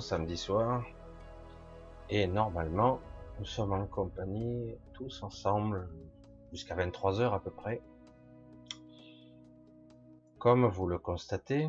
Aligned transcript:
Samedi 0.00 0.36
soir, 0.36 0.84
et 2.08 2.26
normalement, 2.26 3.00
nous 3.38 3.44
sommes 3.44 3.72
en 3.72 3.86
compagnie, 3.86 4.76
tous 4.94 5.22
ensemble, 5.22 5.88
jusqu'à 6.52 6.76
23h 6.76 7.34
à 7.34 7.40
peu 7.40 7.50
près. 7.50 7.82
Comme 10.38 10.66
vous 10.66 10.86
le 10.86 10.98
constatez, 10.98 11.68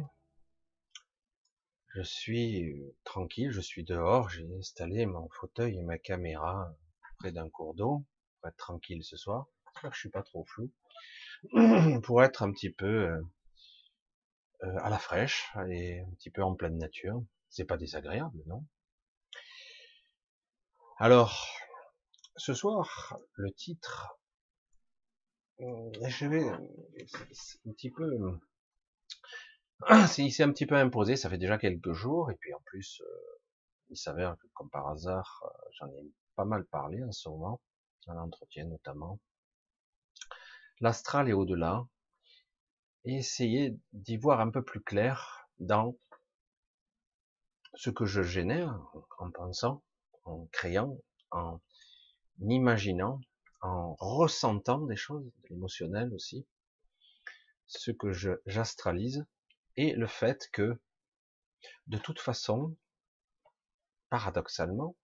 je 1.87 2.01
suis 2.01 2.93
tranquille, 3.03 3.51
je 3.51 3.61
suis 3.61 3.83
dehors, 3.83 4.29
j'ai 4.29 4.47
installé 4.59 5.05
mon 5.07 5.27
fauteuil 5.29 5.77
et 5.79 5.83
ma 5.83 5.97
caméra 5.97 6.71
près 7.17 7.31
d'un 7.31 7.49
cours 7.49 7.73
d'eau, 7.73 8.05
pour 8.39 8.49
être 8.49 8.57
tranquille 8.57 9.03
ce 9.03 9.17
soir, 9.17 9.47
je 9.91 9.97
suis 9.97 10.09
pas 10.09 10.23
trop 10.23 10.45
flou, 10.45 10.71
pour 12.03 12.23
être 12.23 12.43
un 12.43 12.51
petit 12.51 12.69
peu 12.69 13.09
euh, 13.09 13.21
euh, 14.63 14.77
à 14.81 14.89
la 14.89 14.99
fraîche 14.99 15.51
et 15.69 16.01
un 16.01 16.11
petit 16.11 16.29
peu 16.29 16.43
en 16.43 16.55
pleine 16.55 16.77
nature. 16.77 17.23
C'est 17.49 17.65
pas 17.65 17.77
désagréable, 17.77 18.41
non? 18.45 18.65
Alors, 20.97 21.47
ce 22.35 22.53
soir, 22.53 23.17
le 23.33 23.51
titre, 23.51 24.19
euh, 25.61 25.91
je 26.07 26.25
vais 26.27 26.47
un 26.47 27.71
petit 27.71 27.89
peu, 27.89 28.39
il 30.17 30.31
s'est 30.31 30.43
un 30.43 30.51
petit 30.51 30.65
peu 30.65 30.75
imposé. 30.75 31.15
Ça 31.15 31.29
fait 31.29 31.37
déjà 31.37 31.57
quelques 31.57 31.93
jours 31.93 32.31
et 32.31 32.35
puis 32.35 32.53
en 32.53 32.61
plus, 32.65 33.01
euh, 33.01 33.39
il 33.89 33.97
s'avère 33.97 34.37
que 34.37 34.47
comme 34.53 34.69
par 34.69 34.87
hasard, 34.87 35.43
j'en 35.79 35.87
ai 35.87 36.11
pas 36.35 36.45
mal 36.45 36.65
parlé 36.65 37.03
en 37.03 37.11
ce 37.11 37.29
moment, 37.29 37.61
dans 38.05 38.13
l'entretien 38.13 38.65
notamment. 38.65 39.19
L'astral 40.81 41.27
est 41.29 41.33
au-delà, 41.33 41.85
et 43.05 43.15
essayer 43.15 43.77
d'y 43.93 44.17
voir 44.17 44.39
un 44.39 44.49
peu 44.49 44.63
plus 44.63 44.81
clair 44.81 45.47
dans 45.59 45.97
ce 47.75 47.89
que 47.89 48.05
je 48.05 48.21
génère 48.21 48.79
en 49.19 49.31
pensant, 49.31 49.83
en 50.25 50.47
créant, 50.51 50.97
en 51.31 51.59
imaginant, 52.41 53.21
en 53.61 53.95
ressentant 53.95 54.79
des 54.79 54.95
choses, 54.95 55.29
émotionnelles 55.49 56.13
aussi, 56.13 56.45
ce 57.67 57.91
que 57.91 58.11
j'astralise 58.45 59.25
et 59.75 59.93
le 59.93 60.07
fait 60.07 60.49
que 60.51 60.79
de 61.87 61.97
toute 61.97 62.19
façon, 62.19 62.75
paradoxalement, 64.09 64.95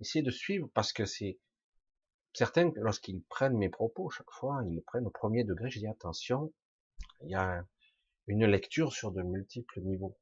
essayer 0.00 0.22
de 0.22 0.30
suivre 0.30 0.68
parce 0.74 0.92
que 0.92 1.04
c'est 1.04 1.38
certains 2.32 2.70
lorsqu'ils 2.76 3.22
prennent 3.24 3.56
mes 3.56 3.68
propos 3.68 4.10
chaque 4.10 4.30
fois, 4.30 4.62
ils 4.68 4.82
prennent 4.82 5.06
au 5.06 5.10
premier 5.10 5.44
degré, 5.44 5.70
je 5.70 5.78
dis 5.78 5.86
attention, 5.86 6.52
il 7.22 7.30
y 7.30 7.34
a 7.34 7.66
une 8.26 8.46
lecture 8.46 8.92
sur 8.92 9.12
de 9.12 9.22
multiples 9.22 9.80
niveaux. 9.80 10.16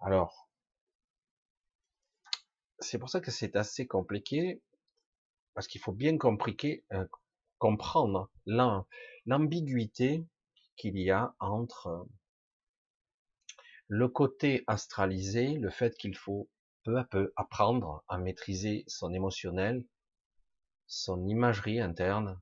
Alors, 0.00 0.48
c'est 2.78 2.98
pour 2.98 3.10
ça 3.10 3.20
que 3.20 3.30
c'est 3.30 3.54
assez 3.56 3.86
compliqué, 3.86 4.62
parce 5.54 5.66
qu'il 5.66 5.80
faut 5.80 5.92
bien 5.92 6.16
compliquer, 6.16 6.84
euh, 6.92 7.04
comprendre 7.58 8.30
l'ambiguïté 9.26 10.24
qu'il 10.76 10.98
y 10.98 11.10
a 11.10 11.34
entre 11.38 12.06
le 13.88 14.08
côté 14.08 14.64
astralisé, 14.66 15.58
le 15.58 15.68
fait 15.68 15.94
qu'il 15.96 16.16
faut 16.16 16.48
peu 16.84 16.96
à 16.96 17.04
peu 17.04 17.32
apprendre 17.36 18.02
à 18.08 18.16
maîtriser 18.16 18.84
son 18.86 19.12
émotionnel, 19.12 19.84
son 20.86 21.26
imagerie 21.26 21.80
interne, 21.80 22.40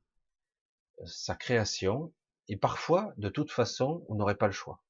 sa 1.06 1.34
création, 1.34 2.12
et 2.48 2.56
parfois, 2.56 3.12
de 3.16 3.28
toute 3.28 3.50
façon, 3.50 4.04
vous 4.08 4.14
n'aurez 4.14 4.36
pas 4.36 4.46
le 4.46 4.52
choix. 4.52 4.80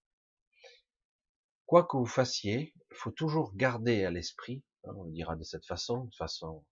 Quoi 1.69 1.85
que 1.85 1.99
vous 1.99 2.07
fassiez, 2.07 2.73
il 2.91 2.97
faut 2.97 3.11
toujours 3.11 3.55
garder 3.55 4.07
à 4.07 4.11
l'esprit, 4.11 4.65
hein, 4.85 4.93
on 4.97 5.05
le 5.05 5.13
dira 5.13 5.37
de 5.37 5.45
cette 5.45 5.67
façon, 5.67 6.07
de 6.07 6.15
façon 6.15 6.65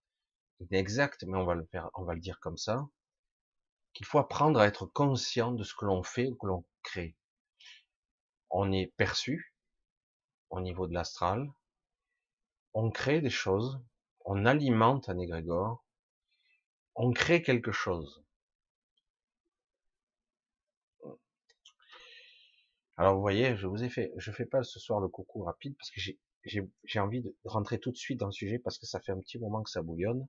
inexacte, 0.58 1.22
mais 1.24 1.36
on 1.36 1.44
va 1.44 1.54
le 1.54 1.68
on 1.96 2.04
va 2.04 2.14
le 2.14 2.20
dire 2.20 2.40
comme 2.40 2.56
ça, 2.56 2.88
qu'il 3.92 4.06
faut 4.06 4.18
apprendre 4.18 4.58
à 4.58 4.66
être 4.66 4.86
conscient 4.86 5.52
de 5.52 5.64
ce 5.64 5.74
que 5.74 5.84
l'on 5.84 6.02
fait 6.02 6.28
ou 6.28 6.34
que 6.36 6.46
l'on 6.46 6.64
crée. 6.82 7.14
On 8.48 8.72
est 8.72 8.86
perçu 8.96 9.54
au 10.48 10.62
niveau 10.62 10.86
de 10.86 10.94
l'astral, 10.94 11.46
on 12.72 12.90
crée 12.90 13.20
des 13.20 13.28
choses, 13.28 13.78
on 14.24 14.46
alimente 14.46 15.10
un 15.10 15.18
égrégore, 15.18 15.84
on 16.94 17.12
crée 17.12 17.42
quelque 17.42 17.70
chose. 17.70 18.24
Alors 22.98 23.14
vous 23.14 23.20
voyez, 23.20 23.56
je 23.56 23.66
vous 23.66 23.82
ai 23.84 23.88
fait, 23.88 24.12
je 24.16 24.32
fais 24.32 24.46
pas 24.46 24.62
ce 24.62 24.78
soir 24.78 25.00
le 25.00 25.08
coucou 25.08 25.42
rapide 25.42 25.76
parce 25.78 25.90
que 25.90 26.00
j'ai 26.44 27.00
envie 27.00 27.22
de 27.22 27.34
rentrer 27.44 27.78
tout 27.78 27.90
de 27.90 27.96
suite 27.96 28.18
dans 28.20 28.26
le 28.26 28.32
sujet 28.32 28.58
parce 28.58 28.78
que 28.78 28.86
ça 28.86 29.00
fait 29.00 29.12
un 29.12 29.20
petit 29.20 29.38
moment 29.38 29.62
que 29.62 29.70
ça 29.70 29.82
bouillonne. 29.82 30.26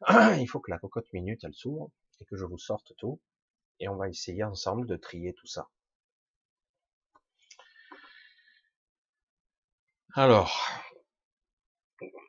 Il 0.40 0.46
faut 0.48 0.60
que 0.60 0.70
la 0.70 0.78
cocotte 0.78 1.12
minute 1.12 1.44
elle 1.44 1.54
s'ouvre 1.54 1.90
et 2.20 2.24
que 2.24 2.36
je 2.36 2.44
vous 2.44 2.58
sorte 2.58 2.92
tout 2.98 3.20
et 3.80 3.88
on 3.88 3.96
va 3.96 4.08
essayer 4.08 4.44
ensemble 4.44 4.86
de 4.86 4.96
trier 4.96 5.34
tout 5.34 5.46
ça. 5.46 5.68
Alors, 10.14 10.52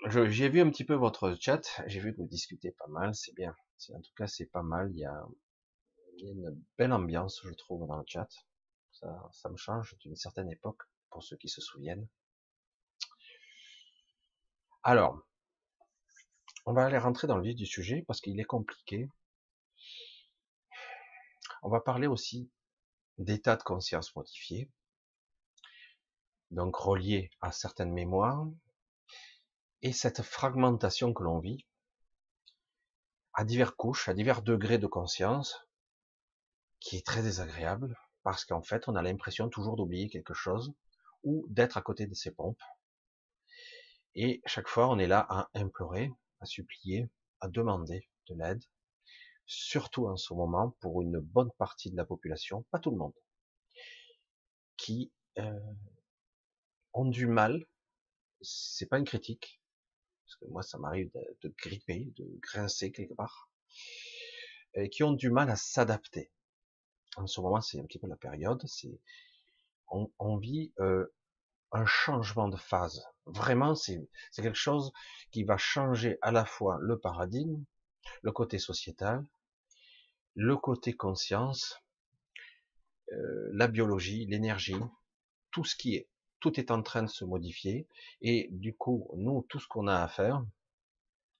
j'ai 0.09 0.49
vu 0.49 0.61
un 0.61 0.69
petit 0.69 0.83
peu 0.85 0.93
votre 0.93 1.35
chat, 1.39 1.61
j'ai 1.87 1.99
vu 1.99 2.11
que 2.13 2.17
vous 2.17 2.27
discutez 2.27 2.71
pas 2.71 2.87
mal, 2.87 3.15
c'est 3.15 3.33
bien. 3.35 3.55
En 3.93 4.01
tout 4.01 4.13
cas, 4.15 4.27
c'est 4.27 4.45
pas 4.45 4.63
mal. 4.63 4.91
Il 4.91 4.99
y, 4.99 5.05
a, 5.05 5.25
il 6.17 6.25
y 6.25 6.29
a 6.29 6.31
une 6.33 6.63
belle 6.77 6.93
ambiance, 6.93 7.41
je 7.43 7.53
trouve, 7.53 7.87
dans 7.87 7.97
le 7.97 8.03
chat. 8.05 8.27
Ça, 8.91 9.49
me 9.49 9.57
change 9.57 9.97
d'une 9.99 10.15
certaine 10.15 10.51
époque, 10.51 10.81
pour 11.09 11.23
ceux 11.23 11.37
qui 11.37 11.47
se 11.47 11.61
souviennent. 11.61 12.07
Alors, 14.83 15.21
on 16.65 16.73
va 16.73 16.85
aller 16.85 16.97
rentrer 16.97 17.27
dans 17.27 17.37
le 17.37 17.43
vif 17.43 17.55
du 17.55 17.65
sujet 17.65 18.03
parce 18.07 18.21
qu'il 18.21 18.39
est 18.39 18.45
compliqué. 18.45 19.09
On 21.61 21.69
va 21.69 21.81
parler 21.81 22.07
aussi 22.07 22.49
d'état 23.17 23.55
de 23.55 23.63
conscience 23.63 24.15
modifié, 24.15 24.69
donc 26.51 26.75
relié 26.75 27.31
à 27.41 27.51
certaines 27.51 27.93
mémoires, 27.93 28.47
et 29.81 29.93
cette 29.93 30.21
fragmentation 30.21 31.13
que 31.13 31.23
l'on 31.23 31.39
vit 31.39 31.65
à 33.33 33.45
divers 33.45 33.75
couches, 33.75 34.09
à 34.09 34.13
divers 34.13 34.41
degrés 34.41 34.77
de 34.77 34.87
conscience, 34.87 35.65
qui 36.79 36.97
est 36.97 37.05
très 37.05 37.21
désagréable, 37.21 37.97
parce 38.23 38.45
qu'en 38.45 38.61
fait, 38.61 38.87
on 38.87 38.95
a 38.95 39.01
l'impression 39.01 39.49
toujours 39.49 39.75
d'oublier 39.75 40.09
quelque 40.09 40.33
chose 40.33 40.73
ou 41.23 41.45
d'être 41.49 41.77
à 41.77 41.81
côté 41.81 42.07
de 42.07 42.13
ses 42.13 42.31
pompes. 42.31 42.61
Et 44.15 44.41
chaque 44.45 44.67
fois, 44.67 44.89
on 44.89 44.99
est 44.99 45.07
là 45.07 45.25
à 45.29 45.49
implorer, 45.53 46.11
à 46.39 46.45
supplier, 46.45 47.09
à 47.39 47.47
demander 47.47 48.09
de 48.27 48.35
l'aide, 48.35 48.63
surtout 49.45 50.07
en 50.07 50.17
ce 50.17 50.33
moment 50.33 50.75
pour 50.79 51.01
une 51.01 51.19
bonne 51.19 51.51
partie 51.57 51.91
de 51.91 51.95
la 51.95 52.05
population, 52.05 52.63
pas 52.71 52.79
tout 52.79 52.91
le 52.91 52.97
monde, 52.97 53.13
qui 54.77 55.11
euh, 55.37 55.59
ont 56.93 57.05
du 57.05 57.27
mal. 57.27 57.65
C'est 58.41 58.87
pas 58.87 58.99
une 58.99 59.05
critique, 59.05 59.61
parce 60.25 60.35
que 60.37 60.45
moi, 60.45 60.63
ça 60.63 60.77
m'arrive 60.77 61.11
de, 61.13 61.37
de, 61.41 61.53
gripper, 61.57 62.11
de 62.17 62.25
grincer 62.39 62.91
quelque 62.91 63.13
part, 63.13 63.49
qui 64.91 65.03
ont 65.03 65.13
du 65.13 65.29
mal 65.29 65.49
à 65.49 65.55
s'adapter 65.55 66.31
en 67.19 67.27
ce 67.27 67.41
moment, 67.41 67.61
c'est 67.61 67.79
un 67.79 67.83
petit 67.83 67.99
peu 67.99 68.07
la 68.07 68.15
période, 68.15 68.61
c'est 68.65 68.99
on, 69.91 70.37
vit 70.37 70.71
euh, 70.79 71.07
un 71.71 71.85
changement 71.85 72.47
de 72.47 72.57
phase. 72.57 73.03
Vraiment, 73.25 73.75
c'est 73.75 74.07
quelque 74.35 74.53
chose 74.53 74.91
qui 75.31 75.43
va 75.43 75.57
changer 75.57 76.17
à 76.21 76.31
la 76.31 76.45
fois 76.45 76.77
le 76.79 76.99
paradigme, 76.99 77.63
le 78.21 78.31
côté 78.31 78.59
sociétal, 78.59 79.25
le 80.35 80.55
côté 80.57 80.93
conscience, 80.93 81.81
euh, 83.11 83.49
la 83.53 83.67
biologie, 83.67 84.25
l'énergie, 84.27 84.79
tout 85.51 85.65
ce 85.65 85.75
qui 85.75 85.95
est, 85.95 86.07
tout 86.39 86.59
est 86.59 86.69
en 86.69 86.83
train 86.83 87.03
de 87.03 87.09
se 87.09 87.25
modifier. 87.25 87.87
Et 88.21 88.47
du 88.51 88.75
coup, 88.75 89.09
nous, 89.15 89.45
tout 89.49 89.59
ce 89.59 89.67
qu'on 89.67 89.87
a 89.87 90.01
à 90.01 90.07
faire, 90.07 90.45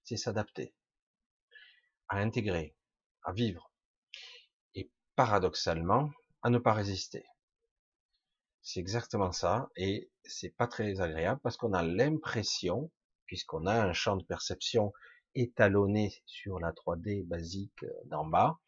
c'est 0.02 0.16
s'adapter, 0.16 0.74
à 2.08 2.18
intégrer, 2.18 2.74
à 3.22 3.32
vivre 3.32 3.69
paradoxalement, 5.20 6.10
à 6.40 6.48
ne 6.48 6.56
pas 6.56 6.72
résister. 6.72 7.26
C'est 8.62 8.80
exactement 8.80 9.32
ça, 9.32 9.68
et 9.76 10.10
c'est 10.24 10.56
pas 10.56 10.66
très 10.66 11.02
agréable 11.02 11.42
parce 11.42 11.58
qu'on 11.58 11.74
a 11.74 11.82
l'impression, 11.82 12.90
puisqu'on 13.26 13.66
a 13.66 13.82
un 13.82 13.92
champ 13.92 14.16
de 14.16 14.24
perception 14.24 14.94
étalonné 15.34 16.10
sur 16.24 16.58
la 16.58 16.72
3D 16.72 17.26
basique 17.26 17.82
euh, 17.82 17.92
d'en 18.06 18.24
bas, 18.24 18.60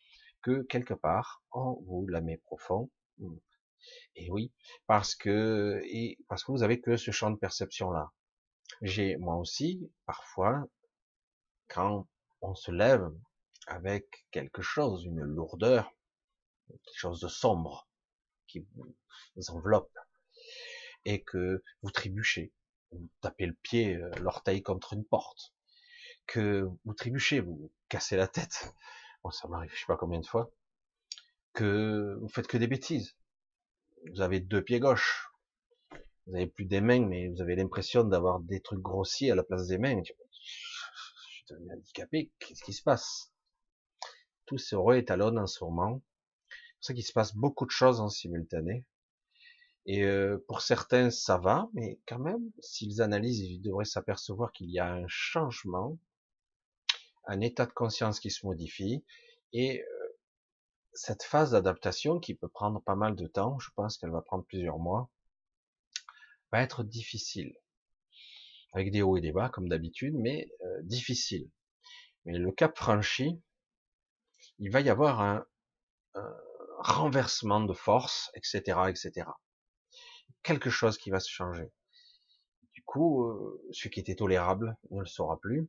que 0.43 0.60
quelque 0.64 0.93
part, 0.93 1.43
on 1.52 1.82
vous 1.87 2.06
la 2.06 2.20
met 2.20 2.37
profond. 2.37 2.90
Et 4.14 4.31
oui, 4.31 4.52
parce 4.87 5.14
que, 5.14 5.81
et 5.87 6.19
parce 6.28 6.44
que 6.44 6.52
vous 6.52 6.62
avez 6.62 6.82
que 6.82 6.98
ce 6.98 7.12
champ 7.12 7.31
de 7.31 7.38
perception 7.38 7.90
là. 7.90 8.12
J'ai, 8.82 9.16
moi 9.16 9.37
aussi, 9.37 9.90
parfois, 10.05 10.66
quand 11.69 12.06
on 12.43 12.55
se 12.55 12.70
lève 12.70 13.10
avec 13.66 14.26
quelque 14.31 14.60
chose, 14.60 15.06
une 15.06 15.22
lourdeur, 15.22 15.90
quelque 16.68 16.98
chose 16.98 17.20
de 17.20 17.28
sombre 17.28 17.88
qui 18.46 18.66
vous 18.74 19.50
enveloppe. 19.50 19.90
et 21.04 21.22
que 21.22 21.62
vous 21.82 21.90
trébuchez, 21.90 22.52
vous 22.92 23.08
tapez 23.20 23.46
le 23.46 23.54
pied, 23.54 23.96
euh, 23.96 24.10
l'orteil 24.20 24.62
contre 24.62 24.92
une 24.92 25.04
porte, 25.04 25.52
que 26.26 26.68
vous 26.84 26.94
trébuchez, 26.94 27.40
vous 27.40 27.72
cassez 27.88 28.16
la 28.16 28.28
tête. 28.28 28.74
Bon, 29.22 29.30
ça 29.30 29.48
m'arrive, 29.48 29.72
je 29.74 29.80
sais 29.80 29.86
pas 29.86 29.96
combien 29.96 30.20
de 30.20 30.26
fois, 30.26 30.52
que 31.52 32.16
vous 32.20 32.28
faites 32.28 32.46
que 32.46 32.56
des 32.56 32.66
bêtises. 32.66 33.16
Vous 34.12 34.20
avez 34.20 34.40
deux 34.40 34.62
pieds 34.62 34.80
gauches, 34.80 35.28
vous 36.26 36.34
avez 36.34 36.46
plus 36.46 36.64
des 36.64 36.80
mains, 36.80 37.06
mais 37.06 37.28
vous 37.28 37.40
avez 37.40 37.56
l'impression 37.56 38.04
d'avoir 38.04 38.40
des 38.40 38.60
trucs 38.60 38.80
grossiers 38.80 39.30
à 39.30 39.34
la 39.34 39.42
place 39.42 39.66
des 39.68 39.78
mains. 39.78 40.00
Je 40.04 40.12
suis 41.28 41.44
devenu 41.48 41.72
handicapé, 41.72 42.30
qu'est-ce 42.38 42.62
qui 42.62 42.72
se 42.72 42.82
passe? 42.82 43.32
Tout 44.46 44.58
se 44.58 44.74
réétalonne 44.76 45.38
en 45.38 45.46
ce 45.46 45.64
moment. 45.64 46.00
C'est 46.82 46.88
ça 46.88 46.94
qu'il 46.94 47.05
se 47.05 47.12
passe 47.12 47.37
beaucoup 47.37 47.64
de 47.64 47.70
choses 47.70 48.00
en 48.00 48.08
simultané. 48.08 48.84
Et 49.87 50.02
euh, 50.02 50.44
pour 50.49 50.62
certains, 50.62 51.11
ça 51.11 51.38
va, 51.38 51.70
mais 51.75 52.00
quand 52.06 52.19
même, 52.19 52.50
s'ils 52.61 53.00
analysent, 53.00 53.38
ils 53.38 53.62
devraient 53.62 53.84
s'apercevoir 53.84 54.50
qu'il 54.52 54.69
y 54.69 54.81
a 54.81 54.93
un 54.93 55.06
changement, 55.06 55.96
un 57.26 57.40
état 57.40 57.67
de 57.67 57.73
conscience 57.73 58.19
qui 58.19 58.32
se 58.32 58.44
modifie, 58.44 59.05
et 59.52 59.81
euh, 59.82 60.19
cette 60.93 61.23
phase 61.23 61.52
d'adaptation 61.52 62.19
qui 62.19 62.34
peut 62.34 62.49
prendre 62.49 62.82
pas 62.82 62.96
mal 62.96 63.14
de 63.14 63.29
temps, 63.29 63.61
je 63.61 63.70
pense 63.76 63.96
qu'elle 63.96 64.11
va 64.11 64.23
prendre 64.23 64.44
plusieurs 64.44 64.81
mois, 64.81 65.08
va 66.50 66.62
être 66.62 66.82
difficile, 66.82 67.56
avec 68.73 68.90
des 68.90 69.02
hauts 69.02 69.17
et 69.17 69.20
des 69.20 69.32
bas 69.32 69.50
comme 69.50 69.69
d'habitude, 69.69 70.14
mais 70.17 70.50
euh, 70.64 70.82
difficile. 70.82 71.49
Mais 72.25 72.38
le 72.38 72.50
cap 72.50 72.76
franchi, 72.76 73.40
il 74.58 74.70
va 74.70 74.81
y 74.81 74.90
avoir 74.90 75.20
un, 75.20 75.46
un 76.14 76.37
renversement 76.78 77.60
de 77.60 77.72
force, 77.72 78.30
etc., 78.34 78.78
etc 78.88 79.24
quelque 80.42 80.70
chose 80.70 80.98
qui 80.98 81.10
va 81.10 81.20
se 81.20 81.30
changer. 81.30 81.70
Du 82.74 82.82
coup, 82.82 83.24
euh, 83.24 83.62
ce 83.72 83.88
qui 83.88 84.00
était 84.00 84.16
tolérable 84.16 84.76
ne 84.90 85.00
le 85.00 85.06
sera 85.06 85.38
plus. 85.40 85.69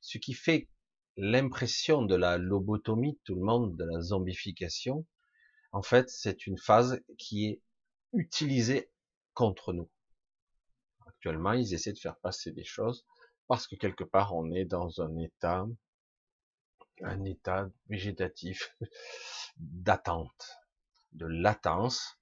Ce 0.00 0.18
qui 0.18 0.34
fait 0.34 0.68
l'impression 1.16 2.02
de 2.02 2.14
la 2.14 2.38
lobotomie, 2.38 3.18
tout 3.24 3.34
le 3.34 3.42
monde, 3.42 3.76
de 3.76 3.84
la 3.84 4.00
zombification, 4.00 5.06
en 5.72 5.82
fait, 5.82 6.08
c'est 6.10 6.46
une 6.46 6.58
phase 6.58 7.00
qui 7.18 7.46
est 7.46 7.62
utilisée 8.12 8.90
contre 9.34 9.72
nous. 9.72 9.88
Actuellement, 11.06 11.52
ils 11.52 11.74
essaient 11.74 11.92
de 11.92 11.98
faire 11.98 12.18
passer 12.18 12.52
des 12.52 12.64
choses 12.64 13.06
parce 13.46 13.66
que 13.66 13.76
quelque 13.76 14.04
part, 14.04 14.34
on 14.34 14.50
est 14.52 14.64
dans 14.64 15.00
un 15.00 15.16
état, 15.18 15.66
un 17.02 17.24
état 17.24 17.68
végétatif 17.88 18.76
d'attente, 19.56 20.50
de 21.12 21.26
latence, 21.26 22.18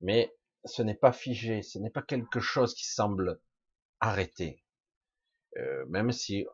mais 0.00 0.34
ce 0.64 0.82
n'est 0.82 0.94
pas 0.94 1.12
figé, 1.12 1.62
ce 1.62 1.78
n'est 1.78 1.90
pas 1.90 2.02
quelque 2.02 2.40
chose 2.40 2.74
qui 2.74 2.86
semble 2.86 3.40
arrêté. 4.00 4.64
Euh, 5.56 5.84
même 5.86 6.12
si, 6.12 6.46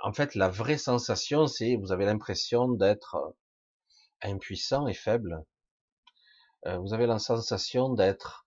en 0.00 0.12
fait, 0.12 0.34
la 0.34 0.48
vraie 0.48 0.78
sensation, 0.78 1.46
c'est 1.46 1.76
vous 1.76 1.92
avez 1.92 2.04
l'impression 2.04 2.68
d'être 2.68 3.16
euh, 3.16 3.30
impuissant 4.22 4.86
et 4.86 4.94
faible. 4.94 5.44
Euh, 6.66 6.78
vous 6.78 6.94
avez 6.94 7.06
la 7.06 7.18
sensation 7.18 7.92
d'être 7.92 8.46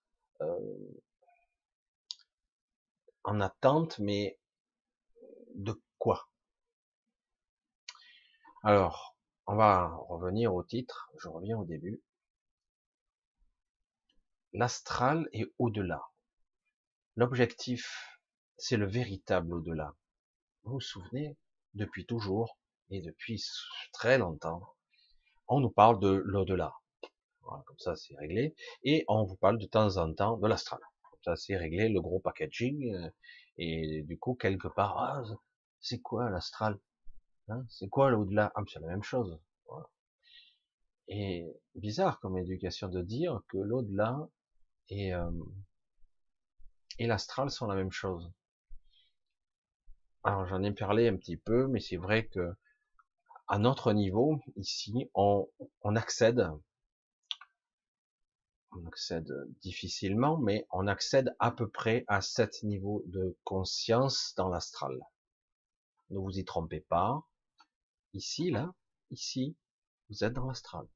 en 3.24 3.40
attente, 3.40 3.98
mais 3.98 4.38
de 5.54 5.80
quoi? 5.98 6.28
Alors, 8.68 9.16
on 9.46 9.56
va 9.56 9.96
revenir 10.10 10.54
au 10.54 10.62
titre. 10.62 11.10
Je 11.22 11.28
reviens 11.28 11.56
au 11.56 11.64
début 11.64 12.02
l'astral 14.52 15.26
est 15.32 15.46
au-delà. 15.58 16.02
L'objectif, 17.16 18.20
c'est 18.58 18.76
le 18.76 18.84
véritable 18.84 19.54
au-delà. 19.54 19.94
Vous 20.64 20.72
vous 20.72 20.80
souvenez, 20.82 21.38
depuis 21.72 22.04
toujours, 22.04 22.58
et 22.90 23.00
depuis 23.00 23.42
très 23.94 24.18
longtemps, 24.18 24.60
on 25.46 25.60
nous 25.60 25.70
parle 25.70 25.98
de 25.98 26.22
l'au-delà. 26.26 26.74
comme 27.40 27.78
ça, 27.78 27.96
c'est 27.96 28.16
réglé. 28.16 28.54
Et 28.82 29.06
on 29.08 29.24
vous 29.24 29.36
parle 29.36 29.56
de 29.56 29.66
temps 29.66 29.96
en 29.96 30.12
temps 30.12 30.36
de 30.36 30.46
l'astral. 30.46 30.80
Comme 31.10 31.20
ça, 31.24 31.36
c'est 31.36 31.56
réglé, 31.56 31.88
le 31.88 32.02
gros 32.02 32.20
packaging. 32.20 32.94
Euh, 32.94 33.10
et 33.56 34.02
du 34.02 34.18
coup, 34.18 34.34
quelque 34.34 34.68
part, 34.68 34.98
ah, 34.98 35.22
c'est 35.80 36.00
quoi 36.02 36.28
l'astral? 36.28 36.78
Hein 37.48 37.64
C'est 37.68 37.88
quoi 37.88 38.10
l'au-delà? 38.10 38.52
Ah, 38.54 38.62
c'est 38.66 38.80
la 38.80 38.88
même 38.88 39.02
chose. 39.02 39.38
Et 41.08 41.46
bizarre 41.74 42.20
comme 42.20 42.38
éducation 42.38 42.88
de 42.88 43.02
dire 43.02 43.40
que 43.48 43.58
l'au-delà, 43.58 44.28
et, 44.90 45.12
euh, 45.12 45.30
et 46.98 47.06
l'astral 47.06 47.50
sont 47.50 47.66
la 47.66 47.74
même 47.74 47.90
chose. 47.90 48.30
Alors 50.22 50.46
j'en 50.46 50.62
ai 50.62 50.70
parlé 50.72 51.08
un 51.08 51.16
petit 51.16 51.36
peu, 51.36 51.66
mais 51.66 51.80
c'est 51.80 51.96
vrai 51.96 52.26
que 52.26 52.54
à 53.48 53.58
notre 53.58 53.92
niveau, 53.92 54.40
ici, 54.56 55.10
on, 55.14 55.48
on 55.82 55.96
accède, 55.96 56.48
on 58.72 58.86
accède 58.86 59.30
difficilement, 59.60 60.38
mais 60.38 60.66
on 60.70 60.86
accède 60.86 61.34
à 61.38 61.50
peu 61.50 61.68
près 61.68 62.04
à 62.08 62.20
cet 62.22 62.62
niveau 62.62 63.02
de 63.06 63.36
conscience 63.44 64.32
dans 64.36 64.48
l'astral. 64.48 64.98
Ne 66.10 66.18
vous 66.18 66.38
y 66.38 66.44
trompez 66.44 66.80
pas. 66.80 67.27
Ici, 68.14 68.50
là, 68.50 68.74
ici, 69.10 69.56
vous 70.08 70.24
êtes 70.24 70.32
dans 70.32 70.46
l'astral. 70.46 70.86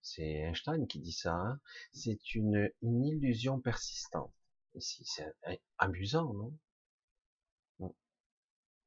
C'est 0.00 0.42
Einstein 0.48 0.86
qui 0.86 1.00
dit 1.00 1.12
ça. 1.12 1.34
Hein. 1.34 1.60
c'est 1.92 2.34
une, 2.34 2.70
une 2.82 3.04
illusion 3.04 3.60
persistante. 3.60 4.32
Ici, 4.74 5.04
c'est 5.04 5.32
amusant, 5.78 6.32
non? 6.32 6.58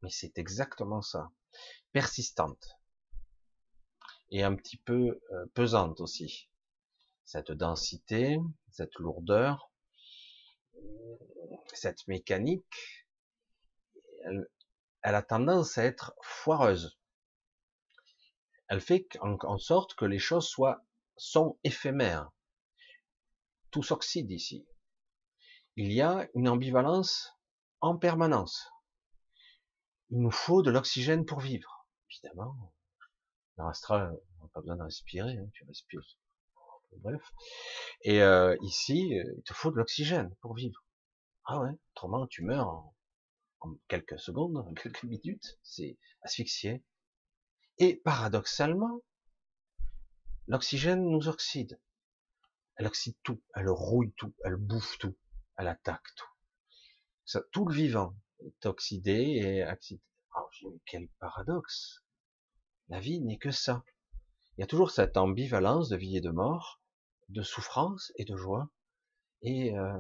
Mais 0.02 0.10
c'est 0.10 0.38
exactement 0.38 1.02
ça. 1.02 1.32
Persistante. 1.92 2.78
Et 4.30 4.44
un 4.44 4.56
petit 4.56 4.78
peu 4.78 5.20
euh, 5.32 5.46
pesante 5.54 6.02
aussi. 6.02 6.50
Cette 7.24 7.52
densité, 7.52 8.38
cette 8.70 8.94
lourdeur, 8.96 9.72
cette 11.74 12.08
mécanique, 12.08 12.66
elle, 14.26 14.48
elle 15.06 15.14
a 15.14 15.22
tendance 15.22 15.78
à 15.78 15.86
être 15.86 16.16
foireuse. 16.24 16.98
Elle 18.68 18.82
fait 18.82 19.08
en 19.22 19.60
sorte 19.60 19.94
que 19.94 20.04
les 20.04 20.18
choses 20.18 20.48
soient 20.48 20.84
sont 21.16 21.60
éphémères. 21.64 22.32
Tout 23.70 23.84
s'oxyde 23.84 24.32
ici. 24.32 24.66
Il 25.76 25.94
y 25.94 26.02
a 26.02 26.28
une 26.34 26.50
ambivalence 26.50 27.38
en 27.82 27.96
permanence. 27.96 28.68
Il 30.10 30.22
nous 30.22 30.32
faut 30.32 30.64
de 30.64 30.72
l'oxygène 30.72 31.24
pour 31.24 31.40
vivre. 31.40 31.86
Évidemment, 32.10 32.74
dans 33.58 33.68
l'astral, 33.68 34.20
on 34.40 34.46
n'a 34.46 34.50
pas 34.56 34.62
besoin 34.62 34.78
de 34.78 34.84
respirer, 34.84 35.38
hein, 35.38 35.50
tu 35.54 35.66
respires. 35.66 36.02
Bref. 37.04 37.32
Et 38.02 38.24
euh, 38.24 38.58
ici, 38.64 39.10
il 39.10 39.44
te 39.44 39.54
faut 39.54 39.70
de 39.70 39.78
l'oxygène 39.78 40.34
pour 40.42 40.56
vivre. 40.56 40.84
Ah 41.46 41.60
ouais, 41.60 41.78
autrement 41.94 42.26
tu 42.26 42.42
meurs 42.42 42.95
quelques 43.88 44.20
secondes, 44.20 44.64
quelques 44.82 45.04
minutes, 45.04 45.60
c'est 45.64 45.98
asphyxié. 46.22 46.84
Et 47.78 47.98
paradoxalement, 47.98 49.02
L'oxygène 50.48 51.10
nous 51.10 51.28
oxyde. 51.28 51.80
Elle 52.76 52.86
oxyde 52.86 53.16
tout, 53.24 53.42
elle 53.56 53.70
rouille 53.70 54.14
tout, 54.16 54.36
elle 54.44 54.58
bouffe 54.58 55.00
tout, 55.00 55.18
elle 55.58 55.68
attaque 55.68 56.06
tout. 56.16 57.40
Tout 57.52 57.66
le 57.66 57.74
vivant 57.74 58.16
est 58.46 58.66
oxydé 58.68 59.14
et 59.14 59.66
oxydé. 59.66 60.04
Alors, 60.36 60.52
quel 60.86 61.08
paradoxe. 61.20 62.04
La 62.90 63.00
vie 63.00 63.22
n'est 63.22 63.40
que 63.40 63.50
ça. 63.50 63.84
Il 64.58 64.62
y 64.62 64.64
a 64.64 64.68
toujours 64.68 64.92
cette 64.92 65.18
ambivalence 65.18 65.90
de 65.90 65.98
vie 65.98 66.18
et 66.18 66.22
de 66.22 66.30
mort, 66.30 66.80
de 67.30 67.42
souffrance 67.42 68.12
et 68.18 68.26
de 68.26 68.36
joie. 68.36 68.70
Et 69.42 69.76
euh, 69.76 69.98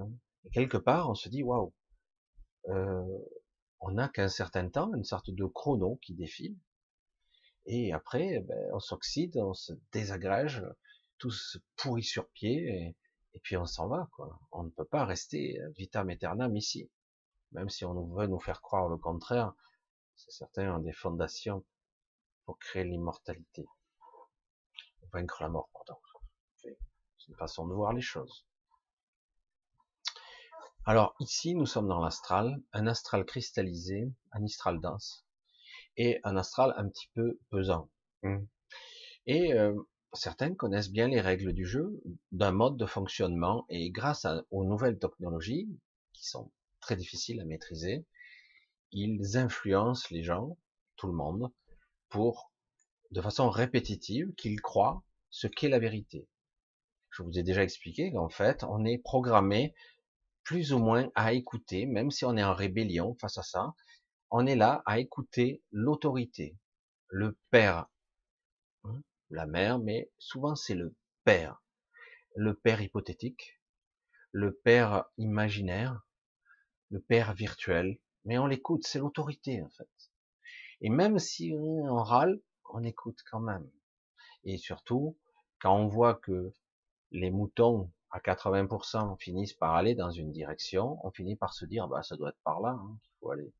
quelque 0.53 0.77
part, 0.77 1.10
on 1.10 1.15
se 1.15 1.27
dit, 1.27 1.41
waouh, 1.41 1.74
euh, 2.67 3.17
on 3.79 3.91
n'a 3.91 4.10
qu'un 4.10 4.29
certain 4.29 4.70
temps, 4.70 4.94
une 4.94 5.03
sorte 5.03 5.29
de 5.29 5.46
chrono 5.46 5.98
qui 6.01 6.13
défile, 6.13 6.58
et 7.65 7.94
après, 7.94 8.39
ben, 8.41 8.70
on 8.74 8.79
s'oxyde, 8.79 9.38
on 9.38 9.53
se 9.53 9.74
désagrège, 9.91 10.63
tout 11.17 11.32
se 11.32 11.58
pourrit 11.75 12.03
sur 12.03 12.29
pied, 12.29 12.96
et, 13.34 13.39
puis 13.39 13.58
on 13.58 13.65
s'en 13.65 13.88
va. 13.88 14.08
Quoi. 14.15 14.39
On 14.51 14.63
ne 14.63 14.70
peut 14.70 14.86
pas 14.86 15.05
rester 15.05 15.60
vitam 15.75 16.10
aeternam 16.10 16.55
ici. 16.55 16.89
Même 17.51 17.70
si 17.70 17.86
on 17.86 18.05
veut 18.15 18.27
nous 18.27 18.39
faire 18.39 18.62
croire 18.62 18.88
le 18.88 18.98
contraire, 18.98 19.53
c'est 20.15 20.32
certain, 20.32 20.79
des 20.79 20.94
fondations 20.94 21.63
pour 22.46 22.60
créer 22.60 22.84
l'immortalité. 22.84 23.65
Vaincre 25.12 25.41
la 25.41 25.50
mort, 25.50 25.70
pardon. 25.74 26.00
C'est 26.58 26.77
une 27.29 27.36
façon 27.36 27.67
de 27.67 27.74
voir 27.74 27.94
les 27.94 28.01
choses. 28.01 28.46
Alors 30.87 31.15
ici, 31.19 31.55
nous 31.55 31.65
sommes 31.65 31.87
dans 31.87 31.99
l'astral, 31.99 32.61
un 32.71 32.85
astral 32.85 33.25
cristallisé, 33.25 34.13
un 34.31 34.43
astral 34.43 34.79
dense, 34.79 35.25
et 35.97 36.19
un 36.23 36.37
astral 36.37 36.75
un 36.77 36.87
petit 36.87 37.09
peu 37.15 37.39
pesant. 37.49 37.89
Mmh. 38.21 38.45
Et 39.25 39.53
euh, 39.53 39.73
certains 40.13 40.53
connaissent 40.53 40.91
bien 40.91 41.07
les 41.07 41.21
règles 41.21 41.53
du 41.53 41.65
jeu, 41.65 41.99
d'un 42.31 42.51
mode 42.51 42.77
de 42.77 42.85
fonctionnement, 42.85 43.65
et 43.67 43.89
grâce 43.89 44.27
aux 44.51 44.63
nouvelles 44.63 44.99
technologies, 44.99 45.67
qui 46.13 46.27
sont 46.27 46.51
très 46.81 46.95
difficiles 46.95 47.41
à 47.41 47.45
maîtriser, 47.45 48.05
ils 48.91 49.37
influencent 49.37 50.09
les 50.11 50.21
gens, 50.21 50.55
tout 50.97 51.07
le 51.07 51.13
monde, 51.13 51.51
pour, 52.09 52.51
de 53.09 53.21
façon 53.21 53.49
répétitive, 53.49 54.35
qu'ils 54.35 54.61
croient 54.61 55.01
ce 55.31 55.47
qu'est 55.47 55.69
la 55.69 55.79
vérité. 55.79 56.27
Je 57.09 57.23
vous 57.23 57.39
ai 57.39 57.43
déjà 57.43 57.63
expliqué 57.63 58.11
qu'en 58.11 58.29
fait, 58.29 58.63
on 58.65 58.85
est 58.85 58.99
programmé 58.99 59.73
plus 60.45 60.71
ou 60.73 60.79
moins 60.79 61.09
à 61.15 61.33
écouter, 61.33 61.85
même 61.87 62.11
si 62.11 62.23
on 62.23 62.37
est 62.37 62.43
en 62.43 62.53
rébellion 62.53 63.15
face 63.19 63.37
à 63.37 63.43
ça, 63.43 63.73
on 64.29 64.45
est 64.45 64.55
là 64.55 64.83
à 64.85 64.99
écouter 64.99 65.61
l'autorité, 65.71 66.55
le 67.07 67.37
père, 67.49 67.87
hein, 68.83 69.01
la 69.31 69.47
mère, 69.47 69.79
mais 69.79 70.09
souvent 70.19 70.55
c'est 70.55 70.75
le 70.75 70.95
père, 71.23 71.61
le 72.35 72.53
père 72.53 72.79
hypothétique, 72.79 73.59
le 74.31 74.53
père 74.53 75.05
imaginaire, 75.17 76.05
le 76.91 77.01
père 77.01 77.33
virtuel, 77.33 77.99
mais 78.23 78.37
on 78.37 78.45
l'écoute, 78.45 78.85
c'est 78.85 78.99
l'autorité 78.99 79.63
en 79.63 79.69
fait. 79.71 79.89
Et 80.81 80.89
même 80.89 81.17
si 81.17 81.53
on 81.57 81.95
râle, 82.03 82.39
on 82.71 82.83
écoute 82.83 83.19
quand 83.31 83.39
même. 83.39 83.69
Et 84.43 84.57
surtout, 84.57 85.17
quand 85.59 85.75
on 85.75 85.87
voit 85.87 86.15
que 86.15 86.53
les 87.11 87.31
moutons 87.31 87.91
à 88.15 88.19
80% 88.19 89.17
finissent 89.19 89.53
par 89.53 89.75
aller 89.75 89.93
dans 89.93 90.10
une 90.10 90.31
direction, 90.31 91.05
on 91.05 91.12
finit 91.12 91.36
par 91.36 91.53
se 91.53 91.65
dire, 91.65 91.89
bah 91.89 92.01
ça 92.01 92.15
doit 92.15 92.29
être 92.29 92.39
par 92.45 92.62
là 92.62 92.69
hein, 92.69 92.98
qu'il 93.03 93.12
faut 93.19 93.29
aller. 93.29 93.53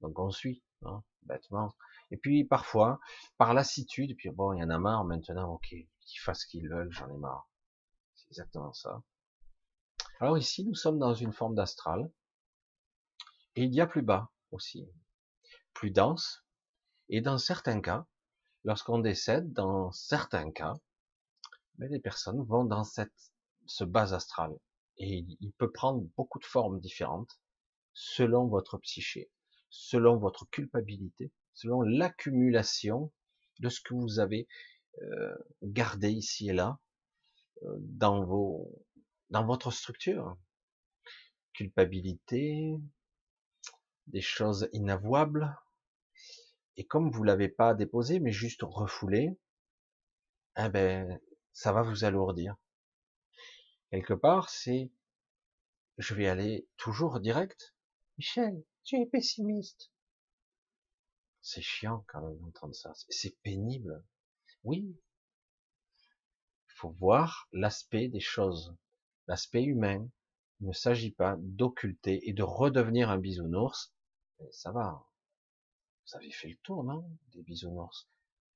Donc 0.00 0.16
on 0.20 0.30
suit, 0.30 0.62
hein, 0.84 1.02
bêtement. 1.22 1.74
Et 2.12 2.16
puis 2.16 2.44
parfois, 2.44 3.00
par 3.38 3.52
lassitude, 3.52 4.16
puis 4.16 4.30
bon, 4.30 4.52
il 4.52 4.60
y 4.60 4.62
en 4.62 4.70
a 4.70 4.78
marre 4.78 5.04
maintenant, 5.04 5.54
ok, 5.54 5.66
qu'ils 5.70 6.20
fassent 6.20 6.42
ce 6.42 6.46
qu'ils 6.46 6.68
veulent, 6.68 6.92
j'en 6.92 7.10
ai 7.10 7.16
marre. 7.16 7.48
C'est 8.14 8.28
exactement 8.28 8.72
ça. 8.72 9.02
Alors 10.20 10.38
ici, 10.38 10.64
nous 10.64 10.76
sommes 10.76 11.00
dans 11.00 11.14
une 11.14 11.32
forme 11.32 11.56
d'astral, 11.56 12.12
et 13.56 13.64
il 13.64 13.74
y 13.74 13.80
a 13.80 13.88
plus 13.88 14.02
bas 14.02 14.30
aussi, 14.52 14.88
plus 15.74 15.90
dense, 15.90 16.44
et 17.08 17.20
dans 17.20 17.38
certains 17.38 17.80
cas, 17.80 18.06
lorsqu'on 18.62 19.00
décède, 19.00 19.52
dans 19.52 19.90
certains 19.90 20.52
cas, 20.52 20.74
mais 21.78 21.88
ben, 21.88 21.94
les 21.94 22.00
personnes 22.00 22.42
vont 22.44 22.64
dans 22.64 22.84
cette, 22.84 23.31
ce 23.66 23.84
bas 23.84 24.14
astral, 24.14 24.52
et 24.98 25.24
il 25.40 25.52
peut 25.52 25.70
prendre 25.70 26.02
beaucoup 26.16 26.38
de 26.38 26.44
formes 26.44 26.80
différentes 26.80 27.40
selon 27.94 28.46
votre 28.46 28.78
psyché, 28.78 29.30
selon 29.70 30.16
votre 30.16 30.46
culpabilité, 30.50 31.32
selon 31.54 31.82
l'accumulation 31.82 33.12
de 33.60 33.68
ce 33.68 33.80
que 33.80 33.94
vous 33.94 34.18
avez 34.18 34.48
euh, 35.02 35.34
gardé 35.62 36.10
ici 36.10 36.50
et 36.50 36.52
là 36.52 36.78
euh, 37.62 37.76
dans 37.80 38.24
vos 38.24 38.70
dans 39.30 39.46
votre 39.46 39.70
structure. 39.70 40.36
Culpabilité, 41.54 42.74
des 44.06 44.20
choses 44.20 44.68
inavouables, 44.72 45.54
et 46.76 46.86
comme 46.86 47.10
vous 47.10 47.24
l'avez 47.24 47.48
pas 47.48 47.74
déposé, 47.74 48.20
mais 48.20 48.32
juste 48.32 48.62
refoulé, 48.62 49.38
eh 50.58 50.68
ben, 50.68 51.18
ça 51.52 51.72
va 51.72 51.82
vous 51.82 52.04
alourdir. 52.04 52.56
Quelque 53.92 54.14
part, 54.14 54.48
c'est, 54.48 54.90
je 55.98 56.14
vais 56.14 56.26
aller 56.26 56.66
toujours 56.78 57.20
direct. 57.20 57.74
Michel, 58.16 58.64
tu 58.84 58.96
es 58.96 59.04
pessimiste. 59.04 59.92
C'est 61.42 61.60
chiant 61.60 62.02
quand 62.08 62.22
même 62.22 62.38
d'entendre 62.38 62.74
ça. 62.74 62.94
C'est 63.10 63.36
pénible. 63.42 64.02
Oui. 64.64 64.98
Il 65.98 66.72
faut 66.72 66.92
voir 66.92 67.50
l'aspect 67.52 68.08
des 68.08 68.20
choses, 68.20 68.74
l'aspect 69.26 69.62
humain. 69.62 70.08
Il 70.60 70.68
ne 70.68 70.72
s'agit 70.72 71.12
pas 71.12 71.36
d'occulter 71.38 72.26
et 72.26 72.32
de 72.32 72.42
redevenir 72.42 73.10
un 73.10 73.18
bisounours. 73.18 73.92
ça 74.52 74.72
va. 74.72 75.06
Vous 76.06 76.16
avez 76.16 76.30
fait 76.30 76.48
le 76.48 76.56
tour, 76.62 76.82
non 76.82 77.04
Des 77.34 77.42
bisounours? 77.42 78.08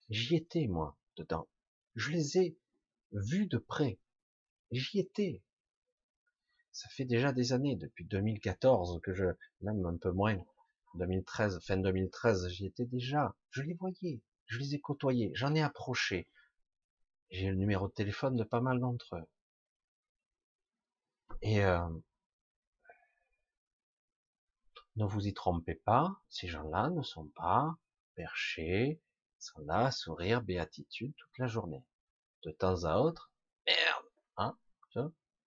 J'y 0.08 0.36
étais, 0.36 0.66
moi, 0.66 0.96
dedans. 1.16 1.46
Je 1.94 2.12
les 2.12 2.38
ai 2.38 2.58
vus 3.12 3.48
de 3.48 3.58
près. 3.58 3.98
J'y 4.76 5.00
étais. 5.00 5.42
Ça 6.72 6.88
fait 6.90 7.04
déjà 7.04 7.32
des 7.32 7.52
années, 7.52 7.76
depuis 7.76 8.04
2014, 8.04 9.00
que 9.02 9.14
je, 9.14 9.24
même 9.62 9.84
un 9.86 9.96
peu 9.96 10.12
moins, 10.12 10.36
2013, 10.94 11.60
fin 11.64 11.76
2013, 11.76 12.48
j'y 12.48 12.66
étais 12.66 12.84
déjà. 12.86 13.34
Je 13.50 13.62
les 13.62 13.74
voyais. 13.74 14.20
Je 14.46 14.58
les 14.58 14.74
ai 14.74 14.80
côtoyés. 14.80 15.32
J'en 15.34 15.54
ai 15.54 15.62
approché. 15.62 16.28
J'ai 17.30 17.48
le 17.48 17.56
numéro 17.56 17.88
de 17.88 17.92
téléphone 17.92 18.36
de 18.36 18.44
pas 18.44 18.60
mal 18.60 18.80
d'entre 18.80 19.16
eux. 19.16 19.26
Et 21.42 21.64
euh, 21.64 21.88
ne 24.96 25.04
vous 25.04 25.26
y 25.26 25.34
trompez 25.34 25.74
pas, 25.74 26.20
ces 26.28 26.48
gens-là 26.48 26.90
ne 26.90 27.02
sont 27.02 27.28
pas 27.28 27.76
perchés, 28.14 29.00
sont 29.38 29.60
là 29.60 29.90
sourire, 29.90 30.42
béatitude 30.42 31.14
toute 31.16 31.38
la 31.38 31.46
journée. 31.46 31.84
De 32.44 32.50
temps 32.50 32.84
à 32.84 32.98
autre, 32.98 33.30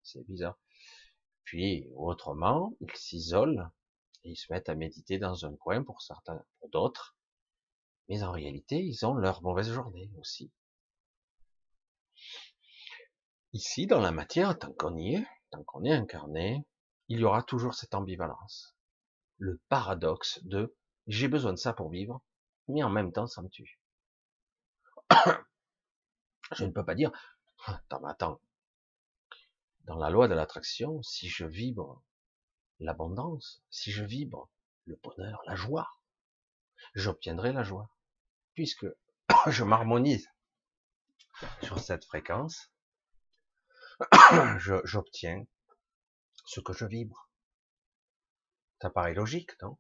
c'est 0.04 0.26
bizarre. 0.28 0.58
Puis 1.44 1.88
autrement, 1.96 2.74
ils 2.80 2.96
s'isolent 2.96 3.72
et 4.24 4.32
ils 4.32 4.36
se 4.36 4.52
mettent 4.52 4.70
à 4.70 4.76
méditer 4.76 5.18
dans 5.18 5.46
un 5.46 5.56
coin 5.56 5.84
pour 5.84 6.02
certains, 6.02 6.44
pour 6.60 6.70
d'autres. 6.70 7.16
Mais 8.08 8.24
en 8.24 8.32
réalité, 8.32 8.78
ils 8.78 9.06
ont 9.06 9.14
leur 9.14 9.42
mauvaise 9.44 9.72
journée 9.72 10.12
aussi. 10.18 10.52
Ici, 13.54 13.88
dans 13.88 14.00
la 14.00 14.12
matière, 14.12 14.58
tant 14.60 14.74
qu'on 14.74 14.96
y 14.96 15.16
est, 15.16 15.28
tant 15.52 15.64
qu'on 15.64 15.84
est 15.84 15.94
incarné, 15.94 16.66
il 17.08 17.20
y 17.20 17.24
aura 17.24 17.42
toujours 17.42 17.74
cette 17.74 17.96
ambivalence. 17.96 18.76
Le 19.38 19.60
paradoxe 19.70 20.40
de 20.44 20.76
j'ai 21.08 21.28
besoin 21.28 21.54
de 21.54 21.58
ça 21.58 21.74
pour 21.74 21.90
vivre, 21.90 22.22
mais 22.68 22.84
en 22.84 22.90
même 22.90 23.12
temps 23.12 23.26
ça 23.26 23.42
me 23.42 23.50
tue. 23.50 23.82
je 26.56 26.66
ne 26.66 26.72
peux 26.72 26.86
pas 26.86 26.94
dire, 26.94 27.12
attends, 27.66 28.06
attends, 28.06 28.42
dans 29.90 29.98
la 29.98 30.12
loi 30.12 30.28
de 30.28 30.36
l'attraction, 30.36 31.02
si 31.02 31.30
je 31.30 31.46
vibre 31.46 32.04
l'abondance, 32.80 33.64
si 33.72 33.92
je 33.92 34.04
vibre 34.04 34.48
le 34.86 34.96
bonheur, 35.02 35.42
la 35.48 35.56
joie, 35.56 35.90
j'obtiendrai 36.94 37.54
la 37.54 37.64
joie, 37.64 37.90
puisque 38.54 38.86
je 39.48 39.64
m'harmonise 39.64 40.30
sur 41.64 41.80
cette 41.80 42.06
fréquence, 42.06 42.72
j'obtiens 44.84 45.48
ce 46.46 46.60
que 46.60 46.74
je 46.74 46.86
vibre. 46.86 47.28
Ça 48.84 48.92
paraît 48.92 49.16
logique, 49.16 49.60
non? 49.64 49.80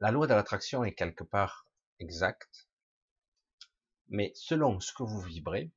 La 0.00 0.10
loi 0.10 0.26
de 0.26 0.34
l'attraction 0.34 0.82
est 0.82 0.94
quelque 0.94 1.22
part 1.22 1.68
exacte, 2.00 2.68
mais 4.08 4.32
selon 4.34 4.80
ce 4.80 4.92
que 4.92 5.04
vous 5.04 5.20
vibrez, 5.20 5.70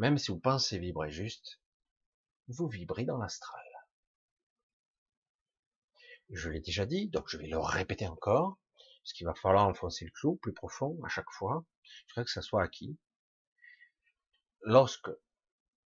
même 0.00 0.16
si 0.16 0.30
vous 0.30 0.40
pensez 0.40 0.78
vibrer 0.78 1.10
juste, 1.10 1.60
vous 2.48 2.68
vibrez 2.68 3.04
dans 3.04 3.18
l'astral. 3.18 3.62
Je 6.30 6.48
l'ai 6.48 6.60
déjà 6.60 6.86
dit, 6.86 7.08
donc 7.08 7.28
je 7.28 7.36
vais 7.36 7.48
le 7.48 7.58
répéter 7.58 8.06
encore, 8.06 8.58
parce 9.02 9.12
qu'il 9.12 9.26
va 9.26 9.34
falloir 9.34 9.68
enfoncer 9.68 10.06
le 10.06 10.10
clou 10.10 10.36
plus 10.36 10.54
profond 10.54 10.98
à 11.04 11.08
chaque 11.10 11.30
fois. 11.30 11.66
Je 11.84 12.14
voudrais 12.14 12.24
que 12.24 12.30
ça 12.30 12.40
soit 12.40 12.62
acquis 12.62 12.98
lorsque 14.62 15.10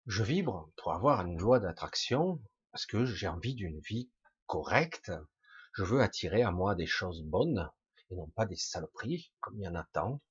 je 0.07 0.23
vibre 0.23 0.71
pour 0.77 0.93
avoir 0.93 1.27
une 1.27 1.39
loi 1.39 1.59
d'attraction, 1.59 2.41
parce 2.71 2.87
que 2.87 3.05
j'ai 3.05 3.27
envie 3.27 3.55
d'une 3.55 3.81
vie 3.81 4.13
correcte, 4.47 5.11
je 5.75 5.83
veux 5.83 6.03
attirer 6.03 6.43
à 6.43 6.53
moi 6.53 6.77
des 6.77 6.87
choses 6.87 7.25
bonnes, 7.25 7.69
et 8.11 8.15
non 8.15 8.29
pas 8.31 8.47
des 8.47 8.57
saloperies, 8.57 9.33
comme 9.41 9.59
il 9.59 9.65
y 9.65 9.69
en 9.69 9.75
a 9.75 9.89
tant. 9.93 10.23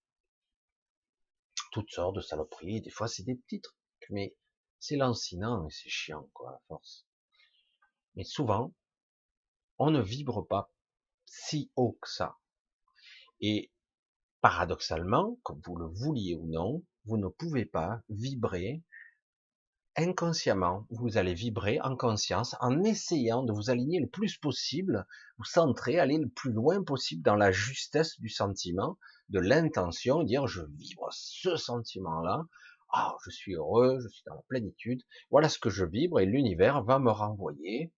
Toutes 1.74 1.90
sortes 1.90 2.16
de 2.16 2.22
saloperies, 2.22 2.82
des 2.82 2.92
fois 2.92 3.08
c'est 3.08 3.24
des 3.24 3.36
petits 3.36 3.60
trucs, 3.60 4.08
mais 4.12 4.38
c'est 4.80 4.96
lancinant 4.96 5.66
et 5.68 5.72
c'est 5.72 5.90
chiant, 5.90 6.30
quoi, 6.34 6.52
à 6.52 6.62
force. 6.68 7.08
Mais 8.16 8.24
souvent, 8.24 8.76
on 9.80 9.90
ne 9.90 10.00
vibre 10.00 10.48
pas 10.48 10.72
si 11.26 11.72
haut 11.76 11.98
que 12.00 12.10
ça. 12.10 12.38
Et 13.42 13.72
paradoxalement, 14.42 15.40
comme 15.42 15.62
vous 15.66 15.76
le 15.76 15.88
vouliez 15.88 16.36
ou 16.36 16.46
non, 16.46 16.86
vous 17.06 17.18
ne 17.18 17.28
pouvez 17.28 17.66
pas 17.66 18.04
vibrer 18.08 18.84
inconsciemment. 19.96 20.86
Vous 20.92 21.18
allez 21.18 21.34
vibrer 21.34 21.82
en 21.82 21.98
conscience 21.98 22.56
en 22.60 22.84
essayant 22.84 23.42
de 23.42 23.52
vous 23.52 23.72
aligner 23.72 24.00
le 24.00 24.10
plus 24.10 24.38
possible, 24.38 25.08
vous 25.40 25.44
centrer, 25.44 25.98
aller 25.98 26.20
le 26.20 26.30
plus 26.30 26.52
loin 26.52 26.84
possible 26.84 27.24
dans 27.24 27.36
la 27.36 27.52
justesse 27.52 28.20
du 28.20 28.30
sentiment, 28.30 29.00
de 29.30 29.40
l'intention, 29.40 30.24
dire 30.24 30.48
je 30.48 30.62
vibre 30.62 31.10
ce 31.12 31.56
sentiment-là, 31.56 32.46
ah, 32.92 33.16
je 33.26 33.32
suis 33.32 33.56
heureux, 33.56 34.00
je 34.02 34.08
suis 34.08 34.24
dans 34.26 34.36
la 34.36 34.42
plénitude, 34.44 35.02
voilà 35.32 35.50
ce 35.50 35.60
que 35.60 35.70
je 35.70 35.86
vibre 35.86 36.20
et 36.20 36.26
l'univers 36.26 36.84
va 36.84 37.00
me 37.00 37.12
renvoyer 37.12 37.92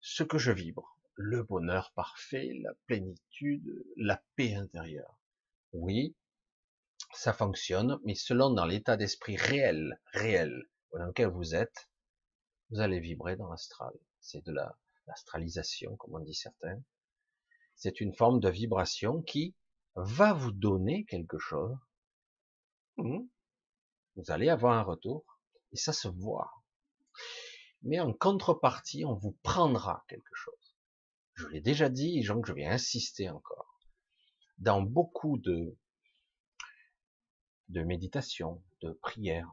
ce 0.00 0.22
que 0.22 0.38
je 0.38 0.52
vibre. 0.52 0.98
Le 1.16 1.44
bonheur 1.44 1.92
parfait, 1.94 2.50
la 2.62 2.72
plénitude, 2.86 3.84
la 3.96 4.20
paix 4.34 4.54
intérieure. 4.54 5.20
Oui, 5.72 6.16
ça 7.12 7.32
fonctionne, 7.32 8.00
mais 8.04 8.16
selon 8.16 8.50
dans 8.50 8.66
l'état 8.66 8.96
d'esprit 8.96 9.36
réel, 9.36 10.00
réel, 10.12 10.64
dans 10.92 11.06
lequel 11.06 11.28
vous 11.28 11.54
êtes, 11.54 11.88
vous 12.70 12.80
allez 12.80 12.98
vibrer 12.98 13.36
dans 13.36 13.48
l'astral. 13.48 13.92
C'est 14.20 14.44
de 14.44 14.52
la 14.52 14.76
l'astralisation, 15.06 15.96
comme 15.96 16.14
on 16.14 16.20
dit 16.20 16.34
certains. 16.34 16.80
C'est 17.74 18.00
une 18.00 18.14
forme 18.14 18.40
de 18.40 18.48
vibration 18.48 19.22
qui 19.22 19.54
va 19.94 20.32
vous 20.32 20.52
donner 20.52 21.04
quelque 21.04 21.38
chose. 21.38 21.76
Hmm. 22.96 23.26
Vous 24.16 24.30
allez 24.30 24.48
avoir 24.48 24.74
un 24.74 24.82
retour, 24.82 25.24
et 25.72 25.76
ça 25.76 25.92
se 25.92 26.08
voit. 26.08 26.52
Mais 27.82 28.00
en 28.00 28.12
contrepartie, 28.12 29.04
on 29.04 29.14
vous 29.14 29.36
prendra 29.42 30.04
quelque 30.08 30.34
chose. 30.34 30.76
Je 31.34 31.48
l'ai 31.48 31.60
déjà 31.60 31.88
dit, 31.88 32.18
et 32.18 32.24
donc 32.24 32.46
je 32.46 32.52
vais 32.52 32.66
insister 32.66 33.28
encore. 33.28 33.80
Dans 34.58 34.82
beaucoup 34.82 35.36
de, 35.38 35.76
de 37.68 37.82
méditation, 37.82 38.62
de 38.82 38.92
prière, 38.92 39.52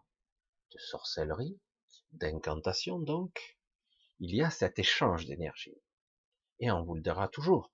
de 0.71 0.77
sorcellerie, 0.77 1.59
d'incantation 2.13 2.99
donc, 2.99 3.57
il 4.19 4.35
y 4.35 4.43
a 4.43 4.51
cet 4.51 4.77
échange 4.77 5.25
d'énergie. 5.25 5.81
Et 6.59 6.69
on 6.71 6.83
vous 6.83 6.95
le 6.95 7.01
dira 7.01 7.27
toujours. 7.27 7.71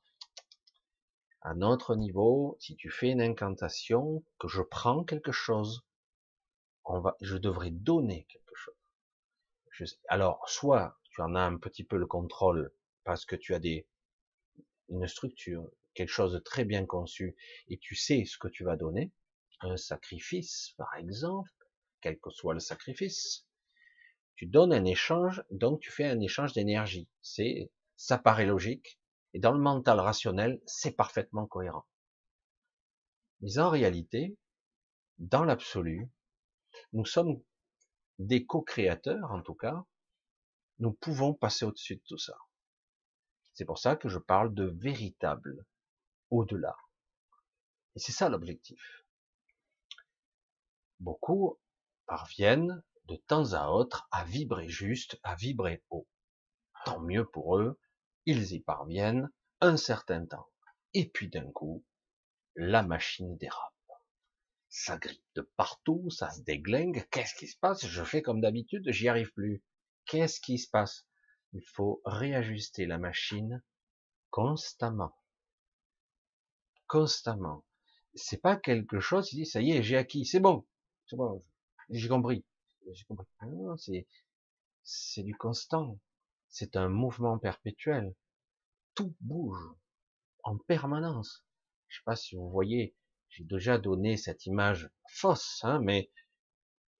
À 1.41 1.53
notre 1.53 1.95
niveau, 1.95 2.57
si 2.59 2.75
tu 2.75 2.89
fais 2.89 3.09
une 3.09 3.21
incantation, 3.21 4.23
que 4.39 4.47
je 4.47 4.61
prends 4.61 5.03
quelque 5.03 5.31
chose, 5.31 5.85
je 7.21 7.37
devrais 7.37 7.71
donner 7.71 8.25
quelque 8.29 8.55
chose. 8.55 9.99
alors, 10.07 10.47
soit 10.49 10.99
tu 11.11 11.21
en 11.21 11.35
as 11.35 11.41
un 11.41 11.57
petit 11.57 11.83
peu 11.83 11.97
le 11.97 12.07
contrôle 12.07 12.73
parce 13.03 13.25
que 13.25 13.35
tu 13.35 13.53
as 13.53 13.59
des, 13.59 13.87
une 14.89 15.07
structure, 15.07 15.69
quelque 15.93 16.09
chose 16.09 16.33
de 16.33 16.39
très 16.39 16.65
bien 16.65 16.85
conçu, 16.85 17.35
et 17.67 17.77
tu 17.77 17.95
sais 17.95 18.25
ce 18.25 18.37
que 18.37 18.47
tu 18.47 18.63
vas 18.63 18.77
donner, 18.77 19.11
un 19.61 19.77
sacrifice, 19.77 20.73
par 20.77 20.93
exemple, 20.95 21.51
quel 22.01 22.19
que 22.19 22.29
soit 22.29 22.53
le 22.53 22.59
sacrifice, 22.59 23.47
tu 24.35 24.45
donnes 24.45 24.73
un 24.73 24.85
échange, 24.85 25.43
donc 25.49 25.79
tu 25.79 25.91
fais 25.91 26.05
un 26.05 26.19
échange 26.19 26.53
d'énergie. 26.53 27.09
C'est, 27.21 27.71
ça 27.95 28.17
paraît 28.17 28.45
logique, 28.45 28.99
et 29.37 29.39
dans 29.39 29.51
le 29.51 29.59
mental 29.59 29.99
rationnel, 29.99 30.59
c'est 30.65 30.93
parfaitement 30.93 31.45
cohérent. 31.45 31.85
Mais 33.41 33.59
en 33.59 33.69
réalité, 33.69 34.35
dans 35.19 35.43
l'absolu, 35.43 36.09
nous 36.91 37.05
sommes 37.05 37.39
des 38.17 38.47
co-créateurs, 38.47 39.31
en 39.31 39.43
tout 39.43 39.53
cas, 39.53 39.85
nous 40.79 40.91
pouvons 40.91 41.35
passer 41.35 41.65
au-dessus 41.65 41.97
de 41.97 42.01
tout 42.07 42.17
ça. 42.17 42.35
C'est 43.53 43.65
pour 43.65 43.77
ça 43.77 43.95
que 43.95 44.09
je 44.09 44.17
parle 44.17 44.55
de 44.55 44.75
véritable 44.75 45.67
au-delà. 46.31 46.75
Et 47.95 47.99
c'est 47.99 48.13
ça 48.13 48.29
l'objectif. 48.29 49.05
Beaucoup 50.99 51.59
parviennent 52.07 52.81
de 53.05 53.17
temps 53.17 53.53
à 53.53 53.67
autre 53.67 54.07
à 54.09 54.23
vibrer 54.23 54.67
juste, 54.67 55.19
à 55.21 55.35
vibrer 55.35 55.83
haut. 55.91 56.07
Tant 56.85 57.01
mieux 57.01 57.25
pour 57.29 57.59
eux, 57.59 57.79
ils 58.27 58.51
y 58.51 58.59
parviennent 58.59 59.31
un 59.61 59.77
certain 59.77 60.25
temps. 60.25 60.49
Et 60.93 61.09
puis 61.09 61.29
d'un 61.29 61.49
coup, 61.49 61.85
la 62.55 62.83
machine 62.83 63.37
dérape. 63.37 63.73
Ça 64.67 64.97
grippe 64.97 65.23
de 65.35 65.41
partout, 65.55 66.09
ça 66.09 66.29
se 66.31 66.41
déglingue. 66.41 67.07
Qu'est-ce 67.09 67.35
qui 67.35 67.47
se 67.47 67.57
passe? 67.57 67.87
Je 67.87 68.03
fais 68.03 68.21
comme 68.21 68.41
d'habitude, 68.41 68.91
j'y 68.91 69.07
arrive 69.07 69.31
plus. 69.31 69.63
Qu'est-ce 70.05 70.41
qui 70.41 70.59
se 70.59 70.69
passe? 70.69 71.07
Il 71.53 71.63
faut 71.63 72.01
réajuster 72.03 72.85
la 72.85 72.97
machine 72.97 73.63
constamment. 74.29 75.15
Constamment. 76.87 77.63
C'est 78.13 78.41
pas 78.41 78.57
quelque 78.57 78.99
chose, 78.99 79.31
il 79.31 79.37
dit, 79.37 79.45
ça 79.45 79.61
y 79.61 79.71
est, 79.71 79.83
j'ai 79.83 79.95
acquis, 79.95 80.25
c'est 80.25 80.41
bon. 80.41 80.67
C'est 81.05 81.15
bon, 81.15 81.41
j'ai 81.89 82.09
compris. 82.09 82.43
J'ai 82.91 83.05
compris. 83.05 83.25
c'est, 83.77 84.05
c'est 84.83 85.23
du 85.23 85.33
constant. 85.35 85.97
C'est 86.49 86.75
un 86.75 86.89
mouvement 86.89 87.37
perpétuel. 87.37 88.15
Tout 88.95 89.15
bouge 89.21 89.75
en 90.43 90.57
permanence. 90.57 91.45
Je 91.87 91.97
sais 91.97 92.03
pas 92.05 92.15
si 92.15 92.35
vous 92.35 92.49
voyez, 92.49 92.95
j'ai 93.29 93.43
déjà 93.43 93.77
donné 93.77 94.17
cette 94.17 94.45
image 94.45 94.89
fausse, 95.09 95.59
hein, 95.63 95.79
mais 95.79 96.11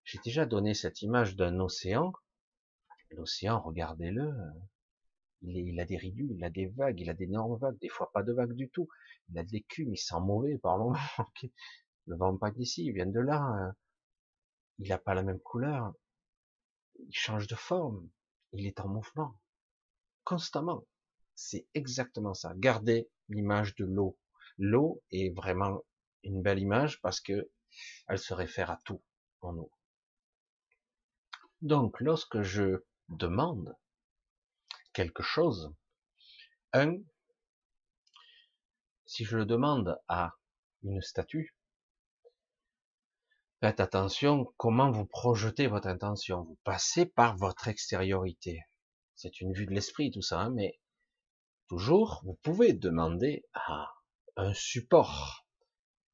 j'ai 0.03 0.19
déjà 0.23 0.45
donné 0.45 0.73
cette 0.73 1.01
image 1.01 1.36
d'un 1.36 1.60
océan. 1.60 2.13
L'océan, 3.12 3.62
regardez-le, 3.62 4.33
il, 5.41 5.79
a 5.79 5.86
des 5.86 5.97
ridules, 5.97 6.31
il 6.31 6.43
a 6.43 6.49
des 6.49 6.67
vagues, 6.67 6.99
il 6.99 7.10
a 7.10 7.13
d'énormes 7.13 7.57
vagues, 7.57 7.77
des 7.79 7.89
fois 7.89 8.12
pas 8.12 8.23
de 8.23 8.33
vagues 8.33 8.53
du 8.53 8.69
tout. 8.69 8.88
Il 9.29 9.39
a 9.39 9.43
de 9.43 9.51
l'écume, 9.51 9.93
il 9.93 9.97
sent 9.97 10.19
mauvais 10.19 10.57
par 10.57 10.77
moment. 10.77 10.97
Le 12.05 12.15
vent 12.15 12.38
pas 12.38 12.51
d'ici, 12.51 12.86
il 12.86 12.93
vient 12.93 13.05
de 13.05 13.19
là. 13.19 13.73
Il 14.79 14.89
n'a 14.89 14.97
pas 14.97 15.13
la 15.13 15.23
même 15.23 15.39
couleur, 15.39 15.93
il 16.99 17.13
change 17.13 17.47
de 17.47 17.55
forme, 17.55 18.07
il 18.58 18.65
est 18.65 18.80
en 18.80 18.88
mouvement, 18.88 19.39
constamment. 20.24 20.86
C'est 21.36 21.67
exactement 21.74 22.34
ça. 22.34 22.54
Gardez 22.56 23.10
l'image 23.30 23.76
de 23.76 23.86
l'eau. 23.86 24.17
L'eau 24.58 25.04
est 25.12 25.30
vraiment 25.36 25.84
une 26.24 26.41
belle 26.41 26.60
image 26.60 27.00
parce 27.02 27.22
que 27.22 27.50
elle 28.08 28.20
se 28.20 28.34
réfère 28.34 28.72
à 28.72 28.80
tout 28.84 29.02
en 29.41 29.56
eau. 29.58 29.72
Donc, 31.62 32.00
lorsque 32.02 32.41
je 32.41 32.84
demande 33.10 33.76
quelque 34.93 35.24
chose, 35.24 35.74
un, 36.74 36.98
si 39.06 39.26
je 39.26 39.38
le 39.38 39.46
demande 39.46 40.00
à 40.08 40.36
une 40.84 41.02
statue, 41.02 41.56
Faites 43.60 43.80
attention 43.80 44.54
comment 44.58 44.91
vous 44.91 45.08
projetez 45.08 45.65
votre 45.65 45.88
intention. 45.88 46.43
Vous 46.43 46.60
passez 46.63 47.08
par 47.08 47.36
votre 47.38 47.67
extériorité. 47.67 48.62
C'est 49.15 49.41
une 49.41 49.52
vue 49.52 49.65
de 49.65 49.74
l'esprit 49.74 50.12
tout 50.12 50.22
ça, 50.22 50.41
hein, 50.41 50.52
mais 50.52 50.80
toujours, 51.67 52.22
vous 52.24 52.36
pouvez 52.43 52.74
demander 52.74 53.46
à 53.56 53.96
un 54.36 54.54
support, 54.54 55.48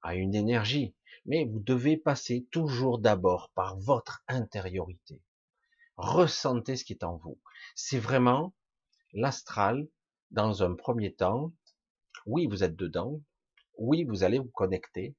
à 0.01 0.15
une 0.15 0.35
énergie, 0.35 0.95
mais 1.25 1.43
vous 1.43 1.59
devez 1.59 1.97
passer 1.97 2.47
toujours 2.49 2.99
d'abord 2.99 3.51
par 3.55 3.77
votre 3.77 4.23
intériorité. 4.29 5.21
Ressentez 5.97 6.77
ce 6.77 6.85
qui 6.85 6.93
est 6.93 7.03
en 7.03 7.17
vous. 7.17 7.41
C'est 7.75 7.99
vraiment 7.99 8.55
l'astral 9.11 9.89
dans 10.31 10.63
un 10.63 10.75
premier 10.75 11.13
temps. 11.13 11.51
Oui, 12.25 12.47
vous 12.47 12.63
êtes 12.63 12.77
dedans. 12.77 13.19
Oui, 13.77 14.05
vous 14.05 14.23
allez 14.23 14.39
vous 14.39 14.51
connecter 14.51 15.17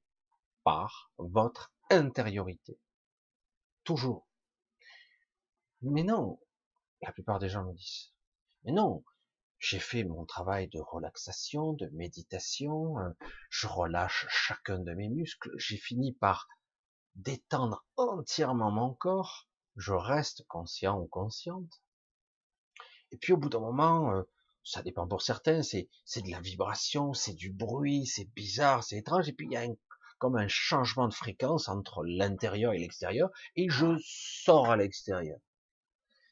par 0.63 1.11
votre 1.19 1.74
intériorité. 1.89 2.79
Toujours. 3.83 4.27
Mais 5.81 6.03
non, 6.03 6.39
la 7.01 7.11
plupart 7.11 7.39
des 7.39 7.49
gens 7.49 7.63
me 7.63 7.73
disent. 7.73 8.13
Mais 8.63 8.71
non, 8.71 9.03
j'ai 9.59 9.79
fait 9.79 10.03
mon 10.03 10.25
travail 10.25 10.67
de 10.67 10.79
relaxation, 10.79 11.73
de 11.73 11.87
méditation, 11.93 12.99
euh, 12.99 13.09
je 13.49 13.67
relâche 13.67 14.25
chacun 14.29 14.79
de 14.79 14.93
mes 14.93 15.09
muscles, 15.09 15.51
j'ai 15.57 15.77
fini 15.77 16.13
par 16.13 16.47
détendre 17.15 17.85
entièrement 17.95 18.71
mon 18.71 18.93
corps, 18.93 19.47
je 19.75 19.93
reste 19.93 20.45
conscient 20.47 20.99
ou 20.99 21.07
consciente. 21.07 21.81
Et 23.11 23.17
puis 23.17 23.33
au 23.33 23.37
bout 23.37 23.49
d'un 23.49 23.59
moment, 23.59 24.11
euh, 24.11 24.23
ça 24.63 24.81
dépend 24.81 25.07
pour 25.07 25.21
certains, 25.21 25.61
c'est 25.61 25.87
de 26.17 26.31
la 26.31 26.41
vibration, 26.41 27.13
c'est 27.13 27.33
du 27.33 27.51
bruit, 27.51 28.07
c'est 28.07 28.25
bizarre, 28.33 28.83
c'est 28.83 28.97
étrange, 28.97 29.29
et 29.29 29.33
puis 29.33 29.45
il 29.45 29.53
y 29.53 29.57
a 29.57 29.61
un 29.61 29.75
comme 30.17 30.37
un 30.37 30.47
changement 30.47 31.07
de 31.07 31.13
fréquence 31.13 31.67
entre 31.67 32.03
l'intérieur 32.03 32.73
et 32.73 32.79
l'extérieur, 32.79 33.29
et 33.55 33.67
je 33.69 33.97
sors 34.03 34.71
à 34.71 34.77
l'extérieur. 34.77 35.39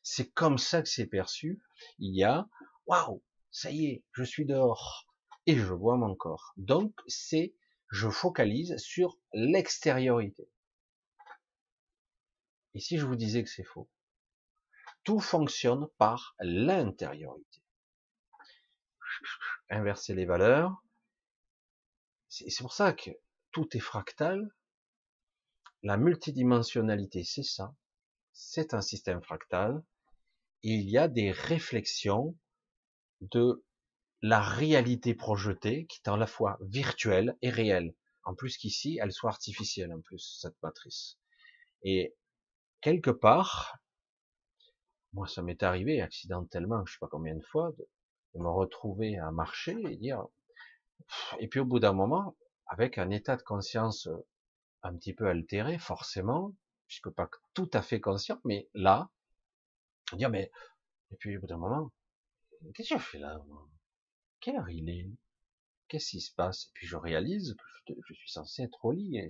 C'est 0.04 0.32
comme 0.32 0.58
ça 0.58 0.82
que 0.82 0.90
c'est 0.90 1.08
perçu. 1.08 1.62
Il 2.00 2.16
y 2.16 2.24
a, 2.24 2.48
waouh, 2.88 3.24
ça 3.52 3.72
y 3.72 3.86
est, 3.86 4.04
je 4.12 4.24
suis 4.24 4.46
dehors, 4.46 5.08
et 5.46 5.56
je 5.56 5.74
vois 5.74 5.98
mon 5.98 6.16
corps. 6.16 6.54
Donc, 6.58 6.94
c'est, 7.08 7.56
je 7.90 8.10
focalise 8.10 8.78
sur 8.78 9.18
l'extériorité. 9.34 10.50
Et 12.74 12.80
si 12.80 12.98
je 12.98 13.06
vous 13.06 13.16
disais 13.16 13.44
que 13.44 13.50
c'est 13.50 13.64
faux, 13.64 13.90
tout 15.04 15.20
fonctionne 15.20 15.88
par 15.98 16.36
l'intériorité. 16.40 17.62
Inverser 19.70 20.16
les 20.16 20.26
valeurs. 20.26 20.84
C'est 22.30 22.58
pour 22.60 22.74
ça 22.74 22.94
que 22.94 23.12
tout 23.54 23.78
est 23.78 23.80
fractal. 23.80 24.52
La 25.84 25.96
multidimensionnalité, 25.96 27.24
c'est 27.24 27.44
ça. 27.44 27.74
C'est 28.34 28.74
un 28.74 28.82
système 28.82 29.22
fractal. 29.22 29.84
il 30.64 30.90
y 30.90 30.98
a 30.98 31.08
des 31.08 31.32
réflexions 31.32 32.38
de 33.22 33.64
la 34.22 34.42
réalité 34.42 35.14
projetée 35.14 35.86
qui 35.88 36.00
est 36.00 36.10
à 36.10 36.18
la 36.18 36.28
fois 36.28 36.58
virtuelle 36.62 37.38
et 37.42 37.50
réelle. 37.50 37.94
En 38.24 38.34
plus 38.34 38.58
qu'ici, 38.58 38.98
elle 39.02 39.12
soit 39.12 39.30
artificielle, 39.30 39.94
en 39.94 40.02
plus, 40.02 40.40
cette 40.42 40.62
matrice. 40.64 41.20
Et 41.84 42.16
quelque 42.82 43.12
part, 43.12 43.78
moi, 45.12 45.28
ça 45.28 45.42
m'est 45.42 45.62
arrivé 45.62 46.02
accidentellement, 46.02 46.86
je 46.86 46.94
sais 46.94 47.00
pas 47.00 47.10
combien 47.10 47.36
de 47.36 47.44
fois, 47.44 47.72
de, 47.78 47.88
de 48.34 48.40
me 48.40 48.50
retrouver 48.50 49.18
à 49.18 49.32
marcher 49.32 49.78
et 49.92 49.98
dire, 49.98 50.26
et 51.40 51.48
puis 51.50 51.60
au 51.60 51.66
bout 51.66 51.80
d'un 51.80 51.94
moment, 51.94 52.36
avec 52.74 52.98
un 52.98 53.12
état 53.12 53.38
de 53.38 53.44
conscience 53.44 54.08
euh, 54.08 54.26
un 54.82 54.98
petit 54.98 55.14
peu 55.14 55.28
altéré, 55.28 55.78
forcément, 55.78 56.56
puisque 56.88 57.12
pas 57.12 57.30
tout 57.54 57.70
à 57.72 57.84
fait 57.84 58.02
conscient, 58.02 58.42
mais 58.46 58.68
là, 58.74 59.12
dire, 60.14 60.32
mais, 60.32 60.52
et 61.12 61.16
puis 61.18 61.38
au 61.38 61.42
bout 61.42 61.48
d'un 61.48 61.58
moment, 61.58 61.92
qu'est-ce 62.74 62.96
que 62.96 63.00
je 63.00 63.06
fais 63.06 63.20
là 63.20 63.40
Quelle 64.40 64.56
heure 64.56 64.72
il 64.72 64.90
est? 64.90 65.08
Qu'est-ce 65.88 66.10
qui 66.10 66.22
se 66.22 66.34
passe? 66.34 66.66
Et 66.66 66.70
puis 66.74 66.88
je 66.88 66.96
réalise 66.96 67.56
que 67.86 67.94
je, 68.08 68.14
suis 68.16 68.32
censé 68.32 68.64
être 68.64 68.84
au 68.84 68.92
lit. 68.92 69.18
Et 69.18 69.30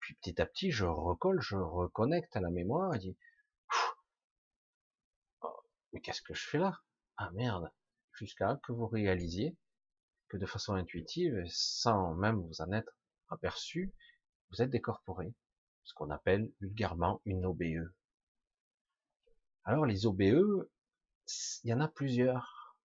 puis 0.00 0.14
petit 0.14 0.40
à 0.40 0.46
petit, 0.46 0.70
je 0.70 0.86
recolle, 0.86 1.42
je 1.42 1.56
reconnecte 1.56 2.34
à 2.34 2.40
la 2.40 2.50
mémoire 2.50 2.94
et 2.94 2.98
dis, 2.98 3.16
oh, 5.42 5.62
mais 5.92 6.00
qu'est-ce 6.00 6.22
que 6.22 6.32
je 6.32 6.48
fais 6.48 6.58
là? 6.58 6.80
Ah 7.18 7.30
merde. 7.32 7.70
Jusqu'à 8.14 8.58
que 8.62 8.72
vous 8.72 8.86
réalisiez 8.86 9.54
que 10.28 10.36
de 10.36 10.46
façon 10.46 10.74
intuitive, 10.74 11.42
sans 11.46 12.14
même 12.14 12.40
vous 12.40 12.60
en 12.60 12.72
être 12.72 12.92
aperçu, 13.28 13.92
vous 14.50 14.62
êtes 14.62 14.70
décorporé, 14.70 15.34
ce 15.84 15.94
qu'on 15.94 16.10
appelle 16.10 16.50
vulgairement 16.60 17.20
une 17.24 17.44
OBE. 17.44 17.92
Alors 19.64 19.86
les 19.86 20.06
OBE, 20.06 20.68
il 21.64 21.70
y 21.70 21.74
en 21.74 21.80
a 21.80 21.88
plusieurs. 21.88 22.76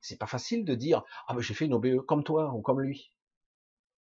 C'est 0.00 0.18
pas 0.18 0.26
facile 0.26 0.64
de 0.64 0.74
dire 0.74 1.02
ah 1.26 1.34
ben 1.34 1.40
j'ai 1.40 1.54
fait 1.54 1.66
une 1.66 1.74
OBE 1.74 2.04
comme 2.06 2.24
toi 2.24 2.52
ou 2.54 2.60
comme 2.60 2.80
lui. 2.80 3.12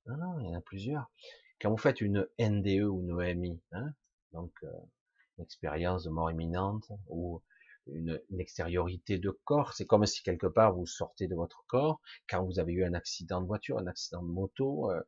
Non 0.06 0.16
non, 0.16 0.40
il 0.40 0.46
y 0.46 0.50
en 0.50 0.58
a 0.58 0.60
plusieurs. 0.60 1.10
Quand 1.60 1.70
vous 1.70 1.76
faites 1.76 2.00
une 2.00 2.26
NDE 2.38 2.84
ou 2.84 3.02
une 3.02 3.20
EMI, 3.20 3.60
hein, 3.72 3.92
donc 4.32 4.52
euh, 4.62 4.70
une 5.36 5.44
expérience 5.44 6.04
de 6.04 6.10
mort 6.10 6.30
imminente 6.30 6.90
ou 7.08 7.42
une, 7.92 8.20
extériorité 8.38 9.18
de 9.18 9.30
corps. 9.30 9.74
C'est 9.74 9.86
comme 9.86 10.06
si 10.06 10.22
quelque 10.22 10.46
part 10.46 10.74
vous 10.74 10.86
sortez 10.86 11.28
de 11.28 11.34
votre 11.34 11.64
corps. 11.66 12.00
Quand 12.28 12.44
vous 12.44 12.58
avez 12.58 12.72
eu 12.72 12.84
un 12.84 12.94
accident 12.94 13.40
de 13.40 13.46
voiture, 13.46 13.78
un 13.78 13.86
accident 13.86 14.22
de 14.22 14.28
moto, 14.28 14.90
euh, 14.90 15.00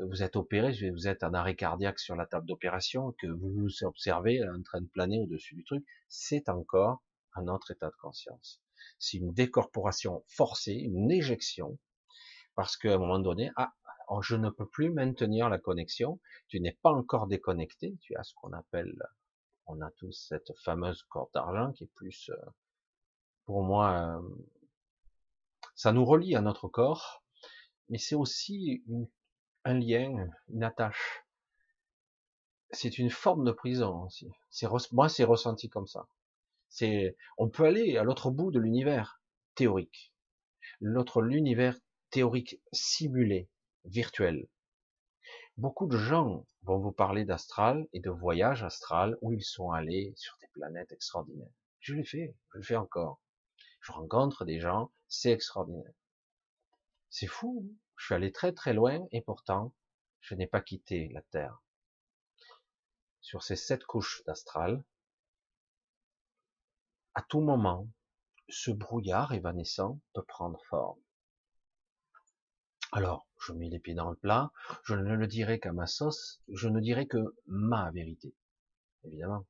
vous 0.00 0.22
êtes 0.22 0.36
opéré, 0.36 0.72
vous 0.90 1.08
êtes 1.08 1.24
en 1.24 1.34
arrêt 1.34 1.56
cardiaque 1.56 1.98
sur 1.98 2.14
la 2.16 2.26
table 2.26 2.46
d'opération, 2.46 3.14
que 3.20 3.26
vous 3.26 3.50
vous 3.52 3.84
observez 3.84 4.42
en 4.48 4.62
train 4.62 4.80
de 4.80 4.86
planer 4.86 5.20
au-dessus 5.20 5.54
du 5.54 5.64
truc, 5.64 5.84
c'est 6.08 6.48
encore 6.48 7.02
un 7.34 7.48
autre 7.48 7.72
état 7.72 7.88
de 7.88 7.96
conscience. 8.00 8.62
C'est 8.98 9.18
une 9.18 9.32
décorporation 9.32 10.24
forcée, 10.28 10.74
une 10.74 11.10
éjection, 11.10 11.78
parce 12.54 12.76
qu'à 12.76 12.94
un 12.94 12.98
moment 12.98 13.18
donné, 13.18 13.50
ah, 13.56 13.72
je 14.22 14.36
ne 14.36 14.50
peux 14.50 14.68
plus 14.68 14.90
maintenir 14.90 15.48
la 15.48 15.58
connexion, 15.58 16.20
tu 16.48 16.60
n'es 16.60 16.78
pas 16.82 16.90
encore 16.90 17.26
déconnecté, 17.26 17.96
tu 18.00 18.16
as 18.16 18.22
ce 18.22 18.34
qu'on 18.34 18.52
appelle 18.52 18.94
on 19.68 19.80
a 19.82 19.90
tous 19.92 20.12
cette 20.28 20.52
fameuse 20.58 21.02
corde 21.04 21.30
d'argent 21.34 21.72
qui 21.72 21.84
est 21.84 21.92
plus, 21.94 22.30
euh, 22.30 22.50
pour 23.44 23.62
moi, 23.62 24.18
euh, 24.18 24.28
ça 25.74 25.92
nous 25.92 26.04
relie 26.04 26.34
à 26.34 26.40
notre 26.40 26.68
corps, 26.68 27.22
mais 27.88 27.98
c'est 27.98 28.14
aussi 28.14 28.82
un 29.64 29.74
lien, 29.74 30.28
une 30.48 30.64
attache. 30.64 31.24
C'est 32.70 32.98
une 32.98 33.10
forme 33.10 33.44
de 33.44 33.52
prison 33.52 34.04
aussi. 34.04 34.30
moi, 34.92 35.08
c'est 35.08 35.24
ressenti 35.24 35.68
comme 35.68 35.86
ça. 35.86 36.06
On 37.38 37.48
peut 37.48 37.64
aller 37.64 37.96
à 37.96 38.02
l'autre 38.02 38.30
bout 38.30 38.50
de 38.50 38.58
l'univers 38.58 39.22
théorique, 39.54 40.12
l'univers 40.80 41.78
théorique 42.10 42.60
simulé, 42.72 43.48
virtuel. 43.84 44.48
Beaucoup 45.58 45.88
de 45.88 45.98
gens 45.98 46.46
vont 46.62 46.78
vous 46.78 46.92
parler 46.92 47.24
d'astral 47.24 47.88
et 47.92 47.98
de 47.98 48.10
voyage 48.10 48.62
astral 48.62 49.18
où 49.22 49.32
ils 49.32 49.42
sont 49.42 49.72
allés 49.72 50.14
sur 50.16 50.36
des 50.40 50.46
planètes 50.52 50.92
extraordinaires. 50.92 51.50
Je 51.80 51.94
l'ai 51.94 52.04
fait, 52.04 52.36
je 52.52 52.58
le 52.58 52.62
fais 52.62 52.76
encore. 52.76 53.20
Je 53.80 53.90
rencontre 53.90 54.44
des 54.44 54.60
gens, 54.60 54.92
c'est 55.08 55.32
extraordinaire. 55.32 55.92
C'est 57.10 57.26
fou. 57.26 57.66
Hein. 57.66 57.74
je 57.96 58.04
suis 58.04 58.14
allé 58.14 58.30
très 58.30 58.52
très 58.52 58.72
loin 58.72 59.04
et 59.10 59.20
pourtant, 59.20 59.74
je 60.20 60.36
n'ai 60.36 60.46
pas 60.46 60.60
quitté 60.60 61.08
la 61.08 61.22
Terre. 61.22 61.60
Sur 63.20 63.42
ces 63.42 63.56
sept 63.56 63.82
couches 63.84 64.22
d'astral, 64.26 64.84
à 67.14 67.22
tout 67.22 67.40
moment, 67.40 67.88
ce 68.48 68.70
brouillard 68.70 69.32
évanescent 69.32 69.98
peut 70.12 70.22
prendre 70.22 70.62
forme. 70.66 71.00
Alors, 72.92 73.28
je 73.46 73.52
mets 73.52 73.68
les 73.68 73.78
pieds 73.78 73.94
dans 73.94 74.08
le 74.08 74.16
plat, 74.16 74.50
je 74.84 74.94
ne 74.94 75.14
le 75.14 75.26
dirai 75.26 75.60
qu'à 75.60 75.72
ma 75.72 75.86
sauce, 75.86 76.40
je 76.48 76.68
ne 76.68 76.80
dirai 76.80 77.06
que 77.06 77.18
ma 77.46 77.90
vérité, 77.90 78.34
évidemment. 79.04 79.46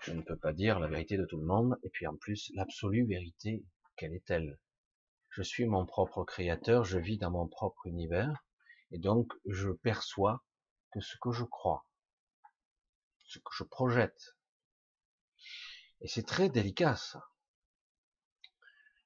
Je 0.00 0.12
ne 0.12 0.22
peux 0.22 0.36
pas 0.36 0.52
dire 0.52 0.80
la 0.80 0.88
vérité 0.88 1.16
de 1.16 1.24
tout 1.24 1.36
le 1.36 1.46
monde, 1.46 1.78
et 1.84 1.90
puis 1.90 2.06
en 2.08 2.16
plus, 2.16 2.50
l'absolue 2.54 3.06
vérité, 3.06 3.64
quelle 3.96 4.14
est-elle? 4.14 4.58
Je 5.30 5.42
suis 5.42 5.64
mon 5.64 5.86
propre 5.86 6.24
créateur, 6.24 6.84
je 6.84 6.98
vis 6.98 7.18
dans 7.18 7.30
mon 7.30 7.46
propre 7.46 7.86
univers, 7.86 8.44
et 8.90 8.98
donc 8.98 9.32
je 9.46 9.70
perçois 9.70 10.44
que 10.92 11.00
ce 11.00 11.16
que 11.20 11.30
je 11.30 11.44
crois, 11.44 11.86
ce 13.24 13.38
que 13.38 13.50
je 13.52 13.64
projette. 13.64 14.36
Et 16.00 16.08
c'est 16.08 16.26
très 16.26 16.48
délicat 16.48 16.96
ça. 16.96 17.24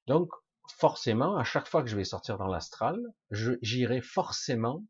Donc, 0.07 0.31
forcément, 0.72 1.37
à 1.37 1.44
chaque 1.44 1.68
fois 1.68 1.83
que 1.83 1.88
je 1.88 1.96
vais 1.96 2.05
sortir 2.05 2.38
dans 2.38 2.48
l'astral, 2.48 3.00
j'irai 3.31 4.00
forcément 4.00 4.85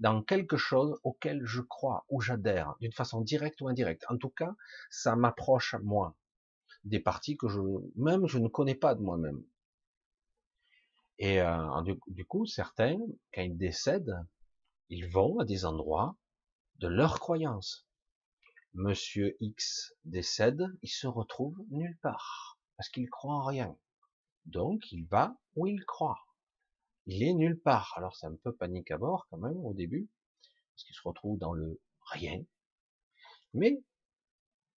dans 0.00 0.22
quelque 0.22 0.56
chose 0.56 0.98
auquel 1.04 1.44
je 1.44 1.60
crois, 1.60 2.06
ou 2.08 2.20
j'adhère, 2.20 2.74
d'une 2.80 2.92
façon 2.92 3.20
directe 3.20 3.60
ou 3.60 3.68
indirecte. 3.68 4.04
En 4.08 4.16
tout 4.16 4.30
cas, 4.30 4.54
ça 4.90 5.14
m'approche 5.14 5.74
moi, 5.82 6.16
des 6.84 7.00
parties 7.00 7.36
que 7.36 7.48
je, 7.48 7.60
même 7.96 8.26
je 8.26 8.38
ne 8.38 8.48
connais 8.48 8.74
pas 8.74 8.94
de 8.94 9.02
moi-même. 9.02 9.44
Et 11.18 11.40
euh, 11.42 11.82
du, 12.06 12.24
coup, 12.24 12.46
certains, 12.46 12.98
quand 13.34 13.42
ils 13.42 13.58
décèdent, 13.58 14.16
ils 14.88 15.06
vont 15.06 15.38
à 15.38 15.44
des 15.44 15.66
endroits 15.66 16.16
de 16.76 16.88
leur 16.88 17.20
croyance. 17.20 17.86
Monsieur 18.72 19.36
X 19.40 19.92
décède, 20.06 20.64
il 20.82 20.88
se 20.88 21.06
retrouve 21.06 21.58
nulle 21.70 21.98
part, 22.00 22.58
parce 22.76 22.88
qu'il 22.88 23.10
croit 23.10 23.34
en 23.34 23.44
rien. 23.44 23.76
Donc, 24.50 24.90
il 24.92 25.06
va 25.06 25.36
où 25.54 25.66
il 25.66 25.84
croit. 25.84 26.18
Il 27.06 27.22
est 27.22 27.32
nulle 27.32 27.58
part. 27.60 27.94
Alors, 27.96 28.16
c'est 28.16 28.26
un 28.26 28.34
peu 28.34 28.52
panique 28.52 28.90
à 28.90 28.98
bord, 28.98 29.26
quand 29.30 29.38
même, 29.38 29.64
au 29.64 29.74
début, 29.74 30.08
parce 30.74 30.84
qu'il 30.84 30.94
se 30.94 31.02
retrouve 31.04 31.38
dans 31.38 31.52
le 31.52 31.80
rien. 32.10 32.44
Mais, 33.54 33.82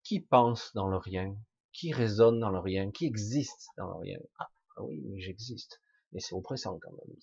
qui 0.04 0.20
pense 0.20 0.74
dans 0.74 0.88
le 0.88 0.98
rien? 0.98 1.36
Qui 1.72 1.92
résonne 1.92 2.40
dans 2.40 2.52
le 2.52 2.60
rien? 2.60 2.92
Qui 2.92 3.06
existe 3.06 3.70
dans 3.78 3.88
le 3.88 3.96
rien? 3.96 4.20
Ah, 4.38 4.52
ah 4.78 4.84
oui, 4.84 5.02
j'existe. 5.18 5.82
Mais 6.12 6.20
c'est 6.20 6.36
oppressant, 6.36 6.78
quand 6.80 6.92
même. 6.92 7.18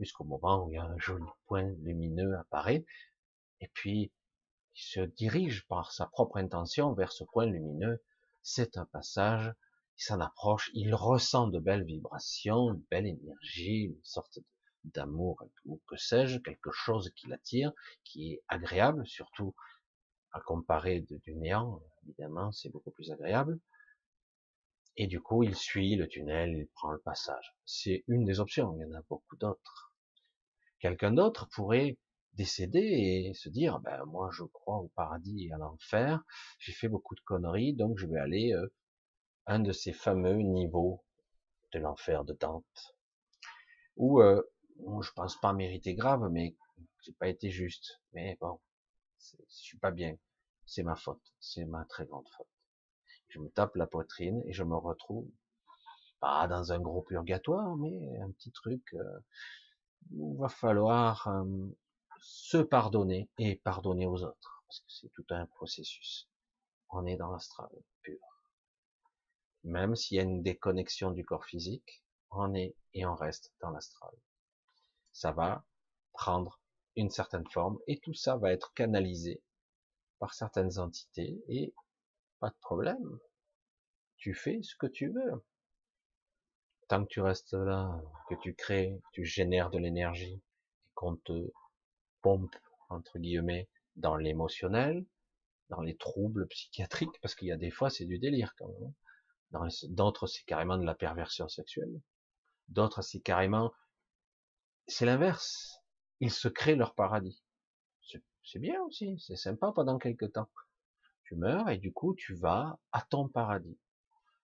Jusqu'au 0.00 0.24
moment 0.24 0.64
où 0.64 0.70
il 0.70 0.74
y 0.74 0.78
a 0.78 0.84
un 0.84 0.98
joli 0.98 1.24
point 1.46 1.70
lumineux 1.78 2.36
apparaît, 2.38 2.84
et 3.60 3.68
puis, 3.68 4.12
il 4.74 4.82
se 4.82 5.00
dirige 5.00 5.66
par 5.68 5.92
sa 5.92 6.06
propre 6.06 6.38
intention 6.38 6.92
vers 6.94 7.12
ce 7.12 7.22
point 7.22 7.46
lumineux. 7.46 8.02
C'est 8.42 8.76
un 8.76 8.86
passage 8.86 9.52
il 9.98 10.02
s'en 10.02 10.20
approche, 10.20 10.70
il 10.74 10.94
ressent 10.94 11.48
de 11.48 11.58
belles 11.58 11.84
vibrations, 11.84 12.72
une 12.72 12.84
belle 12.90 13.06
énergie, 13.06 13.84
une 13.84 14.04
sorte 14.04 14.38
d'amour, 14.84 15.44
ou 15.64 15.80
que 15.86 15.96
sais-je, 15.96 16.38
quelque 16.38 16.72
chose 16.72 17.10
qui 17.14 17.28
l'attire, 17.28 17.72
qui 18.04 18.32
est 18.32 18.42
agréable, 18.48 19.06
surtout 19.06 19.54
à 20.32 20.40
comparer 20.40 21.00
du 21.00 21.34
néant, 21.34 21.82
évidemment, 22.04 22.52
c'est 22.52 22.70
beaucoup 22.70 22.90
plus 22.90 23.12
agréable. 23.12 23.60
Et 24.96 25.06
du 25.06 25.20
coup, 25.20 25.42
il 25.42 25.54
suit 25.54 25.96
le 25.96 26.08
tunnel, 26.08 26.54
il 26.56 26.68
prend 26.68 26.90
le 26.90 27.00
passage. 27.00 27.54
C'est 27.64 28.04
une 28.08 28.24
des 28.24 28.40
options, 28.40 28.76
il 28.76 28.82
y 28.82 28.84
en 28.84 28.98
a 28.98 29.02
beaucoup 29.08 29.36
d'autres. 29.36 29.92
Quelqu'un 30.80 31.12
d'autre 31.12 31.48
pourrait 31.50 31.98
décéder 32.34 32.80
et 32.80 33.34
se 33.34 33.48
dire, 33.48 33.78
ben, 33.80 34.04
moi, 34.06 34.30
je 34.32 34.44
crois 34.44 34.78
au 34.78 34.88
paradis 34.96 35.46
et 35.46 35.52
à 35.52 35.58
l'enfer, 35.58 36.22
j'ai 36.58 36.72
fait 36.72 36.88
beaucoup 36.88 37.14
de 37.14 37.20
conneries, 37.20 37.74
donc 37.74 37.98
je 37.98 38.06
vais 38.06 38.18
aller 38.18 38.52
euh, 38.52 38.66
un 39.46 39.60
de 39.60 39.72
ces 39.72 39.92
fameux 39.92 40.38
niveaux 40.42 41.04
de 41.72 41.78
l'enfer 41.78 42.24
de 42.24 42.34
Dante, 42.34 42.96
où 43.96 44.20
euh, 44.20 44.42
je 45.00 45.10
pense 45.12 45.40
pas 45.40 45.52
mériter 45.52 45.94
grave, 45.94 46.28
mais 46.30 46.56
j'ai 47.02 47.12
pas 47.12 47.28
été 47.28 47.50
juste. 47.50 48.00
Mais 48.12 48.36
bon, 48.40 48.60
je 49.18 49.44
suis 49.48 49.78
pas 49.78 49.90
bien. 49.90 50.16
C'est 50.66 50.82
ma 50.82 50.96
faute, 50.96 51.32
c'est 51.40 51.64
ma 51.64 51.84
très 51.84 52.06
grande 52.06 52.28
faute. 52.36 52.46
Je 53.28 53.38
me 53.38 53.48
tape 53.50 53.76
la 53.76 53.86
poitrine 53.86 54.42
et 54.46 54.52
je 54.52 54.62
me 54.62 54.76
retrouve 54.76 55.28
pas 56.20 56.46
dans 56.46 56.72
un 56.72 56.80
gros 56.80 57.02
purgatoire, 57.02 57.76
mais 57.76 58.20
un 58.20 58.30
petit 58.30 58.52
truc 58.52 58.82
euh, 58.94 59.20
où 60.12 60.34
il 60.34 60.40
va 60.40 60.48
falloir 60.48 61.26
euh, 61.28 61.44
se 62.20 62.58
pardonner 62.58 63.28
et 63.38 63.56
pardonner 63.56 64.06
aux 64.06 64.22
autres, 64.22 64.64
parce 64.66 64.80
que 64.80 64.92
c'est 64.92 65.12
tout 65.12 65.26
un 65.30 65.46
processus. 65.46 66.28
On 66.90 67.06
est 67.06 67.16
dans 67.16 67.32
l'astral 67.32 67.70
pur 68.02 68.31
même 69.64 69.94
s'il 69.96 70.16
y 70.16 70.20
a 70.20 70.24
une 70.24 70.42
déconnexion 70.42 71.10
du 71.10 71.24
corps 71.24 71.44
physique, 71.44 72.02
on 72.30 72.54
est 72.54 72.74
et 72.94 73.06
on 73.06 73.14
reste 73.14 73.52
dans 73.60 73.70
l'astral. 73.70 74.12
Ça 75.12 75.32
va 75.32 75.64
prendre 76.12 76.60
une 76.96 77.10
certaine 77.10 77.46
forme 77.48 77.78
et 77.86 77.98
tout 78.00 78.14
ça 78.14 78.36
va 78.36 78.52
être 78.52 78.72
canalisé 78.74 79.42
par 80.18 80.34
certaines 80.34 80.78
entités 80.78 81.42
et 81.48 81.74
pas 82.40 82.50
de 82.50 82.58
problème. 82.60 83.18
Tu 84.16 84.34
fais 84.34 84.62
ce 84.62 84.76
que 84.76 84.86
tu 84.86 85.08
veux. 85.08 85.44
Tant 86.88 87.04
que 87.04 87.08
tu 87.08 87.20
restes 87.20 87.54
là, 87.54 88.00
que 88.28 88.34
tu 88.36 88.54
crées, 88.54 89.00
tu 89.12 89.24
génères 89.24 89.70
de 89.70 89.78
l'énergie, 89.78 90.42
qu'on 90.94 91.16
te 91.16 91.50
pompe, 92.20 92.54
entre 92.88 93.18
guillemets, 93.18 93.68
dans 93.96 94.16
l'émotionnel, 94.16 95.04
dans 95.70 95.80
les 95.80 95.96
troubles 95.96 96.46
psychiatriques, 96.48 97.20
parce 97.20 97.34
qu'il 97.34 97.48
y 97.48 97.52
a 97.52 97.56
des 97.56 97.70
fois 97.70 97.90
c'est 97.90 98.04
du 98.04 98.18
délire 98.18 98.54
quand 98.58 98.68
même. 98.68 98.92
D'autres 99.88 100.26
c'est 100.26 100.44
carrément 100.44 100.78
de 100.78 100.84
la 100.84 100.94
perversion 100.94 101.48
sexuelle. 101.48 102.00
D'autres 102.68 103.02
c'est 103.02 103.20
carrément, 103.20 103.72
c'est 104.86 105.06
l'inverse. 105.06 105.78
Ils 106.20 106.30
se 106.30 106.48
créent 106.48 106.76
leur 106.76 106.94
paradis. 106.94 107.42
C'est 108.44 108.58
bien 108.58 108.82
aussi, 108.82 109.18
c'est 109.20 109.36
sympa 109.36 109.72
pendant 109.72 109.98
quelques 109.98 110.32
temps. 110.32 110.50
Tu 111.24 111.36
meurs 111.36 111.68
et 111.68 111.78
du 111.78 111.92
coup 111.92 112.14
tu 112.14 112.34
vas 112.34 112.78
à 112.92 113.02
ton 113.02 113.28
paradis. 113.28 113.78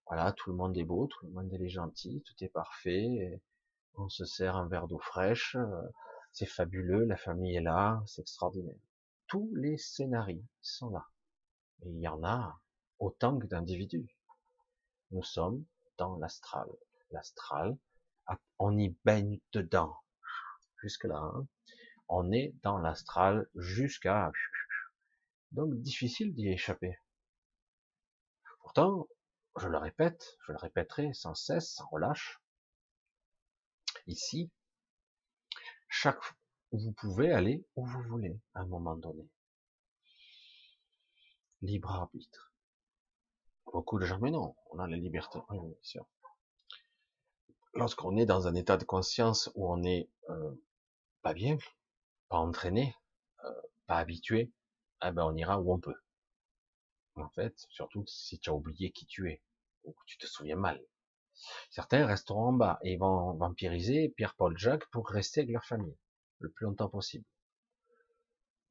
Voilà, 0.07 0.33
tout 0.33 0.51
le 0.51 0.57
monde 0.57 0.77
est 0.77 0.85
beau, 0.85 1.07
tout 1.07 1.27
le 1.27 1.33
monde 1.33 1.53
est 1.53 1.68
gentil, 1.68 2.23
tout 2.25 2.44
est 2.44 2.49
parfait. 2.49 3.40
On 3.94 4.09
se 4.09 4.25
sert 4.25 4.57
un 4.57 4.68
verre 4.68 4.88
d'eau 4.88 4.99
fraîche, 4.99 5.57
c'est 6.33 6.47
fabuleux, 6.47 7.05
la 7.05 7.16
famille 7.16 7.57
est 7.57 7.62
là, 7.62 8.03
c'est 8.07 8.23
extraordinaire. 8.23 8.79
Tous 9.27 9.53
les 9.57 9.77
scénarios 9.77 10.44
sont 10.62 10.90
là. 10.90 11.07
Et 11.83 11.90
il 11.90 12.01
y 12.01 12.09
en 12.09 12.23
a 12.25 12.59
autant 12.99 13.38
que 13.38 13.47
d'individus. 13.47 14.17
Nous 15.11 15.23
sommes 15.23 15.64
dans 15.97 16.16
l'astral. 16.16 16.68
L'astral, 17.11 17.77
on 18.59 18.77
y 18.77 18.90
baigne 19.05 19.40
dedans. 19.53 19.97
Jusque 20.83 21.05
là, 21.05 21.18
hein. 21.18 21.47
on 22.09 22.31
est 22.33 22.55
dans 22.62 22.79
l'astral 22.79 23.49
jusqu'à 23.55 24.31
donc 25.53 25.75
difficile 25.81 26.35
d'y 26.35 26.49
échapper. 26.49 26.99
Pourtant, 28.61 29.09
je 29.59 29.68
le 29.68 29.79
répète, 29.79 30.37
je 30.47 30.53
le 30.53 30.59
répéterai 30.59 31.12
sans 31.14 31.35
cesse, 31.35 31.75
sans 31.75 31.88
relâche. 31.88 32.40
Ici, 34.07 34.51
chaque 35.88 36.23
vous 36.73 36.92
pouvez 36.92 37.33
aller 37.33 37.64
où 37.77 37.87
vous 37.87 38.03
voulez 38.03 38.38
à 38.55 38.61
un 38.61 38.66
moment 38.66 38.97
donné. 38.97 39.27
Libre 41.62 41.90
arbitre. 41.92 42.47
Beaucoup 43.72 43.98
de 43.98 44.07
gens, 44.07 44.18
mais 44.20 44.31
non, 44.31 44.54
on 44.70 44.78
a 44.78 44.87
la 44.87 44.96
liberté. 44.96 45.38
Bien 45.50 45.61
sûr. 45.83 46.07
Lorsqu'on 47.74 48.16
est 48.16 48.26
dans 48.26 48.48
un 48.48 48.54
état 48.54 48.76
de 48.76 48.85
conscience 48.85 49.50
où 49.54 49.70
on 49.70 49.83
est 49.83 50.09
euh, 50.31 50.54
pas 51.22 51.35
bien, 51.35 51.59
pas 52.28 52.38
entraîné, 52.38 52.96
euh, 53.44 53.61
pas 53.87 53.96
habitué, 53.96 54.52
eh 55.04 55.11
ben 55.12 55.24
on 55.24 55.37
ira 55.37 55.61
où 55.61 55.72
on 55.72 55.78
peut. 55.78 55.94
En 57.16 57.28
fait, 57.31 57.54
surtout 57.68 58.04
si 58.07 58.38
tu 58.38 58.50
as 58.50 58.54
oublié 58.54 58.90
qui 58.90 59.07
tu 59.07 59.31
es, 59.31 59.42
ou 59.85 59.92
que 59.92 60.04
tu 60.07 60.18
te 60.18 60.26
souviens 60.26 60.57
mal. 60.57 60.83
Certains 61.70 62.07
resteront 62.07 62.48
en 62.48 62.52
bas 62.52 62.78
et 62.83 62.96
vont 62.96 63.35
vampiriser 63.35 64.09
Pierre-Paul 64.11 64.57
Jacques 64.59 64.88
pour 64.90 65.09
rester 65.09 65.40
avec 65.40 65.52
leur 65.52 65.64
famille 65.64 65.96
le 66.40 66.50
plus 66.50 66.64
longtemps 66.64 66.88
possible. 66.88 67.24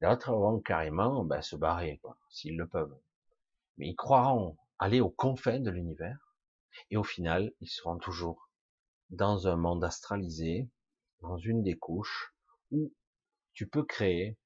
D'autres 0.02 0.32
vont 0.32 0.60
carrément 0.60 1.24
ben, 1.24 1.42
se 1.42 1.56
barrer, 1.56 2.02
s'ils 2.30 2.58
le 2.58 2.68
peuvent. 2.68 2.98
Mais 3.78 3.90
ils 3.90 3.96
croiront 3.96 4.58
aller 4.80 5.02
aux 5.02 5.10
confins 5.10 5.60
de 5.60 5.70
l'univers, 5.70 6.36
et 6.92 6.98
au 6.98 7.04
final, 7.04 7.54
ils 7.62 7.70
seront 7.70 7.98
toujours 7.98 8.50
dans 9.10 9.48
un 9.48 9.56
monde 9.56 9.84
astralisé, 9.84 10.70
dans 11.22 11.38
une 11.38 11.64
des 11.64 11.78
couches, 11.78 12.34
où 12.72 12.94
tu 13.54 13.68
peux 13.68 13.84
créer 13.84 14.38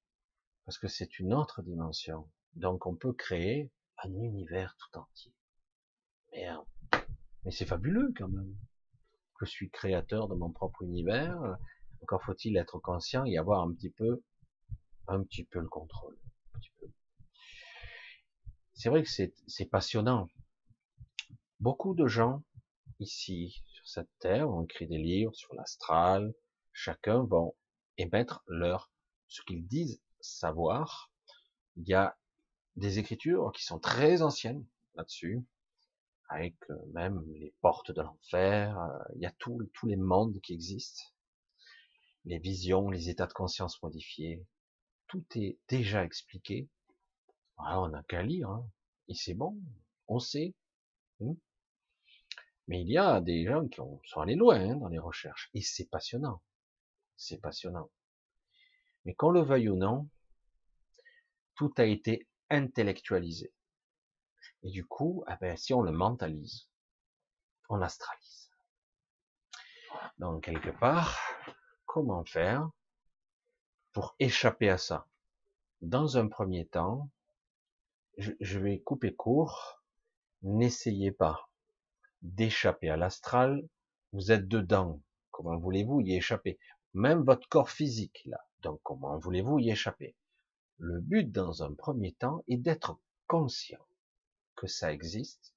parce 0.65 0.77
que 0.77 0.87
c'est 0.87 1.19
une 1.19 1.33
autre 1.33 1.61
dimension. 1.61 2.29
Donc 2.53 2.85
on 2.85 2.95
peut 2.95 3.13
créer 3.13 3.71
un 4.03 4.13
univers 4.13 4.75
tout 4.77 4.99
entier. 4.99 5.33
Mais 7.43 7.51
c'est 7.51 7.65
fabuleux 7.65 8.13
quand 8.15 8.29
même. 8.29 8.55
Je 9.39 9.45
suis 9.45 9.69
créateur 9.69 10.27
de 10.27 10.35
mon 10.35 10.51
propre 10.51 10.83
univers. 10.83 11.57
Encore 12.03 12.23
faut-il 12.23 12.57
être 12.57 12.79
conscient 12.79 13.25
et 13.25 13.37
avoir 13.37 13.61
un 13.61 13.73
petit 13.73 13.89
peu, 13.89 14.21
un 15.07 15.23
petit 15.23 15.43
peu 15.43 15.59
le 15.59 15.67
contrôle. 15.67 16.17
C'est 18.81 18.89
vrai 18.89 19.03
que 19.03 19.09
c'est 19.09 19.65
passionnant. 19.65 20.27
Beaucoup 21.59 21.93
de 21.93 22.07
gens 22.07 22.41
ici 22.99 23.61
sur 23.67 23.87
cette 23.87 24.09
terre 24.17 24.49
ont 24.49 24.63
écrit 24.63 24.87
des 24.87 24.97
livres 24.97 25.35
sur 25.35 25.53
l'astral. 25.53 26.33
Chacun 26.73 27.23
vont 27.25 27.55
émettre 27.99 28.43
leur 28.47 28.91
ce 29.27 29.43
qu'ils 29.43 29.67
disent 29.67 30.01
savoir. 30.19 31.11
Il 31.75 31.87
y 31.87 31.93
a 31.93 32.17
des 32.75 32.97
écritures 32.97 33.51
qui 33.51 33.63
sont 33.63 33.77
très 33.77 34.23
anciennes 34.23 34.65
là-dessus, 34.95 35.45
avec 36.29 36.55
euh, 36.71 36.75
même 36.91 37.23
les 37.35 37.53
portes 37.61 37.91
de 37.91 38.01
l'enfer. 38.01 38.79
Euh, 38.79 39.13
il 39.13 39.21
y 39.21 39.27
a 39.27 39.35
tous 39.37 39.85
les 39.85 39.95
mondes 39.95 40.41
qui 40.41 40.55
existent, 40.55 41.03
les 42.25 42.39
visions, 42.39 42.89
les 42.89 43.09
états 43.09 43.27
de 43.27 43.33
conscience 43.33 43.79
modifiés. 43.83 44.43
Tout 45.05 45.23
est 45.35 45.59
déjà 45.67 46.03
expliqué. 46.03 46.67
On 47.65 47.89
n'a 47.89 48.03
qu'à 48.03 48.23
lire, 48.23 48.49
hein. 48.49 48.69
et 49.07 49.13
c'est 49.13 49.33
bon, 49.33 49.57
on 50.07 50.19
sait. 50.19 50.53
Hein. 51.21 51.35
Mais 52.67 52.81
il 52.81 52.89
y 52.89 52.97
a 52.97 53.21
des 53.21 53.45
gens 53.45 53.67
qui 53.67 53.79
sont 54.05 54.21
allés 54.21 54.35
loin 54.35 54.59
hein, 54.59 54.75
dans 54.75 54.87
les 54.87 54.99
recherches, 54.99 55.49
et 55.53 55.61
c'est 55.61 55.89
passionnant. 55.89 56.41
C'est 57.17 57.39
passionnant. 57.39 57.89
Mais 59.05 59.13
qu'on 59.13 59.31
le 59.31 59.41
veuille 59.41 59.69
ou 59.69 59.75
non, 59.75 60.09
tout 61.55 61.73
a 61.77 61.85
été 61.85 62.27
intellectualisé. 62.49 63.53
Et 64.63 64.71
du 64.71 64.85
coup, 64.85 65.23
eh 65.27 65.35
ben, 65.41 65.57
si 65.57 65.73
on 65.73 65.81
le 65.81 65.91
mentalise, 65.91 66.67
on 67.69 67.77
l'astralise. 67.77 68.51
Donc, 70.19 70.43
quelque 70.43 70.69
part, 70.69 71.17
comment 71.85 72.23
faire 72.25 72.69
pour 73.93 74.15
échapper 74.19 74.69
à 74.69 74.77
ça? 74.77 75.07
Dans 75.81 76.17
un 76.17 76.27
premier 76.27 76.67
temps, 76.67 77.09
je 78.17 78.59
vais 78.59 78.79
couper 78.79 79.13
court. 79.13 79.81
N'essayez 80.43 81.11
pas 81.11 81.49
d'échapper 82.21 82.89
à 82.89 82.97
l'astral. 82.97 83.67
Vous 84.13 84.31
êtes 84.31 84.47
dedans. 84.47 85.01
Comment 85.31 85.57
voulez-vous 85.57 86.01
y 86.01 86.15
échapper? 86.15 86.59
Même 86.93 87.23
votre 87.23 87.47
corps 87.47 87.69
physique, 87.69 88.21
là. 88.25 88.39
Donc, 88.61 88.79
comment 88.83 89.17
voulez-vous 89.17 89.59
y 89.59 89.71
échapper? 89.71 90.15
Le 90.77 90.99
but, 90.99 91.31
dans 91.31 91.63
un 91.63 91.73
premier 91.73 92.13
temps, 92.13 92.43
est 92.47 92.57
d'être 92.57 92.99
conscient 93.27 93.85
que 94.55 94.67
ça 94.67 94.91
existe, 94.91 95.53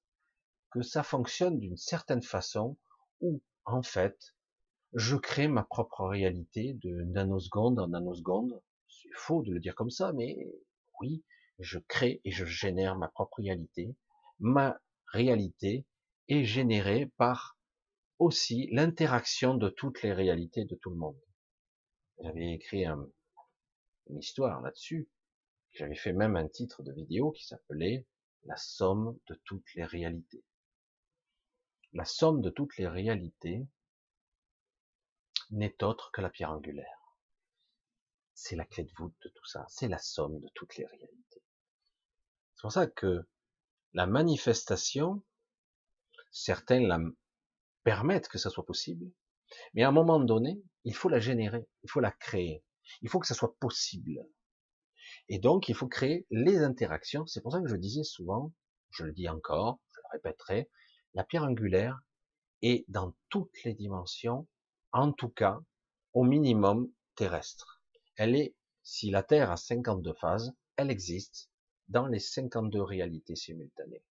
que 0.71 0.81
ça 0.81 1.03
fonctionne 1.03 1.59
d'une 1.59 1.77
certaine 1.77 2.23
façon, 2.23 2.77
où, 3.21 3.41
en 3.65 3.83
fait, 3.83 4.35
je 4.93 5.17
crée 5.17 5.47
ma 5.47 5.63
propre 5.63 6.05
réalité 6.05 6.73
de 6.75 7.01
nanoseconde 7.03 7.79
en 7.79 7.89
nanoseconde. 7.89 8.61
C'est 8.87 9.13
faux 9.13 9.43
de 9.43 9.51
le 9.51 9.59
dire 9.59 9.75
comme 9.75 9.91
ça, 9.91 10.13
mais 10.13 10.37
oui, 11.01 11.23
je 11.59 11.79
crée 11.79 12.21
et 12.23 12.31
je 12.31 12.45
génère 12.45 12.97
ma 12.97 13.07
propre 13.07 13.37
réalité. 13.37 13.95
Ma 14.39 14.79
réalité 15.07 15.85
est 16.27 16.43
générée 16.43 17.07
par 17.17 17.57
aussi 18.19 18.67
l'interaction 18.71 19.55
de 19.55 19.69
toutes 19.69 20.01
les 20.01 20.13
réalités 20.13 20.65
de 20.65 20.75
tout 20.75 20.89
le 20.89 20.97
monde. 20.97 21.19
J'avais 22.21 22.53
écrit 22.53 22.85
un, 22.85 23.07
une 24.07 24.19
histoire 24.19 24.61
là-dessus. 24.61 25.09
J'avais 25.71 25.95
fait 25.95 26.13
même 26.13 26.35
un 26.35 26.47
titre 26.47 26.83
de 26.83 26.93
vidéo 26.93 27.31
qui 27.31 27.45
s'appelait 27.45 28.05
La 28.43 28.55
somme 28.55 29.17
de 29.27 29.35
toutes 29.43 29.73
les 29.75 29.83
réalités. 29.83 30.43
La 31.93 32.05
somme 32.05 32.41
de 32.41 32.49
toutes 32.49 32.77
les 32.77 32.87
réalités 32.87 33.67
n'est 35.51 35.83
autre 35.83 36.11
que 36.11 36.21
la 36.21 36.29
pierre 36.29 36.51
angulaire. 36.51 37.04
C'est 38.35 38.55
la 38.55 38.65
clé 38.65 38.83
de 38.83 38.91
voûte 38.97 39.15
de 39.23 39.29
tout 39.29 39.45
ça. 39.45 39.65
C'est 39.69 39.87
la 39.87 39.97
somme 39.97 40.39
de 40.39 40.49
toutes 40.53 40.75
les 40.75 40.85
réalités. 40.85 41.41
C'est 42.55 42.61
pour 42.61 42.71
ça 42.71 42.85
que 42.85 43.27
la 43.93 44.05
manifestation, 44.05 45.23
certains 46.31 46.81
la 46.81 46.99
permettent 47.83 48.27
que 48.27 48.37
ça 48.37 48.49
soit 48.49 48.65
possible, 48.65 49.09
mais 49.73 49.83
à 49.83 49.89
un 49.89 49.93
moment 49.93 50.19
donné, 50.19 50.61
il 50.83 50.93
faut 50.93 51.09
la 51.09 51.19
générer, 51.19 51.67
il 51.83 51.89
faut 51.89 52.01
la 52.01 52.11
créer, 52.11 52.63
il 53.01 53.09
faut 53.09 53.19
que 53.19 53.27
ça 53.27 53.35
soit 53.35 53.55
possible. 53.57 54.27
Et 55.29 55.39
donc, 55.39 55.69
il 55.69 55.75
faut 55.75 55.87
créer 55.87 56.27
les 56.29 56.59
interactions. 56.59 57.25
C'est 57.25 57.41
pour 57.41 57.53
ça 57.53 57.61
que 57.61 57.67
je 57.67 57.75
disais 57.75 58.03
souvent, 58.03 58.51
je 58.89 59.05
le 59.05 59.13
dis 59.13 59.29
encore, 59.29 59.79
je 59.91 59.99
le 60.01 60.07
répéterai, 60.11 60.69
la 61.13 61.23
pierre 61.23 61.43
angulaire 61.43 62.01
est 62.61 62.85
dans 62.89 63.15
toutes 63.29 63.63
les 63.63 63.73
dimensions, 63.73 64.47
en 64.91 65.13
tout 65.13 65.29
cas, 65.29 65.59
au 66.13 66.23
minimum 66.23 66.91
terrestre. 67.15 67.74
Elle 68.17 68.35
est, 68.35 68.55
si 68.83 69.09
la 69.09 69.23
Terre 69.23 69.51
a 69.51 69.57
52 69.57 70.13
phases, 70.13 70.53
elle 70.77 70.91
existe 70.91 71.49
dans 71.87 72.07
les 72.07 72.19
52 72.19 72.81
réalités 72.81 73.35
simultanées 73.35 74.03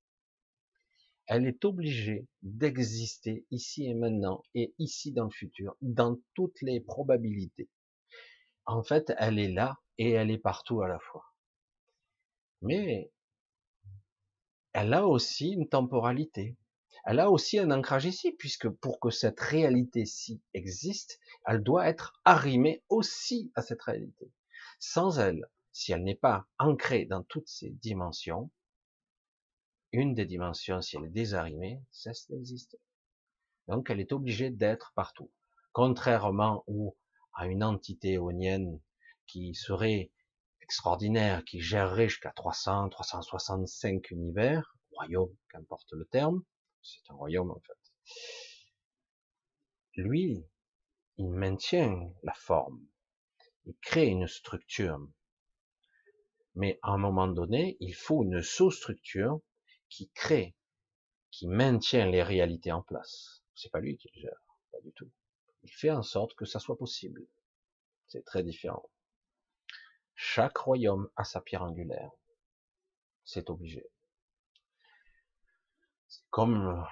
elle 1.28 1.48
est 1.48 1.63
obligée 1.66 2.28
d'exister 2.42 3.46
ici 3.52 3.86
et 3.86 3.94
maintenant 3.94 4.44
et 4.56 4.74
ici 4.78 5.12
dans 5.12 5.26
le 5.26 5.32
futur, 5.32 5.76
dans 5.82 6.20
toutes 6.34 6.62
les 6.62 6.80
probabilités. 6.82 7.70
En 8.66 8.84
fait, 8.84 9.13
elle 9.18 9.39
est 9.39 9.52
là 9.52 9.80
et 9.98 10.12
elle 10.12 10.32
est 10.32 10.38
partout 10.38 10.82
à 10.82 10.88
la 10.88 11.00
fois. 11.00 11.26
Mais 12.62 13.12
elle 14.74 14.94
a 14.94 15.08
aussi 15.08 15.52
une 15.52 15.68
temporalité. 15.68 16.58
Elle 17.06 17.20
a 17.20 17.30
aussi 17.30 17.60
un 17.60 17.72
ancrage 17.72 18.06
ici, 18.06 18.32
puisque 18.32 18.70
pour 18.70 19.00
que 19.00 19.10
cette 19.10 19.39
réalité-ci 19.39 20.42
existe, 20.54 21.20
elle 21.46 21.62
doit 21.62 21.88
être 21.88 22.13
arrimée 22.24 22.82
aussi 22.88 23.52
à 23.56 23.62
cette 23.62 23.82
réalité. 23.82 24.32
Sans 24.80 25.20
elle, 25.20 25.46
si 25.74 25.92
elle 25.92 26.04
n'est 26.04 26.16
pas 26.16 26.46
ancrée 26.60 27.06
dans 27.06 27.24
toutes 27.24 27.48
ces 27.48 27.72
dimensions, 27.72 28.52
une 29.92 30.13
des 30.13 30.26
dimensions, 30.26 30.82
si 30.82 30.96
elle 30.96 31.06
est 31.06 31.10
désarrimée, 31.10 31.84
cesse 31.92 32.30
d'exister. 32.30 32.80
Donc 33.68 33.89
elle 33.89 34.00
est 34.00 34.13
obligée 34.13 34.50
d'être 34.50 34.94
partout. 34.96 35.32
Contrairement 35.74 36.66
à 37.34 37.48
une 37.48 37.63
entité 37.63 38.13
éonienne 38.13 38.80
qui 39.28 39.56
serait 39.56 40.12
extraordinaire, 40.62 41.44
qui 41.44 41.60
gérerait 41.60 42.08
jusqu'à 42.08 42.32
300, 42.32 42.89
365 42.89 44.12
univers, 44.12 44.78
royaume, 44.92 45.36
qu'importe 45.50 45.92
le 45.92 46.06
terme, 46.06 46.44
c'est 46.84 47.10
un 47.10 47.15
royaume 47.15 47.52
en 47.52 47.60
fait. 47.60 48.13
Lui, 49.96 50.46
il 51.17 51.30
maintient 51.30 52.12
la 52.24 52.34
forme, 52.34 52.86
il 53.65 53.76
crée 53.78 54.08
une 54.08 54.28
structure, 54.28 55.00
mais 56.56 56.80
à 56.82 56.91
un 56.91 56.98
moment 56.98 57.28
donné, 57.28 57.78
il 57.80 57.96
faut 57.96 58.24
une 58.24 58.41
sous-structure 58.41 59.39
qui 59.89 60.10
crée, 60.10 60.56
qui 61.32 61.48
maintient 61.48 62.10
les 62.10 62.24
réalités 62.24 62.72
en 62.72 62.82
place. 62.82 63.43
C'est 63.56 63.72
pas 63.72 63.80
lui 63.80 63.98
qui 63.98 64.10
le 64.15 64.22
gère, 64.22 64.43
pas 64.72 64.82
du 64.82 64.91
tout. 64.93 65.12
Il 65.63 65.72
fait 65.72 65.91
en 65.91 66.04
sorte 66.04 66.36
que 66.36 66.46
ça 66.46 66.60
soit 66.60 66.78
possible. 66.78 67.26
C'est 68.08 68.26
très 68.26 68.43
différent. 68.43 68.89
Chaque 70.15 70.58
royaume 70.58 71.10
a 71.15 71.24
sa 71.24 71.41
pierre 71.41 71.63
angulaire. 71.63 72.12
C'est 73.24 73.50
obligé. 73.50 73.88
Comme 76.34 76.84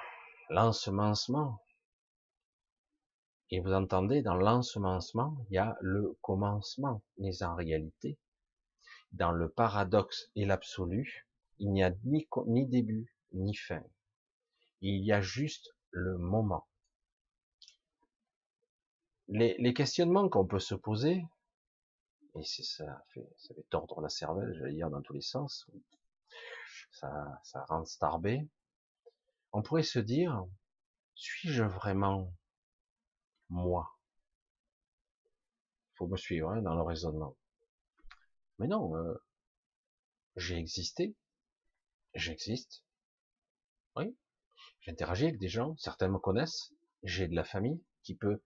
l'ensemencement. 0.52 1.64
Et 3.50 3.60
vous 3.60 3.74
entendez, 3.74 4.22
dans 4.22 4.36
l'ensemencement, 4.36 5.36
il 5.50 5.56
y 5.56 5.58
a 5.58 5.76
le 5.82 6.16
commencement. 6.22 7.02
Mais 7.18 7.42
en 7.42 7.56
réalité, 7.56 8.20
dans 9.14 9.32
le 9.32 9.50
paradoxe 9.50 10.30
et 10.36 10.46
l'absolu, 10.46 11.28
il 11.58 11.72
n'y 11.72 11.84
a 11.84 11.90
ni, 12.04 12.68
début, 12.68 13.16
ni 13.32 13.56
fin. 13.56 13.84
Il 14.82 15.04
y 15.04 15.12
a 15.12 15.22
juste 15.22 15.76
le 15.90 16.20
moment. 16.20 16.68
Les, 19.28 19.56
les 19.58 19.74
questionnements 19.74 20.30
qu'on 20.30 20.46
peut 20.46 20.60
se 20.60 20.76
poser, 20.76 21.26
et 22.36 22.44
c'est 22.44 22.62
ça 22.62 23.04
fait, 23.10 23.28
ça 23.40 23.56
fait 23.56 23.66
tordre 23.72 24.02
la 24.02 24.10
cervelle, 24.10 24.54
j'allais 24.54 24.76
dire 24.76 24.92
dans 24.92 25.02
tous 25.02 25.14
les 25.14 25.22
sens, 25.22 25.68
ça, 26.92 27.42
ça 27.44 27.66
rend 27.66 27.86
starbé. 27.86 28.48
On 29.54 29.62
pourrait 29.62 29.84
se 29.84 30.00
dire, 30.00 30.46
suis-je 31.16 31.64
vraiment 31.64 32.34
moi? 33.50 33.98
Faut 35.96 36.08
me 36.08 36.18
suivre 36.18 36.50
hein, 36.52 36.62
dans 36.62 36.76
le 36.76 36.82
raisonnement. 36.82 37.36
Mais 38.60 38.68
non, 38.68 38.96
euh, 38.96 39.14
j'ai 40.36 40.58
existé, 40.58 41.16
j'existe. 42.14 42.84
Oui, 43.96 44.16
j'interagis 44.82 45.26
avec 45.26 45.40
des 45.40 45.50
gens, 45.50 45.76
certains 45.78 46.08
me 46.08 46.20
connaissent, 46.20 46.74
j'ai 47.04 47.28
de 47.28 47.36
la 47.36 47.44
famille 47.44 47.84
qui 48.04 48.16
peut 48.16 48.42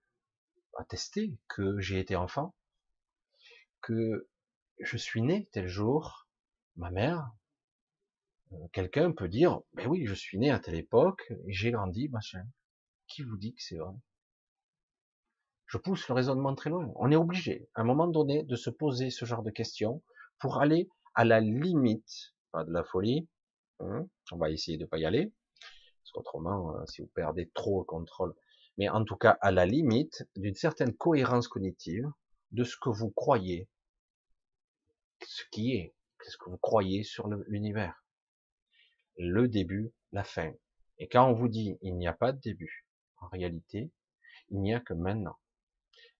attester 0.78 1.38
que 1.48 1.78
j'ai 1.80 2.00
été 2.00 2.16
enfant, 2.16 2.54
que 3.80 4.28
je 4.80 4.96
suis 4.96 5.22
né 5.22 5.48
tel 5.52 5.68
jour, 5.68 6.28
ma 6.76 6.90
mère, 6.90 7.30
quelqu'un 8.72 9.12
peut 9.12 9.28
dire, 9.28 9.60
ben 9.74 9.86
oui, 9.88 10.06
je 10.06 10.14
suis 10.14 10.38
né 10.38 10.50
à 10.50 10.58
telle 10.58 10.76
époque, 10.76 11.32
j'ai 11.48 11.70
grandi, 11.70 12.08
machin. 12.08 12.44
Qui 13.08 13.22
vous 13.22 13.36
dit 13.36 13.54
que 13.54 13.62
c'est 13.62 13.76
vrai? 13.76 13.94
Je 15.66 15.78
pousse 15.78 16.08
le 16.08 16.14
raisonnement 16.14 16.54
très 16.54 16.70
loin. 16.70 16.90
On 16.96 17.10
est 17.10 17.16
obligé, 17.16 17.68
à 17.74 17.80
un 17.80 17.84
moment 17.84 18.06
donné, 18.06 18.44
de 18.44 18.56
se 18.56 18.70
poser 18.70 19.10
ce 19.10 19.24
genre 19.24 19.42
de 19.42 19.50
questions 19.50 20.02
pour 20.38 20.60
aller 20.60 20.88
à 21.14 21.24
la 21.24 21.40
limite, 21.40 22.34
pas 22.52 22.64
de 22.64 22.72
la 22.72 22.84
folie, 22.84 23.28
hein, 23.80 24.06
on 24.32 24.36
va 24.36 24.50
essayer 24.50 24.78
de 24.78 24.86
pas 24.86 24.98
y 24.98 25.04
aller, 25.04 25.32
parce 26.06 26.12
qu'autrement, 26.12 26.76
euh, 26.76 26.86
si 26.86 27.02
vous 27.02 27.08
perdez 27.08 27.50
trop 27.54 27.80
le 27.80 27.84
contrôle, 27.84 28.34
mais 28.78 28.88
en 28.88 29.04
tout 29.04 29.16
cas 29.16 29.38
à 29.40 29.50
la 29.50 29.66
limite 29.66 30.28
d'une 30.36 30.54
certaine 30.54 30.94
cohérence 30.94 31.48
cognitive 31.48 32.08
de 32.52 32.62
ce 32.62 32.76
que 32.76 32.90
vous 32.90 33.10
croyez, 33.10 33.68
ce 35.24 35.42
qui 35.50 35.72
est, 35.72 35.94
ce 36.22 36.36
que 36.36 36.50
vous 36.50 36.58
croyez 36.58 37.02
sur 37.02 37.28
l'univers. 37.48 38.05
Le 39.18 39.48
début, 39.48 39.92
la 40.12 40.24
fin. 40.24 40.52
Et 40.98 41.08
quand 41.08 41.28
on 41.28 41.34
vous 41.34 41.48
dit 41.48 41.78
il 41.82 41.96
n'y 41.96 42.06
a 42.06 42.12
pas 42.12 42.32
de 42.32 42.40
début, 42.40 42.86
en 43.18 43.28
réalité, 43.28 43.90
il 44.50 44.60
n'y 44.60 44.74
a 44.74 44.80
que 44.80 44.94
maintenant. 44.94 45.38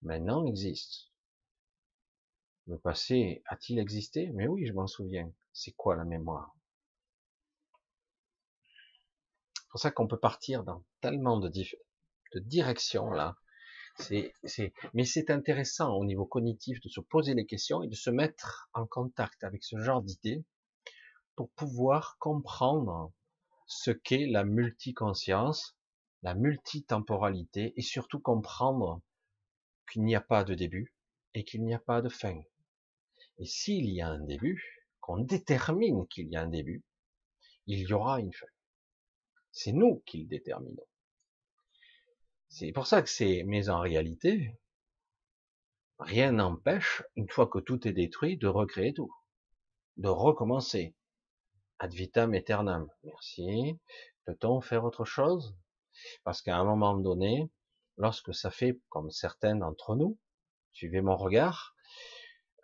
Maintenant 0.03 0.47
existe. 0.47 1.13
Le 2.67 2.79
passé 2.79 3.43
a-t-il 3.47 3.79
existé? 3.79 4.31
Mais 4.35 4.49
oui, 4.49 4.67
je 4.67 4.73
m'en 4.73 4.87
souviens. 4.87 5.33
C'est 5.53 5.73
quoi 5.73 5.95
la 5.95 6.05
mémoire? 6.05 6.57
C'est 9.55 9.69
pour 9.71 9.81
ça 9.81 9.91
qu'on 9.91 10.09
peut 10.09 10.19
partir 10.19 10.65
dans 10.65 10.85
tellement 11.01 11.39
de, 11.39 11.51
directions 12.37 13.11
là. 13.11 13.37
Mais 14.11 15.05
c'est 15.05 15.31
intéressant 15.31 15.95
au 15.95 16.05
niveau 16.05 16.27
cognitif 16.27 16.81
de 16.81 16.89
se 16.89 17.01
poser 17.01 17.35
les 17.35 17.47
questions 17.47 17.83
et 17.83 17.89
de 17.89 17.95
se 17.95 18.11
mettre 18.11 18.69
en 18.75 18.87
contact 18.87 19.45
avec 19.45 19.63
ce 19.65 19.79
genre 19.79 20.03
d'idées 20.03 20.45
pour 21.37 21.51
pouvoir 21.51 22.17
comprendre 22.19 23.13
ce 23.67 23.91
qu'est 23.91 24.27
la 24.27 24.45
multiconscience, 24.45 25.77
la 26.23 26.35
multitemporalité 26.35 27.73
et 27.77 27.83
surtout 27.83 28.19
comprendre 28.19 29.03
qu'il 29.91 30.03
n'y 30.03 30.17
a 30.17 30.21
pas 30.21 30.43
de 30.43 30.55
début 30.55 30.95
et 31.35 31.45
qu'il 31.45 31.63
n'y 31.63 31.75
a 31.75 31.79
pas 31.79 32.03
de 32.03 32.09
fin. 32.09 32.41
Et 33.39 33.47
s'il 33.47 33.91
y 33.91 34.01
a 34.01 34.09
un 34.09 34.25
début, 34.25 34.83
qu'on 35.01 35.19
détermine 35.19 36.09
qu'il 36.09 36.29
y 36.29 36.37
a 36.37 36.43
un 36.43 36.49
début, 36.49 36.83
il 37.67 37.79
y 37.79 37.93
aura 37.93 38.19
une 38.19 38.33
fin. 38.33 38.47
C'est 39.53 39.73
nous 39.73 40.03
qui 40.07 40.23
le 40.23 40.27
déterminons. 40.27 40.87
C'est 42.49 42.73
pour 42.73 42.87
ça 42.87 43.03
que 43.03 43.09
c'est, 43.09 43.45
mais 43.45 43.69
en 43.69 43.81
réalité, 43.81 44.59
rien 45.99 46.33
n'empêche, 46.33 47.05
une 47.15 47.29
fois 47.29 47.47
que 47.47 47.59
tout 47.59 47.87
est 47.87 47.93
détruit, 47.93 48.37
de 48.37 48.49
recréer 48.49 48.95
tout, 48.95 49.15
de 49.97 50.09
recommencer. 50.09 50.96
Ad 51.79 51.93
vitam 51.93 52.33
aeternam. 52.33 52.89
Merci. 53.05 53.79
Peut-on 54.25 54.61
faire 54.61 54.85
autre 54.85 55.05
chose? 55.05 55.55
Parce 56.25 56.43
qu'à 56.43 56.57
un 56.57 56.65
moment 56.65 56.97
donné, 56.97 57.51
lorsque 57.97 58.35
ça 58.35 58.51
fait 58.51 58.81
comme 58.89 59.11
certains 59.11 59.57
d'entre 59.57 59.95
nous, 59.95 60.19
suivez 60.73 61.01
mon 61.01 61.17
regard, 61.17 61.75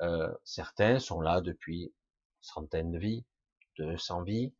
euh, 0.01 0.33
certains 0.45 0.99
sont 0.99 1.21
là 1.21 1.41
depuis 1.41 1.93
centaines 2.41 2.91
de 2.91 2.99
vies, 2.99 3.25
200 3.79 4.23
vies. 4.23 4.55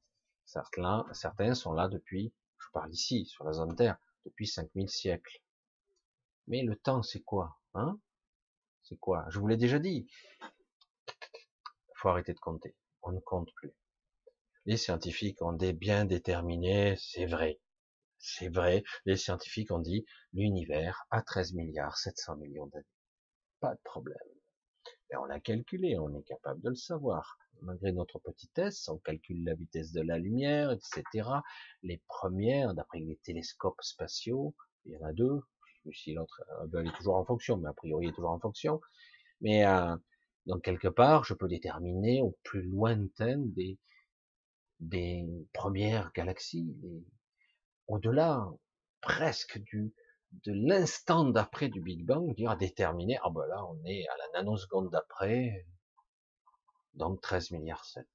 Certains, 0.45 1.07
certains 1.13 1.55
sont 1.55 1.73
là 1.73 1.89
depuis, 1.89 2.33
je 2.59 2.67
parle 2.73 2.93
ici, 2.93 3.27
sur 3.27 3.45
la 3.45 3.53
zone 3.53 3.75
Terre, 3.75 3.97
depuis 4.25 4.47
5000 4.47 4.89
siècles. 4.89 5.43
Mais 6.47 6.63
le 6.63 6.77
temps, 6.77 7.03
c'est 7.03 7.23
quoi 7.23 7.59
hein? 7.75 7.99
C'est 8.83 8.99
quoi? 8.99 9.25
Je 9.29 9.39
vous 9.39 9.47
l'ai 9.47 9.57
déjà 9.57 9.79
dit. 9.79 10.07
Faut 11.95 12.09
arrêter 12.09 12.35
de 12.35 12.41
compter. 12.41 12.75
On 13.03 13.13
ne 13.13 13.21
compte 13.21 13.53
plus. 13.55 13.73
Les 14.67 14.77
scientifiques 14.77 15.43
ont 15.43 15.53
des 15.53 15.73
bien 15.73 16.05
déterminés, 16.05 16.97
c'est 16.99 17.27
vrai. 17.27 17.61
C'est 18.19 18.49
vrai. 18.49 18.85
Les 19.05 19.17
scientifiques 19.17 19.73
ont 19.73 19.81
dit 19.81 20.05
l'univers 20.33 21.05
a 21.11 21.23
13 21.23 21.55
milliards 21.55 21.99
700 21.99 22.37
millions 22.37 22.67
d'années. 22.67 22.85
Pas 23.61 23.75
de 23.75 23.81
problème 23.85 24.19
on 25.19 25.25
l'a 25.25 25.41
calculé, 25.41 25.99
on 25.99 26.15
est 26.15 26.23
capable 26.23 26.61
de 26.61 26.71
le 26.71 26.75
savoir. 26.75 27.39
Malgré 27.61 27.93
notre 27.93 28.19
petitesse, 28.19 28.89
on 28.89 28.99
calcule 28.99 29.45
la 29.45 29.55
vitesse 29.55 29.93
de 29.93 30.01
la 30.01 30.19
lumière, 30.19 30.73
etc. 30.73 31.29
Les 31.83 32.01
premières, 32.09 32.75
d'après 32.75 32.99
les 32.99 33.17
télescopes 33.23 33.83
spatiaux, 33.83 34.55
il 34.85 34.93
y 34.93 34.97
en 34.97 35.07
a 35.07 35.13
deux. 35.13 35.41
Si 35.93 36.13
l'autre, 36.15 36.43
euh, 36.75 36.85
est 36.85 36.97
toujours 36.97 37.17
en 37.17 37.25
fonction, 37.25 37.57
mais 37.57 37.69
a 37.69 37.73
priori 37.73 38.07
il 38.07 38.11
est 38.11 38.15
toujours 38.15 38.31
en 38.31 38.41
fonction. 38.41 38.81
Mais 39.41 39.67
euh, 39.67 39.97
donc 40.47 40.63
quelque 40.63 40.89
part, 40.89 41.25
je 41.25 41.35
peux 41.35 41.49
déterminer 41.49 42.23
au 42.23 42.37
plus 42.45 42.63
lointain 42.63 43.37
des 43.39 43.79
des 44.83 45.25
premières 45.53 46.13
galaxies, 46.13 46.77
au-delà 47.87 48.47
presque 49.01 49.59
du 49.63 49.95
de 50.45 50.53
l'instant 50.53 51.25
d'après 51.25 51.69
du 51.69 51.81
Big 51.81 52.05
Bang, 52.05 52.35
dire 52.35 52.51
à 52.51 52.57
déterminer, 52.57 53.19
ah 53.23 53.31
ben 53.31 53.47
là, 53.47 53.65
on 53.67 53.85
est 53.85 54.07
à 54.09 54.17
la 54.17 54.41
nanoseconde 54.41 54.91
d'après, 54.91 55.67
donc 56.95 57.21
13 57.21 57.51
milliards 57.51 57.85
7. 57.85 58.07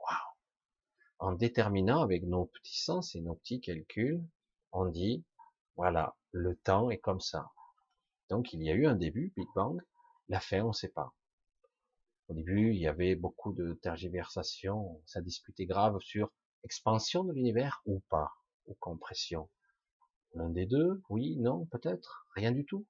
Waouh! 0.00 0.16
En 1.18 1.32
déterminant 1.32 2.00
avec 2.00 2.24
nos 2.24 2.46
petits 2.46 2.80
sens 2.82 3.14
et 3.14 3.20
nos 3.20 3.34
petits 3.34 3.60
calculs, 3.60 4.24
on 4.72 4.86
dit, 4.86 5.24
voilà, 5.76 6.16
le 6.32 6.56
temps 6.56 6.90
est 6.90 6.98
comme 6.98 7.20
ça. 7.20 7.50
Donc 8.30 8.52
il 8.52 8.62
y 8.62 8.70
a 8.70 8.74
eu 8.74 8.86
un 8.86 8.96
début, 8.96 9.32
Big 9.36 9.48
Bang, 9.54 9.80
la 10.28 10.40
fin, 10.40 10.62
on 10.62 10.68
ne 10.68 10.72
sait 10.72 10.88
pas. 10.88 11.14
Au 12.28 12.34
début, 12.34 12.74
il 12.74 12.78
y 12.78 12.86
avait 12.86 13.14
beaucoup 13.14 13.54
de 13.54 13.72
tergiversations, 13.82 15.02
ça 15.06 15.22
discutait 15.22 15.64
grave 15.64 15.98
sur 16.00 16.30
expansion 16.62 17.24
de 17.24 17.32
l'univers 17.32 17.80
ou 17.86 18.00
pas, 18.10 18.32
ou 18.66 18.74
compression. 18.74 19.48
L'un 20.34 20.50
des 20.50 20.66
deux 20.66 21.02
Oui 21.08 21.36
Non 21.38 21.64
Peut-être 21.66 22.28
Rien 22.34 22.52
du 22.52 22.66
tout 22.66 22.86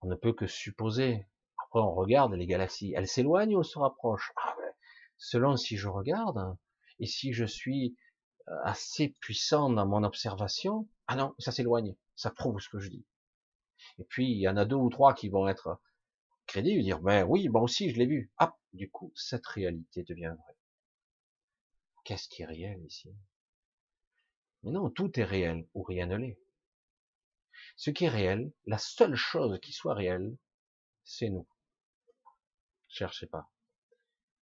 On 0.00 0.06
ne 0.08 0.14
peut 0.14 0.32
que 0.32 0.46
supposer. 0.46 1.26
Après, 1.64 1.80
on 1.80 1.94
regarde 1.94 2.32
les 2.32 2.46
galaxies. 2.46 2.94
Elles 2.96 3.08
s'éloignent 3.08 3.56
ou 3.56 3.62
se 3.62 3.78
rapprochent? 3.78 4.32
Ah, 4.36 4.54
ben, 4.56 4.72
Selon 5.18 5.58
si 5.58 5.76
je 5.76 5.88
regarde 5.88 6.56
et 6.98 7.06
si 7.06 7.34
je 7.34 7.44
suis 7.44 7.94
euh, 8.48 8.52
assez 8.64 9.10
puissant 9.20 9.68
dans 9.68 9.86
mon 9.86 10.02
observation, 10.02 10.88
ah 11.08 11.16
non, 11.16 11.34
ça 11.38 11.52
s'éloigne. 11.52 11.94
Ça 12.16 12.30
prouve 12.30 12.58
ce 12.58 12.70
que 12.70 12.78
je 12.78 12.88
dis. 12.88 13.04
Et 13.98 14.04
puis, 14.04 14.30
il 14.30 14.38
y 14.38 14.48
en 14.48 14.56
a 14.56 14.64
deux 14.64 14.76
ou 14.76 14.88
trois 14.88 15.12
qui 15.12 15.28
vont 15.28 15.46
être 15.46 15.78
crédibles, 16.52 16.82
dire, 16.82 17.00
ben 17.00 17.24
oui, 17.24 17.48
moi 17.48 17.62
aussi, 17.62 17.90
je 17.90 17.96
l'ai 17.96 18.04
vu. 18.04 18.30
Ah, 18.36 18.54
du 18.74 18.90
coup, 18.90 19.10
cette 19.16 19.46
réalité 19.46 20.02
devient 20.02 20.34
vraie. 20.38 20.56
Qu'est-ce 22.04 22.28
qui 22.28 22.42
est 22.42 22.46
réel 22.46 22.84
ici? 22.84 23.10
Mais 24.62 24.70
non, 24.70 24.90
tout 24.90 25.18
est 25.18 25.24
réel 25.24 25.66
ou 25.72 25.82
rien 25.82 26.04
ne 26.04 26.16
l'est. 26.16 26.38
Ce 27.76 27.88
qui 27.88 28.04
est 28.04 28.10
réel, 28.10 28.52
la 28.66 28.76
seule 28.76 29.14
chose 29.14 29.58
qui 29.62 29.72
soit 29.72 29.94
réelle, 29.94 30.36
c'est 31.04 31.30
nous. 31.30 31.48
Cherchez 32.86 33.26
pas. 33.26 33.48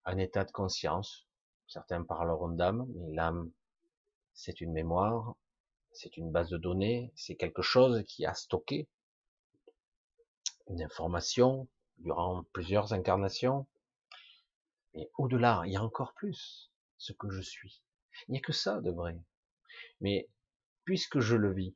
Un 0.04 0.18
état 0.18 0.46
de 0.46 0.52
conscience. 0.52 1.28
Certains 1.68 2.04
parleront 2.04 2.50
d'âme, 2.50 2.88
mais 2.96 3.14
l'âme, 3.14 3.52
c'est 4.34 4.62
une 4.62 4.74
mémoire, 4.74 5.36
c'est 5.92 6.18
une 6.18 6.32
base 6.32 6.50
de 6.50 6.58
données, 6.58 7.12
c'est 7.16 7.36
quelque 7.36 7.62
chose 7.62 8.04
qui 8.08 8.26
a 8.26 8.34
stocké 8.34 8.88
une 10.70 10.82
information 10.82 11.68
durant 12.00 12.44
plusieurs 12.54 12.94
incarnations. 12.94 13.68
Mais 14.94 15.10
au-delà, 15.18 15.64
il 15.66 15.74
y 15.74 15.78
a 15.78 15.84
encore 15.84 16.14
plus 16.14 16.72
ce 16.98 17.14
que 17.14 17.30
je 17.30 17.42
suis. 17.42 17.82
Il 18.28 18.32
n'y 18.34 18.40
a 18.40 18.42
que 18.42 18.54
ça 18.54 18.82
de 18.82 18.92
vrai. 18.92 19.18
Mais 20.02 20.30
puisque 20.84 21.20
je 21.20 21.36
le 21.36 21.54
vis, 21.54 21.76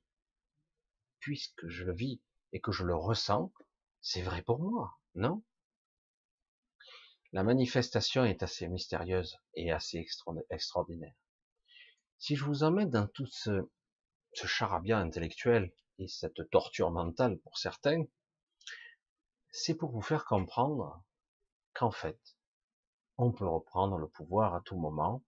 puisque 1.19 1.67
je 1.67 1.85
le 1.85 1.93
vis 1.93 2.21
et 2.51 2.59
que 2.59 2.71
je 2.71 2.83
le 2.83 2.95
ressens, 2.95 3.53
c'est 4.01 4.21
vrai 4.21 4.41
pour 4.41 4.59
moi, 4.59 4.97
non? 5.15 5.43
La 7.31 7.43
manifestation 7.43 8.25
est 8.25 8.43
assez 8.43 8.67
mystérieuse 8.67 9.37
et 9.55 9.71
assez 9.71 10.05
extraordinaire. 10.49 11.15
Si 12.19 12.35
je 12.35 12.43
vous 12.43 12.63
emmène 12.63 12.89
dans 12.89 13.07
tout 13.07 13.25
ce, 13.25 13.69
ce 14.33 14.47
charabia 14.47 14.99
intellectuel 14.99 15.73
et 15.97 16.07
cette 16.07 16.49
torture 16.51 16.91
mentale 16.91 17.39
pour 17.39 17.57
certains, 17.57 18.03
c'est 19.55 19.75
pour 19.75 19.91
vous 19.91 20.01
faire 20.01 20.25
comprendre 20.25 21.03
qu'en 21.75 21.91
fait, 21.91 22.19
on 23.17 23.31
peut 23.31 23.47
reprendre 23.47 23.99
le 23.99 24.09
pouvoir 24.09 24.55
à 24.55 24.61
tout 24.61 24.77
moment. 24.77 25.23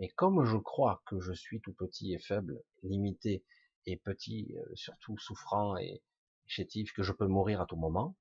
Et 0.00 0.08
comme 0.08 0.44
je 0.44 0.56
crois 0.56 1.00
que 1.06 1.20
je 1.20 1.32
suis 1.32 1.60
tout 1.60 1.72
petit 1.72 2.12
et 2.12 2.18
faible, 2.18 2.60
limité 2.82 3.44
et 3.86 3.96
petit, 3.96 4.56
euh, 4.58 4.74
surtout 4.74 5.16
souffrant 5.18 5.76
et 5.76 6.02
chétif, 6.46 6.92
que 6.92 7.04
je 7.04 7.12
peux 7.12 7.28
mourir 7.28 7.60
à 7.60 7.66
tout 7.66 7.76
moment, 7.76 8.16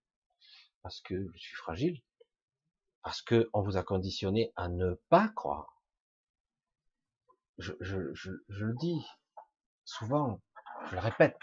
parce 0.83 1.01
que 1.01 1.27
je 1.33 1.39
suis 1.39 1.55
fragile, 1.55 2.03
parce 3.01 3.23
que 3.23 3.49
on 3.53 3.63
vous 3.63 3.77
a 3.77 3.83
conditionné 3.83 4.53
à 4.55 4.69
ne 4.69 4.93
pas 5.09 5.27
croire. 5.29 5.81
Je, 7.57 7.73
je, 7.79 8.13
je, 8.13 8.31
je 8.47 8.65
le 8.65 8.75
dis 8.75 9.03
souvent, 9.85 10.39
je 10.89 10.95
le 10.95 11.01
répète, 11.01 11.39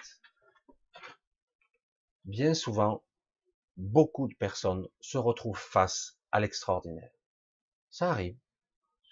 bien 2.24 2.54
souvent, 2.54 3.03
beaucoup 3.76 4.28
de 4.28 4.34
personnes 4.34 4.88
se 5.00 5.18
retrouvent 5.18 5.58
face 5.58 6.18
à 6.32 6.40
l'extraordinaire. 6.40 7.10
Ça 7.90 8.10
arrive. 8.10 8.38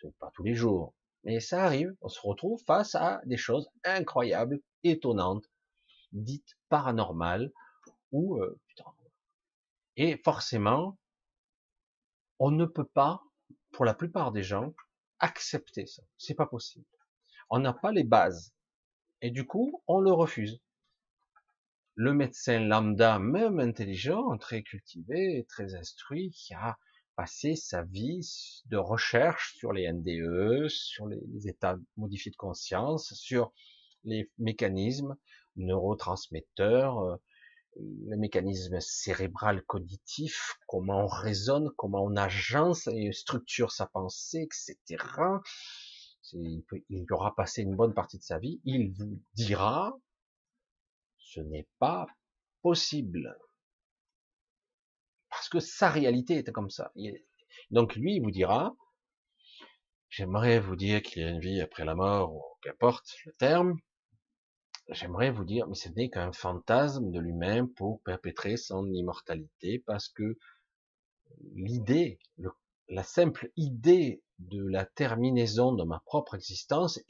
C'est 0.00 0.16
pas 0.18 0.30
tous 0.34 0.42
les 0.42 0.54
jours. 0.54 0.94
Mais 1.24 1.40
ça 1.40 1.64
arrive. 1.64 1.94
On 2.00 2.08
se 2.08 2.20
retrouve 2.20 2.62
face 2.64 2.94
à 2.94 3.20
des 3.24 3.36
choses 3.36 3.70
incroyables, 3.84 4.60
étonnantes, 4.82 5.48
dites 6.12 6.56
paranormales, 6.68 7.52
ou, 8.10 8.38
euh, 8.38 8.58
et 9.96 10.16
forcément, 10.18 10.98
on 12.38 12.50
ne 12.50 12.64
peut 12.64 12.86
pas, 12.86 13.22
pour 13.72 13.84
la 13.84 13.94
plupart 13.94 14.32
des 14.32 14.42
gens, 14.42 14.74
accepter 15.18 15.86
ça. 15.86 16.02
C'est 16.18 16.34
pas 16.34 16.46
possible. 16.46 16.86
On 17.50 17.58
n'a 17.58 17.72
pas 17.72 17.92
les 17.92 18.04
bases. 18.04 18.52
Et 19.20 19.30
du 19.30 19.46
coup, 19.46 19.82
on 19.86 20.00
le 20.00 20.10
refuse. 20.10 20.60
Le 21.94 22.14
médecin 22.14 22.60
lambda, 22.60 23.18
même 23.18 23.60
intelligent, 23.60 24.36
très 24.38 24.62
cultivé, 24.62 25.44
très 25.48 25.74
instruit, 25.74 26.30
qui 26.30 26.54
a 26.54 26.78
passer 27.16 27.54
sa 27.54 27.82
vie 27.82 28.62
de 28.66 28.76
recherche 28.76 29.54
sur 29.56 29.72
les 29.72 29.92
NDE, 29.92 30.68
sur 30.68 31.06
les, 31.06 31.20
états 31.46 31.78
modifiés 31.96 32.30
de 32.30 32.36
conscience, 32.36 33.12
sur 33.14 33.52
les 34.04 34.30
mécanismes 34.38 35.16
neurotransmetteurs, 35.56 36.98
euh, 37.00 37.16
le 37.76 38.16
mécanisme 38.16 38.80
cérébral 38.80 39.62
cognitif, 39.62 40.56
comment 40.66 41.04
on 41.04 41.06
raisonne, 41.06 41.70
comment 41.76 42.02
on 42.02 42.16
agence 42.16 42.86
et 42.88 43.12
structure 43.12 43.70
sa 43.70 43.86
pensée, 43.86 44.46
etc. 44.46 45.04
Il, 46.32 46.64
il 46.88 47.06
aura 47.12 47.34
passé 47.34 47.62
une 47.62 47.76
bonne 47.76 47.94
partie 47.94 48.18
de 48.18 48.22
sa 48.22 48.38
vie, 48.38 48.60
il 48.64 48.92
vous 48.92 49.20
dira, 49.34 49.98
ce 51.32 51.40
n'est 51.40 51.68
pas 51.78 52.06
possible 52.60 53.36
parce 55.30 55.48
que 55.48 55.60
sa 55.60 55.88
réalité 55.88 56.36
était 56.36 56.52
comme 56.52 56.70
ça. 56.70 56.92
Donc 57.70 57.96
lui, 57.96 58.16
il 58.16 58.22
vous 58.22 58.30
dira, 58.30 58.76
j'aimerais 60.10 60.60
vous 60.60 60.76
dire 60.76 61.00
qu'il 61.00 61.22
y 61.22 61.24
a 61.24 61.30
une 61.30 61.40
vie 61.40 61.62
après 61.62 61.86
la 61.86 61.94
mort, 61.94 62.34
ou 62.34 62.42
qu'importe 62.60 63.16
le 63.24 63.32
terme, 63.32 63.78
j'aimerais 64.90 65.30
vous 65.30 65.44
dire, 65.44 65.66
mais 65.68 65.74
ce 65.74 65.88
n'est 65.88 66.10
qu'un 66.10 66.32
fantasme 66.32 67.10
de 67.10 67.18
lui-même 67.18 67.72
pour 67.72 68.02
perpétrer 68.02 68.58
son 68.58 68.86
immortalité, 68.92 69.82
parce 69.86 70.10
que 70.10 70.36
l'idée, 71.54 72.18
la 72.88 73.04
simple 73.04 73.50
idée 73.56 74.22
de 74.38 74.62
la 74.66 74.84
terminaison 74.84 75.72
de 75.72 75.84
ma 75.84 76.00
propre 76.00 76.34
existence, 76.34 77.00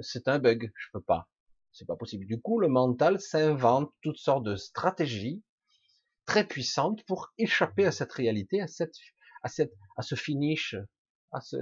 c'est 0.00 0.28
un 0.28 0.38
bug, 0.38 0.72
je 0.74 0.88
peux 0.94 1.02
pas. 1.02 1.28
C'est 1.74 1.86
pas 1.86 1.96
possible. 1.96 2.24
Du 2.26 2.40
coup, 2.40 2.60
le 2.60 2.68
mental 2.68 3.20
s'invente 3.20 3.92
toutes 4.00 4.16
sortes 4.16 4.44
de 4.44 4.54
stratégies 4.54 5.42
très 6.24 6.46
puissante 6.46 7.04
pour 7.04 7.32
échapper 7.36 7.84
à 7.84 7.92
cette 7.92 8.12
réalité, 8.12 8.62
à 8.62 8.68
cette, 8.68 8.94
à 9.42 9.48
cette, 9.48 9.74
à 9.96 10.02
ce 10.02 10.14
finish, 10.14 10.76
à 11.32 11.40
ce, 11.40 11.56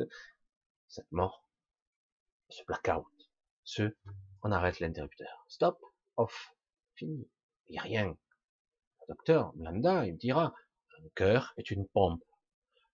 cette 0.86 1.10
mort, 1.10 1.48
ce 2.50 2.62
blackout, 2.64 3.06
ce, 3.64 3.96
on 4.42 4.52
arrête 4.52 4.80
l'interrupteur. 4.80 5.46
Stop, 5.48 5.80
off, 6.18 6.54
fini. 6.94 7.26
Il 7.68 7.72
n'y 7.72 7.78
a 7.78 7.82
rien. 7.82 8.06
Le 9.00 9.14
docteur 9.14 9.52
lambda, 9.56 10.04
il 10.06 10.12
me 10.12 10.18
dira, 10.18 10.54
un 10.98 11.08
cœur 11.14 11.54
est 11.56 11.70
une 11.70 11.88
pompe. 11.88 12.22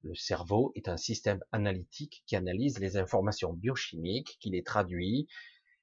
Le 0.02 0.14
cerveau 0.14 0.70
est 0.76 0.88
un 0.88 0.96
système 0.96 1.40
analytique 1.50 2.22
qui 2.26 2.36
analyse 2.36 2.78
les 2.78 2.96
informations 2.96 3.52
biochimiques, 3.52 4.38
qui 4.40 4.50
les 4.50 4.62
traduit, 4.62 5.26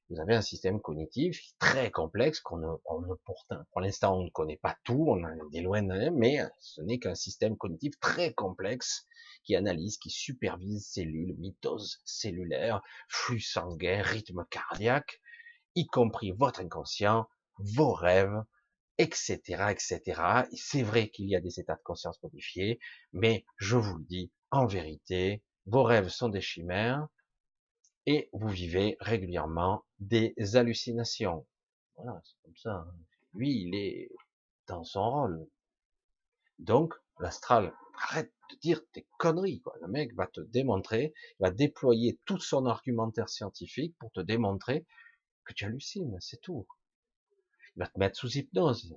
vous 0.10 0.20
avez 0.20 0.36
un 0.36 0.42
système 0.42 0.80
cognitif 0.80 1.42
très 1.58 1.90
complexe 1.90 2.40
qu'on 2.40 2.58
ne, 2.58 2.68
on 2.86 3.02
ne 3.02 3.16
pourtant, 3.26 3.58
pour 3.72 3.82
l'instant, 3.82 4.18
on 4.20 4.24
ne 4.24 4.30
connaît 4.30 4.58
pas 4.58 4.78
tout, 4.84 5.06
on 5.08 5.26
est 5.28 5.50
des 5.52 5.62
loin, 5.62 5.82
mais 6.12 6.38
ce 6.60 6.82
n'est 6.82 7.00
qu'un 7.00 7.16
système 7.16 7.58
cognitif 7.58 8.00
très 8.00 8.34
complexe 8.34 9.08
qui 9.44 9.56
analyse, 9.56 9.98
qui 9.98 10.10
supervise 10.10 10.88
cellules, 10.88 11.36
mitoses 11.38 12.02
cellulaires, 12.06 12.82
flux 13.10 13.40
sanguin, 13.40 14.02
rythme 14.04 14.46
cardiaque, 14.50 15.22
y 15.76 15.88
compris 15.88 16.32
votre 16.32 16.62
inconscient, 16.62 17.28
vos 17.58 17.94
rêves, 17.94 18.44
etc., 18.98 19.40
etc. 19.72 20.22
C'est 20.54 20.84
vrai 20.84 21.10
qu'il 21.10 21.28
y 21.30 21.36
a 21.36 21.42
des 21.42 21.60
états 21.60 21.76
de 21.76 21.84
conscience 21.84 22.22
modifiés, 22.22 22.80
mais 23.12 23.46
je 23.58 23.76
vous 23.76 23.98
le 23.98 24.06
dis, 24.06 24.32
en 24.52 24.66
vérité, 24.68 25.44
vos 25.66 25.84
rêves 25.84 26.10
sont 26.10 26.30
des 26.30 26.42
chimères, 26.42 27.08
et 28.06 28.30
vous 28.34 28.50
vivez 28.50 28.98
régulièrement 29.00 29.84
des 30.00 30.34
hallucinations. 30.54 31.46
Voilà, 31.98 32.22
c'est 32.24 32.36
comme 32.44 32.58
ça. 32.58 32.76
Hein. 32.76 32.96
Lui, 33.34 33.62
il 33.62 33.76
est 33.76 34.12
dans 34.68 34.84
son 34.84 35.10
rôle. 35.10 35.48
Donc, 36.60 36.94
l'astral, 37.20 37.74
arrête 37.98 38.32
de 38.52 38.56
dire 38.58 38.82
des 38.94 39.06
conneries. 39.18 39.62
Quoi. 39.62 39.76
Le 39.82 39.88
mec 39.88 40.14
va 40.16 40.28
te 40.28 40.42
démontrer, 40.42 41.14
va 41.40 41.52
déployer 41.52 42.20
tout 42.26 42.40
son 42.40 42.66
argumentaire 42.66 43.30
scientifique 43.30 43.96
pour 44.00 44.12
te 44.12 44.20
démontrer 44.20 44.86
que 45.44 45.54
tu 45.54 45.66
hallucines, 45.66 46.18
c'est 46.20 46.42
tout. 46.42 46.68
Il 47.76 47.80
va 47.80 47.88
te 47.88 48.00
mettre 48.00 48.18
sous 48.18 48.38
hypnose. 48.38 48.96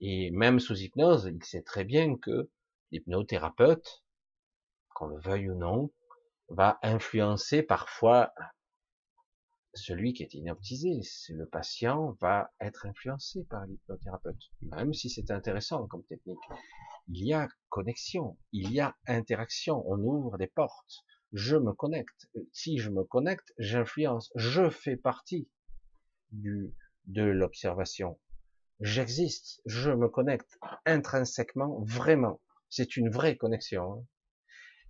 Et 0.00 0.30
même 0.30 0.60
sous 0.60 0.78
hypnose, 0.78 1.30
il 1.32 1.42
sait 1.44 1.62
très 1.62 1.84
bien 1.84 2.16
que 2.16 2.50
l'hypnothérapeute, 2.90 4.04
qu'on 4.94 5.06
le 5.06 5.20
veuille 5.20 5.50
ou 5.50 5.54
non, 5.54 5.90
va 6.48 6.78
influencer 6.82 7.62
parfois 7.62 8.32
celui 9.74 10.12
qui 10.12 10.22
est 10.22 10.34
inoptisé. 10.34 11.00
Le 11.30 11.46
patient 11.46 12.16
va 12.20 12.50
être 12.60 12.86
influencé 12.86 13.44
par 13.44 13.64
l'hypnothérapeute, 13.66 14.50
même 14.60 14.92
si 14.92 15.08
c'est 15.08 15.30
intéressant 15.30 15.86
comme 15.86 16.04
technique. 16.04 16.38
Il 17.08 17.24
y 17.24 17.32
a 17.32 17.48
connexion, 17.68 18.38
il 18.52 18.72
y 18.72 18.80
a 18.80 18.94
interaction, 19.06 19.82
on 19.86 19.98
ouvre 19.98 20.38
des 20.38 20.46
portes. 20.46 21.04
Je 21.32 21.56
me 21.56 21.72
connecte. 21.72 22.28
Si 22.52 22.78
je 22.78 22.90
me 22.90 23.04
connecte, 23.04 23.54
j'influence. 23.58 24.30
Je 24.36 24.68
fais 24.68 24.96
partie 24.96 25.48
du, 26.30 26.74
de 27.06 27.22
l'observation. 27.22 28.18
J'existe. 28.80 29.62
Je 29.64 29.90
me 29.90 30.08
connecte 30.08 30.58
intrinsèquement, 30.84 31.80
vraiment. 31.84 32.40
C'est 32.68 32.96
une 32.96 33.10
vraie 33.10 33.36
connexion. 33.36 34.06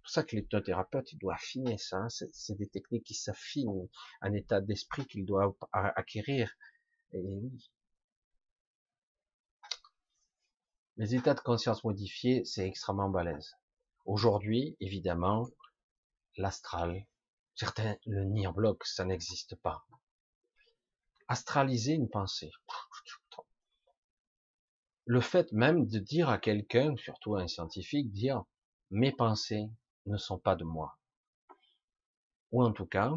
Pour 0.02 0.10
ça 0.10 0.24
que 0.24 0.34
l'hypnothérapeute, 0.34 1.12
il 1.12 1.18
doit 1.18 1.34
affiner 1.34 1.78
ça. 1.78 1.98
Hein. 1.98 2.08
C'est 2.08 2.56
des 2.56 2.66
techniques 2.66 3.04
qui 3.04 3.14
s'affinent, 3.14 3.88
un 4.20 4.32
état 4.32 4.60
d'esprit 4.60 5.06
qu'il 5.06 5.24
doit 5.24 5.56
acquérir. 5.72 6.52
Les 10.96 11.14
états 11.14 11.34
de 11.34 11.40
conscience 11.40 11.84
modifiés, 11.84 12.44
c'est 12.44 12.66
extrêmement 12.66 13.08
balèze. 13.08 13.54
Aujourd'hui, 14.04 14.76
évidemment, 14.80 15.48
l'astral, 16.36 17.06
certains 17.54 17.96
le 18.04 18.24
nient 18.24 18.48
en 18.48 18.52
bloc, 18.52 18.84
ça 18.84 19.04
n'existe 19.04 19.54
pas. 19.56 19.86
Astraliser 21.28 21.92
une 21.92 22.10
pensée. 22.10 22.50
Le 25.04 25.20
fait 25.20 25.52
même 25.52 25.86
de 25.86 25.98
dire 25.98 26.28
à 26.28 26.38
quelqu'un, 26.38 26.96
surtout 26.96 27.36
à 27.36 27.42
un 27.42 27.48
scientifique, 27.48 28.10
dire 28.12 28.44
mes 28.90 29.12
pensées 29.12 29.70
ne 30.06 30.16
sont 30.16 30.38
pas 30.38 30.56
de 30.56 30.64
moi. 30.64 30.98
Ou 32.50 32.62
en 32.62 32.72
tout 32.72 32.86
cas, 32.86 33.12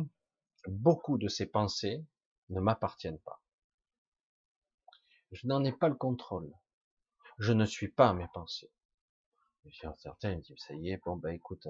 beaucoup 0.67 1.17
de 1.17 1.27
ces 1.27 1.45
pensées 1.45 2.05
ne 2.49 2.59
m'appartiennent 2.59 3.19
pas. 3.19 3.41
Je 5.31 5.47
n'en 5.47 5.63
ai 5.63 5.71
pas 5.71 5.89
le 5.89 5.95
contrôle. 5.95 6.53
Je 7.39 7.51
ne 7.51 7.65
suis 7.65 7.89
pas 7.89 8.13
mes 8.13 8.27
pensées. 8.33 8.71
Certains 9.97 10.37
disent, 10.37 10.55
ça 10.59 10.75
y 10.75 10.91
est, 10.91 11.03
bon 11.03 11.17
ben 11.17 11.31
écoute, 11.31 11.67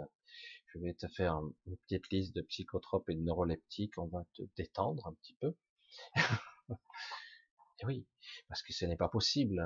je 0.68 0.80
vais 0.80 0.94
te 0.94 1.08
faire 1.08 1.36
une 1.66 1.78
petite 1.78 2.10
liste 2.12 2.36
de 2.36 2.42
psychotropes 2.42 3.10
et 3.10 3.16
de 3.16 3.22
neuroleptiques, 3.22 3.98
on 3.98 4.08
va 4.08 4.26
te 4.34 4.44
détendre 4.58 5.08
un 5.08 5.14
petit 5.14 5.36
peu. 5.36 5.56
et 6.70 7.86
oui, 7.86 8.06
parce 8.50 8.62
que 8.64 8.74
ce 8.74 8.86
n'est 8.86 8.98
pas 8.98 9.08
possible. 9.08 9.64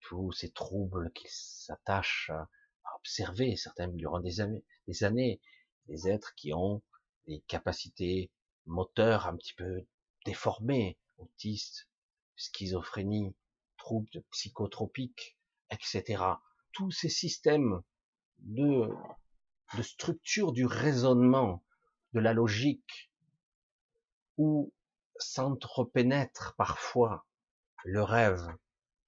Tous 0.00 0.32
ces 0.32 0.52
troubles 0.52 1.12
qui 1.12 1.26
s'attachent 1.28 2.30
observer, 2.98 3.56
certains 3.56 3.88
durant 3.88 4.20
des 4.20 4.40
années, 4.40 4.64
des 4.86 5.04
années, 5.04 5.40
des 5.86 6.08
êtres 6.08 6.34
qui 6.34 6.52
ont 6.52 6.82
des 7.26 7.40
capacités 7.46 8.30
moteurs 8.66 9.26
un 9.26 9.36
petit 9.36 9.54
peu 9.54 9.86
déformées, 10.24 10.98
autistes, 11.18 11.88
schizophrénie, 12.36 13.34
troubles 13.76 14.22
psychotropiques, 14.30 15.38
etc. 15.70 16.22
Tous 16.72 16.90
ces 16.90 17.08
systèmes 17.08 17.82
de, 18.38 18.88
de 19.76 19.82
structure 19.82 20.52
du 20.52 20.66
raisonnement, 20.66 21.64
de 22.12 22.20
la 22.20 22.32
logique, 22.32 23.10
où 24.36 24.72
s'entrepénètre 25.18 26.54
parfois 26.56 27.26
le 27.84 28.02
rêve, 28.02 28.46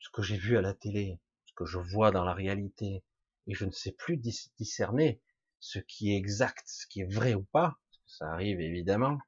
ce 0.00 0.10
que 0.10 0.22
j'ai 0.22 0.36
vu 0.36 0.56
à 0.56 0.62
la 0.62 0.74
télé, 0.74 1.20
ce 1.44 1.52
que 1.54 1.64
je 1.64 1.78
vois 1.78 2.10
dans 2.10 2.24
la 2.24 2.34
réalité, 2.34 3.04
et 3.46 3.54
je 3.54 3.64
ne 3.64 3.70
sais 3.70 3.92
plus 3.92 4.16
discerner 4.16 5.20
ce 5.58 5.78
qui 5.78 6.12
est 6.12 6.16
exact, 6.16 6.64
ce 6.66 6.86
qui 6.86 7.00
est 7.00 7.12
vrai 7.12 7.34
ou 7.34 7.42
pas, 7.44 7.78
ça 8.06 8.30
arrive 8.32 8.60
évidemment, 8.60 9.18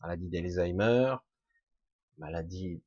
maladie 0.00 0.28
d'Alzheimer, 0.28 1.16
maladie 2.18 2.82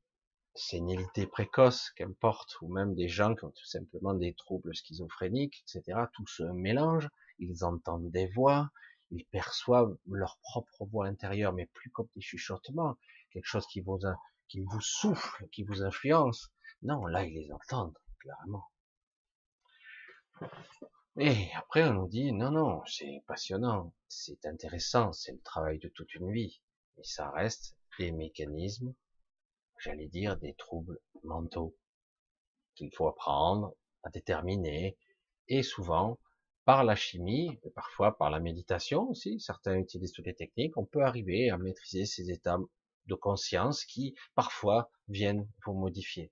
sénilité 0.54 1.26
précoce, 1.26 1.90
qu'importe, 1.96 2.60
ou 2.60 2.68
même 2.68 2.94
des 2.94 3.08
gens 3.08 3.34
qui 3.34 3.44
ont 3.44 3.50
tout 3.50 3.66
simplement 3.66 4.14
des 4.14 4.34
troubles 4.34 4.74
schizophréniques, 4.74 5.62
etc. 5.62 6.00
Tout 6.12 6.26
se 6.26 6.42
mélange, 6.42 7.08
ils 7.38 7.64
entendent 7.64 8.10
des 8.10 8.26
voix, 8.26 8.70
ils 9.10 9.24
perçoivent 9.26 9.96
leur 10.10 10.38
propre 10.42 10.84
voix 10.86 11.06
intérieure, 11.06 11.52
mais 11.52 11.66
plus 11.66 11.90
comme 11.90 12.08
des 12.14 12.20
chuchotements, 12.20 12.96
quelque 13.30 13.46
chose 13.46 13.66
qui 13.66 13.80
vous, 13.80 13.98
qui 14.48 14.60
vous 14.60 14.80
souffle, 14.80 15.46
qui 15.52 15.62
vous 15.62 15.82
influence. 15.82 16.50
Non, 16.82 17.06
là, 17.06 17.24
ils 17.24 17.34
les 17.34 17.52
entendent, 17.52 17.96
clairement. 18.18 18.64
Et 21.18 21.48
après, 21.56 21.84
on 21.84 21.94
nous 21.94 22.08
dit, 22.08 22.32
non, 22.32 22.50
non, 22.50 22.82
c'est 22.86 23.22
passionnant, 23.26 23.92
c'est 24.08 24.46
intéressant, 24.46 25.12
c'est 25.12 25.32
le 25.32 25.40
travail 25.40 25.78
de 25.78 25.88
toute 25.88 26.14
une 26.14 26.30
vie. 26.30 26.60
Et 26.96 27.04
ça 27.04 27.30
reste 27.30 27.76
des 27.98 28.12
mécanismes 28.12 28.94
j'allais 29.78 30.08
dire, 30.08 30.36
des 30.36 30.54
troubles 30.54 30.98
mentaux 31.24 31.76
qu'il 32.74 32.94
faut 32.94 33.08
apprendre 33.08 33.74
à 34.02 34.10
déterminer, 34.10 34.96
et 35.48 35.62
souvent, 35.62 36.18
par 36.64 36.84
la 36.84 36.94
chimie, 36.94 37.58
et 37.64 37.70
parfois 37.70 38.16
par 38.16 38.30
la 38.30 38.40
méditation 38.40 39.08
aussi, 39.08 39.40
certains 39.40 39.76
utilisent 39.76 40.12
toutes 40.12 40.26
les 40.26 40.34
techniques, 40.34 40.76
on 40.76 40.84
peut 40.84 41.02
arriver 41.02 41.50
à 41.50 41.58
maîtriser 41.58 42.06
ces 42.06 42.30
états 42.30 42.58
de 43.06 43.14
conscience 43.14 43.84
qui, 43.84 44.14
parfois, 44.34 44.90
viennent 45.08 45.48
vous 45.64 45.74
modifier. 45.74 46.30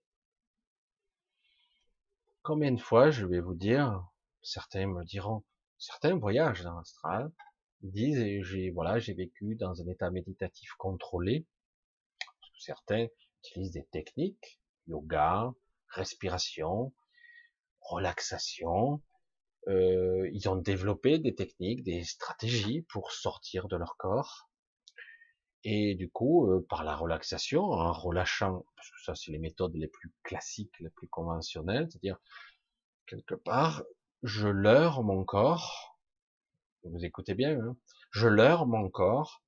Combien 2.47 2.71
de 2.71 2.81
fois, 2.81 3.11
je 3.11 3.27
vais 3.27 3.41
vous 3.41 3.57
dire, 3.57 4.07
certains 4.41 4.87
me 4.87 5.03
diront, 5.03 5.43
certains 5.79 6.17
voyagent 6.17 6.63
dans 6.63 6.77
l'astral, 6.77 7.33
disent, 7.83 8.25
j'ai, 8.45 8.71
voilà, 8.71 9.01
j'ai 9.01 9.15
vécu 9.15 9.57
dans 9.57 9.83
un 9.83 9.89
état 9.89 10.13
méditatif 10.13 10.71
contrôlé, 10.79 11.45
certains 12.57 13.09
utilisent 13.43 13.73
des 13.73 13.87
techniques, 13.87 14.61
yoga, 14.87 15.53
respiration, 15.89 16.95
relaxation. 17.81 19.03
Euh, 19.67 20.31
ils 20.33 20.49
ont 20.49 20.55
développé 20.55 21.19
des 21.19 21.35
techniques, 21.35 21.83
des 21.83 22.05
stratégies 22.05 22.83
pour 22.83 23.11
sortir 23.11 23.67
de 23.67 23.77
leur 23.77 23.97
corps. 23.97 24.46
Et 25.69 25.97
du 25.97 26.09
coup, 26.09 26.49
euh, 26.49 26.65
par 26.69 26.85
la 26.85 26.95
relaxation, 26.95 27.65
en 27.65 27.93
relâchant, 27.93 28.65
parce 28.77 28.89
que 28.89 29.03
ça 29.05 29.17
c'est 29.17 29.33
les 29.33 29.39
méthodes 29.41 29.75
les 29.75 29.89
plus 29.89 30.13
classiques, 30.23 30.79
les 30.79 30.91
plus 30.91 31.09
conventionnelles, 31.09 31.89
c'est-à-dire 31.91 32.19
quelque 33.07 33.35
part, 33.35 33.83
je 34.23 34.47
leurre 34.47 35.03
mon 35.03 35.25
corps. 35.25 35.99
Vous 36.85 37.05
écoutez 37.05 37.35
bien, 37.35 37.59
hein 37.59 37.77
je 38.11 38.29
leurre 38.29 38.67
mon 38.67 38.89
corps. 38.89 39.43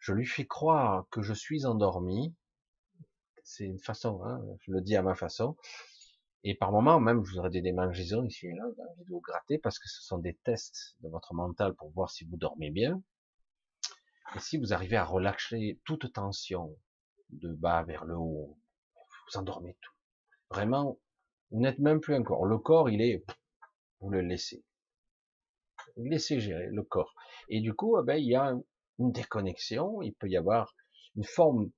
Je 0.00 0.12
lui 0.12 0.26
fais 0.26 0.44
croire 0.44 1.06
que 1.08 1.22
je 1.22 1.32
suis 1.32 1.64
endormi, 1.64 2.34
c'est 3.44 3.64
une 3.64 3.78
façon, 3.78 4.24
hein, 4.24 4.42
je 4.62 4.72
le 4.72 4.80
dis 4.80 4.96
à 4.96 5.02
ma 5.02 5.14
façon. 5.14 5.56
Et 6.42 6.56
par 6.56 6.72
moment, 6.72 6.98
même, 6.98 7.24
je 7.24 7.30
vous 7.30 7.38
aurais 7.38 7.50
des 7.50 7.62
démangeaisons 7.62 8.24
ici 8.24 8.48
et 8.48 8.54
là, 8.54 8.64
envie 8.64 9.04
de 9.04 9.10
vous 9.10 9.20
gratter 9.20 9.58
parce 9.58 9.78
que 9.78 9.88
ce 9.88 10.02
sont 10.02 10.18
des 10.18 10.34
tests 10.42 10.96
de 11.02 11.08
votre 11.08 11.32
mental 11.32 11.74
pour 11.74 11.90
voir 11.92 12.10
si 12.10 12.24
vous 12.24 12.36
dormez 12.36 12.70
bien. 12.70 13.00
Et 14.36 14.38
si 14.38 14.58
vous 14.58 14.72
arrivez 14.72 14.96
à 14.96 15.04
relâcher 15.04 15.80
toute 15.84 16.12
tension 16.12 16.76
de 17.30 17.52
bas 17.52 17.82
vers 17.82 18.04
le 18.04 18.16
haut, 18.16 18.58
vous 18.94 19.38
endormez 19.38 19.76
tout. 19.80 19.92
Vraiment, 20.50 20.98
vous 21.50 21.60
n'êtes 21.60 21.78
même 21.78 22.00
plus 22.00 22.14
un 22.14 22.22
corps. 22.22 22.46
Le 22.46 22.58
corps, 22.58 22.90
il 22.90 23.00
est, 23.00 23.24
vous 24.00 24.10
le 24.10 24.20
laissez. 24.20 24.64
Vous 25.96 26.04
laissez 26.04 26.40
gérer 26.40 26.68
le 26.70 26.82
corps. 26.82 27.14
Et 27.48 27.60
du 27.60 27.74
coup, 27.74 27.98
eh 27.98 28.04
ben, 28.04 28.16
il 28.16 28.28
y 28.28 28.36
a 28.36 28.54
une 28.98 29.12
déconnexion, 29.12 30.02
il 30.02 30.14
peut 30.14 30.28
y 30.28 30.36
avoir 30.36 30.74
une 31.16 31.24
forme 31.24 31.70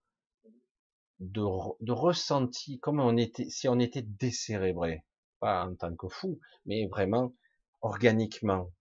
de, 1.21 1.93
ressenti, 1.93 2.79
comme 2.81 3.17
si 3.49 3.69
on 3.69 3.79
était 3.79 4.03
décérébré, 4.03 5.05
pas 5.41 5.65
en 5.65 5.75
tant 5.75 5.95
que 5.95 6.09
fou, 6.09 6.41
mais 6.67 6.87
vraiment 6.87 7.33
organiquement. 7.81 8.73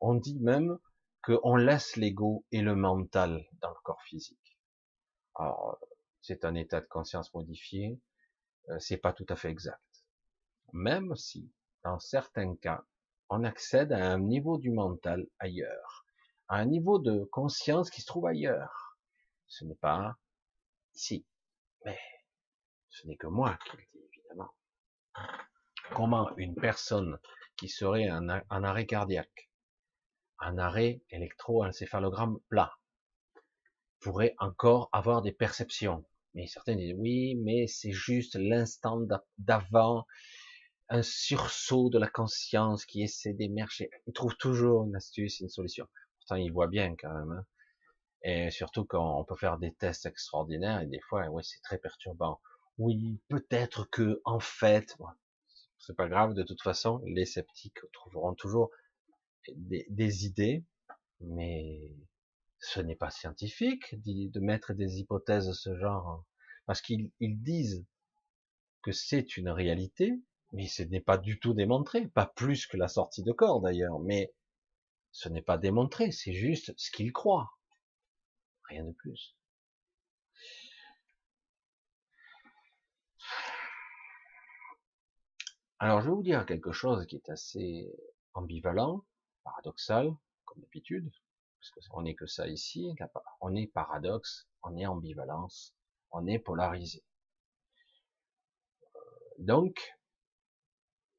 On 0.00 0.14
dit 0.14 0.38
même 0.38 0.78
qu'on 1.28 1.56
laisse 1.56 1.96
l'ego 1.96 2.46
et 2.52 2.62
le 2.62 2.74
mental 2.74 3.46
dans 3.60 3.68
le 3.68 3.80
corps 3.82 4.02
physique. 4.02 4.58
Alors, 5.34 5.78
c'est 6.22 6.46
un 6.46 6.54
état 6.54 6.80
de 6.80 6.86
conscience 6.86 7.32
modifié, 7.34 8.00
euh, 8.70 8.78
c'est 8.78 8.96
pas 8.96 9.12
tout 9.12 9.26
à 9.28 9.36
fait 9.36 9.50
exact. 9.50 9.82
Même 10.72 11.14
si, 11.16 11.52
dans 11.84 11.98
certains 11.98 12.56
cas, 12.56 12.82
on 13.28 13.44
accède 13.44 13.92
à 13.92 14.10
un 14.10 14.18
niveau 14.18 14.56
du 14.56 14.70
mental 14.70 15.26
ailleurs, 15.38 16.06
à 16.48 16.56
un 16.56 16.64
niveau 16.64 16.98
de 16.98 17.24
conscience 17.24 17.90
qui 17.90 18.00
se 18.00 18.06
trouve 18.06 18.26
ailleurs. 18.26 18.96
Ce 19.46 19.64
n'est 19.64 19.76
pas 19.76 20.16
ici. 20.94 21.26
Mais 21.84 21.98
ce 22.88 23.06
n'est 23.06 23.16
que 23.16 23.26
moi 23.26 23.58
qui 23.66 23.76
le 23.76 23.82
dis, 23.92 24.08
évidemment. 24.14 24.50
Comment 25.94 26.34
une 26.36 26.54
personne 26.54 27.18
qui 27.56 27.68
serait 27.68 28.10
en, 28.10 28.28
arrêt 28.28 28.86
cardiaque, 28.86 29.47
un 30.40 30.58
arrêt 30.58 31.02
électroencéphalogramme 31.10 32.38
plat, 32.48 32.72
pourrait 34.00 34.34
encore 34.38 34.88
avoir 34.92 35.22
des 35.22 35.32
perceptions. 35.32 36.04
Mais 36.34 36.46
certains 36.46 36.76
disent 36.76 36.94
oui, 36.96 37.34
mais 37.36 37.66
c'est 37.66 37.92
juste 37.92 38.36
l'instant 38.36 39.00
d'avant, 39.38 40.06
un 40.88 41.02
sursaut 41.02 41.90
de 41.90 41.98
la 41.98 42.08
conscience 42.08 42.86
qui 42.86 43.02
essaie 43.02 43.32
d'émerger. 43.32 43.90
Ils 44.06 44.12
trouvent 44.12 44.36
toujours 44.36 44.84
une 44.84 44.96
astuce, 44.96 45.40
une 45.40 45.48
solution. 45.48 45.86
Pourtant, 46.18 46.36
ils 46.36 46.52
voient 46.52 46.68
bien 46.68 46.94
quand 46.96 47.12
même. 47.12 47.32
Hein. 47.32 47.46
Et 48.22 48.50
surtout 48.50 48.84
quand 48.84 49.20
on 49.20 49.24
peut 49.24 49.36
faire 49.36 49.58
des 49.58 49.72
tests 49.74 50.06
extraordinaires 50.06 50.80
et 50.80 50.86
des 50.86 51.00
fois, 51.08 51.28
ouais, 51.28 51.42
c'est 51.42 51.60
très 51.62 51.78
perturbant. 51.78 52.40
Oui, 52.78 53.20
peut-être 53.28 53.88
que, 53.90 54.20
en 54.24 54.40
fait, 54.40 54.96
c'est 55.78 55.96
pas 55.96 56.08
grave, 56.08 56.34
de 56.34 56.42
toute 56.42 56.62
façon, 56.62 57.00
les 57.06 57.26
sceptiques 57.26 57.80
trouveront 57.92 58.34
toujours 58.34 58.70
des, 59.56 59.86
des 59.90 60.26
idées, 60.26 60.64
mais 61.20 61.94
ce 62.60 62.80
n'est 62.80 62.96
pas 62.96 63.10
scientifique 63.10 63.94
de 64.04 64.40
mettre 64.40 64.72
des 64.74 64.98
hypothèses 65.00 65.46
de 65.46 65.52
ce 65.52 65.76
genre, 65.76 66.24
parce 66.66 66.80
qu'ils 66.80 67.10
disent 67.20 67.84
que 68.82 68.92
c'est 68.92 69.36
une 69.36 69.48
réalité, 69.50 70.20
Mais 70.52 70.66
ce 70.66 70.82
n'est 70.82 71.00
pas 71.00 71.18
du 71.18 71.38
tout 71.38 71.54
démontré, 71.54 72.08
pas 72.08 72.26
plus 72.26 72.66
que 72.66 72.76
la 72.76 72.88
sortie 72.88 73.22
de 73.22 73.32
corps 73.32 73.60
d'ailleurs, 73.60 73.98
mais 74.00 74.32
ce 75.12 75.28
n'est 75.28 75.42
pas 75.42 75.58
démontré, 75.58 76.10
c'est 76.12 76.32
juste 76.32 76.72
ce 76.76 76.90
qu'il 76.90 77.12
croit. 77.12 77.50
Rien 78.64 78.84
de 78.84 78.92
plus. 78.92 79.36
Alors, 85.80 86.00
je 86.00 86.06
vais 86.08 86.14
vous 86.14 86.22
dire 86.22 86.46
quelque 86.46 86.72
chose 86.72 87.06
qui 87.06 87.16
est 87.16 87.28
assez 87.30 87.92
ambivalent, 88.34 89.04
paradoxal, 89.48 90.14
comme 90.44 90.60
d'habitude, 90.60 91.10
parce 91.74 91.88
qu'on 91.88 92.02
n'est 92.02 92.14
que 92.14 92.26
ça 92.26 92.46
ici, 92.46 92.94
on 93.40 93.54
est 93.54 93.66
paradoxe, 93.66 94.48
on 94.62 94.76
est 94.76 94.86
ambivalence, 94.86 95.74
on 96.10 96.26
est 96.26 96.38
polarisé. 96.38 97.02
Donc, 99.38 99.80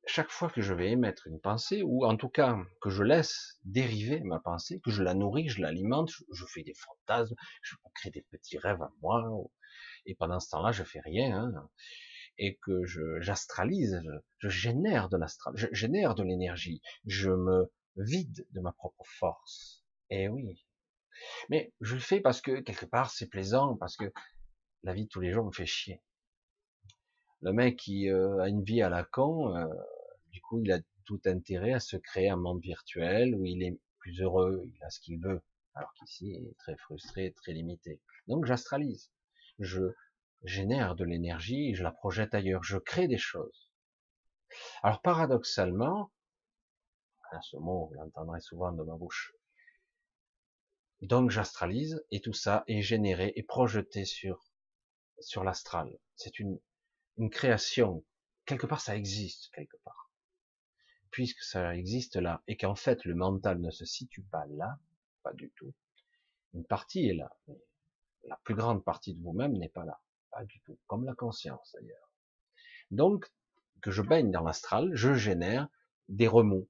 chaque 0.05 0.29
fois 0.29 0.49
que 0.49 0.61
je 0.61 0.73
vais 0.73 0.91
émettre 0.91 1.27
une 1.27 1.39
pensée, 1.39 1.83
ou 1.83 2.05
en 2.05 2.17
tout 2.17 2.29
cas 2.29 2.57
que 2.81 2.89
je 2.89 3.03
laisse 3.03 3.59
dériver 3.63 4.21
ma 4.21 4.39
pensée, 4.39 4.79
que 4.81 4.91
je 4.91 5.03
la 5.03 5.13
nourris, 5.13 5.49
je 5.49 5.61
l'alimente, 5.61 6.09
je, 6.09 6.45
fais 6.45 6.63
des 6.63 6.73
fantasmes, 6.73 7.35
je 7.61 7.75
crée 7.95 8.09
des 8.09 8.25
petits 8.29 8.57
rêves 8.57 8.81
à 8.81 8.91
moi, 9.01 9.23
et 10.05 10.15
pendant 10.15 10.39
ce 10.39 10.49
temps-là, 10.49 10.71
je 10.71 10.83
fais 10.83 11.01
rien, 11.01 11.37
hein, 11.37 11.69
et 12.37 12.57
que 12.57 12.85
j'astralise, 13.19 14.01
je 14.39 14.49
génère 14.49 15.09
de 15.09 16.23
l'énergie, 16.23 16.81
je 17.05 17.29
me 17.29 17.71
vide 17.99 18.47
de 18.51 18.59
ma 18.61 18.71
propre 18.71 19.03
force. 19.05 19.83
Eh 20.09 20.27
oui. 20.27 20.65
Mais 21.49 21.73
je 21.81 21.95
le 21.95 22.01
fais 22.01 22.21
parce 22.21 22.41
que 22.41 22.61
quelque 22.61 22.85
part 22.85 23.11
c'est 23.11 23.27
plaisant, 23.27 23.75
parce 23.75 23.97
que 23.97 24.11
la 24.83 24.93
vie 24.93 25.03
de 25.03 25.09
tous 25.09 25.19
les 25.19 25.31
jours 25.31 25.45
me 25.45 25.51
fait 25.51 25.65
chier. 25.65 26.01
Le 27.41 27.53
mec 27.53 27.77
qui 27.77 28.09
euh, 28.09 28.41
a 28.41 28.49
une 28.49 28.63
vie 28.63 28.81
à 28.81 28.89
la 28.89 29.03
con, 29.03 29.55
euh, 29.55 29.67
du 30.31 30.41
coup 30.41 30.61
il 30.63 30.71
a 30.71 30.79
tout 31.05 31.21
intérêt 31.25 31.73
à 31.73 31.79
se 31.79 31.97
créer 31.97 32.29
un 32.29 32.37
monde 32.37 32.61
virtuel 32.61 33.35
où 33.35 33.45
il 33.45 33.63
est 33.63 33.79
plus 33.99 34.21
heureux, 34.21 34.63
il 34.65 34.83
a 34.83 34.89
ce 34.89 34.99
qu'il 34.99 35.19
veut, 35.19 35.41
alors 35.75 35.93
qu'ici 35.93 36.37
il 36.39 36.47
est 36.47 36.57
très 36.57 36.77
frustré, 36.77 37.33
très 37.33 37.53
limité. 37.53 38.01
Donc 38.27 38.45
j'astralise. 38.45 39.11
Je, 39.59 39.93
génère 40.43 40.95
de 40.95 41.03
l'énergie, 41.03 41.75
je 41.75 41.83
la 41.83 41.91
projette 41.91 42.33
ailleurs, 42.33 42.63
je 42.63 42.77
crée 42.77 43.07
des 43.07 43.17
choses. 43.17 43.69
Alors 44.83 45.01
paradoxalement, 45.01 46.11
hein, 47.31 47.41
ce 47.41 47.57
mot, 47.57 47.87
vous 47.87 47.93
l'entendrez 47.95 48.39
souvent 48.41 48.71
de 48.71 48.83
ma 48.83 48.95
bouche, 48.95 49.33
donc 51.01 51.31
j'astralise 51.31 52.03
et 52.11 52.21
tout 52.21 52.33
ça 52.33 52.63
est 52.67 52.81
généré 52.81 53.31
et 53.35 53.43
projeté 53.43 54.05
sur 54.05 54.45
sur 55.19 55.43
l'astral. 55.43 55.97
C'est 56.15 56.39
une 56.39 56.59
une 57.17 57.29
création. 57.29 58.05
Quelque 58.45 58.65
part, 58.65 58.81
ça 58.81 58.95
existe 58.95 59.49
quelque 59.53 59.77
part. 59.83 60.11
Puisque 61.11 61.41
ça 61.41 61.75
existe 61.75 62.15
là 62.15 62.43
et 62.47 62.57
qu'en 62.57 62.75
fait 62.75 63.05
le 63.05 63.15
mental 63.15 63.59
ne 63.59 63.71
se 63.71 63.85
situe 63.85 64.23
pas 64.23 64.45
là, 64.47 64.79
pas 65.23 65.33
du 65.33 65.51
tout. 65.51 65.73
Une 66.53 66.65
partie 66.65 67.07
est 67.07 67.13
là, 67.13 67.31
la 68.23 68.37
plus 68.43 68.55
grande 68.55 68.83
partie 68.83 69.13
de 69.13 69.21
vous-même 69.21 69.53
n'est 69.57 69.69
pas 69.69 69.85
là. 69.85 69.99
Pas 70.31 70.43
du 70.45 70.59
tout. 70.61 70.77
Comme 70.87 71.05
la 71.05 71.15
conscience 71.15 71.71
d'ailleurs. 71.73 72.11
Donc, 72.91 73.31
que 73.81 73.91
je 73.91 74.01
baigne 74.01 74.31
dans 74.31 74.43
l'astral, 74.43 74.91
je 74.93 75.13
génère 75.13 75.67
des 76.07 76.27
remous. 76.27 76.67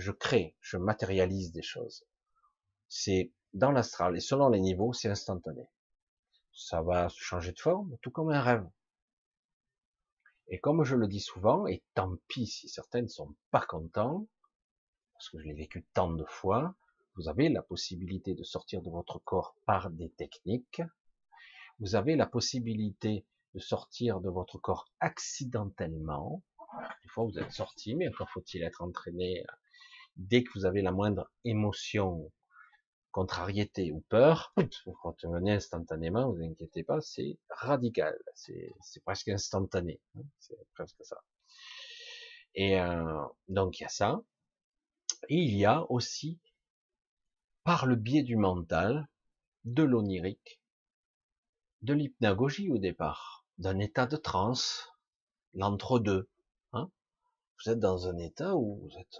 Je 0.00 0.12
crée, 0.12 0.56
je 0.60 0.76
matérialise 0.76 1.52
des 1.52 1.62
choses. 1.62 2.04
C'est 2.88 3.32
dans 3.52 3.70
l'astral 3.70 4.16
et 4.16 4.20
selon 4.20 4.48
les 4.48 4.60
niveaux, 4.60 4.92
c'est 4.92 5.08
instantané. 5.08 5.68
Ça 6.52 6.82
va 6.82 7.08
changer 7.08 7.52
de 7.52 7.60
forme, 7.60 7.96
tout 8.02 8.10
comme 8.10 8.30
un 8.30 8.40
rêve. 8.40 8.68
Et 10.48 10.58
comme 10.58 10.82
je 10.82 10.96
le 10.96 11.06
dis 11.06 11.20
souvent, 11.20 11.66
et 11.66 11.84
tant 11.94 12.16
pis 12.26 12.46
si 12.46 12.68
certains 12.68 13.02
ne 13.02 13.08
sont 13.08 13.36
pas 13.50 13.64
contents, 13.64 14.26
parce 15.12 15.28
que 15.28 15.38
je 15.38 15.44
l'ai 15.44 15.54
vécu 15.54 15.86
tant 15.94 16.10
de 16.10 16.24
fois, 16.24 16.74
vous 17.14 17.28
avez 17.28 17.48
la 17.48 17.62
possibilité 17.62 18.34
de 18.34 18.42
sortir 18.42 18.82
de 18.82 18.90
votre 18.90 19.18
corps 19.18 19.54
par 19.66 19.90
des 19.90 20.10
techniques 20.10 20.82
vous 21.80 21.94
avez 21.94 22.14
la 22.14 22.26
possibilité 22.26 23.24
de 23.54 23.58
sortir 23.58 24.20
de 24.20 24.28
votre 24.28 24.58
corps 24.58 24.90
accidentellement. 25.00 26.42
Des 27.02 27.08
fois, 27.08 27.24
vous 27.24 27.38
êtes 27.38 27.52
sorti, 27.52 27.94
mais 27.94 28.08
encore 28.08 28.28
faut-il 28.28 28.62
être 28.62 28.82
entraîné. 28.82 29.44
Dès 30.20 30.44
que 30.44 30.50
vous 30.54 30.66
avez 30.66 30.82
la 30.82 30.92
moindre 30.92 31.30
émotion, 31.46 32.30
contrariété 33.10 33.90
ou 33.90 34.02
peur, 34.10 34.52
vous 34.84 34.94
retenez 35.02 35.52
instantanément, 35.52 36.30
vous 36.30 36.42
inquiétez 36.42 36.84
pas, 36.84 37.00
c'est 37.00 37.38
radical, 37.48 38.18
c'est 38.34 38.74
presque 39.02 39.28
instantané, 39.28 39.98
hein, 40.16 40.22
c'est 40.38 40.58
presque 40.74 41.02
ça. 41.04 41.16
Et 42.54 42.78
euh, 42.78 43.24
donc 43.48 43.80
il 43.80 43.84
y 43.84 43.86
a 43.86 43.88
ça, 43.88 44.20
et 45.30 45.36
il 45.36 45.56
y 45.56 45.64
a 45.64 45.90
aussi, 45.90 46.38
par 47.64 47.86
le 47.86 47.96
biais 47.96 48.22
du 48.22 48.36
mental, 48.36 49.08
de 49.64 49.82
l'onirique, 49.82 50.60
de 51.80 51.94
l'hypnagogie 51.94 52.70
au 52.70 52.76
départ, 52.76 53.46
d'un 53.56 53.78
état 53.78 54.04
de 54.04 54.18
transe, 54.18 54.86
l'entre-deux. 55.54 56.28
Hein 56.74 56.90
vous 57.58 57.72
êtes 57.72 57.80
dans 57.80 58.06
un 58.06 58.18
état 58.18 58.54
où 58.54 58.76
vous 58.82 58.98
êtes, 58.98 59.18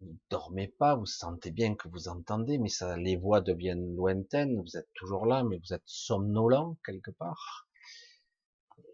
vous 0.00 0.18
dormez 0.30 0.68
pas, 0.68 0.94
vous 0.94 1.06
sentez 1.06 1.50
bien 1.50 1.74
que 1.74 1.88
vous 1.88 2.08
entendez, 2.08 2.58
mais 2.58 2.68
les 2.98 3.16
voix 3.16 3.40
deviennent 3.40 3.96
lointaines, 3.96 4.60
vous 4.60 4.76
êtes 4.76 4.88
toujours 4.94 5.26
là, 5.26 5.42
mais 5.42 5.58
vous 5.58 5.72
êtes 5.72 5.86
somnolent 5.86 6.76
quelque 6.84 7.10
part. 7.10 7.68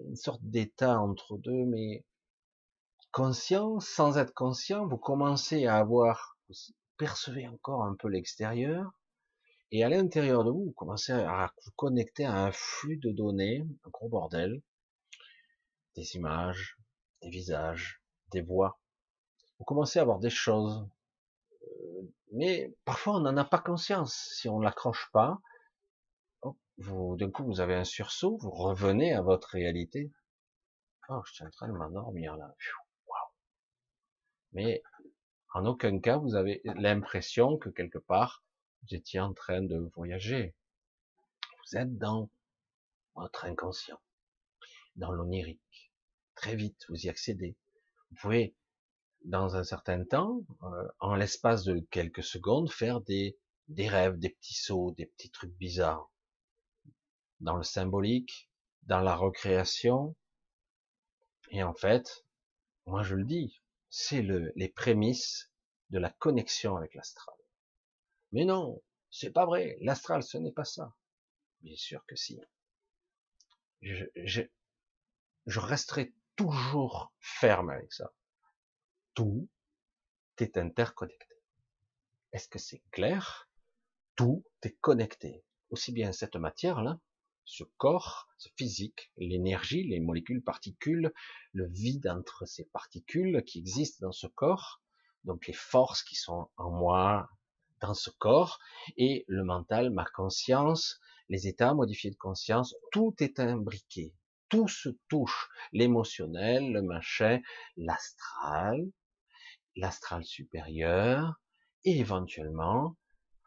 Une 0.00 0.16
sorte 0.16 0.42
d'état 0.42 1.00
entre 1.00 1.38
deux, 1.38 1.64
mais 1.64 2.04
conscient, 3.10 3.80
sans 3.80 4.16
être 4.16 4.34
conscient, 4.34 4.86
vous 4.86 4.98
commencez 4.98 5.66
à 5.66 5.76
avoir, 5.76 6.38
vous 6.48 6.54
percevez 6.96 7.48
encore 7.48 7.82
un 7.82 7.94
peu 7.94 8.08
l'extérieur, 8.08 8.92
et 9.70 9.84
à 9.84 9.88
l'intérieur 9.88 10.44
de 10.44 10.50
vous, 10.50 10.66
vous 10.66 10.72
commencez 10.72 11.12
à 11.12 11.52
vous 11.64 11.72
connecter 11.76 12.24
à 12.24 12.44
un 12.44 12.52
flux 12.52 12.98
de 12.98 13.10
données, 13.10 13.66
un 13.84 13.90
gros 13.90 14.08
bordel, 14.08 14.62
des 15.96 16.14
images, 16.14 16.78
des 17.22 17.30
visages, 17.30 18.02
des 18.30 18.42
voix. 18.42 18.81
Vous 19.62 19.66
commencez 19.66 20.00
à 20.00 20.02
avoir 20.02 20.18
des 20.18 20.28
choses, 20.28 20.84
euh, 21.62 22.02
mais 22.32 22.74
parfois 22.84 23.14
on 23.14 23.20
n'en 23.20 23.36
a 23.36 23.44
pas 23.44 23.60
conscience. 23.60 24.34
Si 24.34 24.48
on 24.48 24.58
l'accroche 24.58 25.08
pas, 25.12 25.40
vous, 26.78 27.14
d'un 27.16 27.30
coup 27.30 27.44
vous 27.44 27.60
avez 27.60 27.76
un 27.76 27.84
sursaut, 27.84 28.36
vous 28.38 28.50
revenez 28.50 29.12
à 29.12 29.22
votre 29.22 29.50
réalité. 29.50 30.10
Oh, 31.08 31.22
je 31.26 31.34
suis 31.34 31.44
en 31.44 31.50
train 31.50 31.68
de 31.68 31.74
m'endormir 31.74 32.36
là. 32.36 32.52
Mais 34.50 34.82
en 35.54 35.64
aucun 35.64 36.00
cas 36.00 36.16
vous 36.16 36.34
avez 36.34 36.60
l'impression 36.64 37.56
que 37.56 37.68
quelque 37.68 37.98
part 37.98 38.42
vous 38.82 38.96
étiez 38.96 39.20
en 39.20 39.32
train 39.32 39.62
de 39.62 39.78
voyager. 39.94 40.56
Vous 41.44 41.78
êtes 41.78 41.98
dans 41.98 42.30
votre 43.14 43.44
inconscient, 43.44 44.00
dans 44.96 45.12
l'onirique. 45.12 45.92
Très 46.34 46.56
vite, 46.56 46.84
vous 46.88 47.06
y 47.06 47.08
accédez. 47.08 47.56
Vous 48.10 48.16
pouvez, 48.16 48.56
dans 49.24 49.56
un 49.56 49.64
certain 49.64 50.04
temps, 50.04 50.44
euh, 50.62 50.88
en 51.00 51.14
l'espace 51.14 51.64
de 51.64 51.80
quelques 51.90 52.24
secondes, 52.24 52.70
faire 52.70 53.00
des, 53.00 53.38
des 53.68 53.88
rêves, 53.88 54.18
des 54.18 54.30
petits 54.30 54.54
sauts, 54.54 54.92
des 54.92 55.06
petits 55.06 55.30
trucs 55.30 55.54
bizarres. 55.54 56.10
Dans 57.40 57.56
le 57.56 57.62
symbolique, 57.62 58.50
dans 58.84 59.00
la 59.00 59.14
recréation. 59.14 60.16
Et 61.50 61.62
en 61.62 61.74
fait, 61.74 62.24
moi 62.86 63.02
je 63.02 63.14
le 63.14 63.24
dis, 63.24 63.62
c'est 63.90 64.22
le, 64.22 64.52
les 64.56 64.68
prémices 64.68 65.50
de 65.90 65.98
la 65.98 66.10
connexion 66.10 66.76
avec 66.76 66.94
l'astral. 66.94 67.36
Mais 68.32 68.44
non, 68.44 68.82
c'est 69.10 69.30
pas 69.30 69.46
vrai. 69.46 69.76
L'astral, 69.80 70.22
ce 70.22 70.38
n'est 70.38 70.52
pas 70.52 70.64
ça. 70.64 70.94
Bien 71.60 71.76
sûr 71.76 72.04
que 72.06 72.16
si. 72.16 72.40
Je, 73.82 74.04
je, 74.16 74.42
je 75.46 75.60
resterai 75.60 76.14
toujours 76.36 77.12
ferme 77.20 77.70
avec 77.70 77.92
ça. 77.92 78.10
Tout 79.14 79.48
est 80.38 80.56
interconnecté. 80.56 81.36
Est-ce 82.32 82.48
que 82.48 82.58
c'est 82.58 82.82
clair? 82.90 83.48
Tout 84.16 84.42
est 84.62 84.76
connecté. 84.80 85.44
Aussi 85.70 85.92
bien 85.92 86.12
cette 86.12 86.36
matière-là, 86.36 86.98
ce 87.44 87.64
corps, 87.76 88.28
ce 88.38 88.48
physique, 88.56 89.10
l'énergie, 89.16 89.84
les 89.84 90.00
molécules, 90.00 90.42
particules, 90.42 91.12
le 91.52 91.66
vide 91.66 92.06
entre 92.08 92.46
ces 92.46 92.64
particules 92.64 93.42
qui 93.44 93.58
existent 93.58 94.06
dans 94.06 94.12
ce 94.12 94.26
corps, 94.26 94.80
donc 95.24 95.46
les 95.46 95.52
forces 95.52 96.02
qui 96.02 96.14
sont 96.14 96.48
en 96.56 96.70
moi, 96.70 97.28
dans 97.80 97.94
ce 97.94 98.10
corps, 98.10 98.58
et 98.96 99.24
le 99.28 99.44
mental, 99.44 99.90
ma 99.90 100.04
conscience, 100.04 101.00
les 101.28 101.48
états 101.48 101.74
modifiés 101.74 102.10
de 102.10 102.16
conscience, 102.16 102.74
tout 102.92 103.14
est 103.18 103.40
imbriqué, 103.40 104.14
tout 104.48 104.68
se 104.68 104.90
touche, 105.08 105.48
l'émotionnel, 105.72 106.72
le 106.72 106.82
machin, 106.82 107.40
l'astral, 107.76 108.88
l'astral 109.76 110.24
supérieur, 110.24 111.40
et 111.84 111.98
éventuellement, 111.98 112.96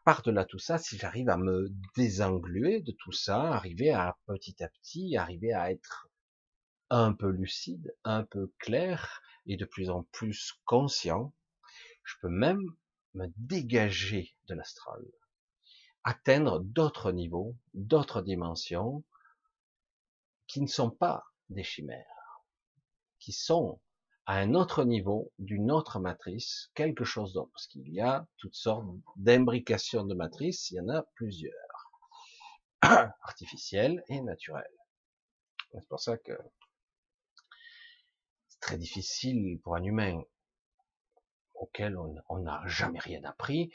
par-delà 0.04 0.44
tout 0.44 0.58
ça, 0.58 0.78
si 0.78 0.96
j'arrive 0.98 1.28
à 1.28 1.36
me 1.36 1.72
désengluer 1.96 2.80
de 2.80 2.92
tout 2.92 3.12
ça, 3.12 3.52
arriver 3.52 3.90
à 3.90 4.16
petit 4.26 4.62
à 4.62 4.68
petit, 4.68 5.16
arriver 5.16 5.52
à 5.52 5.72
être 5.72 6.08
un 6.90 7.12
peu 7.12 7.28
lucide, 7.28 7.96
un 8.04 8.24
peu 8.24 8.52
clair 8.58 9.20
et 9.46 9.56
de 9.56 9.64
plus 9.64 9.90
en 9.90 10.04
plus 10.04 10.54
conscient. 10.64 11.34
Je 12.04 12.14
peux 12.20 12.28
même 12.28 12.62
me 13.14 13.26
dégager 13.36 14.36
de 14.46 14.54
l'astral, 14.54 15.02
atteindre 16.04 16.60
d'autres 16.60 17.10
niveaux, 17.10 17.56
d'autres 17.74 18.22
dimensions 18.22 19.02
qui 20.46 20.60
ne 20.60 20.68
sont 20.68 20.90
pas 20.90 21.24
des 21.48 21.64
chimères, 21.64 22.44
qui 23.18 23.32
sont 23.32 23.80
à 24.26 24.38
un 24.38 24.54
autre 24.54 24.84
niveau, 24.84 25.32
d'une 25.38 25.70
autre 25.70 26.00
matrice, 26.00 26.70
quelque 26.74 27.04
chose 27.04 27.32
d'autre, 27.32 27.50
parce 27.52 27.68
qu'il 27.68 27.88
y 27.88 28.00
a 28.00 28.26
toutes 28.38 28.56
sortes 28.56 28.86
d'imbrications 29.16 30.04
de 30.04 30.14
matrices, 30.14 30.70
il 30.70 30.74
y 30.76 30.80
en 30.80 30.88
a 30.88 31.02
plusieurs, 31.14 31.92
artificielles 32.82 34.02
et 34.08 34.20
naturelles. 34.20 34.66
C'est 35.72 35.88
pour 35.88 36.00
ça 36.00 36.16
que 36.18 36.36
c'est 38.48 38.60
très 38.60 38.78
difficile 38.78 39.60
pour 39.62 39.76
un 39.76 39.84
humain 39.84 40.22
auquel 41.54 41.96
on 41.96 42.38
n'a 42.40 42.62
jamais 42.66 42.98
rien 42.98 43.22
appris, 43.24 43.70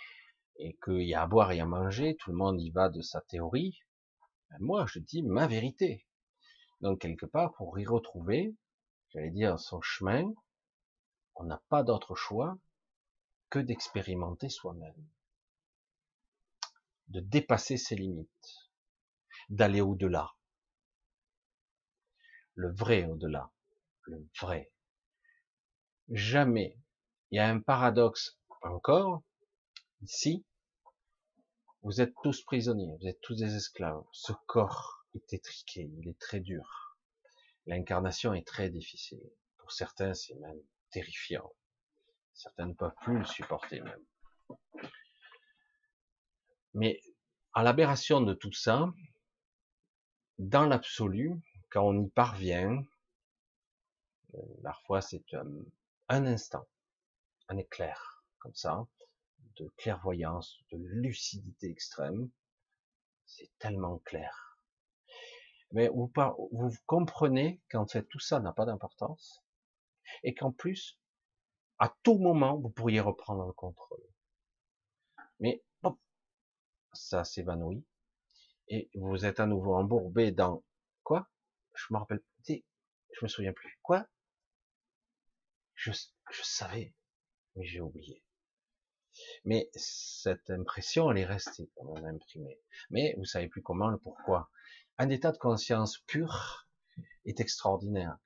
et 0.58 0.78
qu'il 0.84 1.04
y 1.04 1.14
a 1.14 1.24
à 1.24 1.28
boire 1.28 1.52
et 1.52 1.60
à 1.60 1.66
manger, 1.66 2.16
tout 2.18 2.30
le 2.30 2.38
monde 2.38 2.62
y 2.62 2.70
va 2.70 2.90
de 2.90 3.02
sa 3.02 3.22
théorie. 3.22 3.80
Ben, 4.50 4.58
moi, 4.60 4.86
je 4.86 5.00
dis 5.00 5.24
ma 5.24 5.48
vérité. 5.48 6.06
Donc, 6.82 7.00
quelque 7.00 7.26
part, 7.26 7.54
pour 7.54 7.80
y 7.80 7.86
retrouver, 7.86 8.54
j'allais 9.12 9.32
dire, 9.32 9.60
son 9.60 9.82
chemin, 9.82 10.34
on 11.36 11.44
n'a 11.44 11.62
pas 11.70 11.84
d'autre 11.84 12.16
choix 12.16 12.58
que 13.50 13.60
d'expérimenter 13.60 14.50
soi-même, 14.50 15.08
de 17.10 17.20
dépasser 17.20 17.78
ses 17.78 17.96
limites, 17.96 18.70
d'aller 19.50 19.82
au-delà. 19.82 20.32
Le 22.56 22.72
vrai 22.74 23.06
au-delà, 23.06 23.52
le 24.04 24.26
vrai. 24.40 24.72
Jamais. 26.10 26.78
Il 27.32 27.38
y 27.38 27.40
a 27.40 27.50
un 27.50 27.60
paradoxe 27.60 28.38
encore, 28.62 29.24
ici, 30.02 30.46
vous 31.84 32.00
êtes 32.00 32.14
tous 32.22 32.44
prisonniers, 32.44 32.96
vous 33.00 33.08
êtes 33.08 33.22
tous 33.22 33.36
des 33.36 33.56
esclaves. 33.56 34.04
Ce 34.12 34.34
corps 34.46 35.06
est 35.16 35.34
étriqué, 35.34 35.90
il 35.98 36.08
est 36.08 36.20
très 36.20 36.40
dur. 36.40 36.91
L'incarnation 37.72 38.34
est 38.34 38.46
très 38.46 38.70
difficile. 38.70 39.24
Pour 39.58 39.72
certains, 39.72 40.14
c'est 40.14 40.36
même 40.36 40.62
terrifiant. 40.90 41.50
Certains 42.34 42.66
ne 42.66 42.74
peuvent 42.74 42.94
plus 43.00 43.20
le 43.20 43.24
supporter 43.24 43.80
même. 43.80 44.06
Mais 46.74 47.02
à 47.54 47.64
l'aberration 47.64 48.20
de 48.20 48.34
tout 48.34 48.52
ça, 48.52 48.94
dans 50.38 50.66
l'absolu, 50.66 51.40
quand 51.70 51.88
on 51.88 52.04
y 52.04 52.10
parvient, 52.10 52.84
euh, 54.34 54.40
parfois 54.64 55.00
c'est 55.00 55.24
un, 55.34 56.26
instant, 56.26 56.68
un 57.48 57.56
éclair, 57.56 58.26
comme 58.40 58.54
ça, 58.54 58.86
de 59.56 59.70
clairvoyance, 59.78 60.60
de 60.74 60.78
lucidité 60.78 61.70
extrême. 61.70 62.30
C'est 63.26 63.50
tellement 63.60 64.00
clair 64.00 64.51
mais 65.72 65.88
vous, 65.90 66.12
vous 66.52 66.76
comprenez 66.86 67.62
qu'en 67.70 67.88
fait 67.88 68.04
tout 68.04 68.20
ça 68.20 68.40
n'a 68.40 68.52
pas 68.52 68.66
d'importance 68.66 69.44
et 70.24 70.34
qu'en 70.34 70.52
plus, 70.52 71.00
à 71.80 71.96
tout 72.04 72.18
moment, 72.18 72.58
vous 72.58 72.70
pourriez 72.70 73.00
reprendre 73.00 73.46
le 73.46 73.54
contrôle. 73.54 74.04
Mais 75.40 75.64
ça 76.94 77.24
s'évanouit 77.24 77.86
et 78.68 78.90
vous 78.96 79.26
êtes 79.26 79.40
à 79.40 79.48
nouveau 79.48 79.76
embourbé 79.76 80.32
dans 80.32 80.64
quoi? 81.04 81.30
Je 81.74 81.94
me 81.94 81.98
rappelle, 81.98 82.22
je 82.48 83.26
me 83.26 83.28
souviens 83.28 83.54
plus. 83.54 83.80
Quoi? 83.82 84.06
Je, 85.76 85.92
je 85.92 86.44
savais, 86.44 86.94
mais 87.56 87.66
j'ai 87.66 87.82
oublié. 87.82 88.24
Mais 89.46 89.70
cette 89.74 90.50
impression, 90.50 91.12
elle 91.12 91.18
est 91.18 91.26
restée 91.26 91.70
quand 91.76 91.94
même 91.94 92.06
imprimée. 92.06 92.60
Mais 92.90 93.14
vous 93.18 93.26
savez 93.26 93.48
plus 93.48 93.62
comment, 93.62 93.90
le 93.90 93.98
pourquoi 93.98 94.50
un 95.02 95.10
état 95.10 95.32
de 95.32 95.40
conscience 95.40 95.98
pur 96.06 96.68
est 97.26 97.40
extraordinaire. 97.40 98.20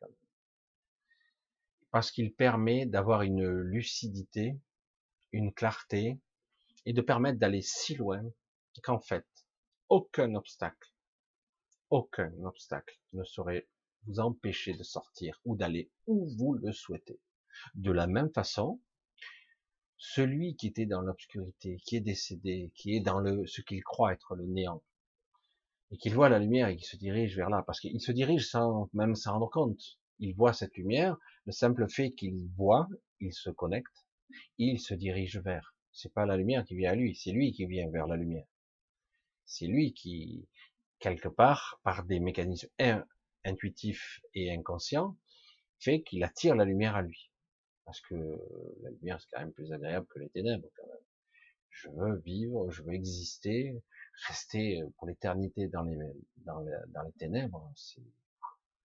Parce 1.90 2.12
qu'il 2.12 2.34
permet 2.34 2.86
d'avoir 2.86 3.22
une 3.22 3.48
lucidité, 3.48 4.60
une 5.32 5.54
clarté, 5.54 6.20
et 6.86 6.92
de 6.92 7.02
permettre 7.02 7.40
d'aller 7.40 7.62
si 7.62 7.96
loin 7.96 8.22
qu'en 8.84 9.00
fait, 9.00 9.26
aucun 9.88 10.36
obstacle, 10.36 10.92
aucun 11.92 12.34
obstacle 12.44 13.00
ne 13.14 13.24
saurait 13.24 13.70
vous 14.06 14.20
empêcher 14.20 14.74
de 14.74 14.84
sortir 14.84 15.40
ou 15.46 15.56
d'aller 15.56 15.90
où 16.08 16.28
vous 16.38 16.56
le 16.56 16.74
souhaitez. 16.74 17.22
De 17.76 17.94
la 17.94 18.06
même 18.06 18.34
façon, 18.34 18.82
celui 19.96 20.58
qui 20.58 20.68
était 20.68 20.86
dans 20.86 21.00
l'obscurité, 21.00 21.78
qui 21.86 21.96
est 21.96 22.02
décédé, 22.02 22.74
qui 22.76 22.98
est 22.98 23.02
dans 23.02 23.22
le, 23.22 23.48
ce 23.48 23.62
qu'il 23.62 23.82
croit 23.82 24.12
être 24.12 24.36
le 24.36 24.46
néant, 24.46 24.84
et 25.92 25.98
qu'il 25.98 26.14
voit 26.14 26.30
la 26.30 26.40
lumière 26.40 26.68
et 26.68 26.76
qu'il 26.76 26.86
se 26.86 26.98
dirige 26.98 27.36
vers 27.36 27.50
là, 27.50 27.64
parce 27.66 27.80
qu'il 27.80 28.00
se 28.02 28.12
dirige 28.12 28.48
sans 28.48 28.90
même 28.94 29.16
s'en 29.16 29.34
rendre 29.34 29.50
compte. 29.50 30.00
Il 30.20 30.34
voit 30.36 30.54
cette 30.54 30.76
lumière, 30.78 31.18
le 31.46 31.52
simple 31.52 31.88
fait 31.90 32.12
qu'il 32.12 32.48
voit, 32.56 32.88
il 33.20 33.34
se 33.34 33.50
connecte, 33.50 34.06
il 34.58 34.80
se 34.80 34.94
dirige 34.94 35.38
vers. 35.38 35.76
C'est 35.92 36.14
pas 36.14 36.26
la 36.26 36.38
lumière 36.38 36.66
qui 36.66 36.76
vient 36.76 36.92
à 36.92 36.96
lui, 36.96 37.16
c'est 37.16 37.32
lui 37.32 37.52
qui 37.52 37.66
vient 37.66 37.90
vers 37.90 38.08
la 38.08 38.16
lumière. 38.16 38.48
C'est 39.46 39.68
lui 39.68 39.94
qui, 39.94 40.48
quelque 41.00 41.28
part, 41.30 41.80
par 41.84 42.04
des 42.04 42.20
mécanismes 42.20 42.70
intuitifs 43.44 44.22
et 44.34 44.52
inconscients, 44.52 45.16
fait 45.80 46.02
qu'il 46.02 46.24
attire 46.24 46.56
la 46.56 46.66
lumière 46.66 46.96
à 46.96 47.02
lui. 47.02 47.32
Parce 47.86 48.02
que 48.02 48.16
la 48.82 48.90
lumière, 48.90 49.22
c'est 49.22 49.28
quand 49.32 49.42
même 49.42 49.54
plus 49.54 49.72
agréable 49.72 50.08
que 50.08 50.20
les 50.20 50.30
ténèbres, 50.30 50.68
quand 50.76 50.88
même. 50.88 51.04
Je 51.70 51.90
veux 51.90 52.18
vivre, 52.22 52.72
je 52.72 52.82
veux 52.82 52.94
exister, 52.94 53.84
rester 54.28 54.82
pour 54.98 55.08
l'éternité 55.08 55.68
dans 55.68 55.84
les, 55.84 55.98
dans, 56.38 56.66
dans 56.88 57.02
les 57.04 57.12
ténèbres, 57.14 57.72
c'est 57.76 58.04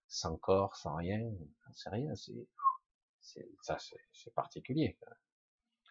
sans 0.09 0.37
corps, 0.37 0.75
sans 0.77 0.97
rien, 0.97 1.23
c'est 1.73 1.91
rien, 1.91 2.15
c'est, 2.17 2.49
c'est, 3.21 3.49
ça, 3.63 3.79
c'est 4.13 4.35
particulier. 4.35 4.99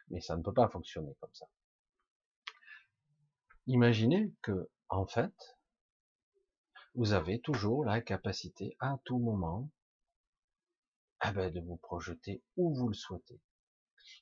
Mais 0.10 0.20
ça 0.20 0.36
ne 0.36 0.44
peut 0.44 0.54
pas 0.54 0.68
fonctionner 0.68 1.16
comme 1.20 1.34
ça. 1.34 1.48
Imaginez 3.68 4.34
que, 4.42 4.70
en 4.90 5.06
fait, 5.06 5.58
vous 6.96 7.14
avez 7.14 7.40
toujours 7.40 7.86
la 7.86 8.02
capacité 8.02 8.76
à 8.80 9.00
tout 9.06 9.20
moment 9.20 9.72
eh 11.26 11.32
ben, 11.32 11.52
de 11.52 11.62
vous 11.62 11.78
projeter 11.78 12.44
où 12.58 12.74
vous 12.74 12.90
le 12.90 12.96
souhaitez. 12.96 13.40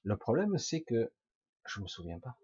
Le 0.03 0.17
problème, 0.17 0.57
c'est 0.57 0.81
que 0.83 1.11
je 1.65 1.79
me 1.81 1.87
souviens 1.87 2.19
pas. 2.19 2.37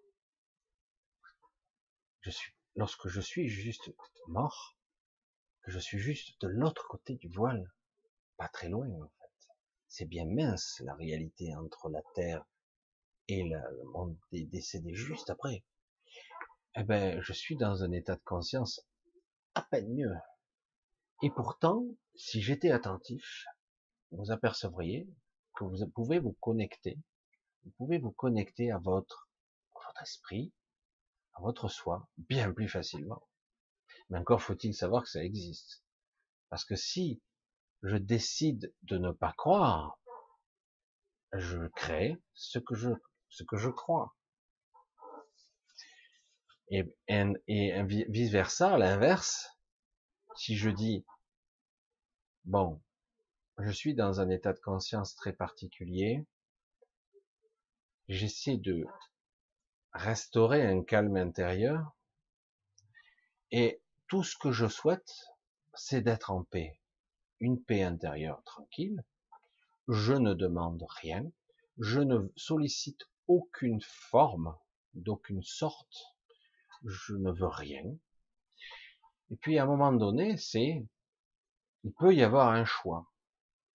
Je 2.21 2.29
suis 2.29 2.53
lorsque 2.75 3.07
je 3.07 3.21
suis 3.21 3.47
juste 3.49 3.91
mort, 4.27 4.77
que 5.63 5.71
je 5.71 5.79
suis 5.79 5.99
juste 5.99 6.39
de 6.41 6.47
l'autre 6.47 6.87
côté 6.87 7.15
du 7.15 7.29
voile, 7.29 7.71
pas 8.37 8.47
très 8.47 8.69
loin 8.69 8.89
en 8.89 9.09
fait. 9.19 9.47
C'est 9.87 10.05
bien 10.05 10.25
mince 10.25 10.81
la 10.83 10.95
réalité 10.95 11.55
entre 11.55 11.89
la 11.89 12.01
Terre 12.15 12.45
et 13.27 13.43
le 13.43 13.83
monde 13.91 14.17
des 14.31 14.45
décédés 14.45 14.95
juste 14.95 15.29
après. 15.29 15.63
Eh 16.75 16.83
ben, 16.83 17.21
je 17.21 17.33
suis 17.33 17.55
dans 17.55 17.83
un 17.83 17.91
état 17.91 18.15
de 18.15 18.23
conscience 18.23 18.81
à 19.53 19.61
peine 19.61 19.93
mieux. 19.93 20.15
Et 21.21 21.29
pourtant, 21.29 21.85
si 22.15 22.41
j'étais 22.41 22.71
attentif, 22.71 23.45
vous 24.11 24.31
apercevriez 24.31 25.07
que 25.55 25.63
vous 25.63 25.87
pouvez 25.87 26.19
vous 26.19 26.33
connecter, 26.33 26.97
vous 27.63 27.71
pouvez 27.77 27.99
vous 27.99 28.11
connecter 28.11 28.71
à 28.71 28.79
votre, 28.79 29.29
à 29.75 29.87
votre 29.87 30.01
esprit, 30.01 30.51
à 31.35 31.41
votre 31.41 31.67
soi 31.67 32.07
bien 32.17 32.51
plus 32.51 32.69
facilement. 32.69 33.27
Mais 34.09 34.17
encore 34.17 34.41
faut-il 34.41 34.73
savoir 34.73 35.03
que 35.03 35.09
ça 35.09 35.23
existe. 35.23 35.83
Parce 36.49 36.65
que 36.65 36.75
si 36.75 37.21
je 37.81 37.97
décide 37.97 38.73
de 38.83 38.97
ne 38.97 39.11
pas 39.11 39.33
croire, 39.33 39.99
je 41.33 41.67
crée 41.75 42.21
ce 42.33 42.59
que 42.59 42.75
je, 42.75 42.89
ce 43.29 43.43
que 43.43 43.57
je 43.57 43.69
crois. 43.69 44.15
Et, 46.69 46.83
vice 47.07 48.31
versa, 48.31 48.77
l'inverse, 48.77 49.47
si 50.35 50.55
je 50.55 50.69
dis, 50.69 51.05
bon, 52.45 52.81
je 53.59 53.69
suis 53.69 53.93
dans 53.93 54.21
un 54.21 54.29
état 54.29 54.53
de 54.53 54.59
conscience 54.59 55.15
très 55.15 55.33
particulier, 55.33 56.25
j'essaie 58.07 58.57
de 58.57 58.85
restaurer 59.93 60.65
un 60.65 60.83
calme 60.83 61.17
intérieur. 61.17 61.95
Et 63.51 63.81
tout 64.07 64.23
ce 64.23 64.37
que 64.37 64.51
je 64.51 64.67
souhaite, 64.67 65.13
c'est 65.73 66.01
d'être 66.01 66.31
en 66.31 66.43
paix. 66.43 66.79
Une 67.39 67.61
paix 67.61 67.83
intérieure 67.83 68.43
tranquille. 68.43 69.03
Je 69.87 70.13
ne 70.13 70.33
demande 70.33 70.83
rien. 71.01 71.29
Je 71.79 71.99
ne 71.99 72.31
sollicite 72.35 73.09
aucune 73.27 73.81
forme, 73.81 74.55
d'aucune 74.93 75.43
sorte. 75.43 76.15
Je 76.83 77.13
ne 77.13 77.31
veux 77.31 77.47
rien. 77.47 77.83
Et 79.31 79.35
puis 79.35 79.57
à 79.57 79.63
un 79.63 79.67
moment 79.67 79.91
donné, 79.91 80.37
c'est, 80.37 80.85
il 81.83 81.93
peut 81.93 82.13
y 82.13 82.23
avoir 82.23 82.49
un 82.49 82.65
choix. 82.65 83.11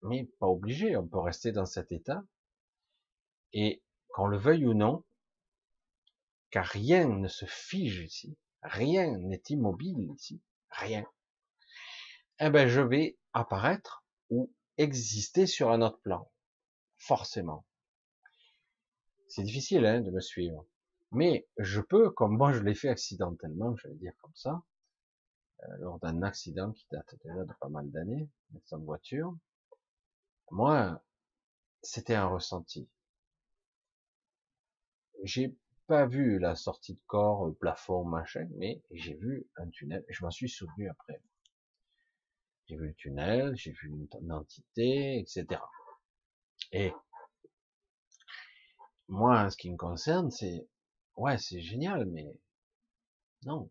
mais 0.03 0.31
pas 0.39 0.47
obligé, 0.47 0.97
on 0.97 1.07
peut 1.07 1.19
rester 1.19 1.53
dans 1.53 1.67
cet 1.67 1.91
état. 1.93 2.23
Et 3.53 3.83
qu'on 4.11 4.27
le 4.27 4.39
veuille 4.39 4.67
ou 4.67 4.75
non, 4.75 5.05
car 6.51 6.67
rien 6.67 7.09
ne 7.09 7.29
se 7.29 7.47
fige 7.47 8.01
ici, 8.01 8.37
rien 8.63 9.17
n'est 9.19 9.43
immobile 9.49 10.11
ici, 10.15 10.43
rien. 10.71 11.05
Eh 12.41 12.51
ben, 12.51 12.69
je 12.69 12.81
vais 12.81 13.19
apparaître 13.33 14.05
ou 14.31 14.53
exister 14.77 15.47
sur 15.47 15.71
un 15.71 15.83
autre 15.83 16.01
plan, 16.01 16.31
forcément. 16.97 17.67
C'est 19.29 19.43
difficile 19.43 19.85
hein, 19.85 20.01
de 20.01 20.11
me 20.11 20.21
suivre, 20.21 20.67
mais 21.11 21.47
je 21.59 21.81
peux, 21.81 22.11
comme 22.11 22.37
moi 22.37 22.53
je 22.53 22.61
l'ai 22.61 22.75
fait 22.75 22.89
accidentellement, 22.89 23.77
je 23.77 23.89
vais 23.89 23.95
dire 23.95 24.15
comme 24.21 24.35
ça, 24.35 24.63
euh, 25.65 25.77
lors 25.79 25.99
d'un 25.99 26.23
accident 26.23 26.73
qui 26.73 26.87
date 26.91 27.15
déjà 27.25 27.45
de 27.45 27.53
pas 27.61 27.69
mal 27.69 27.91
d'années, 27.91 28.31
accident 28.57 28.81
de 28.81 28.85
voiture. 28.85 29.37
Moi, 30.51 31.03
c'était 31.83 32.15
un 32.15 32.27
ressenti. 32.27 32.89
J'ai 35.25 35.57
pas 35.89 36.07
vu 36.07 36.39
la 36.39 36.55
sortie 36.55 36.95
de 36.95 37.01
corps, 37.07 37.51
plafond, 37.59 38.05
machin, 38.05 38.47
mais 38.57 38.83
j'ai 38.91 39.15
vu 39.15 39.49
un 39.57 39.69
tunnel, 39.71 40.05
je 40.11 40.23
m'en 40.23 40.31
suis 40.31 40.49
souvenu 40.49 40.89
après. 40.91 41.23
J'ai 42.67 42.77
vu 42.77 42.89
le 42.89 42.95
tunnel, 42.95 43.57
j'ai 43.57 43.73
vu 43.73 43.89
une 44.21 44.33
entité, 44.33 45.19
etc. 45.19 45.47
Et 46.73 46.93
moi, 49.09 49.51
ce 49.51 49.57
qui 49.57 49.71
me 49.71 49.79
concerne, 49.79 50.31
c'est, 50.31 50.69
ouais, 51.17 51.39
c'est 51.39 51.63
génial, 51.63 52.05
mais 52.05 52.39
non. 53.47 53.71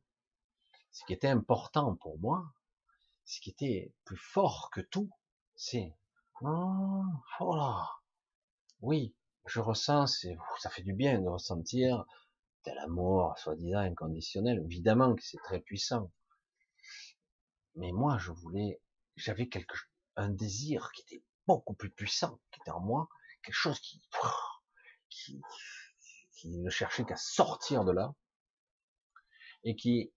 Ce 0.91 1.05
qui 1.05 1.13
était 1.13 1.28
important 1.28 1.95
pour 1.97 2.18
moi, 2.20 2.51
ce 3.26 3.39
qui 3.41 3.51
était 3.51 3.93
plus 4.05 4.18
fort 4.18 4.72
que 4.74 4.82
tout, 4.82 5.11
c'est, 5.55 5.93
oh, 6.41 7.55
là, 7.55 7.88
oui, 8.82 9.13
je 9.48 9.60
ressens, 9.60 10.26
ça 10.60 10.70
fait 10.70 10.84
du 10.84 10.93
bien 10.93 11.20
de 11.22 11.28
ressentir 11.28 12.06
tel 12.64 12.78
amour, 12.80 13.38
soi-disant 13.38 13.80
inconditionnel. 13.80 14.62
Évidemment 14.66 15.16
que 15.16 15.24
c'est 15.24 15.38
très 15.38 15.60
puissant. 15.60 16.12
Mais 17.76 17.91
moi, 17.91 18.18
je 18.18 18.32
voulais, 18.32 18.82
j'avais 19.16 19.48
quelque, 19.48 19.78
un 20.16 20.30
désir 20.30 20.91
qui 20.91 21.02
était 21.04 21.24
beaucoup 21.45 21.74
plus 21.74 21.91
puissant, 21.91 22.39
qui 22.52 22.60
était 22.62 22.72
en 22.72 22.82
moi, 22.82 23.08
quelque 23.43 23.56
chose 23.56 23.80
qui, 23.80 24.02
qui, 25.10 25.41
qui 26.34 26.58
ne 26.60 26.70
cherchait 26.70 27.06
qu'à 27.06 27.16
sortir 27.16 27.86
de 27.86 27.91
là, 27.91 28.14
et 29.64 29.76
qui, 29.76 30.12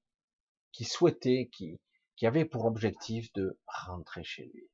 qui 0.72 0.84
souhaitait, 0.84 1.50
qui, 1.52 1.80
qui 2.16 2.26
avait 2.26 2.44
pour 2.44 2.64
objectif 2.64 3.32
de 3.34 3.58
rentrer 3.66 4.24
chez 4.24 4.46
lui. 4.46 4.68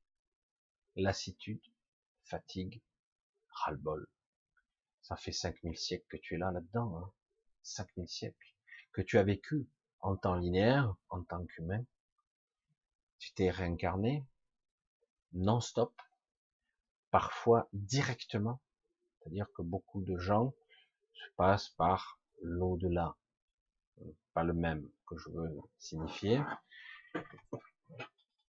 Lassitude, 0.97 1.63
fatigue, 2.25 2.83
ras-le-bol. 3.51 4.07
Ça 5.07 5.15
fait 5.15 5.31
5000 5.31 5.79
siècles 5.79 6.05
que 6.09 6.17
tu 6.17 6.35
es 6.35 6.37
là, 6.37 6.51
là-dedans, 6.51 6.99
hein. 6.99 7.13
5000 7.63 8.09
siècles, 8.09 8.55
que 8.93 9.03
tu 9.03 9.19
as 9.19 9.23
vécu 9.23 9.69
en 10.01 10.17
temps 10.17 10.35
linéaire, 10.35 10.97
en 11.11 11.23
tant 11.23 11.47
qu'humain. 11.47 11.85
Tu 13.21 13.33
t'es 13.35 13.51
réincarné, 13.51 14.27
non-stop, 15.33 15.95
parfois 17.13 17.69
directement, 17.73 18.61
c'est-à-dire 19.21 19.47
que 19.55 19.63
beaucoup 19.63 20.03
de 20.03 20.19
gens 20.19 20.53
se 21.13 21.31
passent 21.37 21.71
par 21.71 22.19
l'au-delà. 22.43 23.17
Pas 24.35 24.43
le 24.43 24.55
même 24.55 24.91
que 25.07 25.17
je 25.17 25.31
veux 25.31 25.57
signifier. 25.79 26.43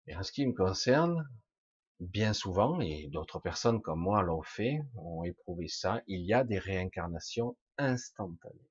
Et 0.07 0.15
en 0.15 0.23
ce 0.23 0.31
qui 0.31 0.47
me 0.47 0.53
concerne, 0.53 1.23
bien 1.99 2.33
souvent, 2.33 2.79
et 2.79 3.07
d'autres 3.07 3.39
personnes 3.39 3.81
comme 3.81 3.99
moi 3.99 4.21
l'ont 4.21 4.41
fait, 4.41 4.81
ont 4.95 5.23
éprouvé 5.23 5.67
ça, 5.67 6.01
il 6.07 6.21
y 6.25 6.33
a 6.33 6.43
des 6.43 6.59
réincarnations 6.59 7.57
instantanées. 7.77 8.69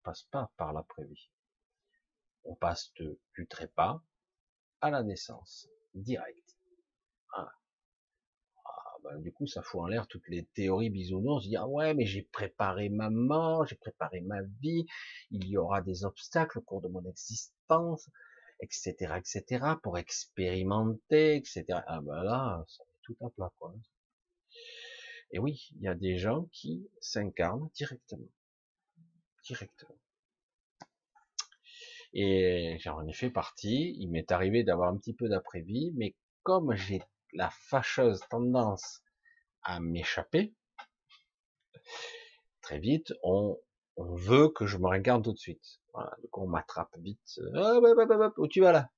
On 0.00 0.04
passe 0.04 0.22
pas 0.30 0.50
par 0.56 0.72
la 0.72 0.86
vie 0.98 1.30
On 2.44 2.54
passe 2.54 2.92
de, 2.98 3.18
du 3.34 3.46
trépas 3.46 4.02
à 4.80 4.90
la 4.90 5.02
naissance, 5.02 5.68
direct. 5.94 6.56
Ben, 9.06 9.20
du 9.20 9.32
coup, 9.32 9.46
ça 9.46 9.62
fout 9.62 9.80
en 9.82 9.86
l'air 9.86 10.08
toutes 10.08 10.26
les 10.28 10.46
théories 10.54 10.90
bisounours. 10.90 11.44
Se 11.44 11.48
dit, 11.48 11.56
ah 11.56 11.68
ouais, 11.68 11.94
mais 11.94 12.06
j'ai 12.06 12.22
préparé 12.22 12.88
ma 12.88 13.08
mort, 13.08 13.64
j'ai 13.66 13.76
préparé 13.76 14.20
ma 14.22 14.42
vie, 14.60 14.84
il 15.30 15.46
y 15.46 15.56
aura 15.56 15.80
des 15.80 16.04
obstacles 16.04 16.58
au 16.58 16.62
cours 16.62 16.80
de 16.80 16.88
mon 16.88 17.04
existence, 17.04 18.10
etc., 18.60 18.94
etc., 19.16 19.64
pour 19.82 19.98
expérimenter, 19.98 21.36
etc. 21.36 21.64
Ah 21.86 22.00
ben 22.00 22.22
là, 22.22 22.64
ça 22.68 22.84
tout 23.02 23.16
à 23.24 23.30
plat, 23.30 23.52
quoi. 23.58 23.74
Et 25.30 25.38
oui, 25.38 25.68
il 25.76 25.82
y 25.82 25.88
a 25.88 25.94
des 25.94 26.18
gens 26.18 26.44
qui 26.52 26.88
s'incarnent 27.00 27.70
directement. 27.74 28.28
Directement. 29.44 29.98
Et 32.12 32.78
j'en 32.80 33.06
ai 33.06 33.12
fait 33.12 33.30
partie. 33.30 33.94
Il 33.98 34.10
m'est 34.10 34.32
arrivé 34.32 34.64
d'avoir 34.64 34.92
un 34.92 34.96
petit 34.96 35.14
peu 35.14 35.28
d'après-vie, 35.28 35.92
mais 35.96 36.14
comme 36.42 36.74
j'ai 36.74 37.02
la 37.32 37.50
fâcheuse 37.50 38.20
tendance 38.30 39.02
à 39.62 39.80
m'échapper, 39.80 40.54
très 42.62 42.78
vite, 42.78 43.12
on, 43.22 43.58
veut 43.98 44.48
que 44.48 44.66
je 44.66 44.78
me 44.78 44.86
regarde 44.88 45.24
tout 45.24 45.32
de 45.32 45.38
suite. 45.38 45.80
Voilà, 45.92 46.14
donc 46.22 46.38
on 46.38 46.46
m'attrape 46.46 46.96
vite. 46.98 47.40
Ah, 47.54 47.78
où 48.36 48.48
tu 48.48 48.60
vas 48.60 48.72
là? 48.72 48.90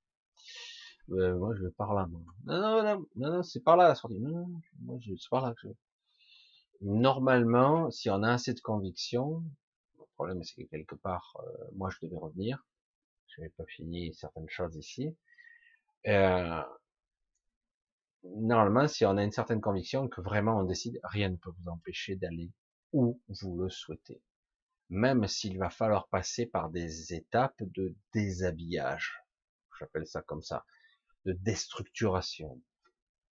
Euh, 1.11 1.37
Moi, 1.39 1.55
je 1.55 1.65
vais 1.65 1.71
par 1.71 1.95
là. 1.95 2.09
Non, 2.11 2.21
non, 2.47 2.83
non, 2.83 3.07
non, 3.17 3.33
non 3.33 3.43
c'est 3.43 3.61
par 3.61 3.77
là 3.77 3.89
la 3.89 3.95
sortie. 3.95 4.19
Non, 4.21 4.31
non, 4.31 4.61
moi, 4.81 4.99
c'est 5.05 5.29
par 5.31 5.43
là 5.43 5.55
que 5.55 5.69
je... 5.69 5.73
Normalement, 6.81 7.91
si 7.91 8.09
on 8.11 8.23
a 8.23 8.33
assez 8.33 8.55
de 8.55 8.61
conviction, 8.61 9.43
le 9.99 10.05
problème 10.15 10.43
c'est 10.45 10.63
que 10.63 10.69
quelque 10.69 10.95
part, 10.95 11.37
euh, 11.41 11.65
moi, 11.75 11.91
je 11.91 11.99
devais 12.07 12.17
revenir. 12.17 12.65
Je 13.27 13.41
n'ai 13.41 13.49
pas 13.51 13.65
fini 13.67 14.15
certaines 14.15 14.49
choses 14.49 14.77
ici. 14.77 15.17
Euh, 16.07 16.63
normalement, 18.25 18.87
si 18.89 19.05
on 19.05 19.17
a 19.17 19.25
une 19.25 19.33
certaine 19.33 19.61
conviction 19.61 20.09
que 20.09 20.21
vraiment 20.21 20.59
on 20.59 20.65
décide, 20.65 21.01
rien 21.03 21.29
ne 21.29 21.37
peut 21.37 21.51
vous 21.51 21.71
empêcher 21.71 22.17
d'aller 22.17 22.51
où 22.93 23.21
vous 23.29 23.57
le 23.59 23.69
souhaitez. 23.69 24.21
Même 24.91 25.27
s'il 25.27 25.59
va 25.59 25.71
falloir 25.71 26.09
passer 26.09 26.47
par 26.47 26.71
des 26.71 27.13
étapes 27.15 27.63
de 27.63 27.95
déshabillage. 28.15 29.23
J'appelle 29.79 30.07
ça 30.07 30.23
comme 30.23 30.43
ça. 30.43 30.65
De 31.25 31.33
déstructuration. 31.33 32.61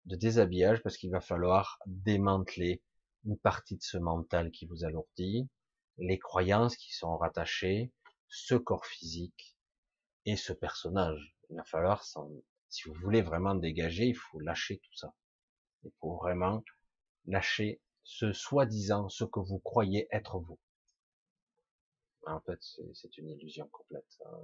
De 0.06 0.16
déshabillage 0.16 0.82
parce 0.84 0.98
qu'il 0.98 1.12
va 1.12 1.22
falloir 1.22 1.80
démanteler 1.86 2.84
une 3.26 3.38
partie 3.38 3.76
de 3.76 3.84
ce 3.84 3.98
mental 3.98 4.52
qui 4.52 4.66
vous 4.68 4.86
alourdit, 4.86 5.50
les 5.98 6.20
croyances 6.20 6.78
qui 6.78 6.94
sont 6.94 7.18
rattachées, 7.18 7.92
ce 8.28 8.56
corps 8.56 8.86
physique 8.86 9.58
et 10.26 10.38
ce 10.38 10.54
personnage. 10.54 11.36
Il 11.50 11.58
va 11.58 11.64
falloir 11.64 12.04
s'en 12.04 12.30
si 12.70 12.90
vous 12.90 12.96
voulez 12.96 13.22
vraiment 13.22 13.56
dégager, 13.56 14.08
il 14.08 14.16
faut 14.16 14.40
lâcher 14.40 14.80
tout 14.80 14.94
ça. 14.94 15.14
Il 15.84 15.92
faut 16.00 16.18
vraiment 16.18 16.64
lâcher 17.26 17.82
ce 18.04 18.34
soi-disant, 18.34 19.10
ce 19.10 19.24
que 19.24 19.40
vous 19.40 19.60
croyez 19.60 20.08
être 20.12 20.40
vous. 20.40 20.60
En 22.28 22.42
fait, 22.42 22.60
c'est 22.94 23.18
une 23.18 23.30
illusion 23.30 23.68
complète. 23.70 24.18
Hein. 24.26 24.38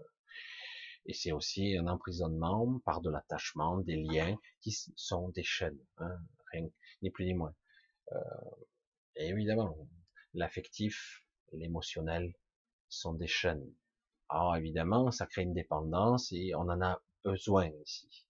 Et 1.06 1.14
c'est 1.14 1.34
aussi 1.34 1.78
un 1.78 1.88
emprisonnement 1.88 2.80
par 2.86 3.02
de 3.02 3.10
l'attachement, 3.10 3.78
des 3.80 3.98
liens 3.98 4.38
qui 4.62 4.72
sont 4.96 5.30
des 5.30 5.44
chaînes, 5.44 5.80
hein, 5.98 6.18
rien 6.54 6.70
ni 7.02 7.12
plus 7.12 7.26
ni 7.26 7.34
moins. 7.34 7.54
Euh, 8.14 8.20
et 9.18 9.28
évidemment, 9.28 9.76
l'affectif, 10.34 11.26
l'émotionnel 11.52 12.34
sont 12.88 13.14
des 13.14 13.28
chaînes. 13.28 13.70
Alors 14.30 14.56
évidemment, 14.56 15.12
ça 15.12 15.28
crée 15.28 15.44
une 15.44 15.54
dépendance 15.54 16.32
et 16.32 16.56
on 16.56 16.62
en 16.62 16.82
a 16.82 17.02
besoin 17.26 17.70
ici. 17.86 18.26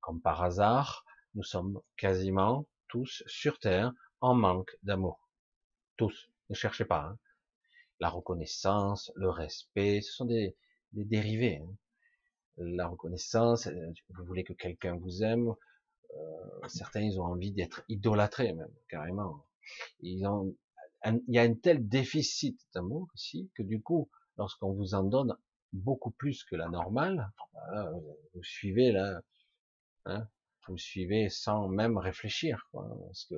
Comme 0.00 0.20
par 0.20 0.42
hasard, 0.42 1.04
nous 1.34 1.42
sommes 1.42 1.80
quasiment 1.96 2.68
tous 2.88 3.22
sur 3.26 3.58
Terre 3.58 3.92
en 4.20 4.34
manque 4.34 4.76
d'amour. 4.82 5.28
Tous. 5.96 6.30
Ne 6.50 6.54
cherchez 6.54 6.84
pas. 6.84 7.06
Hein. 7.06 7.18
La 8.00 8.10
reconnaissance, 8.10 9.12
le 9.16 9.30
respect, 9.30 10.00
ce 10.02 10.12
sont 10.12 10.24
des, 10.24 10.56
dérivés. 10.92 11.58
Hein. 11.58 11.74
La 12.58 12.86
reconnaissance, 12.86 13.66
euh, 13.66 13.92
vous 14.10 14.24
voulez 14.24 14.44
que 14.44 14.52
quelqu'un 14.52 14.96
vous 14.96 15.22
aime. 15.22 15.54
Euh, 16.16 16.68
certains, 16.68 17.02
ils 17.02 17.20
ont 17.20 17.24
envie 17.24 17.52
d'être 17.52 17.82
idolâtrés 17.88 18.52
même, 18.52 18.72
carrément. 18.88 19.46
Ils 20.00 20.26
ont, 20.26 20.56
il 21.04 21.22
y 21.28 21.38
a 21.38 21.42
un 21.42 21.54
tel 21.54 21.86
déficit 21.86 22.60
d'amour 22.74 23.08
ici 23.14 23.50
que 23.54 23.62
du 23.62 23.80
coup, 23.82 24.10
lorsqu'on 24.36 24.72
vous 24.72 24.94
en 24.94 25.04
donne 25.04 25.36
beaucoup 25.72 26.10
plus 26.10 26.44
que 26.44 26.56
la 26.56 26.68
normale, 26.68 27.30
vous 28.34 28.42
suivez 28.42 28.92
là, 28.92 29.20
hein, 30.06 30.26
vous 30.66 30.78
suivez 30.78 31.28
sans 31.28 31.68
même 31.68 31.98
réfléchir, 31.98 32.66
quoi, 32.70 32.88
parce 33.06 33.24
que 33.26 33.36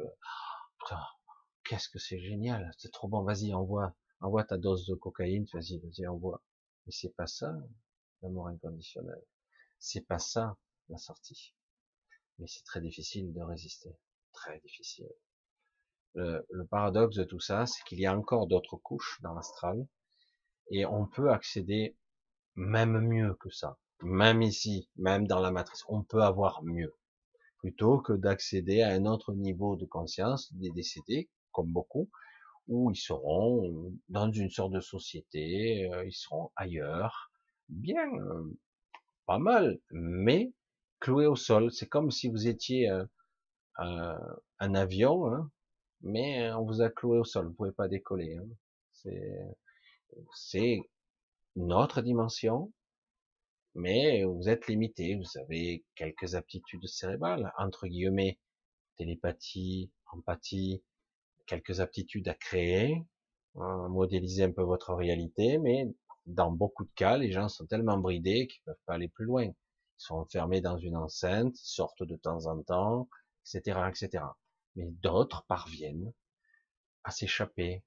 qu'est-ce 1.65 1.89
que 1.89 1.99
c'est 1.99 2.21
génial, 2.21 2.71
c'est 2.79 2.93
trop 2.93 3.09
bon, 3.09 3.23
vas-y 3.23 3.53
envoie, 3.53 3.95
envoie 4.21 4.45
ta 4.45 4.59
dose 4.59 4.87
de 4.87 4.95
cocaïne, 4.95 5.47
vas-y, 5.53 5.79
vas-y 5.79 6.07
envoie. 6.07 6.43
Mais 6.87 6.93
c'est 6.93 7.15
pas 7.15 7.27
ça 7.27 7.55
l'amour 8.23 8.49
inconditionnel, 8.49 9.23
c'est 9.79 10.07
pas 10.07 10.19
ça 10.19 10.57
la 10.89 10.99
sortie. 10.99 11.55
Mais 12.39 12.47
c'est 12.47 12.65
très 12.65 12.81
difficile 12.81 13.33
de 13.33 13.41
résister, 13.43 13.97
très 14.33 14.59
difficile. 14.61 15.09
Le, 16.15 16.47
le 16.51 16.67
paradoxe 16.67 17.17
de 17.17 17.25
tout 17.25 17.41
ça, 17.41 17.67
c'est 17.67 17.83
qu'il 17.85 18.01
y 18.01 18.07
a 18.07 18.17
encore 18.17 18.47
d'autres 18.47 18.77
couches 18.77 19.21
dans 19.23 19.35
l'astral, 19.35 19.87
et 20.71 20.87
on 20.87 21.07
peut 21.07 21.31
accéder 21.31 21.97
même 22.57 23.01
mieux 23.01 23.35
que 23.35 23.51
ça. 23.51 23.79
Même 24.03 24.43
ici, 24.43 24.89
même 24.97 25.27
dans 25.27 25.41
la 25.41 25.51
matrice, 25.51 25.85
on 25.89 26.03
peut 26.03 26.23
avoir 26.23 26.63
mieux. 26.63 26.97
Plutôt 27.59 27.99
que 28.01 28.15
d'accéder 28.15 28.83
à 28.83 28.91
un 28.91 29.05
autre 29.05 29.35
niveau 29.35 29.77
de 29.77 29.85
conscience 29.87 30.53
des 30.55 30.71
décédés, 30.71 31.31
comme 31.53 31.73
beaucoup, 31.73 32.11
où 32.71 32.91
ils 32.93 32.97
seront 32.97 33.93
dans 34.09 34.31
une 34.31 34.49
sorte 34.49 34.73
de 34.73 34.81
société, 34.81 35.93
euh, 35.93 36.05
ils 36.07 36.15
seront 36.15 36.51
ailleurs, 36.55 37.33
bien, 37.69 38.09
euh, 38.15 38.57
pas 39.27 39.39
mal, 39.39 39.81
mais 39.91 40.53
cloués 41.01 41.27
au 41.27 41.37
sol. 41.37 41.73
C'est 41.73 41.89
comme 41.89 42.13
si 42.13 42.29
vous 42.29 42.47
étiez 42.47 42.89
euh, 42.89 43.05
un 44.61 44.75
avion, 44.75 45.27
hein, 45.27 45.51
mais 46.03 46.51
on 46.53 46.65
vous 46.65 46.81
a 46.81 46.91
cloué 46.91 47.19
au 47.19 47.25
sol, 47.25 47.49
vous 47.49 47.55
pouvez 47.55 47.73
pas 47.73 47.89
décoller. 47.89 48.37
Hein. 48.37 48.47
C'est 50.33 50.81
notre 51.57 52.03
dimension, 52.03 52.73
mais 53.75 54.23
vous 54.25 54.49
êtes 54.49 54.69
limité. 54.69 55.17
Vous 55.17 55.39
avez 55.41 55.85
quelques 55.97 56.37
aptitudes 56.37 56.87
cérébrales, 56.87 57.53
entre 57.59 57.89
guillemets, 57.89 58.39
télépathie, 58.97 59.91
empathie, 60.13 60.83
quelques 61.51 61.81
aptitudes 61.81 62.29
à 62.29 62.35
créer, 62.35 63.05
à 63.57 63.89
modéliser 63.89 64.45
un 64.45 64.53
peu 64.53 64.63
votre 64.63 64.95
réalité, 64.95 65.59
mais 65.59 65.93
dans 66.27 66.53
beaucoup 66.53 66.85
de 66.85 66.93
cas, 66.95 67.17
les 67.17 67.33
gens 67.33 67.49
sont 67.49 67.67
tellement 67.67 67.99
bridés 67.99 68.47
qu'ils 68.47 68.63
peuvent 68.63 68.85
pas 68.87 68.95
aller 68.95 69.09
plus 69.09 69.25
loin. 69.25 69.47
Ils 69.47 69.55
sont 69.99 70.15
enfermés 70.15 70.61
dans 70.61 70.79
une 70.79 70.97
enceinte, 70.97 71.57
sortent 71.57 72.05
de 72.05 72.15
temps 72.15 72.47
en 72.47 72.63
temps, 72.63 73.09
etc., 73.45 73.81
etc. 73.89 74.25
Mais 74.77 74.87
d'autres 75.03 75.45
parviennent 75.49 76.13
à 77.03 77.11
s'échapper, 77.11 77.83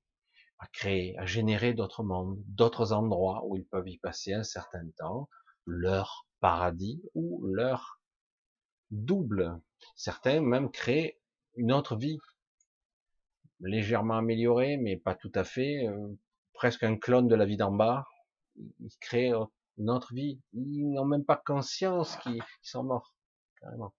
à 0.60 0.68
créer, 0.68 1.18
à 1.18 1.26
générer 1.26 1.74
d'autres 1.74 2.04
mondes, 2.04 2.44
d'autres 2.48 2.92
endroits 2.92 3.46
où 3.46 3.56
ils 3.56 3.66
peuvent 3.66 3.88
y 3.88 3.98
passer 3.98 4.34
un 4.34 4.44
certain 4.44 4.86
temps, 4.98 5.30
leur 5.66 6.28
paradis 6.42 7.02
ou 7.14 7.46
leur 7.46 8.02
double. 8.92 9.58
Certains 9.96 10.42
même 10.42 10.70
créent 10.70 11.22
une 11.56 11.72
autre 11.72 11.96
vie, 11.96 12.20
légèrement 13.60 14.18
améliorée, 14.18 14.78
mais 14.78 14.98
pas 14.98 15.16
tout 15.16 15.32
à 15.36 15.44
fait, 15.44 15.88
euh, 15.88 16.20
presque 16.54 16.84
un 16.84 16.98
clone 16.98 17.28
de 17.28 17.36
la 17.36 17.46
vie 17.46 17.58
d'en 17.58 17.72
bas. 17.72 18.06
Ils 18.56 18.98
créent 19.00 19.32
une 19.78 19.90
autre 19.90 20.14
vie. 20.14 20.42
Ils 20.54 20.92
n'ont 20.92 21.06
même 21.06 21.26
pas 21.26 21.42
conscience 21.44 22.16
qu'ils 22.18 22.44
sont 22.62 22.84
morts, 22.84 23.16
carrément. 23.60 23.94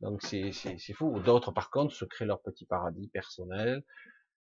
Donc 0.00 0.22
c'est 0.22 0.52
fou. 0.94 1.18
D'autres, 1.20 1.52
par 1.52 1.70
contre, 1.70 1.94
se 1.94 2.04
créent 2.04 2.26
leur 2.26 2.42
petit 2.42 2.66
paradis 2.66 3.08
personnel, 3.08 3.84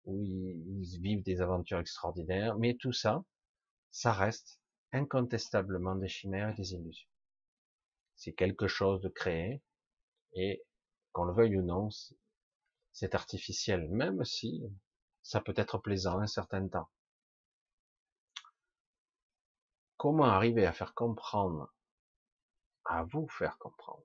où 0.05 0.23
ils 0.23 0.99
vivent 1.01 1.23
des 1.23 1.41
aventures 1.41 1.79
extraordinaires. 1.79 2.57
Mais 2.57 2.75
tout 2.75 2.93
ça, 2.93 3.23
ça 3.91 4.13
reste 4.13 4.59
incontestablement 4.93 5.95
des 5.95 6.07
chimères 6.07 6.49
et 6.51 6.55
des 6.55 6.73
illusions. 6.73 7.09
C'est 8.15 8.33
quelque 8.33 8.67
chose 8.67 9.01
de 9.01 9.09
créé, 9.09 9.61
et 10.33 10.63
qu'on 11.11 11.25
le 11.25 11.33
veuille 11.33 11.57
ou 11.57 11.63
non, 11.63 11.89
c'est 12.99 13.15
artificiel, 13.15 13.87
même 13.87 14.25
si 14.25 14.61
ça 15.21 15.39
peut 15.39 15.53
être 15.55 15.77
plaisant 15.77 16.19
un 16.19 16.27
certain 16.27 16.67
temps. 16.67 16.89
Comment 19.95 20.25
arriver 20.25 20.65
à 20.65 20.73
faire 20.73 20.93
comprendre, 20.93 21.73
à 22.83 23.03
vous 23.03 23.29
faire 23.29 23.57
comprendre, 23.57 24.03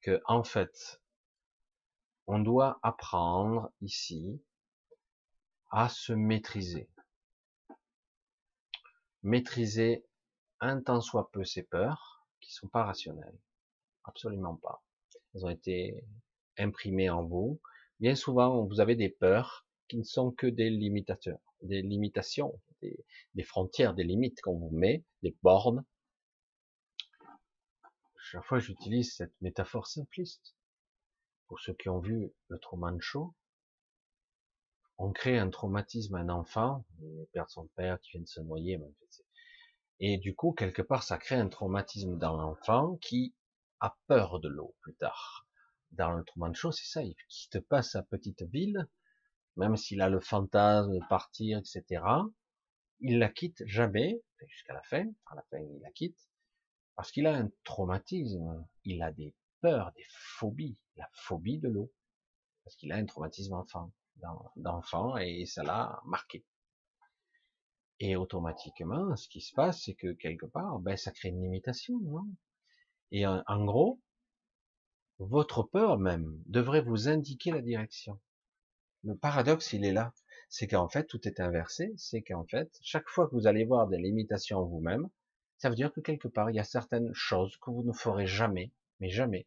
que 0.00 0.20
en 0.26 0.42
fait, 0.42 1.00
on 2.26 2.40
doit 2.40 2.80
apprendre 2.82 3.70
ici 3.80 4.42
à 5.70 5.88
se 5.88 6.12
maîtriser, 6.12 6.90
maîtriser 9.22 10.04
un 10.58 10.82
tant 10.82 11.00
soit 11.00 11.30
peu 11.30 11.44
ses 11.44 11.62
peurs, 11.62 12.26
qui 12.40 12.52
sont 12.52 12.68
pas 12.68 12.82
rationnelles. 12.82 13.38
Absolument 14.02 14.56
pas. 14.56 14.82
Elles 15.34 15.44
ont 15.44 15.50
été 15.50 16.04
imprimées 16.58 17.10
en 17.10 17.24
vous. 17.24 17.60
Bien 18.00 18.14
souvent, 18.14 18.64
vous 18.64 18.80
avez 18.80 18.96
des 18.96 19.08
peurs 19.08 19.66
qui 19.88 19.98
ne 19.98 20.04
sont 20.04 20.30
que 20.30 20.46
des 20.46 20.70
limitateurs, 20.70 21.40
des 21.62 21.82
limitations, 21.82 22.60
des, 22.82 23.42
frontières, 23.42 23.94
des 23.94 24.04
limites 24.04 24.40
qu'on 24.40 24.58
vous 24.58 24.70
met, 24.70 25.04
des 25.22 25.36
bornes. 25.42 25.84
Chaque 28.16 28.44
fois, 28.44 28.58
j'utilise 28.58 29.14
cette 29.14 29.34
métaphore 29.40 29.86
simpliste. 29.86 30.54
Pour 31.48 31.60
ceux 31.60 31.74
qui 31.74 31.88
ont 31.88 31.98
vu 31.98 32.32
le 32.48 32.58
Truman 32.58 32.98
Show, 33.00 33.34
on 34.98 35.12
crée 35.12 35.38
un 35.38 35.50
traumatisme 35.50 36.14
à 36.14 36.20
un 36.20 36.28
enfant, 36.28 36.84
il 37.00 37.26
perd 37.32 37.48
son 37.48 37.66
père 37.68 37.98
qui 38.00 38.12
vient 38.12 38.20
de 38.20 38.28
se 38.28 38.40
noyer, 38.40 38.78
et 39.98 40.16
du 40.16 40.34
coup, 40.34 40.52
quelque 40.52 40.82
part, 40.82 41.02
ça 41.02 41.18
crée 41.18 41.36
un 41.36 41.48
traumatisme 41.48 42.16
dans 42.16 42.36
l'enfant 42.36 42.96
qui 43.02 43.34
a 43.80 43.96
peur 44.06 44.40
de 44.40 44.48
l'eau 44.48 44.74
plus 44.80 44.94
tard. 44.94 45.46
Dans 45.92 46.12
le 46.12 46.24
Truman 46.24 46.54
Show, 46.54 46.72
c'est 46.72 46.86
ça, 46.86 47.02
il 47.02 47.14
quitte 47.28 47.60
pas 47.60 47.82
sa 47.82 48.02
petite 48.02 48.42
ville, 48.42 48.88
même 49.56 49.76
s'il 49.76 50.00
a 50.00 50.08
le 50.08 50.20
fantasme 50.20 50.94
de 50.94 51.04
partir, 51.08 51.58
etc. 51.58 52.04
Il 53.00 53.18
la 53.18 53.28
quitte 53.28 53.62
jamais, 53.66 54.22
jusqu'à 54.48 54.74
la 54.74 54.82
fin, 54.82 55.06
à 55.26 55.34
la 55.34 55.42
fin 55.50 55.58
il 55.58 55.80
la 55.82 55.90
quitte, 55.90 56.18
parce 56.96 57.10
qu'il 57.10 57.26
a 57.26 57.34
un 57.34 57.50
traumatisme, 57.64 58.66
il 58.84 59.02
a 59.02 59.10
des 59.10 59.34
peurs, 59.60 59.92
des 59.92 60.06
phobies, 60.08 60.78
la 60.96 61.08
phobie 61.12 61.58
de 61.58 61.68
l'eau, 61.68 61.92
parce 62.64 62.76
qu'il 62.76 62.92
a 62.92 62.96
un 62.96 63.06
traumatisme 63.06 63.54
enfant 63.54 63.92
d'enfant 64.56 65.16
et 65.16 65.46
ça 65.46 65.62
l'a 65.62 66.00
marqué. 66.04 66.44
Et 68.00 68.16
automatiquement, 68.16 69.14
ce 69.16 69.28
qui 69.28 69.40
se 69.40 69.54
passe, 69.54 69.82
c'est 69.84 69.94
que 69.94 70.12
quelque 70.12 70.46
part, 70.46 70.78
ben, 70.78 70.96
ça 70.96 71.10
crée 71.10 71.28
une 71.28 71.42
limitation. 71.42 71.98
Non? 72.00 72.26
Et 73.12 73.26
en, 73.26 73.64
gros, 73.64 74.00
votre 75.20 75.62
peur 75.62 75.98
même 75.98 76.42
devrait 76.46 76.80
vous 76.80 77.08
indiquer 77.08 77.50
la 77.50 77.60
direction. 77.60 78.18
Le 79.04 79.14
paradoxe, 79.14 79.72
il 79.72 79.84
est 79.84 79.92
là. 79.92 80.14
C'est 80.48 80.66
qu'en 80.66 80.88
fait, 80.88 81.04
tout 81.04 81.28
est 81.28 81.40
inversé. 81.40 81.94
C'est 81.96 82.22
qu'en 82.22 82.44
fait, 82.44 82.78
chaque 82.82 83.08
fois 83.08 83.28
que 83.28 83.34
vous 83.34 83.46
allez 83.46 83.64
voir 83.64 83.86
des 83.86 83.98
limitations 83.98 84.58
en 84.58 84.64
vous-même, 84.64 85.08
ça 85.58 85.68
veut 85.68 85.76
dire 85.76 85.92
que 85.92 86.00
quelque 86.00 86.28
part, 86.28 86.50
il 86.50 86.56
y 86.56 86.60
a 86.60 86.64
certaines 86.64 87.12
choses 87.12 87.56
que 87.58 87.70
vous 87.70 87.82
ne 87.82 87.92
ferez 87.92 88.26
jamais, 88.26 88.72
mais 88.98 89.10
jamais. 89.10 89.46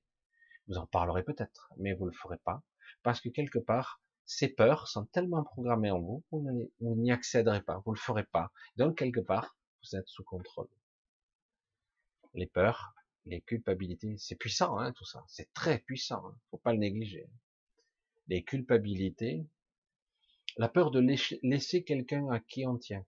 Vous 0.68 0.78
en 0.78 0.86
parlerez 0.86 1.24
peut-être, 1.24 1.74
mais 1.78 1.94
vous 1.94 2.06
le 2.06 2.14
ferez 2.14 2.38
pas. 2.38 2.62
Parce 3.02 3.20
que 3.20 3.30
quelque 3.30 3.60
part, 3.60 4.00
ces 4.26 4.48
peurs 4.48 4.88
sont 4.88 5.06
tellement 5.06 5.44
programmées 5.44 5.92
en 5.92 6.00
vous, 6.00 6.24
vous 6.32 6.96
n'y 6.96 7.12
accéderez 7.12 7.62
pas, 7.62 7.82
vous 7.86 7.94
le 7.94 8.00
ferez 8.00 8.24
pas. 8.24 8.52
Donc, 8.78 8.98
quelque 8.98 9.20
part, 9.20 9.58
vous 9.84 9.98
êtes 9.98 10.08
sous 10.08 10.24
contrôle. 10.24 10.70
Les 12.36 12.48
peurs, 12.48 12.94
les 13.26 13.42
culpabilités, 13.42 14.18
c'est 14.18 14.36
puissant, 14.36 14.78
hein, 14.78 14.92
tout 14.94 15.06
ça. 15.06 15.24
C'est 15.28 15.54
très 15.54 15.80
puissant. 15.80 16.26
Hein. 16.26 16.38
Faut 16.52 16.58
pas 16.58 16.74
le 16.74 16.80
négliger. 16.80 17.30
Les 18.28 18.44
culpabilités, 18.44 19.46
la 20.58 20.70
peur 20.70 20.92
de 20.92 21.00
laisser 21.44 21.84
quelqu'un 21.84 22.30
à 22.30 22.40
qui 22.40 22.66
on 22.66 22.78
tient. 22.78 23.06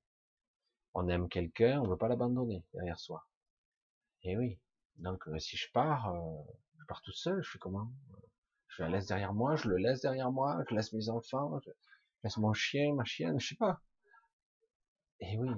On 0.93 1.07
aime 1.09 1.27
quelqu'un, 1.29 1.81
on 1.81 1.87
veut 1.87 1.97
pas 1.97 2.07
l'abandonner 2.07 2.63
derrière 2.73 2.99
soi. 2.99 3.27
Et 4.23 4.37
oui. 4.37 4.59
Donc, 4.97 5.27
euh, 5.27 5.37
si 5.39 5.57
je 5.57 5.69
pars, 5.71 6.13
euh, 6.13 6.53
je 6.79 6.85
pars 6.85 7.01
tout 7.01 7.11
seul, 7.11 7.41
je 7.43 7.51
fais 7.51 7.59
comment? 7.59 7.91
Je 8.69 8.83
la 8.83 8.89
laisse 8.89 9.05
derrière 9.05 9.33
moi, 9.33 9.55
je 9.55 9.69
le 9.69 9.77
laisse 9.77 10.01
derrière 10.01 10.31
moi, 10.31 10.63
je 10.69 10.75
laisse 10.75 10.93
mes 10.93 11.09
enfants, 11.09 11.59
je 11.65 11.71
laisse 12.23 12.37
mon 12.37 12.53
chien, 12.53 12.93
ma 12.93 13.03
chienne, 13.05 13.39
je 13.39 13.49
sais 13.49 13.55
pas. 13.55 13.81
Et 15.19 15.37
oui, 15.37 15.49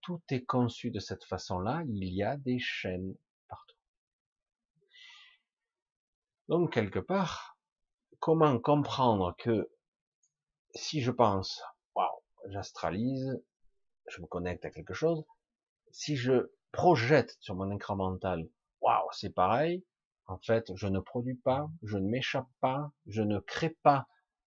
tout 0.00 0.22
est 0.30 0.44
conçu 0.44 0.90
de 0.90 1.00
cette 1.00 1.24
façon-là, 1.24 1.82
il 1.86 2.04
y 2.04 2.22
a 2.22 2.36
des 2.36 2.58
chaînes 2.58 3.14
partout. 3.48 3.76
Donc, 6.48 6.72
quelque 6.72 6.98
part, 6.98 7.58
comment 8.18 8.58
comprendre 8.58 9.34
que 9.38 9.70
si 10.74 11.00
je 11.00 11.10
pense, 11.10 11.62
waouh, 11.94 12.20
j'astralise, 12.46 13.42
je 14.08 14.20
me 14.20 14.26
connecte 14.26 14.64
à 14.64 14.70
quelque 14.70 14.94
chose, 14.94 15.24
si 15.90 16.16
je 16.16 16.52
projette 16.72 17.36
sur 17.40 17.54
mon 17.54 17.74
écran 17.74 17.96
mental, 17.96 18.48
waouh, 18.80 19.08
c'est 19.12 19.32
pareil, 19.32 19.84
en 20.26 20.38
fait, 20.38 20.74
je 20.74 20.86
ne 20.86 21.00
produis 21.00 21.36
pas, 21.36 21.70
je 21.82 21.96
ne 21.96 22.08
m'échappe 22.08 22.48
pas, 22.60 22.92
je 23.06 23.22
ne 23.22 23.38
crée 23.38 23.76
pas 23.82 24.06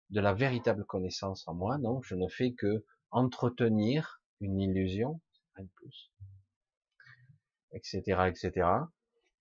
de 0.09 0.19
la 0.21 0.33
véritable 0.33 0.85
connaissance 0.85 1.47
en 1.47 1.53
moi, 1.53 1.77
donc 1.77 2.03
je 2.03 2.15
ne 2.15 2.27
fais 2.27 2.53
que 2.53 2.85
entretenir 3.11 4.21
une 4.39 4.59
illusion, 4.59 5.19
plus, 5.75 6.11
etc., 7.71 8.01
etc. 8.27 8.69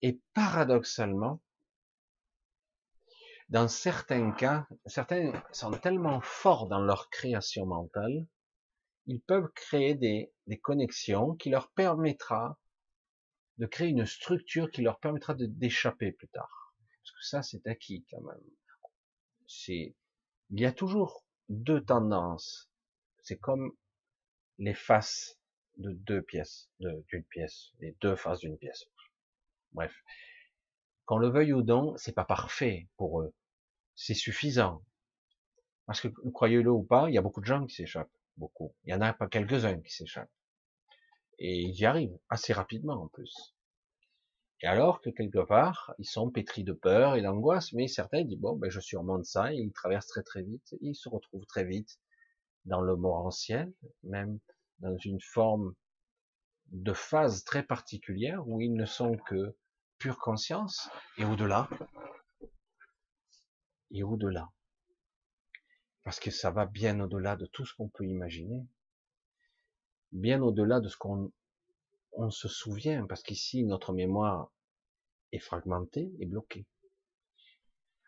Et 0.03 0.21
paradoxalement, 0.35 1.41
dans 3.49 3.69
certains 3.69 4.33
cas, 4.33 4.67
certains 4.87 5.33
sont 5.53 5.71
tellement 5.71 6.21
forts 6.21 6.67
dans 6.67 6.81
leur 6.81 7.11
création 7.11 7.67
mentale, 7.67 8.27
ils 9.07 9.21
peuvent 9.21 9.51
créer 9.55 9.95
des, 9.95 10.33
des 10.47 10.59
connexions 10.59 11.35
qui 11.35 11.51
leur 11.51 11.71
permettra 11.71 12.59
de 13.59 13.67
créer 13.67 13.89
une 13.89 14.07
structure 14.07 14.71
qui 14.71 14.83
leur 14.83 14.99
permettra 14.99 15.35
de 15.35 15.47
d'échapper 15.47 16.13
plus 16.13 16.29
tard. 16.29 16.75
Parce 17.03 17.13
que 17.13 17.25
ça, 17.25 17.43
c'est 17.43 17.67
acquis 17.67 18.05
quand 18.11 18.21
même. 18.21 18.43
C'est, 19.47 19.95
il 20.51 20.61
y 20.61 20.67
a 20.67 20.73
toujours 20.73 21.25
deux 21.49 21.83
tendances. 21.83 22.69
C'est 23.23 23.39
comme 23.39 23.73
les 24.59 24.75
faces 24.75 25.39
de 25.77 25.93
deux 25.93 26.23
pièces, 26.23 26.69
d'une 26.81 27.25
pièce, 27.25 27.73
les 27.81 27.97
deux 28.01 28.17
faces 28.17 28.41
d'une 28.41 28.59
pièce. 28.59 28.85
Bref. 29.73 29.95
Qu'on 31.07 31.19
le 31.19 31.29
veuille 31.29 31.53
ou 31.53 31.63
non, 31.63 31.97
c'est 31.97 32.15
pas 32.15 32.25
parfait 32.25 32.89
pour 32.97 33.21
eux. 33.23 33.33
C'est 33.95 34.15
suffisant. 34.15 34.83
Parce 35.87 36.01
que, 36.01 36.09
croyez-le 36.33 36.71
ou 36.71 36.83
pas, 36.83 37.09
il 37.09 37.15
y 37.15 37.19
a 37.19 37.23
beaucoup 37.23 37.41
de 37.41 37.47
gens 37.47 37.65
qui 37.65 37.75
s'échappent. 37.75 38.11
Beaucoup. 38.37 38.75
Il 38.85 38.91
y 38.91 38.95
en 38.95 39.01
a 39.01 39.13
pas 39.13 39.29
quelques-uns 39.29 39.81
qui 39.81 39.95
s'échappent. 39.95 40.31
Et 41.39 41.63
ils 41.63 41.79
y 41.79 41.87
arrivent 41.87 42.19
assez 42.29 42.53
rapidement 42.53 43.03
en 43.05 43.09
plus. 43.09 43.55
Et 44.63 44.67
alors 44.67 45.01
que 45.01 45.11
quelque 45.11 45.45
part, 45.45 45.95
ils 45.99 46.07
sont 46.07 46.31
pétris 46.31 46.65
de 46.65 46.73
peur 46.73 47.15
et 47.15 47.23
d'angoisse, 47.23 47.73
mais 47.73 47.89
certains 47.89 48.25
disent 48.25 48.39
bon, 48.39 48.57
ben 48.57 48.71
je 48.71 48.81
surmonte 48.81 49.27
ça, 49.27 49.53
et 49.53 49.59
ils 49.59 49.73
traversent 49.73 50.09
très 50.09 50.23
très 50.23 50.43
vite, 50.43 50.75
ils 50.81 50.95
se 50.95 51.09
retrouvent 51.09 51.47
très 51.47 51.65
vite 51.65 51.99
dans 52.65 52.81
le 52.81 52.97
morantiel, 52.97 53.73
même 54.03 54.39
dans 54.81 54.97
une 54.97 55.21
forme 55.21 55.75
de 56.73 56.93
phase 56.93 57.45
très 57.45 57.63
particulière 57.63 58.49
où 58.49 58.61
ils 58.61 58.75
ne 58.75 58.87
sont 58.87 59.17
que 59.17 59.55
pure 59.99 60.19
conscience 60.19 60.89
et 61.19 61.25
au-delà. 61.25 61.69
Et 63.91 64.03
au-delà. 64.03 64.51
Parce 66.05 66.21
que 66.21 66.31
ça 66.31 66.51
va 66.51 66.67
bien 66.67 67.01
au-delà 67.01 67.37
de 67.37 67.47
tout 67.47 67.65
ce 67.65 67.75
qu'on 67.75 67.89
peut 67.89 68.05
imaginer. 68.05 68.67
Bien 70.13 70.43
au-delà 70.43 70.81
de 70.81 70.89
ce 70.89 70.97
qu'on 70.97 71.33
on 72.13 72.31
se 72.31 72.49
souvient, 72.49 73.07
parce 73.07 73.23
qu'ici, 73.23 73.65
notre 73.65 73.93
mémoire 73.93 74.51
est 75.33 75.39
fragmentée 75.39 76.11
et 76.19 76.27
bloquée. 76.27 76.67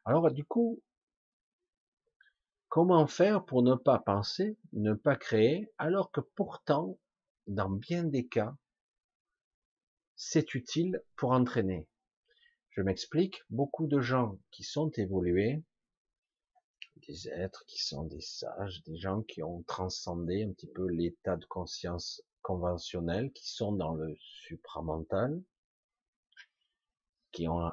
Alors, 0.04 0.30
du 0.30 0.44
coup, 0.44 0.82
comment 2.68 3.06
faire 3.06 3.44
pour 3.44 3.62
ne 3.62 3.74
pas 3.74 3.98
penser, 3.98 4.56
ne 4.72 4.94
pas 4.94 5.16
créer, 5.16 5.70
alors 5.76 6.10
que 6.10 6.20
pourtant, 6.20 6.98
dans 7.46 7.68
bien 7.68 8.04
des 8.04 8.26
cas, 8.26 8.56
c'est 10.18 10.54
utile 10.54 11.00
pour 11.16 11.30
entraîner. 11.30 11.86
Je 12.70 12.82
m'explique, 12.82 13.40
beaucoup 13.50 13.86
de 13.86 14.00
gens 14.00 14.36
qui 14.50 14.64
sont 14.64 14.90
évolués, 14.90 15.62
des 17.06 17.28
êtres 17.28 17.64
qui 17.66 17.82
sont 17.82 18.04
des 18.04 18.20
sages, 18.20 18.82
des 18.82 18.98
gens 18.98 19.22
qui 19.22 19.44
ont 19.44 19.62
transcendé 19.62 20.42
un 20.42 20.52
petit 20.52 20.66
peu 20.66 20.88
l'état 20.88 21.36
de 21.36 21.44
conscience 21.46 22.20
conventionnels 22.42 23.32
qui 23.32 23.48
sont 23.48 23.72
dans 23.72 23.94
le 23.94 24.16
supramental, 24.18 25.40
qui, 27.30 27.46
ont 27.46 27.70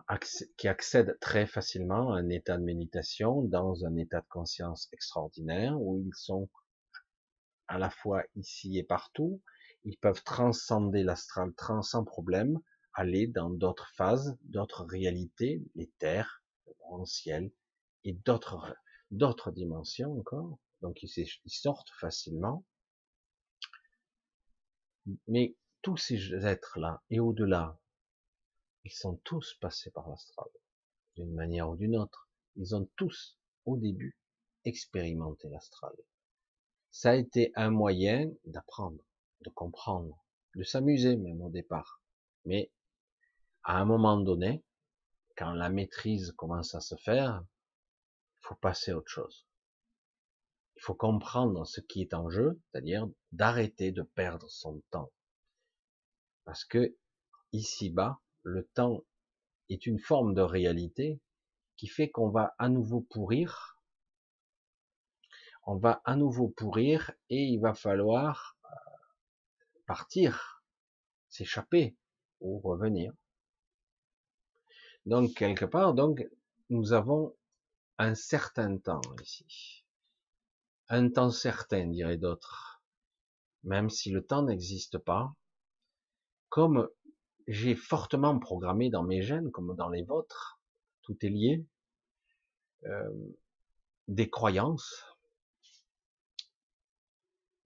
qui 0.57 0.67
accèdent 0.67 1.17
très 1.19 1.47
facilement 1.47 2.13
à 2.13 2.19
un 2.19 2.29
état 2.29 2.57
de 2.57 2.63
méditation 2.63 3.41
dans 3.41 3.85
un 3.85 3.95
état 3.95 4.21
de 4.21 4.27
conscience 4.29 4.87
extraordinaire 4.93 5.81
où 5.81 5.99
ils 5.99 6.13
sont 6.13 6.47
à 7.67 7.79
la 7.79 7.89
fois 7.89 8.23
ici 8.35 8.77
et 8.77 8.83
partout, 8.83 9.41
ils 9.85 9.97
peuvent 9.97 10.23
transcender 10.23 11.03
l'astral 11.03 11.53
sans 11.83 12.03
problème, 12.03 12.59
aller 12.93 13.27
dans 13.27 13.49
d'autres 13.49 13.89
phases, 13.95 14.37
d'autres 14.41 14.83
réalités, 14.83 15.63
les 15.75 15.91
terres, 15.99 16.43
le 16.65 17.05
ciel, 17.05 17.51
et 18.03 18.13
d'autres 18.13 18.75
d'autres 19.11 19.51
dimensions 19.51 20.19
encore. 20.19 20.59
Donc 20.81 21.01
ils 21.03 21.29
sortent 21.47 21.91
facilement. 21.99 22.65
Mais 25.27 25.55
tous 25.81 25.97
ces 25.97 26.33
êtres-là 26.33 27.03
et 27.09 27.19
au-delà, 27.19 27.79
ils 28.83 28.93
sont 28.93 29.17
tous 29.23 29.55
passés 29.61 29.91
par 29.91 30.09
l'astral, 30.09 30.49
d'une 31.15 31.33
manière 31.33 31.69
ou 31.69 31.75
d'une 31.75 31.95
autre. 31.95 32.29
Ils 32.55 32.75
ont 32.75 32.89
tous, 32.95 33.37
au 33.65 33.77
début, 33.77 34.17
expérimenté 34.63 35.49
l'astral. 35.49 35.93
Ça 36.91 37.11
a 37.11 37.15
été 37.15 37.51
un 37.55 37.69
moyen 37.69 38.31
d'apprendre, 38.45 39.03
de 39.45 39.49
comprendre, 39.51 40.25
de 40.55 40.63
s'amuser 40.63 41.15
même 41.15 41.41
au 41.41 41.49
départ. 41.49 42.01
Mais 42.45 42.71
à 43.63 43.79
un 43.79 43.85
moment 43.85 44.17
donné, 44.17 44.63
quand 45.37 45.53
la 45.53 45.69
maîtrise 45.69 46.31
commence 46.33 46.75
à 46.75 46.81
se 46.81 46.95
faire, 46.95 47.43
il 48.37 48.47
faut 48.47 48.55
passer 48.55 48.91
autre 48.93 49.09
chose. 49.09 49.45
Il 50.75 50.81
faut 50.81 50.95
comprendre 50.95 51.65
ce 51.65 51.79
qui 51.81 52.01
est 52.01 52.13
en 52.13 52.29
jeu, 52.29 52.61
c'est-à-dire 52.71 53.07
d'arrêter 53.31 53.91
de 53.91 54.01
perdre 54.01 54.49
son 54.49 54.81
temps. 54.91 55.11
Parce 56.43 56.65
que 56.65 56.95
ici-bas, 57.53 58.19
le 58.43 58.67
temps 58.73 59.03
est 59.69 59.85
une 59.85 59.99
forme 59.99 60.33
de 60.33 60.41
réalité 60.41 61.21
qui 61.77 61.87
fait 61.87 62.09
qu'on 62.09 62.29
va 62.29 62.55
à 62.59 62.69
nouveau 62.69 63.01
pourrir, 63.01 63.79
on 65.67 65.77
va 65.77 66.01
à 66.05 66.15
nouveau 66.15 66.49
pourrir 66.49 67.11
et 67.29 67.41
il 67.41 67.59
va 67.59 67.73
falloir 67.73 68.54
partir, 69.85 70.63
s'échapper 71.29 71.95
ou 72.41 72.59
revenir. 72.59 73.13
Donc 75.05 75.33
quelque 75.33 75.65
part, 75.65 75.93
donc 75.93 76.27
nous 76.69 76.93
avons 76.93 77.35
un 77.97 78.15
certain 78.15 78.77
temps 78.77 79.01
ici 79.21 79.85
un 80.89 81.09
temps 81.09 81.31
certain, 81.31 81.87
diraient 81.87 82.17
d'autres, 82.17 82.81
même 83.63 83.89
si 83.89 84.11
le 84.11 84.23
temps 84.23 84.43
n'existe 84.43 84.97
pas, 84.97 85.35
comme 86.49 86.89
j'ai 87.47 87.75
fortement 87.75 88.37
programmé 88.39 88.89
dans 88.89 89.03
mes 89.03 89.21
gènes, 89.21 89.51
comme 89.51 89.75
dans 89.75 89.89
les 89.89 90.03
vôtres, 90.03 90.59
tout 91.01 91.17
est 91.25 91.29
lié, 91.29 91.65
euh, 92.85 93.09
des 94.07 94.29
croyances, 94.29 95.17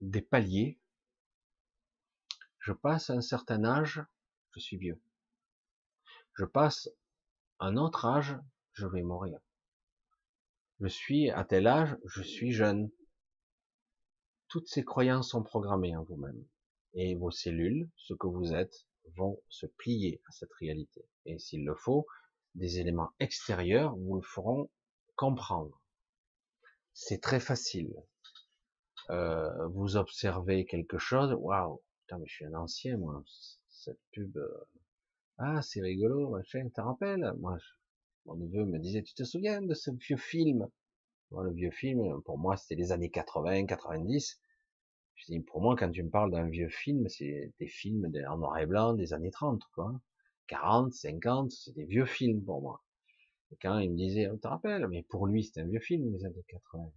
des 0.00 0.22
paliers. 0.22 0.78
Je 2.60 2.72
passe 2.72 3.10
un 3.10 3.20
certain 3.20 3.64
âge, 3.64 4.02
je 4.52 4.60
suis 4.60 4.76
vieux. 4.76 5.00
Je 6.34 6.44
passe 6.44 6.88
un 7.58 7.76
autre 7.76 8.06
âge, 8.06 8.38
je 8.72 8.86
vais 8.86 9.02
mourir. 9.02 9.38
Je 10.80 10.86
suis 10.88 11.30
à 11.30 11.44
tel 11.44 11.66
âge, 11.66 11.96
je 12.06 12.22
suis 12.22 12.52
jeune 12.52 12.90
toutes 14.50 14.68
ces 14.68 14.84
croyances 14.84 15.30
sont 15.30 15.44
programmées 15.44 15.96
en 15.96 16.02
vous-même. 16.02 16.44
Et 16.92 17.14
vos 17.14 17.30
cellules, 17.30 17.88
ce 17.96 18.14
que 18.14 18.26
vous 18.26 18.52
êtes, 18.52 18.84
vont 19.16 19.40
se 19.48 19.66
plier 19.66 20.20
à 20.26 20.32
cette 20.32 20.52
réalité. 20.54 21.06
Et 21.24 21.38
s'il 21.38 21.64
le 21.64 21.76
faut, 21.76 22.06
des 22.56 22.80
éléments 22.80 23.12
extérieurs 23.20 23.96
vous 23.96 24.16
le 24.16 24.22
feront 24.22 24.68
comprendre. 25.14 25.80
C'est 26.92 27.22
très 27.22 27.38
facile. 27.38 27.94
Euh, 29.10 29.68
vous 29.68 29.96
observez 29.96 30.66
quelque 30.66 30.98
chose, 30.98 31.32
waouh, 31.38 31.80
mais 32.18 32.26
je 32.26 32.34
suis 32.34 32.44
un 32.46 32.54
ancien, 32.54 32.96
moi. 32.96 33.22
Cette 33.68 34.00
pub, 34.12 34.36
euh, 34.36 34.64
ah, 35.38 35.62
c'est 35.62 35.80
rigolo, 35.80 36.30
machin, 36.30 36.68
te 36.74 36.80
rappelles? 36.80 37.32
Moi, 37.38 37.58
mon 38.26 38.36
neveu 38.36 38.64
me 38.64 38.78
disait, 38.78 39.02
tu 39.02 39.14
te 39.14 39.24
souviens 39.24 39.62
de 39.62 39.74
ce 39.74 39.90
vieux 39.90 40.16
film? 40.16 40.68
Le 41.32 41.52
vieux 41.52 41.70
film, 41.70 42.22
pour 42.22 42.38
moi, 42.38 42.56
c'était 42.56 42.74
les 42.74 42.92
années 42.92 43.10
80, 43.10 43.66
90. 43.66 44.40
Je 45.16 45.24
dis, 45.26 45.40
pour 45.40 45.60
moi, 45.62 45.76
quand 45.76 45.90
tu 45.90 46.02
me 46.02 46.10
parles 46.10 46.30
d'un 46.30 46.48
vieux 46.48 46.68
film, 46.68 47.08
c'est 47.08 47.52
des 47.58 47.68
films 47.68 48.10
en 48.28 48.38
noir 48.38 48.58
et 48.58 48.66
blanc 48.66 48.94
des 48.94 49.12
années 49.12 49.30
30, 49.30 49.62
quoi. 49.74 50.00
40, 50.48 50.92
50, 50.92 51.52
c'est 51.52 51.72
des 51.74 51.84
vieux 51.84 52.06
films 52.06 52.44
pour 52.44 52.62
moi. 52.62 52.82
Et 53.52 53.56
quand 53.62 53.78
il 53.78 53.92
me 53.92 53.96
disait, 53.96 54.28
on 54.28 54.38
te 54.38 54.48
rappelle, 54.48 54.88
mais 54.88 55.02
pour 55.04 55.26
lui, 55.26 55.44
c'était 55.44 55.60
un 55.60 55.68
vieux 55.68 55.80
film, 55.80 56.12
les 56.12 56.24
années 56.24 56.44
80. 56.48 56.92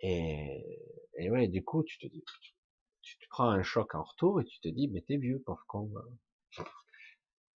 Et, 0.00 0.80
et 1.18 1.30
ouais, 1.30 1.48
du 1.48 1.64
coup, 1.64 1.82
tu 1.84 1.98
te 1.98 2.06
dis, 2.06 2.22
tu 3.16 3.18
te 3.18 3.30
prends 3.30 3.48
un 3.48 3.62
choc 3.62 3.94
en 3.94 4.02
retour 4.02 4.40
et 4.40 4.44
tu 4.44 4.60
te 4.60 4.68
dis, 4.68 4.88
mais 4.88 5.00
t'es 5.00 5.16
vieux, 5.16 5.42
pauvre. 5.42 6.04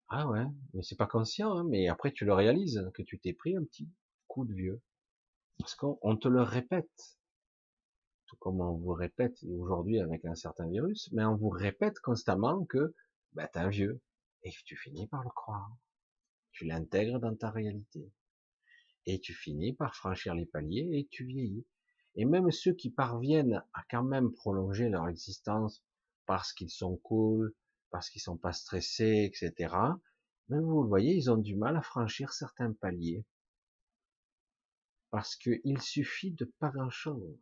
Ah 0.09 0.28
ouais, 0.28 0.44
mais 0.74 0.82
c'est 0.82 0.97
pas 0.97 1.06
conscient, 1.06 1.56
hein, 1.56 1.64
mais 1.64 1.89
après 1.89 2.12
tu 2.12 2.24
le 2.24 2.35
réalises 2.35 2.90
que 2.94 3.02
tu 3.02 3.18
t'es 3.18 3.32
pris 3.32 3.56
un 3.56 3.64
petit 3.64 3.89
coup 4.28 4.44
de 4.44 4.52
vieux. 4.52 4.81
Parce 5.59 5.74
qu'on 5.74 6.16
te 6.16 6.28
le 6.28 6.43
répète, 6.43 7.18
tout 8.27 8.36
comme 8.36 8.60
on 8.60 8.72
vous 8.72 8.93
répète 8.93 9.36
aujourd'hui 9.44 10.01
avec 10.01 10.24
un 10.24 10.35
certain 10.35 10.68
virus, 10.68 11.10
mais 11.12 11.24
on 11.24 11.36
vous 11.36 11.51
répète 11.51 11.98
constamment 12.01 12.64
que 12.64 12.94
bah, 13.32 13.47
t'es 13.48 13.59
un 13.59 13.68
vieux, 13.68 14.01
et 14.43 14.51
tu 14.64 14.77
finis 14.77 15.06
par 15.06 15.22
le 15.22 15.31
croire. 15.31 15.70
Tu 16.52 16.64
l'intègres 16.64 17.20
dans 17.20 17.35
ta 17.36 17.51
réalité. 17.51 18.10
Et 19.06 19.20
tu 19.20 19.35
finis 19.35 19.74
par 19.74 19.94
franchir 19.94 20.35
les 20.35 20.47
paliers 20.47 20.89
et 20.93 21.09
tu 21.10 21.24
vieillis. 21.24 21.66
Et 22.16 22.24
même 22.24 22.51
ceux 22.51 22.74
qui 22.74 22.91
parviennent 22.91 23.65
à 23.73 23.82
quand 23.91 24.03
même 24.03 24.32
prolonger 24.32 24.89
leur 24.89 25.09
existence 25.09 25.82
parce 26.27 26.53
qu'ils 26.53 26.70
sont 26.70 26.97
cool, 26.99 27.55
parce 27.91 28.11
qu'ils 28.11 28.23
sont 28.23 28.37
pas 28.37 28.53
stressés, 28.53 29.31
etc. 29.32 29.74
Même 30.49 30.65
vous 30.65 30.82
le 30.82 30.89
voyez, 30.89 31.15
ils 31.15 31.31
ont 31.31 31.37
du 31.37 31.57
mal 31.57 31.77
à 31.77 31.82
franchir 31.82 32.32
certains 32.32 32.73
paliers. 32.73 33.24
Parce 35.11 35.37
qu'il 35.37 35.81
suffit 35.81 36.32
de 36.32 36.45
pas 36.59 36.70
grand 36.70 36.91
chose 36.91 37.39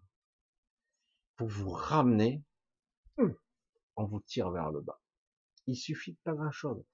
pour 1.37 1.49
vous 1.49 1.71
ramener, 1.71 2.43
hum, 3.17 3.35
on 3.97 4.05
vous 4.05 4.21
tire 4.21 4.51
vers 4.51 4.71
le 4.71 4.81
bas. 4.81 5.01
Il 5.67 5.77
suffit 5.77 6.13
de 6.13 6.19
pas 6.25 6.35
grand 6.35 6.51
chose. 6.51 6.85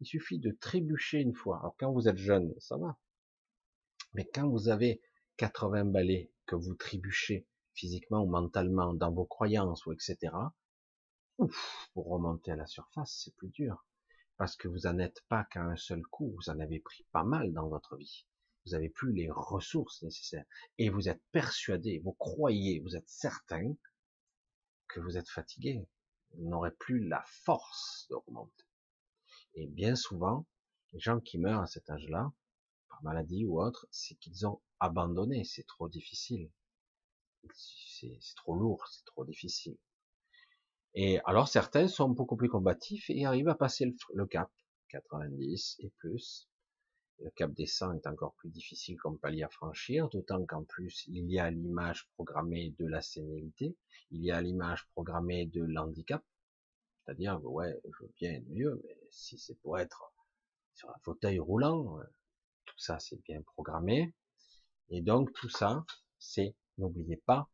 Il 0.00 0.06
suffit 0.06 0.38
de 0.38 0.52
trébucher 0.52 1.18
une 1.18 1.34
fois. 1.34 1.58
Alors 1.58 1.76
quand 1.78 1.92
vous 1.92 2.08
êtes 2.08 2.18
jeune, 2.18 2.54
ça 2.58 2.76
va. 2.76 2.98
Mais 4.14 4.24
quand 4.26 4.48
vous 4.48 4.68
avez 4.68 5.00
80 5.38 5.86
balais, 5.86 6.30
que 6.48 6.56
vous 6.56 6.74
trébuchez 6.74 7.46
physiquement 7.74 8.22
ou 8.22 8.26
mentalement 8.26 8.94
dans 8.94 9.12
vos 9.12 9.26
croyances 9.26 9.86
ou 9.86 9.92
etc., 9.92 10.16
ouf, 11.36 11.90
pour 11.92 12.08
remonter 12.08 12.50
à 12.50 12.56
la 12.56 12.66
surface, 12.66 13.22
c'est 13.22 13.36
plus 13.36 13.50
dur. 13.50 13.86
Parce 14.38 14.56
que 14.56 14.66
vous 14.66 14.80
n'en 14.84 14.98
êtes 14.98 15.20
pas 15.28 15.44
qu'à 15.44 15.62
un 15.62 15.76
seul 15.76 16.02
coup, 16.02 16.34
vous 16.34 16.50
en 16.50 16.58
avez 16.58 16.80
pris 16.80 17.04
pas 17.12 17.22
mal 17.22 17.52
dans 17.52 17.68
votre 17.68 17.96
vie. 17.96 18.26
Vous 18.64 18.72
n'avez 18.72 18.88
plus 18.88 19.12
les 19.12 19.30
ressources 19.30 20.02
nécessaires. 20.02 20.46
Et 20.78 20.88
vous 20.88 21.08
êtes 21.08 21.22
persuadé, 21.32 22.00
vous 22.04 22.12
croyez, 22.12 22.80
vous 22.80 22.96
êtes 22.96 23.08
certain 23.08 23.74
que 24.88 25.00
vous 25.00 25.16
êtes 25.16 25.28
fatigué. 25.28 25.86
Vous 26.34 26.48
n'aurez 26.48 26.72
plus 26.72 27.06
la 27.06 27.22
force 27.26 28.06
de 28.10 28.16
remonter. 28.16 28.64
Et 29.54 29.66
bien 29.66 29.96
souvent, 29.96 30.46
les 30.92 31.00
gens 31.00 31.20
qui 31.20 31.38
meurent 31.38 31.62
à 31.62 31.66
cet 31.66 31.90
âge-là, 31.90 32.32
par 32.88 33.02
maladie 33.02 33.44
ou 33.44 33.60
autre, 33.60 33.86
c'est 33.90 34.14
qu'ils 34.16 34.46
ont 34.46 34.60
abandonné, 34.80 35.44
c'est 35.44 35.66
trop 35.66 35.88
difficile. 35.88 36.50
C'est 37.54 38.36
trop 38.36 38.54
lourd, 38.54 38.86
c'est 38.88 39.04
trop 39.04 39.24
difficile. 39.24 39.76
Et 40.94 41.20
alors 41.24 41.48
certains 41.48 41.88
sont 41.88 42.08
beaucoup 42.08 42.36
plus 42.36 42.48
combatifs 42.48 43.08
et 43.10 43.24
arrivent 43.24 43.48
à 43.48 43.54
passer 43.54 43.94
le, 44.14 44.26
cap, 44.26 44.50
90 44.88 45.76
et 45.80 45.90
plus. 45.98 46.48
Le 47.20 47.30
cap 47.30 47.52
des 47.52 47.66
100 47.66 47.94
est 47.94 48.06
encore 48.06 48.34
plus 48.34 48.50
difficile 48.50 48.96
comme 48.96 49.18
palier 49.18 49.42
à 49.42 49.48
franchir, 49.48 50.08
d'autant 50.08 50.44
qu'en 50.46 50.64
plus 50.64 51.04
il 51.08 51.30
y 51.30 51.38
a 51.38 51.50
l'image 51.50 52.08
programmée 52.14 52.74
de 52.78 52.86
la 52.86 53.02
sénilité, 53.02 53.76
il 54.10 54.22
y 54.24 54.30
a 54.30 54.40
l'image 54.40 54.86
programmée 54.92 55.46
de 55.46 55.62
l'handicap, 55.62 56.24
c'est-à-dire 57.04 57.44
ouais, 57.44 57.74
je 57.84 58.04
veux 58.04 58.12
bien 58.16 58.34
être 58.34 58.48
mieux, 58.48 58.80
mais 58.84 58.96
si 59.10 59.36
c'est 59.38 59.58
pour 59.60 59.78
être 59.78 60.12
sur 60.74 60.90
un 60.90 60.98
fauteuil 61.02 61.38
roulant, 61.40 61.98
tout 62.66 62.78
ça 62.78 62.98
c'est 63.00 63.20
bien 63.22 63.42
programmé. 63.42 64.14
Et 64.90 65.02
donc 65.02 65.32
tout 65.32 65.48
ça, 65.48 65.84
c'est, 66.18 66.56
n'oubliez 66.78 67.16
pas, 67.16 67.50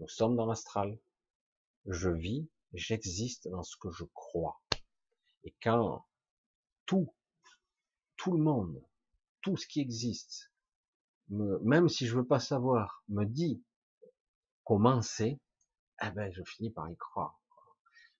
nous 0.00 0.08
sommes 0.08 0.36
dans 0.36 0.46
l'astral. 0.46 0.98
Je 1.86 2.10
vis, 2.10 2.48
j'existe 2.72 3.48
dans 3.48 3.62
ce 3.62 3.76
que 3.76 3.90
je 3.90 4.04
crois. 4.14 4.60
Et 5.44 5.54
quand 5.62 6.06
tout, 6.86 7.14
tout 8.16 8.32
le 8.32 8.42
monde, 8.42 8.82
tout 9.40 9.56
ce 9.56 9.66
qui 9.66 9.80
existe, 9.80 10.52
même 11.28 11.88
si 11.88 12.06
je 12.06 12.16
veux 12.16 12.26
pas 12.26 12.40
savoir, 12.40 13.04
me 13.08 13.24
dit 13.24 13.62
comment 14.64 15.02
c'est, 15.02 15.40
eh 16.02 16.10
ben, 16.10 16.32
je 16.32 16.42
finis 16.44 16.70
par 16.70 16.90
y 16.90 16.96
croire. 16.96 17.40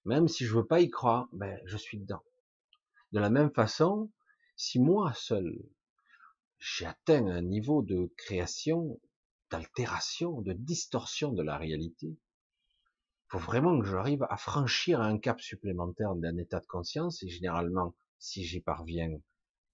Même 0.05 0.29
si 0.29 0.45
je 0.45 0.55
veux 0.57 0.66
pas 0.66 0.81
y 0.81 0.91
croire, 0.91 1.29
ben, 1.33 1.61
je 1.65 1.77
suis 1.77 1.99
dedans. 1.99 2.23
De 3.12 3.20
la 3.20 3.31
même 3.31 3.53
façon, 3.53 4.11
si 4.57 4.81
moi 4.81 5.12
seul, 5.15 5.62
j'ai 6.64 6.86
atteint 6.86 7.26
un 7.26 7.43
niveau 7.43 7.82
de 7.82 8.14
création, 8.16 9.01
d'altération, 9.51 10.40
de 10.43 10.52
distorsion 10.52 11.32
de 11.32 11.43
la 11.43 11.59
réalité, 11.59 12.06
il 12.06 13.30
faut 13.30 13.40
vraiment 13.40 13.80
que 13.80 13.86
j'arrive 13.86 14.22
à 14.30 14.36
franchir 14.36 15.01
un 15.01 15.18
cap 15.18 15.40
supplémentaire 15.40 16.14
d'un 16.14 16.36
état 16.36 16.60
de 16.60 16.66
conscience, 16.66 17.20
et 17.24 17.28
généralement, 17.28 17.97
si 18.20 18.44
j'y 18.44 18.60
parviens, 18.60 19.10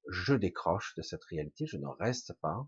je 0.08 0.32
décroche 0.32 0.94
de 0.96 1.02
cette 1.02 1.24
réalité, 1.24 1.66
je 1.66 1.76
ne 1.76 1.86
reste 1.86 2.32
pas. 2.40 2.66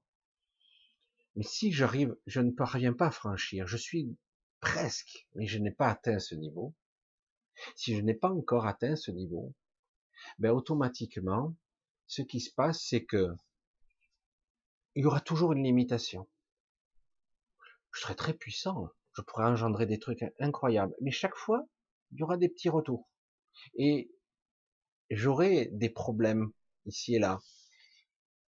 Mais 1.35 1.43
si 1.43 1.73
j'arrive, 1.73 2.15
je 2.27 2.41
ne 2.41 2.51
parviens 2.51 2.93
pas 2.93 3.07
à 3.07 3.13
franchir, 3.13 3.67
je 3.67 3.79
suis 3.79 4.19
presque, 4.61 5.27
mais 5.35 5.47
je 5.47 5.59
n'ai 5.59 5.71
pas 5.71 5.89
atteint 5.89 6.19
ce 6.19 6.35
niveau. 6.35 6.75
Si 7.75 7.97
je 7.97 8.03
n'ai 8.03 8.15
pas 8.15 8.31
encore 8.31 8.67
atteint 8.67 8.97
ce 8.97 9.13
niveau, 9.13 9.55
ben 10.39 10.51
automatiquement, 10.51 11.57
ce 12.07 12.21
qui 12.21 12.41
se 12.41 12.53
passe, 12.53 12.85
c'est 12.87 13.05
que 13.07 13.35
il 14.95 15.03
y 15.03 15.07
aura 15.07 15.21
toujours 15.21 15.53
une 15.53 15.65
limitation. 15.65 16.29
Je 17.93 18.01
serai 18.01 18.15
très 18.15 18.35
puissant, 18.35 18.91
je 19.17 19.23
pourrais 19.23 19.45
engendrer 19.45 19.87
des 19.87 19.99
trucs 19.99 20.25
incroyables, 20.39 20.95
mais 21.01 21.11
chaque 21.11 21.37
fois, 21.37 21.67
il 22.13 22.19
y 22.19 22.23
aura 22.23 22.37
des 22.37 22.49
petits 22.49 22.69
retours. 22.69 23.09
Et 23.75 24.13
j'aurai 25.11 25.67
des 25.73 25.91
problèmes 25.91 26.53
ici 26.87 27.15
et 27.15 27.19
là. 27.19 27.41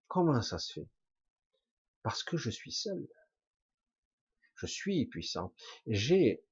Comment 0.09 0.43
ça 0.43 0.59
se 0.59 0.75
fait? 0.75 0.89
Parce 2.03 2.23
que 2.23 2.37
je 2.37 2.51
suis 2.51 2.73
seul. 2.73 3.09
Je 4.57 4.67
suis 4.67 5.07
puissant. 5.07 5.55
J'ai, 5.87 6.45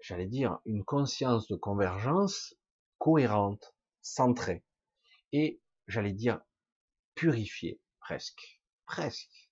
j'allais 0.00 0.26
dire, 0.26 0.58
une 0.66 0.84
conscience 0.84 1.46
de 1.48 1.56
convergence 1.56 2.54
cohérente, 2.98 3.74
centrée. 4.02 4.64
Et, 5.32 5.60
j'allais 5.86 6.12
dire, 6.12 6.40
purifiée, 7.14 7.80
presque 8.00 8.60
presque. 8.86 9.50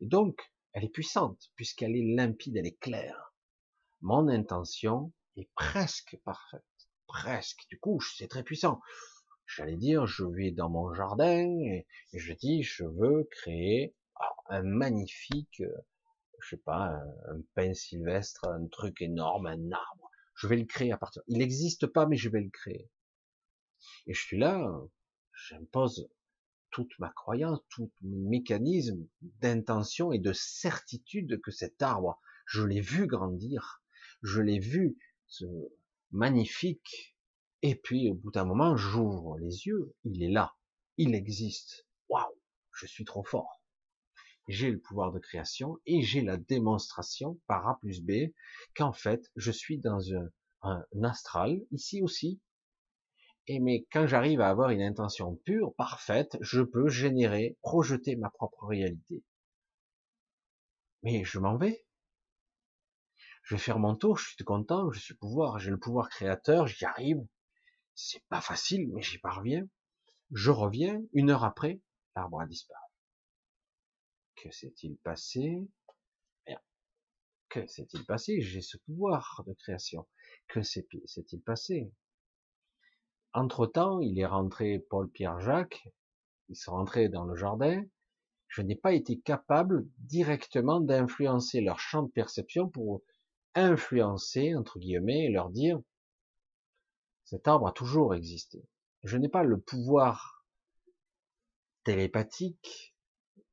Et 0.00 0.06
donc, 0.06 0.40
elle 0.72 0.84
est 0.84 0.92
puissante, 0.92 1.50
puisqu'elle 1.54 1.96
est 1.96 2.14
limpide, 2.14 2.56
elle 2.56 2.66
est 2.66 2.78
claire. 2.78 3.34
Mon 4.00 4.28
intention 4.28 5.12
est 5.36 5.48
presque 5.54 6.18
parfaite. 6.24 6.62
Presque. 7.06 7.66
Du 7.68 7.78
coup, 7.78 8.00
c'est 8.00 8.28
très 8.28 8.42
puissant. 8.42 8.80
J'allais 9.46 9.76
dire, 9.76 10.06
je 10.06 10.24
vais 10.24 10.50
dans 10.50 10.70
mon 10.70 10.92
jardin 10.94 11.46
et, 11.60 11.86
je 12.12 12.32
dis, 12.32 12.62
je 12.62 12.84
veux 12.84 13.28
créer 13.30 13.94
un 14.48 14.62
magnifique, 14.62 15.62
je 16.40 16.48
sais 16.48 16.62
pas, 16.62 16.88
un, 16.88 17.36
un 17.36 17.40
pain 17.54 17.74
sylvestre, 17.74 18.46
un 18.48 18.66
truc 18.66 19.00
énorme, 19.00 19.46
un 19.46 19.72
arbre. 19.72 20.10
Je 20.34 20.48
vais 20.48 20.56
le 20.56 20.64
créer 20.64 20.92
à 20.92 20.98
partir. 20.98 21.22
Il 21.28 21.38
n'existe 21.38 21.86
pas, 21.86 22.06
mais 22.06 22.16
je 22.16 22.28
vais 22.28 22.40
le 22.40 22.50
créer. 22.50 22.90
Et 24.06 24.14
je 24.14 24.20
suis 24.20 24.38
là, 24.38 24.66
j'impose 25.32 26.08
toute 26.74 26.98
ma 26.98 27.10
croyance, 27.10 27.60
tout 27.70 27.92
mon 28.02 28.28
mécanisme 28.28 29.06
d'intention 29.22 30.10
et 30.10 30.18
de 30.18 30.32
certitude 30.32 31.40
que 31.40 31.52
cet 31.52 31.80
arbre, 31.80 32.20
je 32.46 32.64
l'ai 32.64 32.80
vu 32.80 33.06
grandir, 33.06 33.80
je 34.22 34.40
l'ai 34.40 34.58
vu 34.58 34.98
ce 35.28 35.44
magnifique, 36.10 37.16
et 37.62 37.76
puis 37.76 38.10
au 38.10 38.14
bout 38.14 38.32
d'un 38.32 38.44
moment, 38.44 38.76
j'ouvre 38.76 39.38
les 39.38 39.66
yeux, 39.66 39.94
il 40.02 40.24
est 40.24 40.32
là, 40.32 40.56
il 40.96 41.14
existe. 41.14 41.86
Waouh, 42.08 42.34
je 42.72 42.86
suis 42.86 43.04
trop 43.04 43.22
fort. 43.22 43.62
J'ai 44.48 44.72
le 44.72 44.80
pouvoir 44.80 45.12
de 45.12 45.20
création 45.20 45.78
et 45.86 46.02
j'ai 46.02 46.22
la 46.22 46.36
démonstration 46.36 47.40
par 47.46 47.68
A 47.68 47.78
plus 47.78 48.02
B 48.02 48.34
qu'en 48.74 48.92
fait, 48.92 49.30
je 49.36 49.52
suis 49.52 49.78
dans 49.78 50.12
un, 50.12 50.28
un 50.62 51.04
astral, 51.04 51.60
ici 51.70 52.02
aussi, 52.02 52.40
et 53.46 53.60
mais 53.60 53.86
quand 53.92 54.06
j'arrive 54.06 54.40
à 54.40 54.48
avoir 54.48 54.70
une 54.70 54.82
intention 54.82 55.36
pure, 55.44 55.74
parfaite, 55.74 56.36
je 56.40 56.62
peux 56.62 56.88
générer, 56.88 57.58
projeter 57.62 58.16
ma 58.16 58.30
propre 58.30 58.66
réalité. 58.66 59.22
Mais 61.02 61.24
je 61.24 61.38
m'en 61.38 61.56
vais. 61.56 61.84
Je 63.42 63.54
vais 63.54 63.60
faire 63.60 63.78
mon 63.78 63.94
tour, 63.94 64.16
je 64.16 64.30
suis 64.30 64.44
content, 64.44 64.90
je 64.90 65.00
suis 65.00 65.14
pouvoir, 65.14 65.58
j'ai 65.58 65.70
le 65.70 65.78
pouvoir 65.78 66.08
créateur, 66.08 66.66
j'y 66.66 66.86
arrive. 66.86 67.18
C'est 67.94 68.24
pas 68.28 68.40
facile, 68.40 68.90
mais 68.92 69.02
j'y 69.02 69.18
parviens. 69.18 69.68
Je 70.30 70.50
reviens, 70.50 71.02
une 71.12 71.30
heure 71.30 71.44
après, 71.44 71.80
l'arbre 72.16 72.40
a 72.40 72.46
disparu. 72.46 72.80
Que 74.36 74.50
s'est-il 74.50 74.96
passé? 74.98 75.68
Que 77.50 77.66
s'est-il 77.68 78.04
passé? 78.04 78.40
J'ai 78.40 78.62
ce 78.62 78.78
pouvoir 78.78 79.44
de 79.46 79.52
création. 79.52 80.08
Que 80.48 80.62
s'est-il 80.62 81.42
passé? 81.42 81.92
Entre-temps, 83.34 84.00
il 84.00 84.18
est 84.18 84.26
rentré 84.26 84.78
Paul 84.78 85.10
Pierre 85.10 85.40
Jacques, 85.40 85.88
ils 86.48 86.56
sont 86.56 86.72
rentrés 86.72 87.08
dans 87.08 87.24
le 87.24 87.34
jardin. 87.34 87.84
Je 88.48 88.62
n'ai 88.62 88.76
pas 88.76 88.92
été 88.92 89.18
capable 89.18 89.88
directement 89.98 90.80
d'influencer 90.80 91.60
leur 91.60 91.80
champ 91.80 92.04
de 92.04 92.10
perception 92.10 92.68
pour 92.68 93.02
influencer, 93.56 94.54
entre 94.54 94.78
guillemets, 94.78 95.24
et 95.24 95.30
leur 95.30 95.50
dire, 95.50 95.80
cet 97.24 97.48
arbre 97.48 97.66
a 97.66 97.72
toujours 97.72 98.14
existé. 98.14 98.64
Je 99.02 99.16
n'ai 99.16 99.28
pas 99.28 99.42
le 99.42 99.58
pouvoir 99.58 100.44
télépathique 101.82 102.94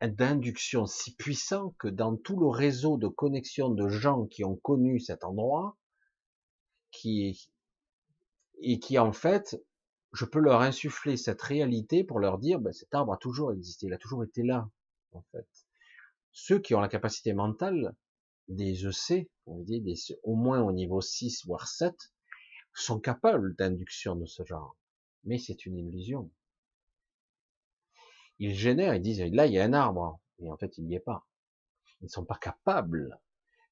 d'induction 0.02 0.86
si 0.86 1.16
puissant 1.16 1.76
que 1.80 1.88
dans 1.88 2.16
tout 2.16 2.40
le 2.40 2.48
réseau 2.48 2.98
de 2.98 3.08
connexion 3.08 3.70
de 3.70 3.88
gens 3.88 4.26
qui 4.26 4.44
ont 4.44 4.56
connu 4.56 5.00
cet 5.00 5.24
endroit, 5.24 5.78
qui 6.92 7.50
et 8.62 8.80
qui 8.80 9.00
en 9.00 9.12
fait 9.12 9.58
je 10.14 10.26
peux 10.26 10.40
leur 10.40 10.62
insuffler 10.62 11.18
cette 11.18 11.42
réalité 11.42 12.04
pour 12.04 12.20
leur 12.20 12.38
dire, 12.38 12.60
ben, 12.60 12.74
cet 12.74 12.94
arbre 12.94 13.14
a 13.14 13.18
toujours 13.18 13.52
existé, 13.54 13.88
il 13.88 13.94
a 13.94 13.98
toujours 13.98 14.24
été 14.24 14.44
là, 14.44 14.70
en 15.14 15.24
fait. 15.32 15.48
Ceux 16.34 16.60
qui 16.60 16.76
ont 16.76 16.82
la 16.82 16.90
capacité 16.90 17.34
mentale, 17.34 17.96
des 18.48 18.86
EC, 18.86 19.30
on 19.46 19.60
dit 19.60 19.82
des, 19.82 19.96
au 20.24 20.36
moins 20.36 20.62
au 20.62 20.72
niveau 20.72 21.02
6 21.02 21.46
voire 21.46 21.68
7, 21.68 21.96
sont 22.74 23.00
capables 23.00 23.56
d'induction 23.56 24.16
de 24.16 24.26
ce 24.26 24.44
genre. 24.44 24.78
Mais 25.24 25.38
c'est 25.38 25.66
une 25.66 25.78
illusion. 25.78 26.32
Ils 28.40 28.56
génèrent, 28.56 28.96
ils 28.96 29.02
disent, 29.02 29.22
là, 29.22 29.46
il 29.46 29.54
y 29.54 29.60
a 29.60 29.64
un 29.64 29.74
arbre. 29.74 30.20
Mais 30.40 30.50
en 30.50 30.58
fait, 30.58 30.78
il 30.78 30.86
n'y 30.86 30.96
est 30.96 31.00
pas. 31.00 31.28
Ils 32.02 32.06
ne 32.06 32.10
sont 32.10 32.26
pas 32.26 32.38
capables 32.38 33.20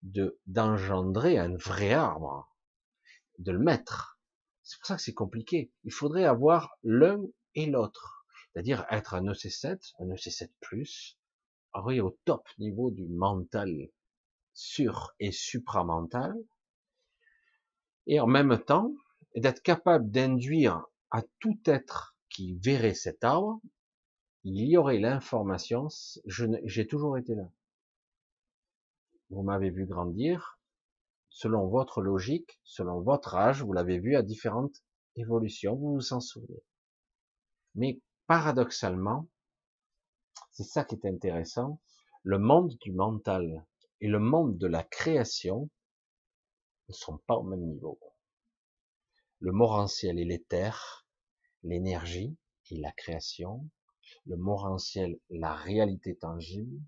de, 0.03 0.39
d'engendrer 0.45 1.37
un 1.37 1.55
vrai 1.55 1.93
arbre, 1.93 2.55
de 3.39 3.51
le 3.51 3.59
mettre 3.59 4.18
C'est 4.69 4.77
pour 4.77 4.85
ça 4.85 4.97
que 4.97 5.01
c'est 5.01 5.15
compliqué. 5.15 5.71
Il 5.83 5.91
faudrait 5.91 6.25
avoir 6.25 6.77
l'un 6.83 7.23
et 7.55 7.65
l'autre. 7.65 8.23
C'est-à-dire 8.53 8.85
être 8.91 9.15
un 9.15 9.23
EC7, 9.23 9.93
un 9.97 10.09
EC7+, 10.09 11.15
arriver 11.73 12.01
au 12.01 12.15
top 12.23 12.47
niveau 12.59 12.91
du 12.91 13.07
mental 13.07 13.89
sur 14.53 15.15
et 15.19 15.31
supramental, 15.31 16.35
et 18.05 18.19
en 18.19 18.27
même 18.27 18.59
temps, 18.63 18.93
d'être 19.35 19.63
capable 19.63 20.11
d'induire 20.11 20.85
à 21.09 21.23
tout 21.39 21.59
être 21.65 22.15
qui 22.29 22.59
verrait 22.59 22.93
cet 22.93 23.23
arbre, 23.23 23.59
il 24.43 24.69
y 24.69 24.77
aurait 24.77 24.99
l'information, 24.99 25.87
j'ai 26.27 26.85
toujours 26.85 27.17
été 27.17 27.33
là. 27.33 27.49
Vous 29.31 29.41
m'avez 29.41 29.71
vu 29.71 29.87
grandir, 29.87 30.58
selon 31.39 31.67
votre 31.67 32.01
logique, 32.01 32.59
selon 32.65 32.99
votre 32.99 33.35
âge, 33.35 33.63
vous 33.63 33.71
l'avez 33.71 33.97
vu 33.97 34.17
à 34.17 34.23
différentes 34.23 34.83
évolutions, 35.15 35.73
vous 35.73 35.93
vous 35.93 36.11
en 36.11 36.19
souvenez. 36.19 36.61
Mais 37.75 38.01
paradoxalement, 38.27 39.25
c'est 40.51 40.65
ça 40.65 40.83
qui 40.83 40.95
est 40.95 41.05
intéressant, 41.05 41.79
le 42.23 42.39
monde 42.39 42.75
du 42.81 42.91
mental 42.91 43.65
et 44.01 44.09
le 44.09 44.19
monde 44.19 44.57
de 44.57 44.67
la 44.67 44.83
création 44.83 45.69
ne 46.89 46.93
sont 46.93 47.19
pas 47.19 47.35
au 47.35 47.43
même 47.43 47.63
niveau. 47.63 47.97
Le 49.39 49.53
morantiel 49.53 50.19
et 50.19 50.25
l'éther, 50.25 51.07
l'énergie 51.63 52.35
et 52.69 52.81
la 52.81 52.91
création, 52.91 53.65
le 54.25 54.35
morantiel, 54.35 55.17
la 55.29 55.53
réalité 55.53 56.17
tangible, 56.17 56.81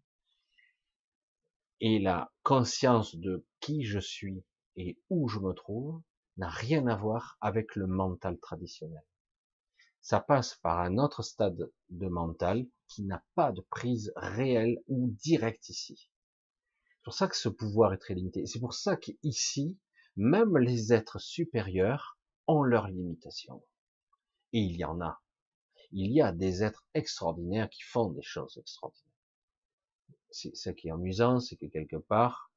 et 1.81 1.97
la 1.97 2.31
conscience 2.43 3.15
de 3.15 3.43
qui 3.59 3.83
je 3.83 3.97
suis 3.97 4.45
et 4.75 4.99
où 5.09 5.27
je 5.27 5.39
me 5.39 5.51
trouve 5.53 6.01
n'a 6.37 6.47
rien 6.47 6.85
à 6.85 6.95
voir 6.95 7.37
avec 7.41 7.75
le 7.75 7.87
mental 7.87 8.39
traditionnel. 8.39 9.03
Ça 9.99 10.19
passe 10.19 10.55
par 10.61 10.79
un 10.79 10.99
autre 10.99 11.23
stade 11.23 11.71
de 11.89 12.07
mental 12.07 12.67
qui 12.87 13.03
n'a 13.03 13.23
pas 13.33 13.51
de 13.51 13.61
prise 13.61 14.13
réelle 14.15 14.77
ou 14.87 15.09
directe 15.23 15.69
ici. 15.69 16.09
C'est 16.89 17.03
pour 17.03 17.13
ça 17.15 17.27
que 17.27 17.35
ce 17.35 17.49
pouvoir 17.49 17.93
est 17.93 17.97
très 17.97 18.13
limité. 18.13 18.45
C'est 18.45 18.59
pour 18.59 18.73
ça 18.73 18.95
qu'ici, 18.95 19.79
même 20.15 20.57
les 20.57 20.93
êtres 20.93 21.19
supérieurs 21.19 22.19
ont 22.45 22.61
leurs 22.61 22.89
limitations. 22.89 23.63
Et 24.53 24.59
il 24.59 24.75
y 24.75 24.85
en 24.85 25.01
a. 25.01 25.19
Il 25.91 26.11
y 26.11 26.21
a 26.21 26.31
des 26.31 26.63
êtres 26.63 26.85
extraordinaires 26.93 27.69
qui 27.69 27.81
font 27.81 28.09
des 28.09 28.21
choses 28.21 28.57
extraordinaires. 28.57 29.10
Ce 30.31 30.69
qui 30.69 30.87
est 30.87 30.91
amusant, 30.91 31.39
c'est 31.39 31.57
que 31.57 31.65
quelque 31.65 31.97
part, 31.97 32.51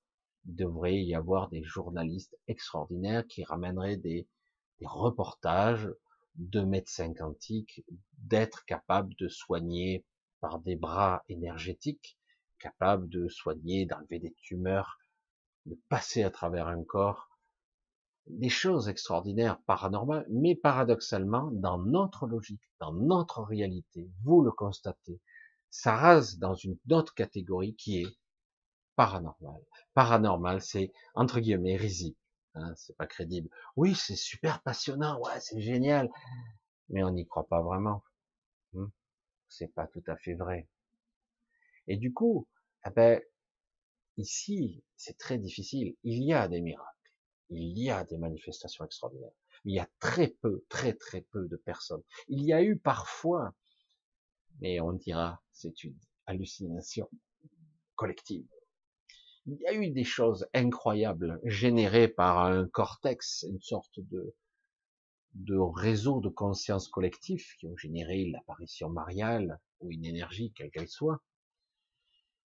il 0.46 0.54
devrait 0.54 1.02
y 1.02 1.14
avoir 1.14 1.48
des 1.48 1.62
journalistes 1.62 2.36
extraordinaires 2.46 3.26
qui 3.26 3.44
ramèneraient 3.44 3.96
des, 3.96 4.28
reportages 4.82 5.90
de 6.34 6.60
médecins 6.60 7.14
quantiques, 7.14 7.82
d'être 8.18 8.66
capables 8.66 9.14
de 9.16 9.28
soigner 9.28 10.04
par 10.40 10.58
des 10.58 10.76
bras 10.76 11.24
énergétiques, 11.30 12.18
capable 12.58 13.08
de 13.08 13.28
soigner, 13.28 13.86
d'enlever 13.86 14.18
des 14.18 14.34
tumeurs, 14.42 14.98
de 15.64 15.78
passer 15.88 16.22
à 16.22 16.30
travers 16.30 16.68
un 16.68 16.84
corps, 16.84 17.30
des 18.26 18.50
choses 18.50 18.88
extraordinaires, 18.88 19.58
paranormales, 19.62 20.26
mais 20.28 20.54
paradoxalement, 20.54 21.50
dans 21.52 21.78
notre 21.78 22.26
logique, 22.26 22.68
dans 22.78 22.92
notre 22.92 23.42
réalité, 23.42 24.10
vous 24.22 24.42
le 24.42 24.50
constatez, 24.50 25.20
ça 25.74 25.96
rase 25.96 26.38
dans 26.38 26.54
une 26.54 26.78
autre 26.90 27.14
catégorie 27.14 27.74
qui 27.74 28.02
est 28.02 28.16
paranormal. 28.94 29.60
Paranormal, 29.92 30.62
c'est 30.62 30.92
entre 31.16 31.40
guillemets 31.40 31.74
risible. 31.74 32.16
Hein, 32.54 32.72
c'est 32.76 32.96
pas 32.96 33.08
crédible. 33.08 33.50
Oui, 33.74 33.96
c'est 33.96 34.14
super 34.14 34.62
passionnant, 34.62 35.20
ouais, 35.20 35.40
c'est 35.40 35.60
génial, 35.60 36.08
mais 36.90 37.02
on 37.02 37.10
n'y 37.10 37.26
croit 37.26 37.48
pas 37.48 37.60
vraiment. 37.60 38.04
Hmm. 38.72 38.86
C'est 39.48 39.74
pas 39.74 39.88
tout 39.88 40.04
à 40.06 40.16
fait 40.16 40.34
vrai. 40.34 40.68
Et 41.88 41.96
du 41.96 42.12
coup, 42.12 42.46
eh 42.86 42.90
ben, 42.90 43.20
ici, 44.16 44.84
c'est 44.96 45.18
très 45.18 45.38
difficile. 45.38 45.96
Il 46.04 46.22
y 46.22 46.32
a 46.32 46.46
des 46.46 46.60
miracles. 46.60 47.10
Il 47.50 47.76
y 47.76 47.90
a 47.90 48.04
des 48.04 48.16
manifestations 48.16 48.84
extraordinaires. 48.84 49.34
Il 49.64 49.74
y 49.74 49.80
a 49.80 49.88
très 49.98 50.28
peu, 50.28 50.64
très 50.68 50.92
très 50.92 51.22
peu 51.22 51.48
de 51.48 51.56
personnes. 51.56 52.02
Il 52.28 52.44
y 52.44 52.52
a 52.52 52.62
eu 52.62 52.78
parfois, 52.78 53.54
mais 54.60 54.80
on 54.80 54.92
dira, 54.92 55.42
c'est 55.52 55.84
une 55.84 55.98
hallucination 56.26 57.08
collective. 57.94 58.46
Il 59.46 59.58
y 59.60 59.66
a 59.66 59.74
eu 59.74 59.90
des 59.90 60.04
choses 60.04 60.46
incroyables 60.54 61.38
générées 61.44 62.08
par 62.08 62.38
un 62.46 62.66
cortex, 62.66 63.44
une 63.48 63.60
sorte 63.60 64.00
de, 64.00 64.34
réseau 65.58 66.20
de 66.20 66.30
conscience 66.30 66.88
collective 66.88 67.44
qui 67.58 67.66
ont 67.66 67.76
généré 67.76 68.24
l'apparition 68.30 68.88
mariale 68.88 69.60
ou 69.80 69.90
une 69.90 70.06
énergie, 70.06 70.52
quelle 70.56 70.70
qu'elle 70.70 70.88
soit, 70.88 71.20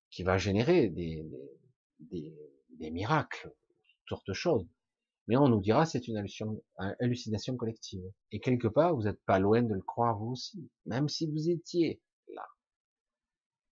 qui 0.10 0.24
va 0.24 0.38
générer 0.38 0.90
des, 0.90 1.26
des, 2.00 2.34
des, 2.72 2.92
miracles, 2.92 3.54
toutes 3.88 4.10
sortes 4.10 4.28
de 4.28 4.34
choses. 4.34 4.68
Mais 5.30 5.38
on 5.38 5.48
nous 5.48 5.62
dira 5.62 5.86
c'est 5.86 6.08
une 6.08 6.18
hallucination, 6.18 6.64
hallucination 7.00 7.56
collective. 7.56 8.02
Et 8.32 8.40
quelque 8.40 8.68
part, 8.68 8.96
vous 8.96 9.04
n'êtes 9.04 9.24
pas 9.26 9.38
loin 9.38 9.62
de 9.62 9.76
le 9.76 9.82
croire 9.82 10.18
vous 10.18 10.32
aussi, 10.32 10.72
même 10.88 11.08
si 11.08 11.30
vous 11.30 11.52
étiez 11.52 12.02
là. 12.30 12.48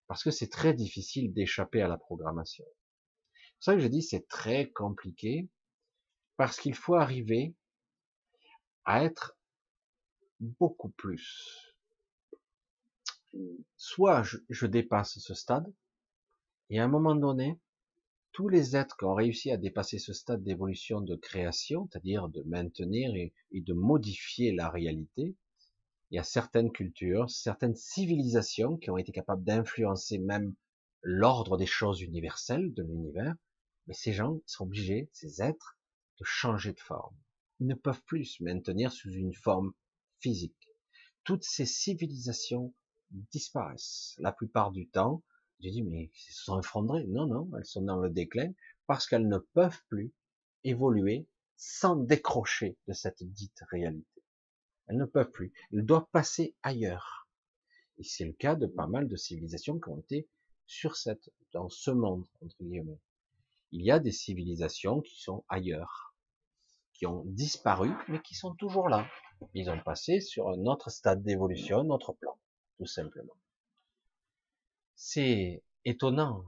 Parce 0.06 0.22
que 0.22 0.30
c'est 0.30 0.50
très 0.50 0.72
difficile 0.72 1.34
d'échapper 1.34 1.82
à 1.82 1.88
la 1.88 1.98
programmation. 1.98 2.64
C'est 3.58 3.72
ça 3.72 3.74
que 3.74 3.80
je 3.80 3.88
dis 3.88 4.02
c'est 4.02 4.28
très 4.28 4.70
compliqué, 4.70 5.48
parce 6.36 6.60
qu'il 6.60 6.76
faut 6.76 6.94
arriver 6.94 7.56
à 8.84 9.02
être 9.02 9.36
beaucoup 10.38 10.90
plus. 10.90 11.74
Soit 13.76 14.22
je 14.48 14.66
dépasse 14.66 15.18
ce 15.18 15.34
stade, 15.34 15.74
et 16.70 16.78
à 16.78 16.84
un 16.84 16.88
moment 16.88 17.16
donné, 17.16 17.58
tous 18.38 18.48
les 18.48 18.76
êtres 18.76 18.96
qui 18.96 19.04
ont 19.04 19.16
réussi 19.16 19.50
à 19.50 19.56
dépasser 19.56 19.98
ce 19.98 20.12
stade 20.12 20.44
d'évolution 20.44 21.00
de 21.00 21.16
création, 21.16 21.88
c'est-à-dire 21.90 22.28
de 22.28 22.44
maintenir 22.44 23.12
et, 23.16 23.32
de 23.50 23.72
modifier 23.72 24.52
la 24.52 24.70
réalité, 24.70 25.34
il 26.12 26.14
y 26.14 26.18
a 26.20 26.22
certaines 26.22 26.70
cultures, 26.70 27.28
certaines 27.28 27.74
civilisations 27.74 28.76
qui 28.76 28.90
ont 28.90 28.96
été 28.96 29.10
capables 29.10 29.42
d'influencer 29.42 30.18
même 30.18 30.54
l'ordre 31.02 31.56
des 31.56 31.66
choses 31.66 32.00
universelles 32.00 32.72
de 32.74 32.84
l'univers, 32.84 33.34
mais 33.88 33.94
ces 33.94 34.12
gens 34.12 34.38
sont 34.46 34.66
obligés, 34.66 35.10
ces 35.12 35.42
êtres, 35.42 35.76
de 36.20 36.24
changer 36.24 36.72
de 36.72 36.80
forme. 36.80 37.16
Ils 37.58 37.66
ne 37.66 37.74
peuvent 37.74 38.04
plus 38.04 38.24
se 38.24 38.44
maintenir 38.44 38.92
sous 38.92 39.10
une 39.10 39.34
forme 39.34 39.72
physique. 40.20 40.68
Toutes 41.24 41.42
ces 41.42 41.66
civilisations 41.66 42.72
disparaissent 43.10 44.14
la 44.18 44.30
plupart 44.30 44.70
du 44.70 44.88
temps 44.88 45.24
j'ai 45.60 45.70
dit, 45.70 45.82
mais 45.82 46.04
elles 46.04 46.32
se 46.32 46.44
sont 46.44 46.60
effondrées. 46.60 47.04
Non, 47.06 47.26
non, 47.26 47.50
elles 47.56 47.64
sont 47.66 47.82
dans 47.82 47.98
le 47.98 48.10
déclin 48.10 48.52
parce 48.86 49.06
qu'elles 49.06 49.28
ne 49.28 49.38
peuvent 49.38 49.82
plus 49.88 50.12
évoluer 50.64 51.26
sans 51.56 51.96
décrocher 51.96 52.76
de 52.86 52.92
cette 52.92 53.22
dite 53.22 53.62
réalité. 53.70 54.22
Elles 54.86 54.96
ne 54.96 55.04
peuvent 55.04 55.30
plus. 55.30 55.52
Elles 55.72 55.84
doivent 55.84 56.08
passer 56.12 56.54
ailleurs. 56.62 57.28
Et 57.98 58.04
c'est 58.04 58.24
le 58.24 58.32
cas 58.32 58.54
de 58.54 58.66
pas 58.66 58.86
mal 58.86 59.08
de 59.08 59.16
civilisations 59.16 59.80
qui 59.80 59.88
ont 59.88 59.98
été 59.98 60.28
sur 60.66 60.96
cette, 60.96 61.30
dans 61.52 61.68
ce 61.68 61.90
monde, 61.90 62.24
entre 62.40 62.56
guillemets. 62.62 63.00
Il 63.72 63.82
y 63.84 63.90
a 63.90 63.98
des 63.98 64.12
civilisations 64.12 65.00
qui 65.00 65.20
sont 65.20 65.44
ailleurs, 65.48 66.14
qui 66.92 67.06
ont 67.06 67.24
disparu, 67.26 67.90
mais 68.08 68.22
qui 68.22 68.34
sont 68.34 68.54
toujours 68.54 68.88
là. 68.88 69.06
Ils 69.54 69.70
ont 69.70 69.80
passé 69.80 70.20
sur 70.20 70.48
un 70.48 70.64
autre 70.66 70.90
stade 70.90 71.22
d'évolution, 71.22 71.80
un 71.80 71.90
autre 71.90 72.12
plan, 72.12 72.38
tout 72.78 72.86
simplement 72.86 73.34
c'est 74.98 75.62
étonnant. 75.84 76.44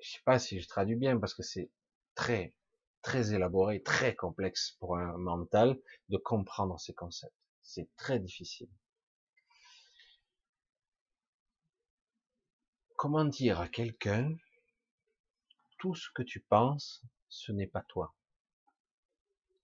Je 0.00 0.10
sais 0.10 0.22
pas 0.24 0.38
si 0.38 0.60
je 0.60 0.68
traduis 0.68 0.96
bien 0.96 1.18
parce 1.18 1.32
que 1.32 1.42
c'est 1.42 1.70
très, 2.14 2.54
très 3.00 3.32
élaboré, 3.32 3.82
très 3.82 4.14
complexe 4.14 4.76
pour 4.78 4.98
un 4.98 5.16
mental 5.16 5.80
de 6.10 6.18
comprendre 6.18 6.78
ces 6.78 6.92
concepts. 6.92 7.34
C'est 7.62 7.88
très 7.96 8.20
difficile. 8.20 8.68
Comment 12.96 13.24
dire 13.24 13.60
à 13.60 13.68
quelqu'un, 13.68 14.30
tout 15.78 15.94
ce 15.94 16.10
que 16.14 16.22
tu 16.22 16.40
penses, 16.40 17.02
ce 17.30 17.50
n'est 17.50 17.66
pas 17.66 17.82
toi. 17.82 18.14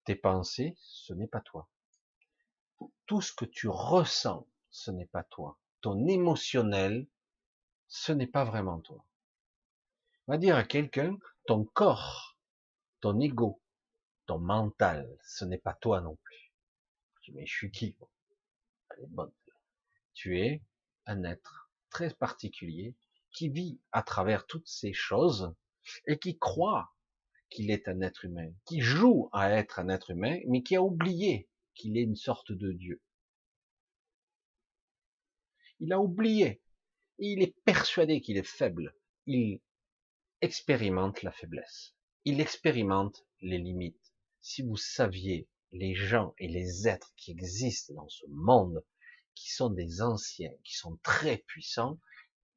Tes 0.07 0.17
pensées, 0.17 0.75
ce 0.81 1.13
n'est 1.13 1.29
pas 1.29 1.43
toi. 1.43 1.69
Tout 3.07 3.21
ce 3.21 3.33
que 3.35 3.45
tu 3.45 3.69
ressens, 3.69 4.49
ce 4.71 4.91
n'est 4.91 5.07
pas 5.07 5.25
toi. 5.25 5.59
Ton 5.83 6.07
émotionnel, 6.07 7.07
ce 7.89 8.13
n'est 8.13 8.27
pas 8.27 8.45
vraiment 8.45 8.81
toi. 8.81 9.05
On 10.27 10.33
va 10.33 10.39
dire 10.39 10.57
à 10.57 10.65
quelqu'un, 10.65 11.19
ton 11.47 11.65
corps, 11.65 12.39
ton 13.01 13.21
ego, 13.21 13.61
ton 14.27 14.39
mental, 14.39 15.19
ce 15.23 15.45
n'est 15.45 15.59
pas 15.59 15.75
toi 15.75 16.01
non 16.01 16.17
plus. 16.17 16.53
Tu 17.21 17.33
mais 17.33 17.47
je 17.47 17.53
suis 17.53 17.71
qui. 17.71 17.97
Tu 20.15 20.41
es 20.41 20.63
un 21.07 21.25
être 21.25 21.71
très 21.91 22.11
particulier 22.11 22.95
qui 23.31 23.49
vit 23.49 23.81
à 23.93 24.03
travers 24.03 24.47
toutes 24.47 24.69
ces 24.69 24.93
choses 24.93 25.55
et 26.07 26.19
qui 26.19 26.39
croit 26.39 26.95
qu'il 27.51 27.71
est 27.71 27.89
un 27.89 28.01
être 28.01 28.25
humain, 28.25 28.51
qui 28.65 28.81
joue 28.81 29.29
à 29.33 29.51
être 29.51 29.79
un 29.79 29.89
être 29.89 30.11
humain, 30.11 30.39
mais 30.47 30.63
qui 30.63 30.77
a 30.77 30.83
oublié 30.83 31.49
qu'il 31.75 31.97
est 31.97 32.03
une 32.03 32.17
sorte 32.17 32.53
de 32.53 32.73
Dieu. 32.73 33.01
Il 35.81 35.93
a 35.93 36.01
oublié. 36.01 36.63
Il 37.19 37.43
est 37.43 37.55
persuadé 37.65 38.21
qu'il 38.21 38.37
est 38.37 38.47
faible. 38.47 38.95
Il 39.27 39.61
expérimente 40.41 41.23
la 41.23 41.33
faiblesse. 41.33 41.95
Il 42.25 42.41
expérimente 42.41 43.25
les 43.41 43.59
limites. 43.59 44.13
Si 44.41 44.63
vous 44.63 44.77
saviez 44.77 45.49
les 45.73 45.95
gens 45.95 46.35
et 46.39 46.49
les 46.49 46.89
êtres 46.89 47.13
qui 47.17 47.31
existent 47.31 47.95
dans 47.95 48.09
ce 48.09 48.27
monde, 48.29 48.85
qui 49.35 49.51
sont 49.51 49.71
des 49.71 50.03
anciens, 50.03 50.53
qui 50.65 50.75
sont 50.75 50.99
très 51.03 51.39
puissants, 51.39 51.99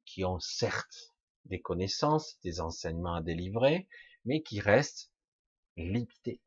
qui 0.04 0.24
ont 0.24 0.40
certes 0.40 1.14
des 1.44 1.60
connaissances, 1.60 2.38
des 2.42 2.60
enseignements 2.60 3.14
à 3.14 3.22
délivrer, 3.22 3.88
mais 4.24 4.42
qui 4.42 4.60
restent 4.60 5.10
limités. 5.76 6.40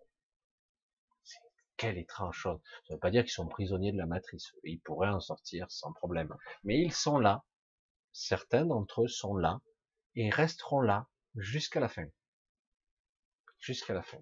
Quelle 1.78 1.98
étrange 1.98 2.38
chose. 2.38 2.60
Ça 2.88 2.94
ne 2.94 2.96
veut 2.96 3.00
pas 3.00 3.10
dire 3.10 3.24
qu'ils 3.24 3.32
sont 3.32 3.48
prisonniers 3.48 3.92
de 3.92 3.98
la 3.98 4.06
matrice. 4.06 4.54
Ils 4.64 4.80
pourraient 4.80 5.10
en 5.10 5.20
sortir 5.20 5.72
sans 5.72 5.92
problème. 5.94 6.36
Mais 6.64 6.80
ils 6.80 6.94
sont 6.94 7.18
là. 7.18 7.44
Certains 8.14 8.66
d'entre 8.66 9.04
eux 9.04 9.08
sont 9.08 9.36
là 9.36 9.62
et 10.16 10.30
resteront 10.30 10.82
là 10.82 11.08
jusqu'à 11.36 11.80
la 11.80 11.88
fin. 11.88 12.08
Jusqu'à 13.60 13.94
la 13.94 14.04
fin. 14.04 14.22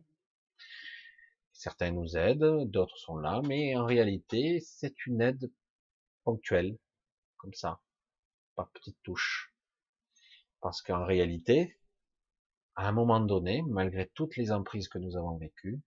Certains 1.53 1.91
nous 1.91 2.15
aident, 2.15 2.69
d'autres 2.69 2.97
sont 2.97 3.17
là, 3.17 3.41
mais 3.45 3.75
en 3.75 3.85
réalité, 3.85 4.59
c'est 4.61 5.05
une 5.05 5.21
aide 5.21 5.51
ponctuelle, 6.23 6.77
comme 7.37 7.53
ça, 7.53 7.81
par 8.55 8.69
petites 8.69 9.01
touches. 9.03 9.53
Parce 10.61 10.81
qu'en 10.81 11.05
réalité, 11.05 11.77
à 12.75 12.87
un 12.87 12.91
moment 12.91 13.19
donné, 13.19 13.61
malgré 13.63 14.07
toutes 14.13 14.37
les 14.37 14.51
emprises 14.51 14.87
que 14.87 14.99
nous 14.99 15.17
avons 15.17 15.37
vécues, 15.37 15.81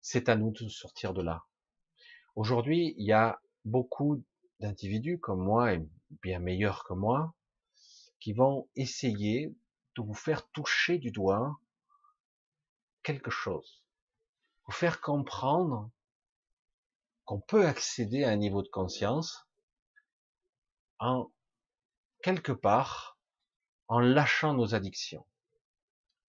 c'est 0.00 0.28
à 0.28 0.36
nous 0.36 0.50
de 0.52 0.68
sortir 0.68 1.12
de 1.12 1.22
là. 1.22 1.44
Aujourd'hui, 2.36 2.94
il 2.96 3.04
y 3.04 3.12
a 3.12 3.40
beaucoup 3.64 4.24
d'individus 4.60 5.18
comme 5.18 5.44
moi 5.44 5.74
et 5.74 5.86
bien 6.22 6.38
meilleurs 6.38 6.84
que 6.84 6.94
moi 6.94 7.34
qui 8.20 8.32
vont 8.32 8.68
essayer 8.76 9.54
de 9.96 10.02
vous 10.02 10.14
faire 10.14 10.48
toucher 10.50 10.98
du 10.98 11.10
doigt 11.10 11.58
quelque 13.02 13.30
chose, 13.30 13.82
vous 14.66 14.72
faire 14.72 15.00
comprendre 15.00 15.90
qu'on 17.24 17.40
peut 17.40 17.66
accéder 17.66 18.24
à 18.24 18.30
un 18.30 18.36
niveau 18.36 18.62
de 18.62 18.68
conscience 18.68 19.46
en 20.98 21.30
quelque 22.22 22.52
part 22.52 23.18
en 23.88 24.00
lâchant 24.00 24.54
nos 24.54 24.74
addictions. 24.74 25.26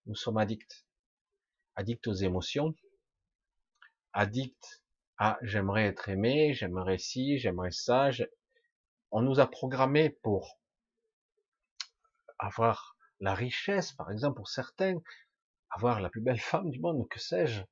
Nous 0.06 0.14
sommes 0.14 0.38
addicts, 0.38 0.86
addicts 1.76 2.06
aux 2.06 2.14
émotions, 2.14 2.74
addicts 4.12 4.82
à 5.18 5.38
j'aimerais 5.42 5.84
être 5.84 6.08
aimé, 6.08 6.54
j'aimerais 6.54 6.98
ci, 6.98 7.38
j'aimerais 7.38 7.72
ça. 7.72 8.10
On 9.10 9.22
nous 9.22 9.40
a 9.40 9.46
programmé 9.46 10.10
pour 10.10 10.58
avoir 12.38 12.96
la 13.20 13.34
richesse, 13.34 13.92
par 13.92 14.10
exemple, 14.10 14.36
pour 14.36 14.48
certains, 14.48 15.00
avoir 15.70 16.00
la 16.00 16.10
plus 16.10 16.20
belle 16.20 16.40
femme 16.40 16.70
du 16.70 16.80
monde, 16.80 17.08
que 17.08 17.20
sais-je, 17.20 17.62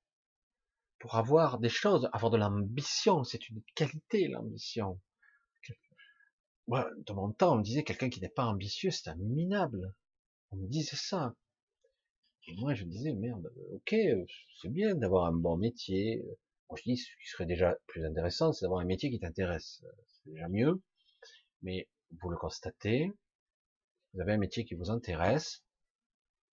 pour 0.98 1.14
avoir 1.14 1.58
des 1.58 1.68
choses, 1.68 2.08
avoir 2.12 2.30
de 2.30 2.36
l'ambition, 2.36 3.24
c'est 3.24 3.48
une 3.48 3.62
qualité, 3.74 4.28
l'ambition. 4.28 5.00
Moi, 6.66 6.90
de 7.06 7.12
mon 7.14 7.32
temps, 7.32 7.54
on 7.54 7.58
me 7.58 7.62
disait 7.62 7.84
quelqu'un 7.84 8.10
qui 8.10 8.20
n'est 8.20 8.28
pas 8.28 8.44
ambitieux, 8.44 8.90
c'est 8.90 9.08
un 9.08 9.16
minable. 9.16 9.94
On 10.50 10.56
me 10.56 10.66
disait 10.66 10.96
ça. 10.96 11.34
Moi, 12.56 12.74
je 12.74 12.84
me 12.84 12.90
disais, 12.90 13.12
merde, 13.14 13.50
ok, 13.72 13.94
c'est 14.60 14.68
bien 14.68 14.94
d'avoir 14.94 15.26
un 15.26 15.32
bon 15.32 15.56
métier. 15.56 16.22
Moi, 16.68 16.78
je 16.78 16.90
dis, 16.90 16.96
ce 16.96 17.06
qui 17.22 17.28
serait 17.28 17.46
déjà 17.46 17.76
plus 17.86 18.04
intéressant, 18.04 18.52
c'est 18.52 18.64
d'avoir 18.64 18.80
un 18.80 18.86
métier 18.86 19.10
qui 19.10 19.18
t'intéresse. 19.18 19.82
C'est 20.08 20.30
déjà 20.32 20.48
mieux. 20.48 20.82
Mais 21.62 21.88
vous 22.20 22.30
le 22.30 22.36
constatez, 22.36 23.12
vous 24.12 24.20
avez 24.20 24.32
un 24.32 24.38
métier 24.38 24.64
qui 24.64 24.74
vous 24.74 24.90
intéresse, 24.90 25.64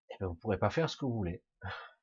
et 0.09 0.13
eh 0.13 0.17
bien 0.19 0.27
vous 0.27 0.35
pourrez 0.35 0.59
pas 0.59 0.69
faire 0.69 0.89
ce 0.89 0.97
que 0.97 1.05
vous 1.05 1.13
voulez. 1.15 1.43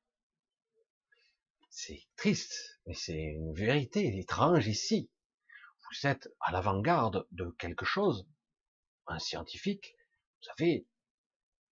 C'est 1.70 2.06
triste, 2.16 2.80
mais 2.86 2.92
c'est 2.92 3.18
une 3.18 3.54
vérité 3.54 4.18
étrange 4.18 4.68
ici. 4.68 5.10
Vous 5.48 6.06
êtes 6.06 6.28
à 6.40 6.52
l'avant-garde 6.52 7.26
de 7.30 7.50
quelque 7.58 7.86
chose, 7.86 8.28
un 9.06 9.18
scientifique, 9.18 9.96
vous 10.42 10.50
avez 10.50 10.86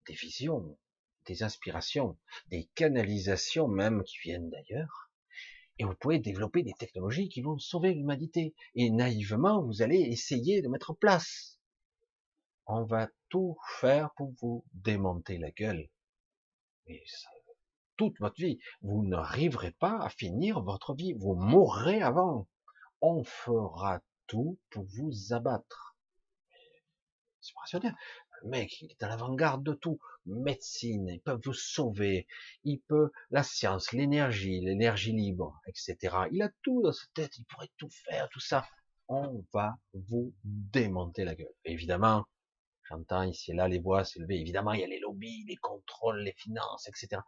des 0.07 0.15
visions, 0.15 0.79
des 1.27 1.43
inspirations, 1.43 2.17
des 2.47 2.69
canalisations 2.77 3.67
même 3.67 4.05
qui 4.05 4.19
viennent 4.19 4.51
d'ailleurs, 4.51 5.08
et 5.79 5.85
vous 5.85 5.95
pouvez 5.95 6.19
développer 6.19 6.63
des 6.63 6.75
technologies 6.79 7.29
qui 7.29 7.41
vont 7.41 7.59
sauver 7.59 7.95
l'humanité. 7.95 8.55
Et 8.75 8.91
naïvement, 8.91 9.63
vous 9.63 9.83
allez 9.83 10.01
essayer 10.01 10.63
de 10.63 10.69
mettre 10.69 10.91
en 10.91 10.95
place. 10.95 11.59
On 12.67 12.85
va 12.85 13.09
tout 13.29 13.57
faire 13.81 14.11
pour 14.17 14.35
vous 14.41 14.65
démonter 14.73 15.39
la 15.39 15.51
gueule. 15.51 15.89
Et 16.87 17.03
ça 17.07 17.29
toute 17.99 18.19
votre 18.21 18.41
vie. 18.41 18.59
Vous 18.81 19.07
n'arriverez 19.07 19.73
pas 19.73 19.99
à 19.99 20.09
finir 20.09 20.63
votre 20.63 20.95
vie. 20.95 21.13
Vous 21.13 21.35
mourrez 21.35 22.01
avant. 22.01 22.49
On 23.03 23.23
fera 23.25 24.01
tout 24.27 24.59
pour 24.71 24.85
vous 24.97 25.35
abattre. 25.35 25.97
C'est 27.41 27.53
impressionnant. 27.57 27.95
Mec, 28.45 28.81
il 28.81 28.91
est 28.91 29.03
à 29.03 29.09
l'avant-garde 29.09 29.63
de 29.63 29.73
tout. 29.73 29.99
Médecine, 30.27 31.09
ils 31.09 31.21
peuvent 31.21 31.41
vous 31.45 31.55
sauver. 31.55 32.27
Il 32.65 32.81
peut, 32.81 33.11
la 33.31 33.43
science, 33.43 33.93
l'énergie, 33.93 34.61
l'énergie 34.61 35.13
libre, 35.13 35.61
etc. 35.67 35.97
Il 36.31 36.43
a 36.43 36.51
tout 36.63 36.83
dans 36.83 36.93
sa 36.93 37.07
tête. 37.15 37.37
Il 37.39 37.45
pourrait 37.45 37.71
tout 37.77 37.91
faire, 37.91 38.29
tout 38.31 38.41
ça. 38.41 38.67
On 39.09 39.45
va 39.53 39.79
vous 39.95 40.35
démonter 40.45 41.25
la 41.25 41.35
gueule. 41.35 41.55
évidemment, 41.65 42.27
j'entends 42.89 43.23
ici 43.23 43.53
et 43.53 43.55
là 43.55 43.67
les 43.69 43.79
voix 43.79 44.05
s'élever. 44.05 44.41
Évidemment, 44.41 44.73
il 44.73 44.81
y 44.81 44.85
a 44.85 44.89
les 44.89 45.01
lobbies, 45.01 45.45
les 45.47 45.57
contrôles, 45.57 46.21
les 46.21 46.35
finances, 46.35 46.87
etc. 46.89 47.23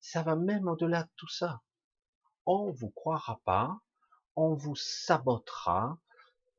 Ça 0.00 0.22
va 0.22 0.36
même 0.36 0.66
au-delà 0.68 1.02
de 1.02 1.10
tout 1.16 1.28
ça. 1.28 1.60
On 2.46 2.70
vous 2.70 2.90
croira 2.90 3.40
pas, 3.44 3.78
on 4.36 4.54
vous 4.54 4.76
sabotera, 4.76 5.98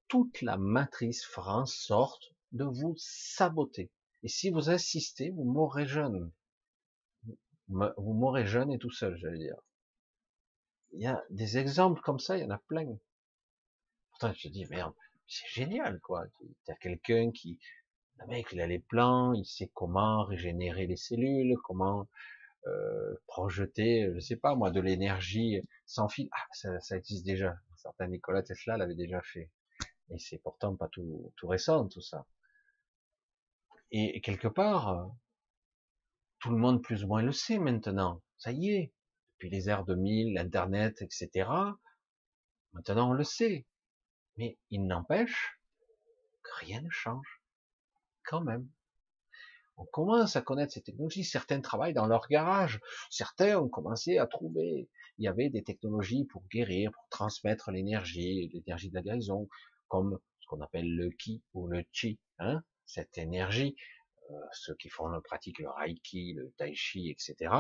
toute 0.07 0.41
la 0.41 0.57
matrice 0.57 1.25
fera 1.25 1.57
en 1.57 1.65
sorte 1.65 2.34
de 2.55 2.63
vous 2.63 2.95
saboter. 2.97 3.91
Et 4.23 4.27
si 4.27 4.49
vous 4.49 4.69
insistez, 4.69 5.29
vous 5.29 5.43
mourrez 5.43 5.85
jeune. 5.85 6.31
Vous 7.67 8.13
mourrez 8.13 8.45
jeune 8.45 8.71
et 8.71 8.79
tout 8.79 8.91
seul, 8.91 9.17
j'allais 9.17 9.39
dire. 9.39 9.57
Il 10.93 11.01
y 11.01 11.07
a 11.07 11.21
des 11.29 11.57
exemples 11.57 12.01
comme 12.01 12.19
ça, 12.19 12.37
il 12.37 12.43
y 12.43 12.45
en 12.45 12.51
a 12.51 12.57
plein. 12.57 12.97
Pourtant, 14.11 14.33
je 14.33 14.47
me 14.47 14.53
dis, 14.53 14.65
merde, 14.69 14.93
c'est 15.27 15.47
génial, 15.49 15.99
quoi. 15.99 16.25
Il 16.41 16.55
y 16.69 16.71
a 16.71 16.75
quelqu'un 16.75 17.31
qui, 17.31 17.59
le 18.19 18.27
mec, 18.27 18.47
il 18.53 18.61
a 18.61 18.67
les 18.67 18.79
plans, 18.79 19.33
il 19.33 19.45
sait 19.45 19.69
comment 19.73 20.23
régénérer 20.23 20.87
les 20.87 20.95
cellules, 20.95 21.57
comment 21.65 22.07
euh, 22.67 23.15
projeter, 23.27 24.11
je 24.15 24.19
sais 24.19 24.37
pas 24.37 24.55
moi, 24.55 24.71
de 24.71 24.79
l'énergie 24.79 25.61
sans 25.85 26.07
fil. 26.07 26.29
Ah, 26.31 26.45
ça, 26.53 26.79
ça, 26.79 26.95
existe 26.97 27.25
déjà. 27.25 27.57
Certains 27.75 28.07
Nikola 28.07 28.43
Tesla 28.43 28.77
l'avait 28.77 28.95
déjà 28.95 29.21
fait. 29.21 29.51
Et 30.09 30.19
c'est 30.19 30.37
pourtant 30.37 30.75
pas 30.75 30.87
tout, 30.87 31.33
tout 31.35 31.47
récent, 31.47 31.87
tout 31.87 32.01
ça. 32.01 32.25
Et, 33.91 34.21
quelque 34.21 34.47
part, 34.47 35.09
tout 36.39 36.49
le 36.49 36.57
monde 36.57 36.81
plus 36.81 37.03
ou 37.03 37.07
moins 37.07 37.21
le 37.21 37.31
sait 37.31 37.59
maintenant. 37.59 38.21
Ça 38.37 38.51
y 38.51 38.69
est. 38.71 38.93
Depuis 39.33 39.49
les 39.49 39.69
airs 39.69 39.85
2000, 39.85 40.33
l'Internet, 40.33 41.01
etc. 41.01 41.49
Maintenant, 42.73 43.11
on 43.11 43.13
le 43.13 43.23
sait. 43.23 43.65
Mais 44.37 44.57
il 44.69 44.85
n'empêche 44.85 45.59
que 46.43 46.65
rien 46.65 46.81
ne 46.81 46.89
change. 46.89 47.41
Quand 48.23 48.41
même 48.41 48.67
on 49.77 49.85
commence 49.85 50.35
à 50.35 50.41
connaître 50.41 50.73
ces 50.73 50.81
technologies. 50.81 51.23
Certains 51.23 51.61
travaillent 51.61 51.93
dans 51.93 52.07
leur 52.07 52.27
garage. 52.27 52.79
Certains 53.09 53.59
ont 53.59 53.69
commencé 53.69 54.17
à 54.17 54.27
trouver. 54.27 54.89
Il 55.17 55.25
y 55.25 55.27
avait 55.27 55.49
des 55.49 55.63
technologies 55.63 56.25
pour 56.25 56.43
guérir, 56.47 56.91
pour 56.91 57.07
transmettre 57.09 57.71
l'énergie, 57.71 58.49
l'énergie 58.53 58.89
de 58.89 58.95
la 58.95 59.01
guérison, 59.01 59.49
comme 59.87 60.19
ce 60.39 60.47
qu'on 60.47 60.61
appelle 60.61 60.89
le 60.95 61.09
ki 61.09 61.41
ou 61.53 61.67
le 61.67 61.83
chi, 61.91 62.19
hein, 62.39 62.63
cette 62.85 63.17
énergie. 63.17 63.75
Euh, 64.31 64.33
ceux 64.53 64.75
qui 64.75 64.89
font 64.89 65.07
le 65.07 65.21
pratique 65.21 65.59
le 65.59 65.69
reiki, 65.69 66.33
le 66.33 66.51
tai 66.57 66.73
chi, 66.75 67.09
etc. 67.09 67.53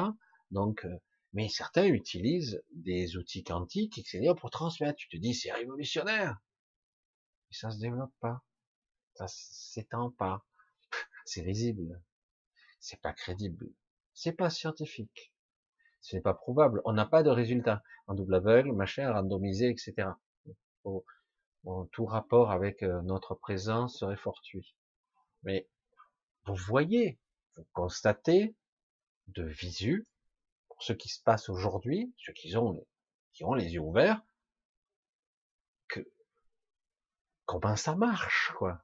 Donc, 0.51 0.85
euh, 0.85 0.97
mais 1.33 1.49
certains 1.49 1.85
utilisent 1.85 2.63
des 2.71 3.17
outils 3.17 3.43
quantiques, 3.43 3.97
etc. 3.97 4.33
pour 4.37 4.49
transmettre. 4.49 4.97
Tu 4.97 5.09
te 5.09 5.17
dis, 5.17 5.33
c'est 5.33 5.51
révolutionnaire. 5.51 6.37
Mais 7.49 7.55
ça 7.55 7.69
se 7.69 7.79
développe 7.79 8.13
pas. 8.19 8.41
Ça 9.15 9.25
s'étend 9.27 10.11
pas 10.11 10.43
c'est 11.25 11.41
risible, 11.41 12.01
c'est 12.79 13.01
pas 13.01 13.13
crédible, 13.13 13.69
c'est 14.13 14.33
pas 14.33 14.49
scientifique, 14.49 15.33
ce 16.01 16.15
n'est 16.15 16.21
pas 16.21 16.33
probable, 16.33 16.81
on 16.85 16.93
n'a 16.93 17.05
pas 17.05 17.23
de 17.23 17.29
résultat 17.29 17.81
en 18.07 18.13
double 18.13 18.35
aveugle, 18.35 18.73
machin, 18.73 19.11
randomisé, 19.11 19.69
etc. 19.69 20.09
tout 21.91 22.05
rapport 22.05 22.51
avec 22.51 22.83
euh, 22.83 23.01
notre 23.01 23.33
présence 23.35 23.99
serait 23.99 24.17
fortuit. 24.17 24.75
Mais 25.45 25.67
vous 26.45 26.55
voyez, 26.55 27.17
vous 27.55 27.65
constatez 27.71 28.55
de 29.27 29.43
visu, 29.43 30.07
pour 30.67 30.83
ce 30.83 30.93
qui 30.93 31.09
se 31.09 31.21
passe 31.21 31.49
aujourd'hui, 31.49 32.13
ceux 32.17 32.33
qui 32.33 32.55
ont, 32.57 32.85
qui 33.33 33.45
ont 33.45 33.53
les 33.53 33.73
yeux 33.73 33.81
ouverts, 33.81 34.21
comment 37.45 37.75
ça 37.75 37.95
marche, 37.95 38.51
quoi? 38.57 38.83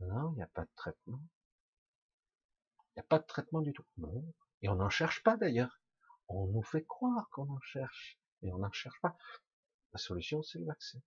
Non, 0.00 0.32
il 0.32 0.36
n'y 0.36 0.42
a 0.42 0.48
pas 0.48 0.64
de 0.64 0.70
traitement. 0.76 1.20
Il 2.88 2.92
n'y 2.96 3.00
a 3.00 3.04
pas 3.04 3.18
de 3.18 3.26
traitement 3.26 3.60
du 3.60 3.72
tout. 3.72 3.84
Non. 3.98 4.24
Et 4.62 4.68
on 4.68 4.76
n'en 4.76 4.88
cherche 4.90 5.22
pas 5.22 5.36
d'ailleurs. 5.36 5.80
On 6.28 6.46
nous 6.46 6.62
fait 6.62 6.84
croire 6.84 7.28
qu'on 7.30 7.48
en 7.50 7.60
cherche. 7.60 8.18
Mais 8.42 8.50
on 8.52 8.58
n'en 8.58 8.72
cherche 8.72 9.00
pas. 9.00 9.16
La 9.92 9.98
solution, 9.98 10.42
c'est 10.42 10.58
le 10.58 10.64
vaccin. 10.64 10.98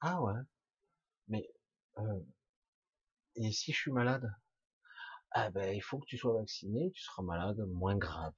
Ah 0.00 0.22
ouais. 0.22 0.40
Mais, 1.28 1.50
euh, 1.98 2.20
et 3.36 3.52
si 3.52 3.72
je 3.72 3.78
suis 3.78 3.92
malade? 3.92 4.30
Ah 5.32 5.50
ben, 5.50 5.74
il 5.74 5.82
faut 5.82 5.98
que 5.98 6.06
tu 6.06 6.18
sois 6.18 6.34
vacciné, 6.34 6.90
tu 6.92 7.02
seras 7.02 7.22
malade 7.22 7.58
moins 7.68 7.96
grave. 7.96 8.32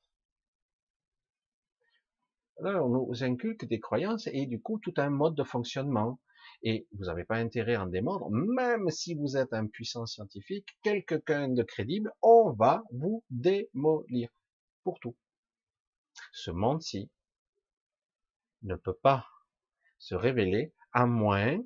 Là, 2.60 2.85
on 2.85 2.89
nous 2.89 3.24
inculque 3.24 3.64
des 3.64 3.81
croyances 3.81 4.28
et 4.28 4.47
du 4.47 4.60
coup 4.60 4.78
tout 4.78 4.94
un 4.98 5.10
mode 5.10 5.35
de 5.35 5.44
fonctionnement. 5.44 6.20
Et 6.64 6.86
vous 6.93 7.06
n'avez 7.06 7.24
pas 7.24 7.36
intérêt 7.36 7.74
à 7.74 7.82
en 7.82 7.86
démordre, 7.86 8.31
même 8.31 8.89
si 8.90 9.14
vous 9.14 9.36
êtes 9.36 9.52
un 9.52 9.66
puissant 9.66 10.06
scientifique, 10.06 10.69
quelqu'un 10.82 11.48
de 11.48 11.62
crédible, 11.62 12.12
on 12.20 12.52
va 12.52 12.85
vous 12.93 13.24
démolir 13.31 14.28
pour 14.85 15.01
tout. 15.01 15.16
Ce 16.32 16.51
monde-ci 16.51 17.10
ne 18.62 18.77
peut 18.77 18.97
pas 19.02 19.27
se 19.98 20.14
révéler 20.14 20.73
à 20.93 21.06
moins, 21.06 21.59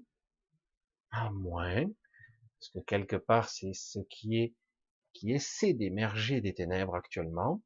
à 1.10 1.30
moins, 1.30 1.84
parce 2.58 2.70
que 2.70 2.78
quelque 2.80 3.16
part 3.16 3.48
c'est 3.48 3.72
ce 3.72 3.98
qui 4.10 4.38
est, 4.38 4.54
qui 5.12 5.32
essaie 5.32 5.74
d'émerger 5.74 6.40
des 6.40 6.54
ténèbres 6.54 6.94
actuellement, 6.94 7.62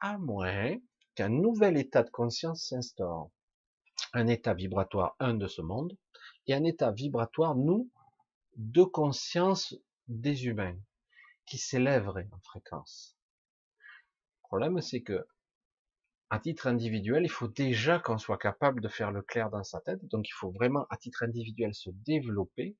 à 0.00 0.18
moins 0.18 0.76
qu'un 1.14 1.28
nouvel 1.28 1.76
état 1.76 2.02
de 2.02 2.10
conscience 2.10 2.68
s'instaure. 2.68 3.30
Un 4.12 4.26
état 4.26 4.54
vibratoire, 4.54 5.14
un 5.18 5.34
de 5.34 5.46
ce 5.46 5.62
monde, 5.62 5.96
et 6.46 6.54
un 6.54 6.64
état 6.64 6.90
vibratoire, 6.92 7.54
nous, 7.54 7.90
de 8.56 8.82
conscience 8.84 9.74
des 10.08 10.46
humains, 10.46 10.78
qui 11.46 11.58
s'élèverait 11.58 12.28
en 12.32 12.40
fréquence. 12.40 13.16
Le 13.78 14.48
problème, 14.48 14.80
c'est 14.80 15.02
que, 15.02 15.26
à 16.30 16.38
titre 16.38 16.66
individuel, 16.66 17.24
il 17.24 17.30
faut 17.30 17.48
déjà 17.48 17.98
qu'on 17.98 18.18
soit 18.18 18.38
capable 18.38 18.80
de 18.80 18.88
faire 18.88 19.10
le 19.10 19.22
clair 19.22 19.50
dans 19.50 19.64
sa 19.64 19.80
tête, 19.80 20.04
donc 20.06 20.28
il 20.28 20.32
faut 20.32 20.50
vraiment, 20.50 20.86
à 20.90 20.96
titre 20.96 21.22
individuel, 21.22 21.74
se 21.74 21.90
développer, 21.90 22.76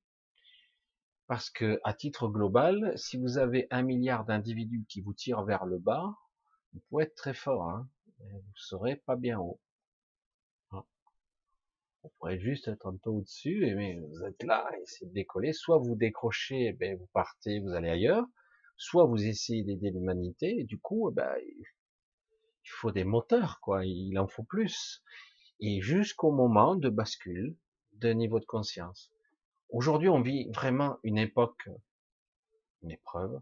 parce 1.27 1.49
que, 1.49 1.79
à 1.83 1.93
titre 1.93 2.27
global, 2.27 2.93
si 2.97 3.17
vous 3.17 3.37
avez 3.37 3.67
un 3.71 3.81
milliard 3.81 4.25
d'individus 4.25 4.85
qui 4.87 5.01
vous 5.01 5.13
tirent 5.13 5.43
vers 5.43 5.65
le 5.65 5.79
bas, 5.79 6.15
vous 6.73 6.81
pouvez 6.89 7.05
être 7.05 7.15
très 7.15 7.33
fort, 7.33 7.69
hein 7.69 7.87
vous 8.19 8.55
serez 8.55 8.95
pas 8.95 9.15
bien 9.15 9.39
haut. 9.39 9.59
Vous 10.71 12.11
pourrait 12.19 12.39
juste 12.39 12.67
être 12.67 12.85
un 12.85 12.97
peu 12.97 13.09
au-dessus, 13.09 13.73
mais 13.75 13.99
vous 13.99 14.23
êtes 14.25 14.43
là, 14.43 14.69
essayez 14.83 15.09
de 15.09 15.13
décoller. 15.13 15.53
Soit 15.53 15.79
vous 15.79 15.95
décrochez, 15.95 16.71
ben 16.73 16.95
vous 16.97 17.07
partez, 17.13 17.59
vous 17.59 17.73
allez 17.73 17.89
ailleurs. 17.89 18.25
Soit 18.77 19.05
vous 19.05 19.25
essayez 19.25 19.63
d'aider 19.63 19.89
l'humanité, 19.89 20.59
et 20.59 20.63
du 20.65 20.79
coup, 20.79 21.09
ben, 21.11 21.33
il 21.45 22.69
faut 22.69 22.91
des 22.91 23.05
moteurs, 23.05 23.59
quoi. 23.61 23.85
Il 23.85 24.19
en 24.19 24.27
faut 24.27 24.43
plus. 24.43 25.03
Et 25.59 25.81
jusqu'au 25.81 26.31
moment 26.31 26.75
de 26.75 26.89
bascule 26.89 27.57
de 27.93 28.09
niveau 28.09 28.39
de 28.39 28.45
conscience. 28.45 29.14
Aujourd'hui, 29.69 30.09
on 30.09 30.21
vit 30.21 30.49
vraiment 30.51 30.99
une 31.03 31.17
époque, 31.17 31.69
une 32.81 32.91
épreuve, 32.91 33.41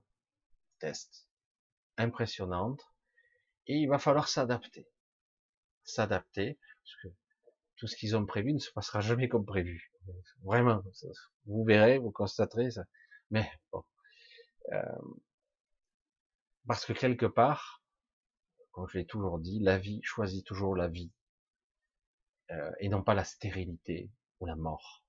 test, 0.80 1.28
impressionnante, 1.98 2.82
et 3.68 3.76
il 3.76 3.88
va 3.88 4.00
falloir 4.00 4.28
s'adapter. 4.28 4.88
S'adapter, 5.84 6.60
parce 6.84 6.95
que 7.04 7.08
tout 7.78 7.88
ce 7.88 7.95
qu'ils 7.95 8.16
ont 8.16 8.26
prévu 8.26 8.54
ne 8.54 8.60
se 8.60 8.72
passera 8.72 9.02
jamais 9.02 9.28
comme 9.28 9.45
prévu. 9.45 9.91
Vraiment, 10.44 10.82
vous 11.45 11.64
verrez, 11.64 11.98
vous 11.98 12.12
constaterez 12.12 12.72
ça. 12.72 12.84
Mais 13.32 13.50
bon, 13.72 13.84
euh, 14.72 15.02
parce 16.68 16.86
que 16.86 16.94
quelque 16.94 17.26
part, 17.26 17.84
comme 18.72 18.88
je 18.88 18.98
l'ai 18.98 19.06
toujours 19.06 19.40
dit, 19.40 19.60
la 19.60 19.78
vie 19.78 20.02
choisit 20.04 20.45
toujours 20.45 20.76
la 20.76 20.88
vie 20.88 21.12
euh, 22.52 22.72
et 22.80 22.90
non 22.90 23.04
pas 23.04 23.14
la 23.14 23.24
stérilité 23.24 24.12
ou 24.40 24.45
la 24.45 24.56
mort, 24.56 25.03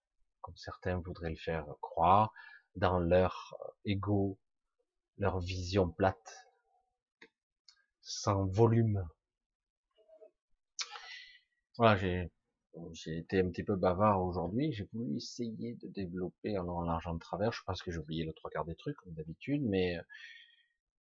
comme 0.45 0.57
certains 0.57 0.99
voudraient 0.99 1.31
le 1.31 1.37
faire 1.37 1.67
croire 1.81 2.33
dans 2.77 2.99
leur 2.99 3.57
ego, 3.87 4.39
leur 5.17 5.41
vision 5.41 5.89
plate 5.89 6.47
sans 8.03 8.45
volume. 8.45 9.09
Voilà, 11.79 11.97
j'ai 12.93 13.17
été 13.19 13.41
un 13.41 13.49
petit 13.49 13.65
peu 13.65 13.75
bavard 13.75 14.23
aujourd'hui. 14.23 14.73
J'ai 14.73 14.87
voulu 14.93 15.17
essayer 15.17 15.75
de 15.77 15.89
développer 15.89 16.59
en 16.59 16.83
l'argent 16.83 17.15
de 17.15 17.19
travers. 17.19 17.53
Je 17.53 17.63
pense 17.65 17.83
que 17.83 17.91
j'ai 17.91 17.99
oublié 17.99 18.25
le 18.25 18.35
trois 18.35 18.51
quarts 18.51 18.67
des 18.67 18.77
trucs 18.77 18.97
comme 18.99 19.15
d'habitude, 19.15 19.63
mais, 19.65 19.99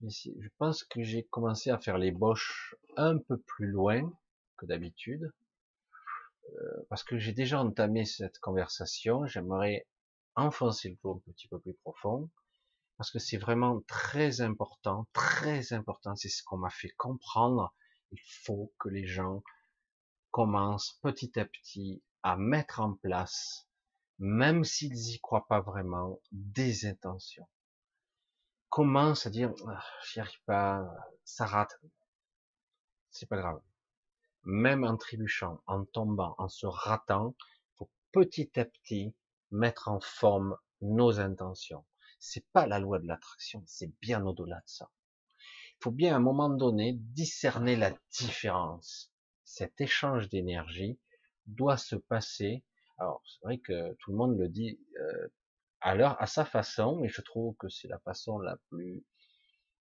je 0.03 0.49
pense 0.59 0.85
que 0.85 1.03
j'ai 1.03 1.23
commencé 1.25 1.71
à 1.71 1.79
faire 1.79 1.97
les 1.97 2.11
boches 2.11 2.75
un 2.97 3.17
peu 3.17 3.39
plus 3.39 3.69
loin 3.69 4.12
que 4.59 4.67
d'habitude, 4.67 5.33
parce 6.89 7.05
que 7.05 7.18
j'ai 7.18 7.32
déjà 7.32 7.60
entamé 7.60 8.05
cette 8.05 8.39
conversation. 8.39 9.27
J'aimerais 9.27 9.86
enfoncer 10.36 10.90
le 10.90 10.97
clou 10.97 11.12
un 11.27 11.32
petit 11.32 11.48
peu 11.48 11.59
plus 11.60 11.74
profond 11.74 12.31
parce 13.01 13.10
que 13.10 13.18
c'est 13.18 13.39
vraiment 13.39 13.81
très 13.89 14.43
important, 14.43 15.06
très 15.14 15.72
important, 15.72 16.16
c'est 16.16 16.28
ce 16.28 16.43
qu'on 16.43 16.59
m'a 16.59 16.68
fait 16.68 16.90
comprendre. 16.98 17.74
Il 18.12 18.20
faut 18.44 18.74
que 18.78 18.90
les 18.90 19.06
gens 19.06 19.43
commencent 20.31 20.98
petit 21.01 21.39
à 21.40 21.47
petit 21.47 22.02
à 22.22 22.36
mettre 22.36 22.81
en 22.81 22.93
place, 22.93 23.66
même 24.18 24.64
s'ils 24.64 25.14
y 25.14 25.18
croient 25.18 25.47
pas 25.48 25.62
vraiment, 25.62 26.20
des 26.31 26.85
intentions. 26.85 27.48
Commence 28.68 29.27
à 29.27 29.31
dire, 29.31 29.51
ah, 29.66 29.82
j'y 30.06 30.20
arrive 30.20 30.43
pas, 30.44 30.86
ça 31.24 31.47
rate. 31.47 31.81
C'est 33.10 33.31
pas 33.31 33.39
grave. 33.39 33.62
Même 34.52 34.82
en 34.82 34.97
trébuchant, 34.97 35.62
en 35.68 35.85
tombant, 35.85 36.35
en 36.39 36.48
se 36.48 36.66
ratant, 36.66 37.36
faut 37.77 37.89
petit 38.10 38.51
à 38.59 38.64
petit 38.64 39.14
mettre 39.52 39.86
en 39.86 40.01
forme 40.01 40.56
nos 40.81 41.20
intentions. 41.20 41.86
C'est 42.18 42.44
pas 42.52 42.66
la 42.66 42.81
loi 42.81 42.98
de 42.98 43.06
l'attraction, 43.06 43.62
c'est 43.68 43.93
bien 44.01 44.27
au-delà 44.27 44.56
de 44.56 44.66
ça. 44.66 44.90
Il 45.39 45.85
faut 45.85 45.93
bien 45.93 46.14
à 46.14 46.16
un 46.16 46.20
moment 46.20 46.48
donné 46.48 46.94
discerner 46.94 47.77
la 47.77 47.93
différence. 48.10 49.12
Cet 49.44 49.81
échange 49.81 50.28
d'énergie 50.28 50.98
doit 51.47 51.77
se 51.77 51.94
passer. 51.94 52.64
Alors 52.98 53.22
c'est 53.24 53.44
vrai 53.44 53.59
que 53.59 53.94
tout 54.01 54.10
le 54.10 54.16
monde 54.16 54.36
le 54.36 54.48
dit 54.48 54.81
euh, 54.98 55.28
à 55.81 55.93
à 55.93 56.27
sa 56.27 56.44
façon, 56.44 56.97
mais 56.97 57.09
je 57.09 57.20
trouve 57.20 57.55
que 57.55 57.68
c'est 57.68 57.86
la 57.86 58.01
façon 58.01 58.40
la 58.40 58.56
plus 58.68 59.05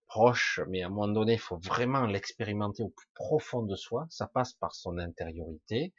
proche. 0.09 0.59
Mais 0.67 0.83
à 0.83 0.87
un 0.87 0.89
moment 0.89 1.07
donné, 1.07 1.33
il 1.33 1.39
faut 1.39 1.59
vraiment 1.59 2.05
l'expérimenter 2.05 2.83
au 2.83 2.89
plus 2.89 3.07
profond 3.13 3.63
de 3.63 3.75
soi. 3.75 4.07
Ça 4.09 4.27
passe 4.27 4.53
par 4.53 4.75
son 4.75 4.97
intériorité 4.97 5.93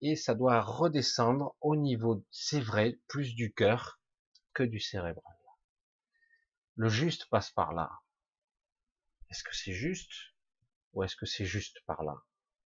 et 0.00 0.14
ça 0.14 0.34
doit 0.34 0.60
redescendre 0.60 1.56
au 1.60 1.74
niveau, 1.74 2.24
c'est 2.30 2.60
vrai, 2.60 3.00
plus 3.08 3.34
du 3.34 3.52
cœur 3.52 4.00
que 4.54 4.62
du 4.62 4.78
cérébral. 4.78 5.34
Le 6.76 6.88
juste 6.88 7.28
passe 7.30 7.50
par 7.50 7.72
là. 7.72 7.90
Est-ce 9.30 9.42
que 9.42 9.54
c'est 9.54 9.72
juste 9.72 10.12
ou 10.92 11.02
est-ce 11.02 11.16
que 11.16 11.26
c'est 11.26 11.44
juste 11.44 11.80
par 11.86 12.04
là? 12.04 12.14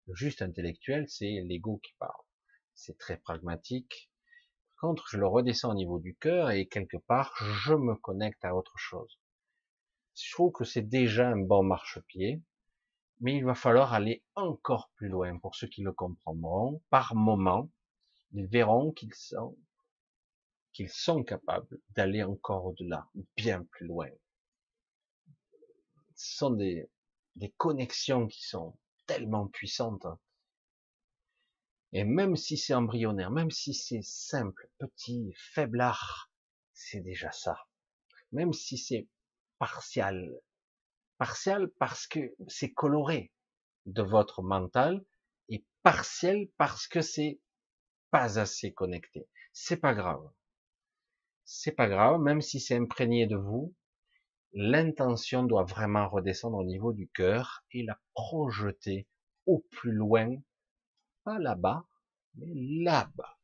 Le 0.05 0.15
juste 0.15 0.41
intellectuel, 0.41 1.09
c'est 1.09 1.41
l'ego 1.45 1.77
qui 1.77 1.93
parle. 1.97 2.23
C'est 2.75 2.97
très 2.97 3.17
pragmatique. 3.17 4.11
Par 4.75 4.89
contre, 4.89 5.07
je 5.09 5.17
le 5.17 5.27
redescends 5.27 5.71
au 5.71 5.75
niveau 5.75 5.99
du 5.99 6.15
cœur 6.15 6.51
et 6.51 6.67
quelque 6.67 6.97
part, 6.97 7.33
je 7.65 7.73
me 7.73 7.95
connecte 7.95 8.43
à 8.45 8.55
autre 8.55 8.77
chose. 8.77 9.19
Je 10.15 10.31
trouve 10.31 10.51
que 10.51 10.63
c'est 10.63 10.87
déjà 10.87 11.29
un 11.29 11.37
bon 11.37 11.63
marchepied, 11.63 12.41
mais 13.19 13.37
il 13.37 13.45
va 13.45 13.55
falloir 13.55 13.93
aller 13.93 14.23
encore 14.35 14.91
plus 14.95 15.09
loin 15.09 15.37
pour 15.39 15.55
ceux 15.55 15.67
qui 15.67 15.81
le 15.81 15.93
comprendront. 15.93 16.81
Par 16.89 17.15
moment, 17.15 17.71
ils 18.31 18.47
verront 18.47 18.91
qu'ils 18.91 19.13
sont 19.13 19.57
qu'ils 20.73 20.89
sont 20.89 21.23
capables 21.23 21.79
d'aller 21.91 22.23
encore 22.23 22.65
au-delà, 22.65 23.07
bien 23.37 23.63
plus 23.63 23.85
loin. 23.85 24.09
Ce 26.15 26.37
sont 26.37 26.49
des, 26.49 26.89
des 27.35 27.51
connexions 27.57 28.27
qui 28.27 28.43
sont 28.43 28.77
tellement 29.05 29.47
puissantes. 29.47 30.07
Et 31.91 32.03
même 32.03 32.35
si 32.35 32.57
c'est 32.57 32.73
embryonnaire, 32.73 33.29
même 33.29 33.51
si 33.51 33.75
c'est 33.75 34.01
simple, 34.01 34.67
petit, 34.79 35.31
faiblard, 35.53 36.31
c'est 36.73 37.01
déjà 37.01 37.31
ça. 37.31 37.55
Même 38.31 38.51
si 38.51 38.79
c'est 38.79 39.07
partial. 39.65 40.29
Parce 41.17 42.07
que 42.07 42.19
c'est 42.47 42.73
coloré 42.73 43.31
de 43.85 44.01
votre 44.01 44.41
mental 44.41 45.03
et 45.49 45.65
partiel 45.83 46.49
parce 46.57 46.87
que 46.87 47.01
c'est 47.01 47.39
pas 48.11 48.39
assez 48.39 48.73
connecté. 48.73 49.27
C'est 49.53 49.77
pas 49.77 49.93
grave 49.93 50.29
c'est 51.45 51.71
pas 51.73 51.87
grave, 51.87 52.19
même 52.21 52.41
si 52.41 52.59
c'est 52.59 52.75
imprégné 52.75 53.27
de 53.27 53.35
vous, 53.35 53.73
l'intention 54.53 55.43
doit 55.43 55.63
vraiment 55.63 56.09
redescendre 56.09 56.57
au 56.57 56.63
niveau 56.63 56.93
du 56.93 57.09
cœur 57.09 57.63
et 57.71 57.83
la 57.83 57.99
projeter 58.13 59.07
au 59.45 59.59
plus 59.71 59.91
loin, 59.91 60.29
pas 61.23 61.39
là-bas, 61.39 61.85
mais 62.35 62.53
là-bas. 62.83 63.37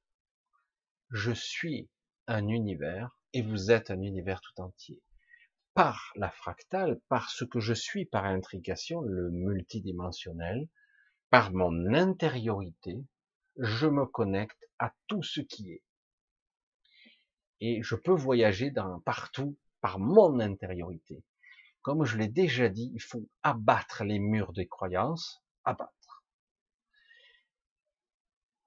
Je 1.10 1.32
suis 1.32 1.90
un 2.28 2.48
univers 2.48 3.18
et 3.34 3.42
vous 3.42 3.72
êtes 3.72 3.92
un 3.92 4.02
univers 4.02 4.42
tout 4.42 4.62
entier. 4.62 5.02
Par 5.74 6.12
la 6.16 6.30
fractale, 6.30 7.00
par 7.08 7.30
ce 7.30 7.46
que 7.46 7.60
je 7.60 7.74
suis 7.74 8.06
par 8.06 8.26
intrication, 8.26 9.02
le 9.02 9.30
multidimensionnel, 9.30 10.68
par 11.30 11.54
mon 11.54 11.94
intériorité, 11.94 13.06
je 13.58 13.88
me 13.88 14.06
connecte 14.06 14.70
à 14.80 14.94
tout 15.08 15.24
ce 15.24 15.42
qui 15.42 15.72
est. 15.72 15.84
Et 17.62 17.82
je 17.84 17.96
peux 17.96 18.14
voyager 18.14 18.74
partout 19.06 19.58
par 19.82 20.00
mon 20.00 20.40
intériorité. 20.40 21.24
Comme 21.82 22.04
je 22.04 22.18
l'ai 22.18 22.28
déjà 22.28 22.70
dit, 22.70 22.92
il 22.94 23.02
faut 23.02 23.28
abattre 23.44 24.04
les 24.04 24.20
murs 24.20 24.54
des 24.54 24.68
croyances, 24.68 25.44
abattre. 25.64 26.24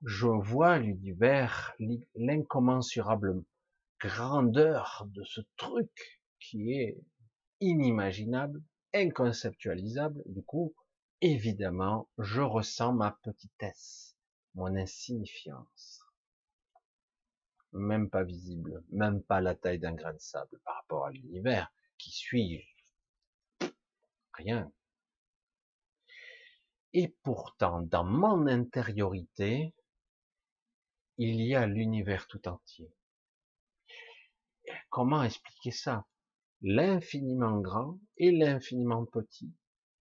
Je 0.05 0.27
vois 0.27 0.79
l'univers, 0.79 1.75
l'incommensurable 2.15 3.45
grandeur 4.01 5.05
de 5.09 5.23
ce 5.25 5.41
truc 5.57 6.22
qui 6.43 6.73
est 6.73 6.99
inimaginable, 7.61 8.63
inconceptualisable. 8.93 10.23
Du 10.27 10.43
coup, 10.43 10.75
évidemment, 11.21 12.09
je 12.19 12.41
ressens 12.41 12.93
ma 12.93 13.19
petitesse, 13.23 14.17
mon 14.55 14.75
insignifiance. 14.77 16.01
Même 17.73 18.11
pas 18.11 18.25
visible, 18.25 18.85
même 18.91 19.23
pas 19.23 19.41
la 19.41 19.55
taille 19.55 19.79
d'un 19.79 19.95
grain 19.95 20.13
de 20.13 20.19
sable 20.19 20.61
par 20.65 20.77
rapport 20.77 21.07
à 21.07 21.11
l'univers. 21.11 21.73
Qui 21.97 22.11
suis-je 22.11 23.71
Rien. 24.35 24.71
Et 26.95 27.09
pourtant, 27.23 27.81
dans 27.83 28.05
mon 28.05 28.47
intériorité, 28.47 29.75
il 31.17 31.41
y 31.41 31.55
a 31.55 31.67
l'univers 31.67 32.27
tout 32.27 32.47
entier. 32.49 32.93
Comment 34.91 35.23
expliquer 35.23 35.71
ça? 35.71 36.05
L'infiniment 36.65 37.61
grand 37.61 37.99
et 38.19 38.31
l'infiniment 38.31 39.05
petit 39.05 39.53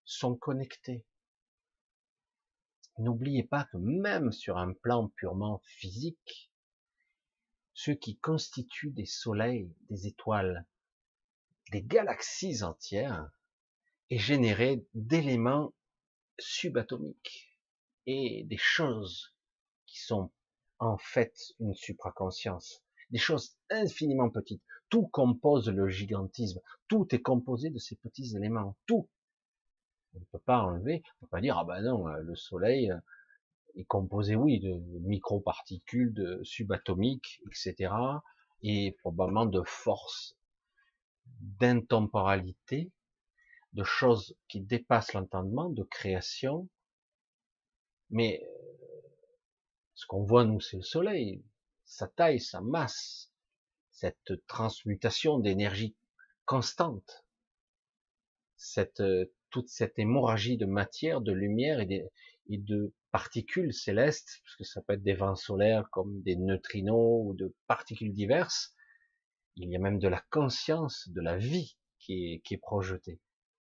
sont 0.06 0.36
connectés. 0.36 1.04
N'oubliez 3.00 3.42
pas 3.42 3.64
que 3.72 3.78
même 3.78 4.32
sur 4.32 4.60
un 4.60 4.74
plan 4.74 5.08
purement 5.16 5.60
physique, 5.66 6.52
ce 7.74 7.90
qui 7.90 8.20
constitue 8.20 8.92
des 8.92 9.08
soleils, 9.08 9.74
des 9.90 10.06
étoiles, 10.06 10.68
des 11.72 11.82
galaxies 11.82 12.62
entières, 12.62 13.32
est 14.12 14.20
généré 14.20 14.86
d'éléments 14.94 15.74
subatomiques 16.38 17.58
et 18.06 18.44
des 18.44 18.58
choses 18.58 19.34
qui 19.88 20.00
sont 20.00 20.32
en 20.78 21.00
fait 21.00 21.34
une 21.60 21.74
supraconscience, 21.74 22.84
des 23.10 23.18
choses 23.18 23.58
infiniment 23.72 24.30
petites. 24.30 24.62
Tout 24.92 25.08
compose 25.08 25.70
le 25.70 25.88
gigantisme, 25.88 26.60
tout 26.88 27.08
est 27.16 27.22
composé 27.22 27.72
de 27.72 27.80
ces 27.80 27.96
petits 27.96 28.36
éléments, 28.36 28.76
tout. 28.86 29.10
On 30.14 30.20
ne 30.20 30.26
peut 30.26 30.40
pas 30.40 30.60
enlever, 30.60 31.02
on 31.06 31.16
ne 31.16 31.28
peut 31.28 31.32
pas 31.32 31.42
dire, 31.42 31.58
ah 31.58 31.64
ben 31.64 31.82
non, 31.82 32.08
euh, 32.10 32.22
le 32.22 32.36
soleil 32.36 32.92
euh, 32.92 32.98
est 33.76 33.86
composé, 33.86 34.36
oui, 34.36 34.60
de 34.60 34.74
microparticules, 35.00 36.14
de 36.14 36.44
subatomiques, 36.44 37.42
etc. 37.48 37.94
Et 38.64 38.98
probablement 39.00 39.46
de 39.46 39.64
forces, 39.64 40.36
d'intemporalité, 41.40 42.92
de 43.72 43.84
choses 43.84 44.36
qui 44.50 44.60
dépassent 44.60 45.14
l'entendement, 45.14 45.70
de 45.70 45.84
création. 45.84 46.68
Mais 48.10 48.44
euh, 48.44 49.02
ce 49.96 50.06
qu'on 50.06 50.24
voit, 50.24 50.44
nous, 50.44 50.60
c'est 50.60 50.78
le 50.78 50.84
soleil, 50.84 51.42
sa 51.86 52.10
taille, 52.10 52.42
sa 52.42 52.60
masse, 52.60 53.31
cette 54.02 54.48
transmutation 54.48 55.38
d'énergie 55.38 55.96
constante, 56.46 57.24
cette 58.58 59.04
toute 59.52 59.70
cette 59.70 60.00
hémorragie 60.00 60.58
de 60.58 60.66
matière, 60.66 61.22
de 61.22 61.32
lumière 61.32 61.82
et, 61.82 62.10
de 62.50 62.94
particules 63.12 63.74
célestes, 63.74 64.42
parce 64.44 64.56
que 64.56 64.64
ça 64.64 64.82
peut 64.82 64.94
être 64.94 65.04
des 65.04 65.14
vents 65.14 65.36
solaires 65.36 65.88
comme 65.92 66.24
des 66.24 66.36
neutrinos 66.36 67.22
ou 67.28 67.36
de 67.36 67.54
particules 67.68 68.14
diverses, 68.14 68.74
il 69.56 69.70
y 69.70 69.76
a 69.76 69.80
même 69.80 70.00
de 70.00 70.08
la 70.08 70.24
conscience, 70.32 71.08
de 71.10 71.22
la 71.22 71.38
vie 71.38 71.78
qui 72.00 72.42
est, 72.44 72.58
projetée. 72.58 73.20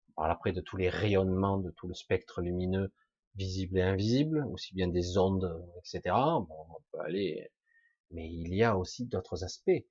On 0.10 0.14
parle 0.22 0.32
après 0.32 0.54
de 0.54 0.62
tous 0.62 0.78
les 0.78 0.90
rayonnements, 0.90 1.60
de 1.60 1.70
tout 1.70 1.88
le 1.88 1.94
spectre 1.94 2.42
lumineux, 2.42 2.92
visible 3.36 3.78
et 3.78 3.84
invisible, 3.84 4.46
aussi 4.52 4.74
bien 4.74 4.88
des 4.88 5.18
ondes, 5.18 5.64
etc. 5.78 6.16
Bon, 6.16 6.48
on 6.50 7.04
mais 8.10 8.30
il 8.30 8.56
y 8.56 8.64
a 8.64 8.78
aussi 8.78 9.06
d'autres 9.06 9.44
aspects. 9.44 9.86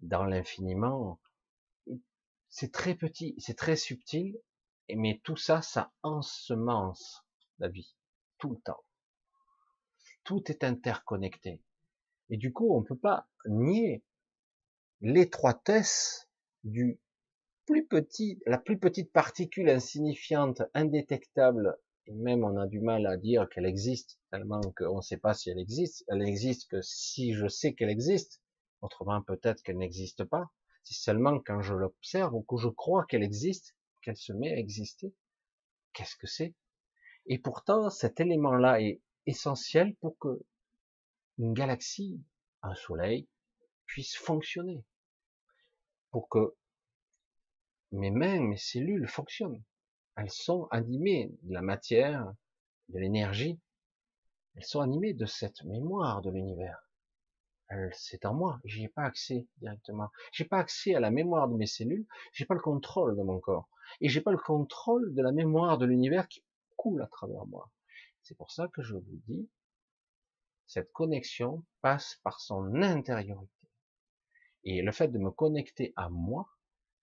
Dans 0.00 0.24
l'infiniment, 0.24 1.20
c'est 2.48 2.72
très 2.72 2.94
petit, 2.94 3.34
c'est 3.38 3.56
très 3.56 3.76
subtil, 3.76 4.38
mais 4.94 5.20
tout 5.24 5.36
ça, 5.36 5.62
ça 5.62 5.92
ensemence 6.02 7.24
la 7.58 7.68
vie, 7.68 7.96
tout 8.38 8.50
le 8.50 8.60
temps. 8.60 8.84
Tout 10.24 10.50
est 10.50 10.62
interconnecté. 10.62 11.62
Et 12.30 12.36
du 12.36 12.52
coup, 12.52 12.74
on 12.74 12.80
ne 12.80 12.86
peut 12.86 12.96
pas 12.96 13.28
nier 13.46 14.04
l'étroitesse 15.00 16.28
du 16.62 17.00
plus 17.66 17.86
petit, 17.86 18.40
la 18.46 18.58
plus 18.58 18.78
petite 18.78 19.12
particule 19.12 19.68
insignifiante, 19.68 20.62
indétectable, 20.74 21.78
et 22.06 22.12
même 22.12 22.44
on 22.44 22.56
a 22.58 22.66
du 22.66 22.80
mal 22.80 23.06
à 23.06 23.16
dire 23.16 23.48
qu'elle 23.48 23.66
existe, 23.66 24.18
tellement 24.30 24.60
qu'on 24.76 24.98
ne 24.98 25.02
sait 25.02 25.16
pas 25.16 25.34
si 25.34 25.50
elle 25.50 25.58
existe. 25.58 26.04
Elle 26.08 26.22
existe 26.22 26.70
que 26.70 26.82
si 26.82 27.32
je 27.32 27.48
sais 27.48 27.74
qu'elle 27.74 27.90
existe, 27.90 28.42
autrement 28.84 29.22
peut-être 29.22 29.62
qu'elle 29.62 29.78
n'existe 29.78 30.24
pas. 30.24 30.50
C'est 30.82 30.94
seulement 30.94 31.40
quand 31.40 31.62
je 31.62 31.74
l'observe 31.74 32.34
ou 32.34 32.42
que 32.42 32.58
je 32.58 32.68
crois 32.68 33.06
qu'elle 33.06 33.22
existe 33.22 33.74
qu'elle 34.02 34.16
se 34.16 34.34
met 34.34 34.52
à 34.52 34.58
exister. 34.58 35.14
Qu'est-ce 35.94 36.16
que 36.16 36.26
c'est? 36.26 36.54
Et 37.26 37.38
pourtant, 37.38 37.88
cet 37.88 38.20
élément-là 38.20 38.82
est 38.82 39.00
essentiel 39.24 39.96
pour 39.96 40.18
que 40.18 40.44
une 41.38 41.54
galaxie, 41.54 42.22
un 42.62 42.74
soleil, 42.74 43.26
puisse 43.86 44.14
fonctionner. 44.14 44.84
Pour 46.10 46.28
que 46.28 46.54
mes 47.92 48.10
mains, 48.10 48.40
mes 48.40 48.58
cellules 48.58 49.08
fonctionnent. 49.08 49.64
Elles 50.16 50.30
sont 50.30 50.68
animées 50.70 51.32
de 51.42 51.54
la 51.54 51.62
matière, 51.62 52.30
de 52.90 52.98
l'énergie. 52.98 53.58
Elles 54.54 54.64
sont 54.64 54.80
animées 54.80 55.14
de 55.14 55.26
cette 55.26 55.64
mémoire 55.64 56.20
de 56.20 56.30
l'univers 56.30 56.83
c'est 57.92 58.24
en 58.24 58.34
moi, 58.34 58.60
j'y 58.64 58.84
ai 58.84 58.88
pas 58.88 59.02
accès 59.02 59.46
directement. 59.58 60.10
J'ai 60.32 60.44
pas 60.44 60.58
accès 60.58 60.94
à 60.94 61.00
la 61.00 61.10
mémoire 61.10 61.48
de 61.48 61.56
mes 61.56 61.66
cellules, 61.66 62.06
j'ai 62.32 62.44
pas 62.44 62.54
le 62.54 62.60
contrôle 62.60 63.16
de 63.16 63.22
mon 63.22 63.40
corps. 63.40 63.68
Et 64.00 64.08
j'ai 64.08 64.20
pas 64.20 64.32
le 64.32 64.38
contrôle 64.38 65.14
de 65.14 65.22
la 65.22 65.32
mémoire 65.32 65.78
de 65.78 65.86
l'univers 65.86 66.28
qui 66.28 66.44
coule 66.76 67.02
à 67.02 67.06
travers 67.06 67.46
moi. 67.46 67.70
C'est 68.22 68.36
pour 68.36 68.50
ça 68.50 68.68
que 68.68 68.82
je 68.82 68.94
vous 68.94 69.20
dis, 69.28 69.48
cette 70.66 70.92
connexion 70.92 71.64
passe 71.82 72.20
par 72.22 72.40
son 72.40 72.74
intériorité. 72.82 73.52
Et 74.64 74.82
le 74.82 74.92
fait 74.92 75.08
de 75.08 75.18
me 75.18 75.30
connecter 75.30 75.92
à 75.96 76.08
moi, 76.08 76.48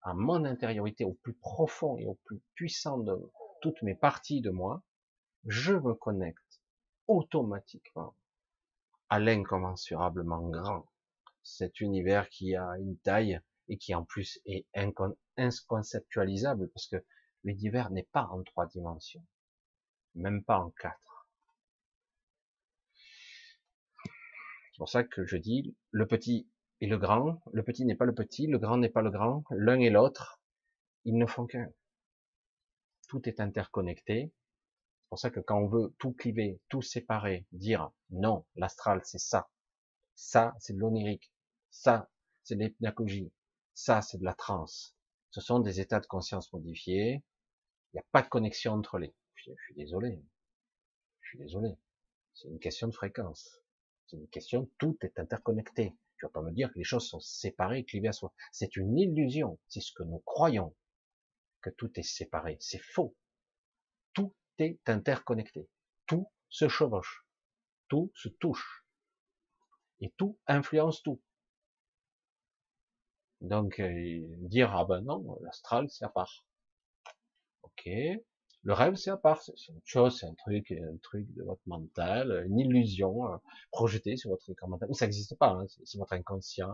à 0.01 0.13
mon 0.15 0.45
intériorité, 0.45 1.05
au 1.05 1.13
plus 1.13 1.35
profond 1.35 1.97
et 1.97 2.07
au 2.07 2.15
plus 2.25 2.41
puissant 2.55 2.97
de 2.97 3.31
toutes 3.61 3.83
mes 3.83 3.93
parties 3.93 4.41
de 4.41 4.49
moi, 4.49 4.83
je 5.45 5.73
me 5.73 5.93
connecte 5.93 6.61
automatiquement 7.07 8.15
à 9.11 9.19
l'incommensurablement 9.19 10.49
grand. 10.49 10.89
Cet 11.43 11.81
univers 11.81 12.29
qui 12.29 12.55
a 12.55 12.77
une 12.79 12.97
taille 12.99 13.41
et 13.67 13.77
qui 13.77 13.93
en 13.93 14.05
plus 14.05 14.39
est 14.45 14.65
inconceptualisable 15.37 16.69
parce 16.69 16.87
que 16.87 17.03
l'univers 17.43 17.91
n'est 17.91 18.07
pas 18.13 18.23
en 18.31 18.41
trois 18.41 18.67
dimensions, 18.67 19.27
même 20.15 20.45
pas 20.45 20.59
en 20.59 20.71
quatre. 20.71 21.27
C'est 24.71 24.77
pour 24.77 24.89
ça 24.89 25.03
que 25.03 25.25
je 25.25 25.35
dis 25.35 25.75
le 25.91 26.07
petit 26.07 26.49
et 26.79 26.87
le 26.87 26.97
grand, 26.97 27.41
le 27.51 27.63
petit 27.63 27.83
n'est 27.83 27.95
pas 27.95 28.05
le 28.05 28.15
petit, 28.15 28.47
le 28.47 28.59
grand 28.59 28.77
n'est 28.77 28.89
pas 28.89 29.01
le 29.01 29.11
grand, 29.11 29.43
l'un 29.51 29.81
et 29.81 29.89
l'autre, 29.89 30.41
ils 31.03 31.17
ne 31.17 31.25
font 31.25 31.47
qu'un. 31.47 31.69
Tout 33.09 33.27
est 33.27 33.41
interconnecté, 33.41 34.31
pour 35.11 35.19
ça 35.19 35.29
que 35.29 35.41
quand 35.41 35.59
on 35.59 35.67
veut 35.67 35.93
tout 35.99 36.13
cliver, 36.13 36.61
tout 36.69 36.81
séparer, 36.81 37.45
dire 37.51 37.91
non, 38.11 38.45
l'astral 38.55 39.01
c'est 39.03 39.19
ça, 39.19 39.49
ça 40.15 40.55
c'est 40.57 40.71
de 40.71 40.79
l'onirique, 40.79 41.33
ça 41.69 42.09
c'est 42.43 42.55
de 42.55 42.63
l'hypnagogie, 42.63 43.29
ça 43.73 44.01
c'est 44.01 44.19
de 44.19 44.23
la 44.23 44.33
transe. 44.33 44.95
Ce 45.31 45.41
sont 45.41 45.59
des 45.59 45.81
états 45.81 45.99
de 45.99 46.07
conscience 46.07 46.53
modifiés. 46.53 47.25
Il 47.91 47.95
n'y 47.95 47.99
a 47.99 48.05
pas 48.13 48.21
de 48.21 48.29
connexion 48.29 48.71
entre 48.71 48.99
les. 48.99 49.13
Je, 49.35 49.51
suis 49.65 49.75
désolé. 49.75 50.23
Je 51.19 51.27
suis 51.27 51.39
désolé. 51.39 51.75
C'est 52.33 52.47
une 52.47 52.59
question 52.59 52.87
de 52.87 52.93
fréquence. 52.93 53.59
C'est 54.07 54.15
une 54.15 54.29
question, 54.29 54.69
tout 54.77 54.97
est 55.01 55.19
interconnecté. 55.19 55.93
Tu 56.19 56.25
vas 56.25 56.31
pas 56.31 56.41
me 56.41 56.53
dire 56.53 56.71
que 56.71 56.77
les 56.77 56.85
choses 56.85 57.09
sont 57.09 57.19
séparées, 57.19 57.83
clivées 57.83 58.07
à 58.07 58.13
soi. 58.13 58.31
C'est 58.53 58.77
une 58.77 58.97
illusion. 58.97 59.59
C'est 59.67 59.81
ce 59.81 59.91
que 59.91 60.03
nous 60.03 60.19
croyons. 60.19 60.73
Que 61.59 61.69
tout 61.69 61.99
est 61.99 62.03
séparé. 62.03 62.55
C'est 62.61 62.81
faux. 62.81 63.13
Est 64.57 64.79
interconnecté. 64.87 65.67
Tout 66.05 66.29
se 66.49 66.67
chevauche. 66.67 67.25
Tout 67.87 68.11
se 68.15 68.29
touche. 68.29 68.85
Et 69.99 70.11
tout 70.17 70.37
influence 70.47 71.01
tout. 71.03 71.21
Donc 73.41 73.79
euh, 73.79 74.21
dire 74.37 74.75
ah 74.75 74.85
ben 74.85 75.01
non, 75.01 75.37
l'astral 75.41 75.89
c'est 75.89 76.05
à 76.05 76.09
part. 76.09 76.45
Ok. 77.63 77.89
Le 78.63 78.73
rêve 78.73 78.95
c'est 78.95 79.09
à 79.09 79.17
part, 79.17 79.41
c'est 79.41 79.53
une 79.69 79.81
chose, 79.85 80.19
c'est 80.19 80.27
un 80.27 80.35
truc, 80.35 80.71
un 80.71 80.97
truc 81.01 81.25
de 81.33 81.43
votre 81.43 81.61
mental, 81.65 82.43
une 82.45 82.59
illusion 82.59 83.33
euh, 83.33 83.37
projetée 83.71 84.17
sur 84.17 84.29
votre 84.29 84.47
écran 84.51 84.67
mental. 84.67 84.93
Ça 84.93 85.05
n'existe 85.05 85.35
pas, 85.37 85.49
hein, 85.49 85.65
c'est 85.83 85.97
votre 85.97 86.13
inconscient, 86.13 86.69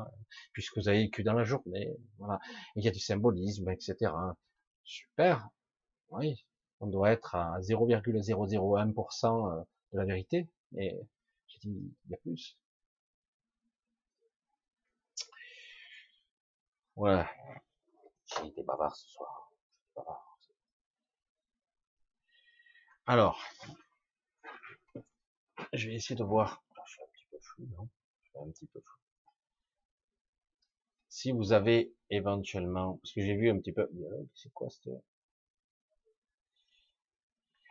puisque 0.51 0.77
vous 0.77 0.89
avez 0.89 1.03
vécu 1.03 1.23
dans 1.23 1.33
la 1.33 1.45
journée. 1.45 1.95
Voilà. 2.17 2.39
Il 2.75 2.83
y 2.83 2.89
a 2.89 2.91
du 2.91 2.99
symbolisme, 2.99 3.69
etc. 3.69 4.11
Super. 4.83 5.49
Oui, 6.09 6.45
on 6.79 6.87
doit 6.87 7.11
être 7.11 7.35
à 7.35 7.59
0,001% 7.59 9.51
euh, 9.51 9.63
de 9.93 9.97
la 9.97 10.05
vérité, 10.05 10.47
mais 10.71 10.97
j'ai 11.47 11.59
dit, 11.59 11.95
il 12.05 12.11
y 12.11 12.13
a 12.13 12.17
plus. 12.17 12.57
Voilà. 16.95 17.29
J'ai 18.25 18.47
été 18.47 18.63
bavard 18.63 18.95
ce 18.95 19.07
soir. 19.09 19.51
Alors, 23.05 23.41
je 25.73 25.87
vais 25.87 25.95
essayer 25.95 26.15
de 26.15 26.23
voir. 26.23 26.63
Je 26.85 26.91
suis 26.91 27.01
un 27.01 27.07
petit 27.07 27.25
peu 27.31 27.37
flou, 27.39 27.67
non? 27.77 27.89
Je 28.23 28.29
suis 28.29 28.39
un 28.39 28.51
petit 28.51 28.67
peu 28.67 28.81
flou. 28.81 28.99
Si 31.07 31.31
vous 31.31 31.53
avez 31.53 31.93
éventuellement, 32.09 32.97
parce 32.97 33.13
que 33.13 33.21
j'ai 33.21 33.35
vu 33.35 33.49
un 33.49 33.59
petit 33.59 33.71
peu, 33.71 33.89
c'est 34.35 34.51
quoi 34.53 34.69
cette 34.69 34.89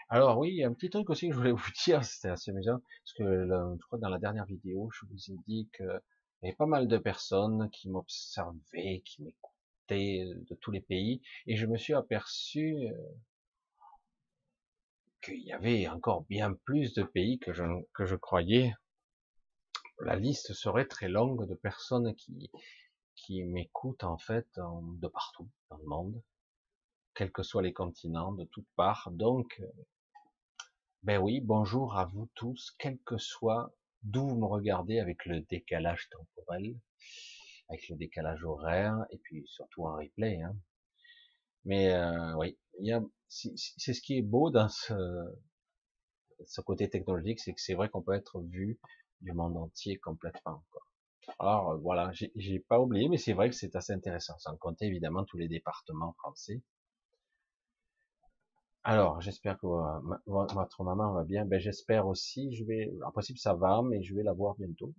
alors 0.09 0.39
oui, 0.39 0.63
un 0.63 0.73
petit 0.73 0.91
truc 0.91 1.11
aussi 1.11 1.29
que 1.29 1.35
je 1.35 1.39
voulais 1.39 1.53
vous 1.53 1.71
dire, 1.85 2.05
c'était 2.05 2.29
assez 2.29 2.51
amusant, 2.51 2.79
parce 2.79 3.13
que 3.15 3.25
je 3.25 3.87
crois 3.87 3.99
que 3.99 4.03
dans 4.03 4.09
la 4.09 4.19
dernière 4.19 4.47
vidéo, 4.47 4.89
je 4.93 5.05
vous 5.07 5.33
ai 5.33 5.37
dit 5.47 5.69
qu'il 5.77 6.01
y 6.43 6.47
avait 6.47 6.57
pas 6.57 6.67
mal 6.67 6.87
de 6.87 6.99
personnes 6.99 7.69
qui 7.71 7.89
m'observaient, 7.89 9.03
qui 9.05 9.23
m'écoutaient 9.23 10.25
de 10.49 10.55
tous 10.61 10.71
les 10.71 10.81
pays, 10.81 11.23
et 11.47 11.57
je 11.57 11.67
me 11.67 11.77
suis 11.77 11.95
aperçu 11.95 12.89
euh, 12.89 12.93
qu'il 15.23 15.43
y 15.43 15.53
avait 15.53 15.89
encore 15.89 16.23
bien 16.25 16.53
plus 16.53 16.95
de 16.95 17.03
pays 17.03 17.41
que 17.41 17.53
je, 17.53 18.15
croyais. 18.15 18.75
La 20.01 20.15
liste 20.15 20.53
serait 20.53 20.87
très 20.87 21.09
longue 21.09 21.49
de 21.49 21.55
personnes 21.55 22.15
qui, 22.15 22.51
qui 23.17 23.43
m'écoutent 23.43 24.05
en 24.05 24.19
fait 24.19 24.47
de 24.57 25.09
partout 25.09 25.49
dans 25.71 25.79
le 25.79 25.87
monde, 25.87 26.23
quels 27.15 27.33
que 27.33 27.43
soient 27.43 27.63
les 27.63 27.73
continents, 27.73 28.33
de 28.33 28.45
toutes 28.45 28.69
parts. 28.77 29.11
Donc, 29.11 29.61
ben 31.07 31.23
oui, 31.23 31.41
bonjour 31.41 31.97
à 31.97 32.07
vous 32.07 32.29
tous, 32.35 32.75
quel 32.81 32.99
que 32.99 33.17
soit 33.17 33.73
d'où 34.03 34.27
vous 34.27 34.37
me 34.41 34.47
regardez 34.47 34.99
avec 34.99 35.25
le 35.25 35.41
décalage 35.43 36.09
temporel, 36.11 36.75
avec 37.69 37.89
le 37.89 37.95
décalage 37.95 38.43
horaire, 38.43 39.07
et 39.11 39.19
puis 39.19 39.45
surtout 39.47 39.87
en 39.87 39.95
replay. 39.95 40.43
Hein. 40.43 40.57
Mais 41.65 41.93
euh, 41.93 42.35
oui, 42.35 42.59
c'est 43.29 43.93
ce 43.95 44.01
qui 44.01 44.19
est 44.19 44.23
beau 44.23 44.51
dans 44.51 44.69
ce, 44.69 44.93
ce 46.45 46.61
côté 46.61 46.91
technologique, 46.91 47.39
c'est 47.39 47.55
que 47.55 47.61
c'est 47.61 47.75
vrai 47.75 47.89
qu'on 47.89 48.03
peut 48.03 48.15
être 48.15 48.41
vu 48.41 48.81
du 49.21 49.33
monde 49.33 49.57
entier 49.57 49.99
complètement. 49.99 50.65
Alors 51.39 51.79
voilà, 51.79 52.11
j'ai 52.35 52.59
pas 52.59 52.81
oublié, 52.81 53.09
mais 53.09 53.19
c'est 53.19 53.33
vrai 53.33 53.49
que 53.49 53.55
c'est 53.55 53.77
assez 53.77 53.93
intéressant, 53.93 54.37
sans 54.41 54.57
compter 54.57 54.87
évidemment 54.87 55.25
tous 55.25 55.37
les 55.37 55.47
départements 55.47 56.15
français. 56.15 56.63
Alors, 58.89 59.21
j'espère 59.21 59.59
que 59.59 59.67
votre 60.27 60.85
maman 60.85 61.13
va 61.13 61.25
bien. 61.25 61.45
Ben, 61.45 61.59
j'espère 61.59 62.07
aussi. 62.07 62.55
Je 62.55 62.63
vais, 62.63 62.93
en 63.05 63.11
principe, 63.11 63.37
ça 63.37 63.53
va, 63.53 63.83
mais 63.83 64.01
je 64.05 64.15
vais 64.15 64.23
la 64.23 64.33
voir 64.33 64.55
bientôt. 64.55 64.95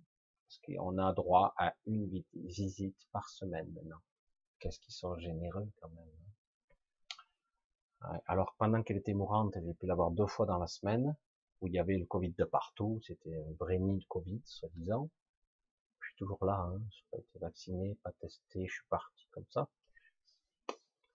Parce 0.46 0.60
qu'on 0.66 0.98
a 0.98 1.14
droit 1.14 1.54
à 1.56 1.74
une 1.86 2.06
visite 2.34 2.98
par 3.12 3.30
semaine 3.30 3.66
maintenant. 3.72 3.96
Qu'est-ce 4.58 4.78
qu'ils 4.80 4.92
sont 4.92 5.16
généreux 5.16 5.66
quand 5.80 5.88
même. 5.88 6.04
Hein. 8.02 8.20
alors, 8.26 8.54
pendant 8.58 8.82
qu'elle 8.82 8.98
était 8.98 9.14
mourante, 9.14 9.54
j'ai 9.54 9.72
pu 9.72 9.86
la 9.86 9.94
voir 9.94 10.10
deux 10.10 10.26
fois 10.26 10.44
dans 10.44 10.58
la 10.58 10.66
semaine, 10.66 11.16
où 11.62 11.66
il 11.66 11.72
y 11.72 11.78
avait 11.78 11.96
le 11.96 12.04
Covid 12.04 12.32
de 12.32 12.44
partout. 12.44 13.00
C'était 13.06 13.38
un 13.38 13.54
vrai 13.58 13.78
nid 13.78 14.00
de 14.00 14.06
Covid, 14.06 14.42
soi-disant. 14.44 15.08
Je 16.00 16.08
suis 16.08 16.16
toujours 16.18 16.44
là. 16.44 16.60
Hein. 16.60 16.78
Je 16.90 16.98
n'ai 16.98 17.06
pas 17.10 17.18
été 17.20 17.38
vacciné, 17.38 17.98
pas 18.02 18.12
testé. 18.20 18.66
Je 18.66 18.72
suis 18.74 18.86
parti 18.90 19.26
comme 19.30 19.46
ça. 19.48 19.66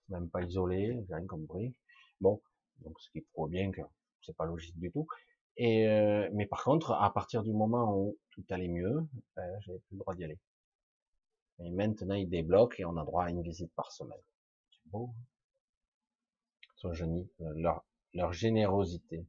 Même 0.08 0.28
pas 0.28 0.42
isolé, 0.42 1.04
j'ai 1.06 1.14
rien 1.14 1.26
compris. 1.28 1.72
Bon, 2.20 2.42
donc 2.80 3.00
ce 3.00 3.10
qui 3.10 3.20
prouve 3.20 3.50
bien 3.50 3.70
que 3.70 3.80
c'est 4.22 4.36
pas 4.36 4.46
logique 4.46 4.78
du 4.78 4.90
tout. 4.90 5.06
Et 5.56 5.88
euh, 5.88 6.28
mais 6.32 6.46
par 6.46 6.64
contre, 6.64 6.92
à 6.92 7.12
partir 7.12 7.42
du 7.42 7.52
moment 7.52 7.96
où 7.96 8.16
tout 8.30 8.44
allait 8.50 8.68
mieux, 8.68 9.06
ben, 9.36 9.60
j'avais 9.60 9.78
plus 9.80 9.94
le 9.94 9.98
droit 10.00 10.14
d'y 10.14 10.24
aller. 10.24 10.38
Et 11.60 11.70
maintenant, 11.70 12.14
ils 12.14 12.28
débloquent 12.28 12.76
et 12.78 12.84
on 12.84 12.96
a 12.96 13.04
droit 13.04 13.24
à 13.24 13.30
une 13.30 13.42
visite 13.42 13.72
par 13.74 13.92
semaine. 13.92 14.18
C'est 14.70 14.90
beau. 14.90 15.10
Hein. 15.10 15.22
Son 16.76 16.92
génie, 16.92 17.28
euh, 17.40 17.52
leur, 17.56 17.84
leur 18.12 18.32
générosité. 18.32 19.26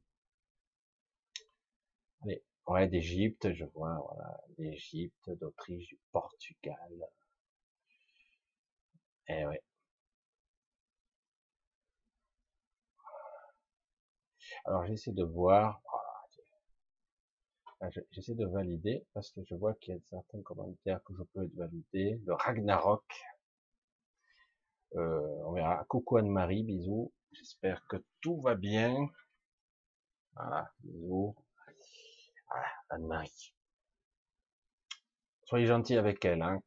Allez, 2.22 2.42
ouais, 2.66 2.88
d'Égypte, 2.88 3.52
je 3.52 3.64
vois, 3.64 3.96
voilà, 4.10 4.40
d'Égypte, 4.58 5.30
d'Autriche, 5.30 5.88
du 5.88 5.98
Portugal. 6.12 7.08
Eh 9.28 9.46
ouais, 9.46 9.62
Alors 14.66 14.84
j'essaie 14.84 15.12
de 15.12 15.22
voir, 15.22 15.80
ah, 17.80 17.88
j'essaie 18.10 18.34
de 18.34 18.46
valider 18.46 19.06
parce 19.14 19.30
que 19.30 19.40
je 19.44 19.54
vois 19.54 19.74
qu'il 19.74 19.94
y 19.94 19.96
a 19.96 20.00
certains 20.10 20.42
commentaires 20.42 21.00
que 21.04 21.14
je 21.14 21.22
peux 21.22 21.48
valider. 21.54 22.20
Le 22.26 22.34
Ragnarok, 22.34 23.04
euh, 24.96 25.44
on 25.44 25.52
verra. 25.52 25.84
Coucou 25.84 26.16
Anne-Marie, 26.16 26.64
bisous. 26.64 27.12
J'espère 27.30 27.86
que 27.86 27.96
tout 28.20 28.40
va 28.40 28.56
bien. 28.56 28.96
Voilà, 30.34 30.68
bisous. 30.80 31.36
Voilà, 32.50 32.68
Anne-Marie. 32.90 33.54
Soyez 35.44 35.66
gentils 35.66 35.96
avec 35.96 36.24
elle, 36.24 36.42
hein. 36.42 36.60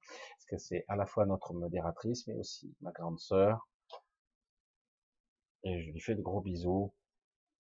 Parce 0.00 0.44
que 0.48 0.58
c'est 0.58 0.84
à 0.86 0.94
la 0.94 1.06
fois 1.06 1.26
notre 1.26 1.54
modératrice, 1.54 2.24
mais 2.28 2.34
aussi 2.34 2.72
ma 2.82 2.92
grande 2.92 3.18
sœur 3.18 3.66
et 5.66 5.82
je 5.82 5.90
lui 5.90 6.00
fais 6.00 6.14
de 6.14 6.22
gros 6.22 6.40
bisous, 6.40 6.94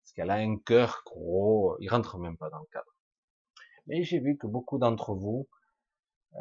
parce 0.03 0.14
qu'elle 0.14 0.30
a 0.30 0.36
un 0.36 0.57
cœur 0.57 1.02
gros, 1.06 1.77
il 1.80 1.90
rentre 1.90 2.18
même 2.19 2.38
pas 2.38 2.49
dans 2.49 2.60
le 2.60 2.68
cadre. 2.72 2.95
Mais 3.88 4.03
j'ai 4.03 4.19
vu 4.19 4.38
que 4.38 4.48
beaucoup 4.48 4.77
d'entre 4.77 5.14
vous 5.15 5.48
euh, 6.36 6.40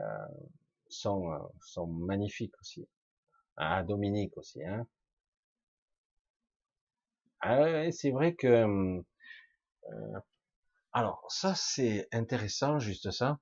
sont, 0.88 1.32
euh, 1.32 1.38
sont 1.62 1.86
magnifiques 1.86 2.54
aussi. 2.60 2.88
Ah, 3.56 3.82
Dominique 3.82 4.36
aussi, 4.36 4.64
hein. 4.64 4.86
Ah, 7.40 7.90
c'est 7.92 8.10
vrai 8.10 8.34
que 8.34 8.46
euh, 8.46 9.02
alors 10.92 11.24
ça 11.28 11.54
c'est 11.54 12.08
intéressant 12.12 12.78
juste 12.78 13.10
ça. 13.10 13.38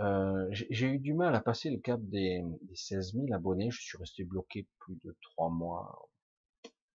Euh, 0.00 0.48
j'ai 0.50 0.86
eu 0.86 0.98
du 0.98 1.14
mal 1.14 1.34
à 1.34 1.40
passer 1.40 1.70
le 1.70 1.78
cap 1.78 2.00
des, 2.02 2.42
des 2.62 2.76
16 2.76 3.12
000 3.14 3.32
abonnés. 3.34 3.70
Je 3.70 3.80
suis 3.80 3.98
resté 3.98 4.24
bloqué 4.24 4.66
plus 4.78 4.96
de 5.04 5.16
trois 5.22 5.50
mois, 5.50 6.08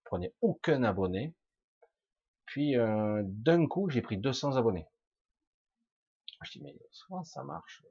prenais 0.07 0.33
aucun 0.41 0.83
abonné. 0.83 1.33
Puis 2.45 2.77
euh, 2.77 3.21
d'un 3.25 3.67
coup, 3.67 3.89
j'ai 3.89 4.01
pris 4.01 4.17
200 4.17 4.55
abonnés. 4.55 4.87
Je 6.43 6.51
dis 6.51 6.61
mais 6.61 6.75
souvent 6.91 7.23
ça 7.23 7.43
marche? 7.43 7.83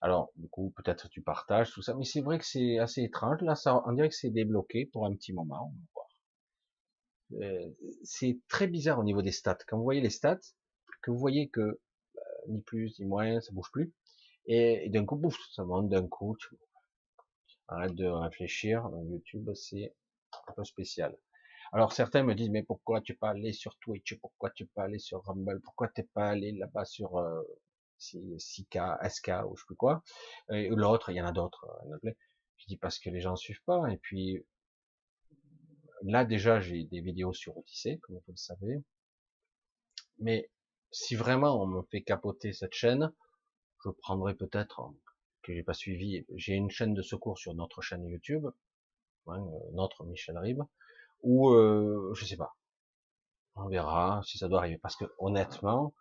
Alors 0.00 0.30
du 0.36 0.48
coup, 0.48 0.72
peut-être 0.76 1.08
tu 1.08 1.22
partages 1.22 1.72
tout 1.72 1.82
ça, 1.82 1.94
mais 1.94 2.04
c'est 2.04 2.20
vrai 2.20 2.38
que 2.38 2.44
c'est 2.44 2.78
assez 2.78 3.02
étrange. 3.02 3.40
Là, 3.42 3.54
ça, 3.54 3.82
on 3.86 3.92
dirait 3.92 4.08
que 4.08 4.14
c'est 4.14 4.30
débloqué 4.30 4.86
pour 4.86 5.06
un 5.06 5.14
petit 5.14 5.32
moment. 5.32 5.72
Euh, 7.40 7.70
c'est 8.04 8.38
très 8.48 8.66
bizarre 8.66 8.98
au 8.98 9.04
niveau 9.04 9.22
des 9.22 9.32
stats. 9.32 9.58
Quand 9.66 9.78
vous 9.78 9.84
voyez 9.84 10.00
les 10.00 10.10
stats, 10.10 10.40
que 11.02 11.10
vous 11.10 11.18
voyez 11.18 11.48
que 11.48 11.60
euh, 11.60 11.80
ni 12.48 12.60
plus 12.60 12.98
ni 12.98 13.06
moins, 13.06 13.40
ça 13.40 13.52
bouge 13.52 13.70
plus, 13.72 13.92
et, 14.46 14.88
d'un 14.90 15.04
coup, 15.06 15.16
bouf, 15.16 15.36
ça 15.52 15.64
monte 15.64 15.88
d'un 15.88 16.06
coup. 16.08 16.36
Arrête 17.68 17.94
de 17.94 18.06
réfléchir. 18.06 18.88
YouTube, 19.08 19.50
c'est 19.54 19.94
un 20.48 20.52
peu 20.54 20.64
spécial. 20.64 21.16
Alors 21.72 21.92
certains 21.92 22.22
me 22.22 22.34
disent 22.34 22.50
mais 22.50 22.62
pourquoi 22.62 23.00
tu 23.00 23.14
pas 23.14 23.30
aller 23.30 23.52
sur 23.52 23.76
Twitch, 23.78 24.18
pourquoi 24.20 24.50
tu 24.50 24.66
pas 24.66 24.84
aller 24.84 24.98
sur 24.98 25.22
Rumble, 25.24 25.60
pourquoi 25.62 25.88
t'es 25.88 26.02
pas 26.02 26.28
allé 26.28 26.52
là-bas 26.52 26.84
sur 26.84 27.18
euh, 27.18 27.42
6K, 27.98 29.08
SK 29.08 29.28
ou 29.48 29.56
je 29.56 29.62
sais 29.62 29.66
plus 29.66 29.76
quoi? 29.76 30.02
Et 30.50 30.68
l'autre, 30.68 31.10
il 31.10 31.16
y 31.16 31.20
en 31.20 31.26
a 31.26 31.32
d'autres. 31.32 31.66
Euh, 32.04 32.12
je 32.58 32.66
dis 32.66 32.76
parce 32.76 32.98
que 32.98 33.10
les 33.10 33.20
gens 33.20 33.36
suivent 33.36 33.62
pas. 33.64 33.90
Et 33.90 33.96
puis 33.96 34.44
là 36.02 36.24
déjà 36.24 36.60
j'ai 36.60 36.84
des 36.84 37.00
vidéos 37.00 37.32
sur 37.32 37.56
Odyssée, 37.56 37.98
comme 38.02 38.16
vous 38.16 38.32
le 38.32 38.36
savez. 38.36 38.82
Mais 40.18 40.50
si 40.90 41.16
vraiment 41.16 41.60
on 41.62 41.66
me 41.66 41.82
fait 41.90 42.02
capoter 42.02 42.52
cette 42.52 42.74
chaîne, 42.74 43.12
je 43.84 43.90
prendrai 43.90 44.34
peut-être 44.34 44.92
que 45.42 45.54
j'ai 45.54 45.62
pas 45.62 45.74
suivi. 45.74 46.24
J'ai 46.36 46.54
une 46.54 46.70
chaîne 46.70 46.94
de 46.94 47.02
secours 47.02 47.38
sur 47.38 47.54
notre 47.54 47.82
chaîne 47.82 48.06
YouTube 48.06 48.46
Hein, 49.28 49.40
euh, 49.40 49.70
notre 49.72 50.04
Michel 50.04 50.38
Ribes, 50.38 50.62
ou 51.22 51.50
euh, 51.50 52.12
je 52.14 52.24
sais 52.24 52.36
pas. 52.36 52.54
On 53.54 53.68
verra 53.68 54.22
si 54.24 54.38
ça 54.38 54.48
doit 54.48 54.60
arriver. 54.60 54.78
Parce 54.78 54.96
que 54.96 55.06
honnêtement, 55.18 55.94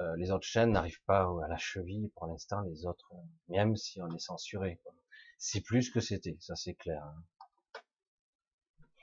Euh, 0.00 0.16
les 0.16 0.30
autres 0.30 0.46
chaînes 0.46 0.72
n'arrivent 0.72 1.02
pas 1.06 1.22
à 1.44 1.48
la 1.48 1.56
cheville 1.58 2.10
pour 2.14 2.26
l'instant, 2.26 2.60
les 2.62 2.84
autres, 2.86 3.10
même 3.48 3.76
si 3.76 4.00
on 4.02 4.08
est 4.14 4.18
censuré. 4.18 4.80
C'est 5.38 5.60
plus 5.62 5.90
que 5.90 6.00
c'était, 6.00 6.36
ça 6.40 6.56
c'est 6.56 6.74
clair. 6.74 7.02
Hein. 7.04 7.22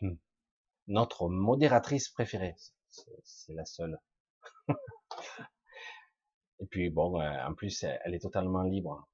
Hmm. 0.02 0.16
Notre 0.88 1.30
modératrice 1.30 2.10
préférée, 2.10 2.56
c'est 3.24 3.54
la 3.54 3.66
seule. 3.66 4.00
Et 6.60 6.66
puis 6.68 6.90
bon, 6.90 7.22
en 7.22 7.54
plus, 7.54 7.84
elle 7.84 8.16
est 8.16 8.20
totalement 8.20 8.64
libre. 8.64 9.08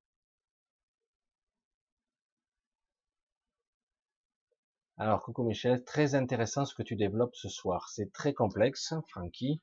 Alors, 4.98 5.22
coucou 5.24 5.44
Michel, 5.44 5.84
très 5.84 6.16
intéressant 6.16 6.64
ce 6.64 6.74
que 6.74 6.82
tu 6.82 6.96
développes 6.96 7.36
ce 7.36 7.50
soir. 7.50 7.90
C'est 7.90 8.14
très 8.14 8.34
complexe, 8.34 8.94
Francky. 9.10 9.62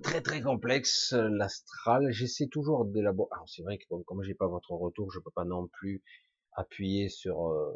Très 0.00 0.20
très 0.20 0.40
complexe, 0.40 1.12
l'astral. 1.12 2.12
J'essaie 2.12 2.46
toujours 2.46 2.84
d'élaborer. 2.84 3.30
Alors 3.32 3.48
c'est 3.48 3.62
vrai 3.62 3.78
que 3.78 3.92
comme 4.04 4.22
j'ai 4.22 4.34
pas 4.34 4.46
votre 4.46 4.70
retour, 4.70 5.10
je 5.10 5.18
peux 5.18 5.32
pas 5.32 5.44
non 5.44 5.66
plus 5.66 6.04
appuyer 6.52 7.08
sur 7.08 7.48
euh, 7.48 7.72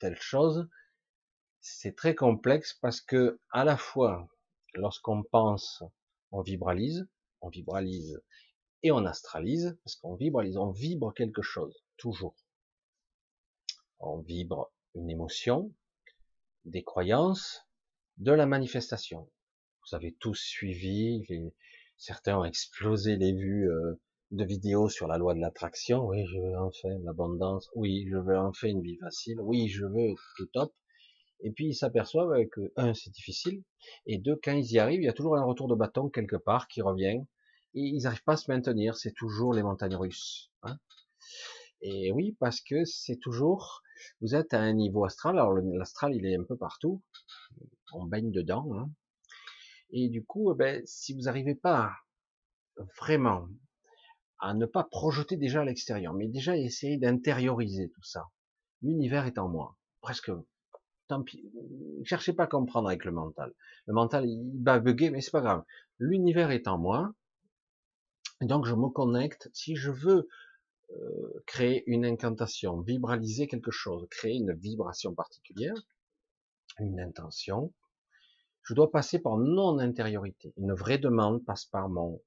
telle 0.00 0.20
chose. 0.20 0.68
C'est 1.60 1.94
très 1.94 2.16
complexe 2.16 2.74
parce 2.82 3.00
que 3.00 3.38
à 3.50 3.62
la 3.62 3.76
fois, 3.76 4.26
lorsqu'on 4.74 5.22
pense, 5.22 5.84
on 6.32 6.40
vibralise, 6.40 7.06
on 7.40 7.50
vibralise 7.50 8.20
et 8.82 8.90
on 8.90 9.04
astralise, 9.04 9.78
parce 9.84 9.94
qu'on 9.94 10.16
vibralise, 10.16 10.56
on 10.56 10.72
vibre 10.72 11.14
quelque 11.14 11.42
chose, 11.42 11.84
toujours. 11.98 12.34
On 14.00 14.18
vibre 14.18 14.72
une 14.98 15.10
émotion, 15.10 15.72
des 16.64 16.82
croyances, 16.82 17.66
de 18.18 18.32
la 18.32 18.46
manifestation. 18.46 19.30
Vous 19.86 19.96
avez 19.96 20.12
tous 20.12 20.34
suivi, 20.34 21.24
certains 21.96 22.38
ont 22.38 22.44
explosé 22.44 23.16
les 23.16 23.32
vues 23.32 23.70
euh, 23.70 24.00
de 24.32 24.44
vidéos 24.44 24.88
sur 24.88 25.06
la 25.06 25.18
loi 25.18 25.34
de 25.34 25.40
l'attraction. 25.40 26.06
Oui, 26.06 26.26
je 26.26 26.38
veux 26.38 26.58
enfin 26.58 26.90
l'abondance. 27.04 27.70
Oui, 27.74 28.06
je 28.10 28.16
veux 28.16 28.36
enfin 28.36 28.68
une 28.68 28.82
vie 28.82 28.98
facile. 28.98 29.40
Oui, 29.40 29.68
je 29.68 29.86
veux 29.86 30.14
tout 30.36 30.46
top. 30.46 30.74
Et 31.40 31.52
puis 31.52 31.68
ils 31.68 31.74
s'aperçoivent 31.74 32.46
que 32.48 32.72
un, 32.76 32.94
c'est 32.94 33.10
difficile, 33.10 33.62
et 34.06 34.18
deux, 34.18 34.38
quand 34.42 34.52
ils 34.52 34.72
y 34.72 34.78
arrivent, 34.80 35.02
il 35.02 35.04
y 35.06 35.08
a 35.08 35.12
toujours 35.12 35.36
un 35.36 35.44
retour 35.44 35.68
de 35.68 35.76
bâton 35.76 36.08
quelque 36.08 36.36
part 36.36 36.66
qui 36.66 36.82
revient, 36.82 37.22
et 37.74 37.80
ils 37.80 38.02
n'arrivent 38.02 38.24
pas 38.24 38.32
à 38.32 38.36
se 38.36 38.50
maintenir. 38.50 38.96
C'est 38.96 39.14
toujours 39.14 39.54
les 39.54 39.62
montagnes 39.62 39.94
russes. 39.94 40.50
Hein 40.64 40.78
et 41.80 42.10
oui, 42.10 42.36
parce 42.40 42.60
que 42.60 42.84
c'est 42.84 43.18
toujours, 43.18 43.82
vous 44.20 44.34
êtes 44.34 44.54
à 44.54 44.60
un 44.60 44.72
niveau 44.72 45.04
astral. 45.04 45.38
Alors 45.38 45.54
l'astral, 45.54 46.14
il 46.14 46.26
est 46.26 46.36
un 46.36 46.44
peu 46.44 46.56
partout. 46.56 47.02
On 47.92 48.04
baigne 48.04 48.30
dedans. 48.30 48.68
Hein. 48.74 48.90
Et 49.90 50.08
du 50.08 50.24
coup, 50.24 50.52
eh 50.52 50.56
ben, 50.56 50.82
si 50.84 51.14
vous 51.14 51.22
n'arrivez 51.22 51.54
pas 51.54 51.92
vraiment 53.00 53.48
à 54.40 54.54
ne 54.54 54.66
pas 54.66 54.84
projeter 54.84 55.36
déjà 55.36 55.62
à 55.62 55.64
l'extérieur, 55.64 56.14
mais 56.14 56.28
déjà 56.28 56.56
essayer 56.56 56.96
d'intérioriser 56.96 57.90
tout 57.90 58.04
ça. 58.04 58.28
L'univers 58.82 59.26
est 59.26 59.38
en 59.38 59.48
moi. 59.48 59.76
Presque. 60.00 60.30
Tant 61.08 61.22
pis. 61.22 61.50
Cherchez 62.04 62.32
pas 62.32 62.44
à 62.44 62.46
comprendre 62.46 62.88
avec 62.88 63.04
le 63.04 63.12
mental. 63.12 63.52
Le 63.86 63.94
mental, 63.94 64.26
il 64.26 64.62
va 64.62 64.78
bugger, 64.78 65.10
mais 65.10 65.20
c'est 65.20 65.30
pas 65.30 65.40
grave. 65.40 65.64
L'univers 65.98 66.50
est 66.50 66.68
en 66.68 66.78
moi. 66.78 67.14
Donc 68.40 68.66
je 68.66 68.74
me 68.74 68.88
connecte. 68.88 69.48
Si 69.52 69.74
je 69.74 69.90
veux 69.90 70.28
euh, 70.90 71.42
créer 71.46 71.84
une 71.86 72.04
incantation, 72.04 72.80
vibraliser 72.80 73.46
quelque 73.46 73.70
chose, 73.70 74.06
créer 74.10 74.36
une 74.36 74.54
vibration 74.54 75.14
particulière, 75.14 75.74
une 76.78 77.00
intention, 77.00 77.72
je 78.62 78.74
dois 78.74 78.90
passer 78.90 79.18
par 79.18 79.36
non 79.36 79.78
intériorité. 79.78 80.52
Une 80.56 80.72
vraie 80.72 80.98
demande 80.98 81.44
passe 81.44 81.64
par 81.64 81.88
mon 81.88 82.22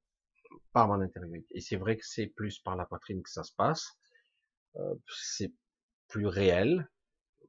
par 0.74 0.88
mon 0.88 1.02
intériorité. 1.02 1.48
Et 1.52 1.62
c'est 1.62 1.76
vrai 1.76 1.98
que 1.98 2.06
c'est 2.06 2.28
plus 2.28 2.60
par 2.60 2.76
la 2.76 2.86
poitrine 2.86 3.22
que 3.22 3.30
ça 3.30 3.44
se 3.44 3.54
passe. 3.54 3.98
Euh, 4.78 4.96
c'est 5.08 5.54
plus 6.08 6.28
réel 6.28 6.90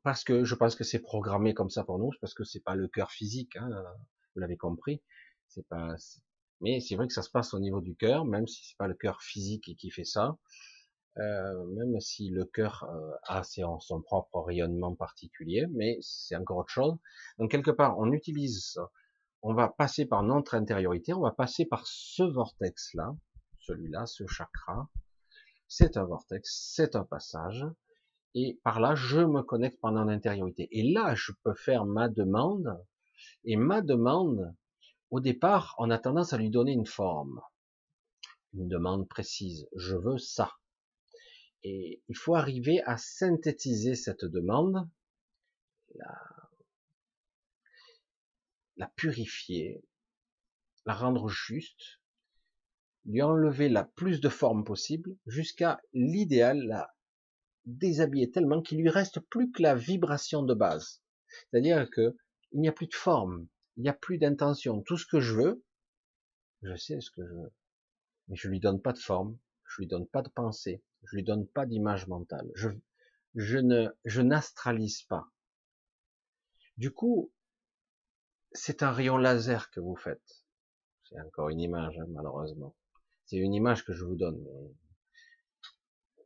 parce 0.02 0.24
que 0.24 0.44
je 0.44 0.54
pense 0.54 0.74
que 0.74 0.84
c'est 0.84 0.98
programmé 0.98 1.54
comme 1.54 1.70
ça 1.70 1.84
pour 1.84 1.98
nous, 1.98 2.10
parce 2.20 2.34
que 2.34 2.44
c'est 2.44 2.62
pas 2.62 2.74
le 2.74 2.88
cœur 2.88 3.10
physique, 3.10 3.56
hein, 3.56 3.70
vous 4.34 4.40
l'avez 4.40 4.56
compris. 4.56 5.02
C'est 5.48 5.66
pas, 5.68 5.94
mais 6.60 6.80
c'est 6.80 6.96
vrai 6.96 7.06
que 7.06 7.12
ça 7.12 7.22
se 7.22 7.30
passe 7.30 7.54
au 7.54 7.60
niveau 7.60 7.80
du 7.80 7.94
cœur, 7.94 8.24
même 8.24 8.46
si 8.46 8.64
c'est 8.64 8.76
pas 8.76 8.88
le 8.88 8.94
cœur 8.94 9.22
physique 9.22 9.76
qui 9.76 9.90
fait 9.90 10.04
ça. 10.04 10.36
Euh, 11.18 11.66
même 11.66 12.00
si 12.00 12.30
le 12.30 12.46
cœur 12.46 12.84
euh, 12.84 13.12
a 13.24 13.42
son 13.44 14.00
propre 14.00 14.40
rayonnement 14.40 14.94
particulier, 14.94 15.66
mais 15.70 15.98
c'est 16.00 16.36
encore 16.36 16.58
autre 16.58 16.70
chose. 16.70 16.96
Donc 17.38 17.50
quelque 17.50 17.70
part, 17.70 17.98
on 17.98 18.12
utilise, 18.12 18.80
on 19.42 19.52
va 19.52 19.68
passer 19.68 20.06
par 20.06 20.22
notre 20.22 20.54
intériorité, 20.54 21.12
on 21.12 21.20
va 21.20 21.32
passer 21.32 21.66
par 21.66 21.86
ce 21.86 22.22
vortex-là, 22.22 23.14
celui-là, 23.60 24.06
ce 24.06 24.26
chakra. 24.26 24.88
C'est 25.68 25.98
un 25.98 26.04
vortex, 26.04 26.72
c'est 26.74 26.96
un 26.96 27.04
passage, 27.04 27.66
et 28.34 28.58
par 28.64 28.80
là, 28.80 28.94
je 28.94 29.20
me 29.20 29.42
connecte 29.42 29.80
pendant 29.80 30.04
l'intériorité. 30.04 30.68
Et 30.70 30.92
là, 30.92 31.14
je 31.14 31.32
peux 31.44 31.54
faire 31.54 31.84
ma 31.84 32.08
demande, 32.08 32.82
et 33.44 33.56
ma 33.56 33.82
demande, 33.82 34.54
au 35.10 35.20
départ, 35.20 35.74
on 35.76 35.90
a 35.90 35.98
tendance 35.98 36.32
à 36.32 36.38
lui 36.38 36.48
donner 36.48 36.72
une 36.72 36.86
forme, 36.86 37.42
une 38.54 38.68
demande 38.68 39.06
précise. 39.08 39.68
Je 39.76 39.94
veux 39.94 40.16
ça. 40.16 40.50
Et 41.64 42.02
il 42.08 42.16
faut 42.16 42.34
arriver 42.34 42.82
à 42.84 42.96
synthétiser 42.96 43.94
cette 43.94 44.24
demande, 44.24 44.88
la, 48.76 48.88
purifier, 48.96 49.84
la 50.86 50.94
rendre 50.94 51.28
juste, 51.28 52.00
lui 53.04 53.22
enlever 53.22 53.68
la 53.68 53.84
plus 53.84 54.20
de 54.20 54.28
forme 54.28 54.64
possible, 54.64 55.16
jusqu'à 55.26 55.80
l'idéal, 55.92 56.66
la 56.66 56.94
déshabiller 57.64 58.30
tellement 58.30 58.60
qu'il 58.60 58.78
lui 58.78 58.88
reste 58.88 59.20
plus 59.20 59.52
que 59.52 59.62
la 59.62 59.74
vibration 59.74 60.42
de 60.42 60.54
base. 60.54 61.00
C'est-à-dire 61.50 61.88
que 61.90 62.16
il 62.52 62.60
n'y 62.60 62.68
a 62.68 62.72
plus 62.72 62.88
de 62.88 62.94
forme, 62.94 63.46
il 63.76 63.82
n'y 63.82 63.88
a 63.88 63.94
plus 63.94 64.18
d'intention. 64.18 64.82
Tout 64.82 64.98
ce 64.98 65.06
que 65.06 65.20
je 65.20 65.34
veux, 65.34 65.64
je 66.62 66.76
sais 66.76 67.00
ce 67.00 67.10
que 67.10 67.26
je 67.26 67.34
veux, 67.34 67.52
mais 68.28 68.36
je 68.36 68.48
lui 68.48 68.60
donne 68.60 68.80
pas 68.80 68.92
de 68.92 68.98
forme, 68.98 69.38
je 69.64 69.82
lui 69.82 69.86
donne 69.86 70.06
pas 70.06 70.22
de 70.22 70.28
pensée, 70.28 70.82
je 71.04 71.16
lui 71.16 71.22
donne 71.22 71.46
pas 71.46 71.66
d'image 71.66 72.06
mentale. 72.06 72.50
Je, 72.54 72.68
je 73.34 73.58
ne, 73.58 73.88
je 74.04 74.20
n'astralise 74.20 75.02
pas. 75.02 75.28
Du 76.76 76.92
coup, 76.92 77.32
c'est 78.52 78.82
un 78.82 78.92
rayon 78.92 79.16
laser 79.16 79.70
que 79.70 79.80
vous 79.80 79.96
faites. 79.96 80.44
C'est 81.04 81.20
encore 81.20 81.48
une 81.48 81.60
image, 81.60 81.98
hein, 81.98 82.06
malheureusement. 82.10 82.74
C'est 83.26 83.36
une 83.36 83.54
image 83.54 83.84
que 83.84 83.92
je 83.92 84.04
vous 84.04 84.16
donne. 84.16 84.44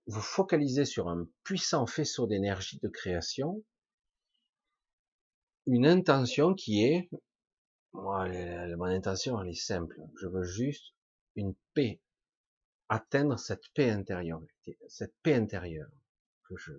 Vous 0.07 0.20
focalisez 0.20 0.85
sur 0.85 1.09
un 1.09 1.27
puissant 1.43 1.86
faisceau 1.86 2.27
d'énergie 2.27 2.78
de 2.78 2.89
création, 2.89 3.65
une 5.66 5.86
intention 5.86 6.55
qui 6.55 6.85
est, 6.85 7.11
moi, 7.93 8.28
mon 8.77 8.85
intention, 8.85 9.40
elle 9.40 9.48
est 9.48 9.55
simple. 9.55 10.01
Je 10.20 10.28
veux 10.28 10.44
juste 10.44 10.94
une 11.35 11.55
paix 11.74 12.01
atteindre 12.89 13.39
cette 13.39 13.69
paix 13.75 13.91
intérieure, 13.91 14.43
cette 14.89 15.15
paix 15.23 15.35
intérieure 15.35 15.91
que 16.49 16.57
je, 16.57 16.73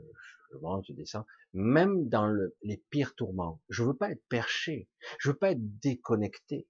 je 0.52 0.58
monte, 0.58 0.86
je 0.88 0.94
descends, 0.94 1.26
même 1.54 2.08
dans 2.10 2.28
le, 2.28 2.56
les 2.64 2.78
pires 2.90 3.16
tourments. 3.16 3.62
Je 3.70 3.84
veux 3.84 3.96
pas 3.96 4.12
être 4.12 4.24
perché, 4.30 4.88
je 5.20 5.30
veux 5.30 5.36
pas 5.36 5.52
être 5.52 5.80
déconnecté, 5.80 6.68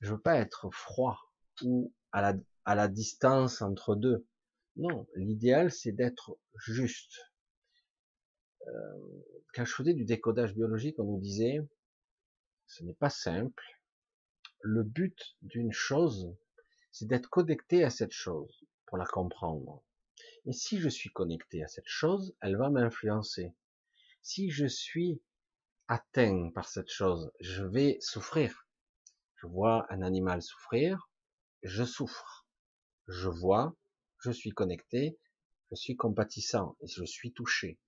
je 0.00 0.12
veux 0.12 0.20
pas 0.20 0.36
être 0.36 0.70
froid 0.70 1.18
ou 1.62 1.92
à 2.12 2.22
la, 2.22 2.34
à 2.64 2.74
la 2.74 2.88
distance 2.88 3.62
entre 3.62 3.94
deux. 3.94 4.26
Non, 4.76 5.06
l'idéal 5.14 5.70
c'est 5.70 5.92
d'être 5.92 6.38
juste. 6.56 7.18
Euh, 8.66 8.98
quand 9.54 9.64
je 9.64 9.72
faisais 9.72 9.94
du 9.94 10.04
décodage 10.04 10.54
biologique, 10.54 10.98
on 10.98 11.04
nous 11.04 11.20
disait, 11.20 11.60
ce 12.66 12.84
n'est 12.84 12.94
pas 12.94 13.10
simple. 13.10 13.64
Le 14.60 14.82
but 14.82 15.36
d'une 15.42 15.72
chose, 15.72 16.34
c'est 16.98 17.08
d'être 17.08 17.28
connecté 17.28 17.84
à 17.84 17.90
cette 17.90 18.12
chose 18.12 18.64
pour 18.86 18.96
la 18.96 19.04
comprendre. 19.04 19.84
Et 20.46 20.54
si 20.54 20.78
je 20.78 20.88
suis 20.88 21.10
connecté 21.10 21.62
à 21.62 21.68
cette 21.68 21.86
chose, 21.86 22.34
elle 22.40 22.56
va 22.56 22.70
m'influencer. 22.70 23.54
Si 24.22 24.48
je 24.50 24.64
suis 24.64 25.20
atteint 25.88 26.50
par 26.54 26.70
cette 26.70 26.88
chose, 26.88 27.30
je 27.38 27.64
vais 27.64 27.98
souffrir. 28.00 28.66
Je 29.34 29.46
vois 29.46 29.86
un 29.92 30.00
animal 30.00 30.40
souffrir, 30.40 31.10
je 31.62 31.84
souffre. 31.84 32.46
Je 33.08 33.28
vois, 33.28 33.76
je 34.20 34.30
suis 34.30 34.52
connecté, 34.52 35.18
je 35.70 35.76
suis 35.76 35.96
compatissant 35.96 36.78
et 36.80 36.86
je 36.86 37.04
suis 37.04 37.34
touché. 37.34 37.78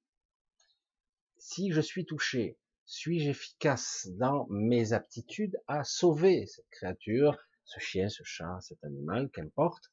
Si 1.38 1.72
je 1.72 1.80
suis 1.80 2.04
touché, 2.04 2.58
suis-je 2.84 3.30
efficace 3.30 4.06
dans 4.18 4.46
mes 4.50 4.92
aptitudes 4.92 5.56
à 5.66 5.82
sauver 5.82 6.44
cette 6.46 6.68
créature, 6.68 7.38
ce 7.68 7.80
chien, 7.80 8.08
ce 8.08 8.22
chat, 8.24 8.58
cet 8.62 8.82
animal, 8.82 9.30
qu'importe, 9.30 9.92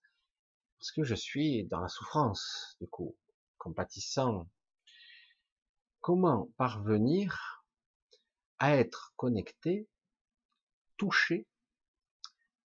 parce 0.79 0.91
que 0.91 1.03
je 1.03 1.13
suis 1.13 1.65
dans 1.65 1.81
la 1.81 1.89
souffrance, 1.89 2.77
du 2.79 2.87
coup, 2.87 3.15
compatissant. 3.57 4.49
Comment 5.99 6.49
parvenir 6.57 7.65
à 8.59 8.77
être 8.77 9.13
connecté, 9.17 9.89
touché, 10.95 11.47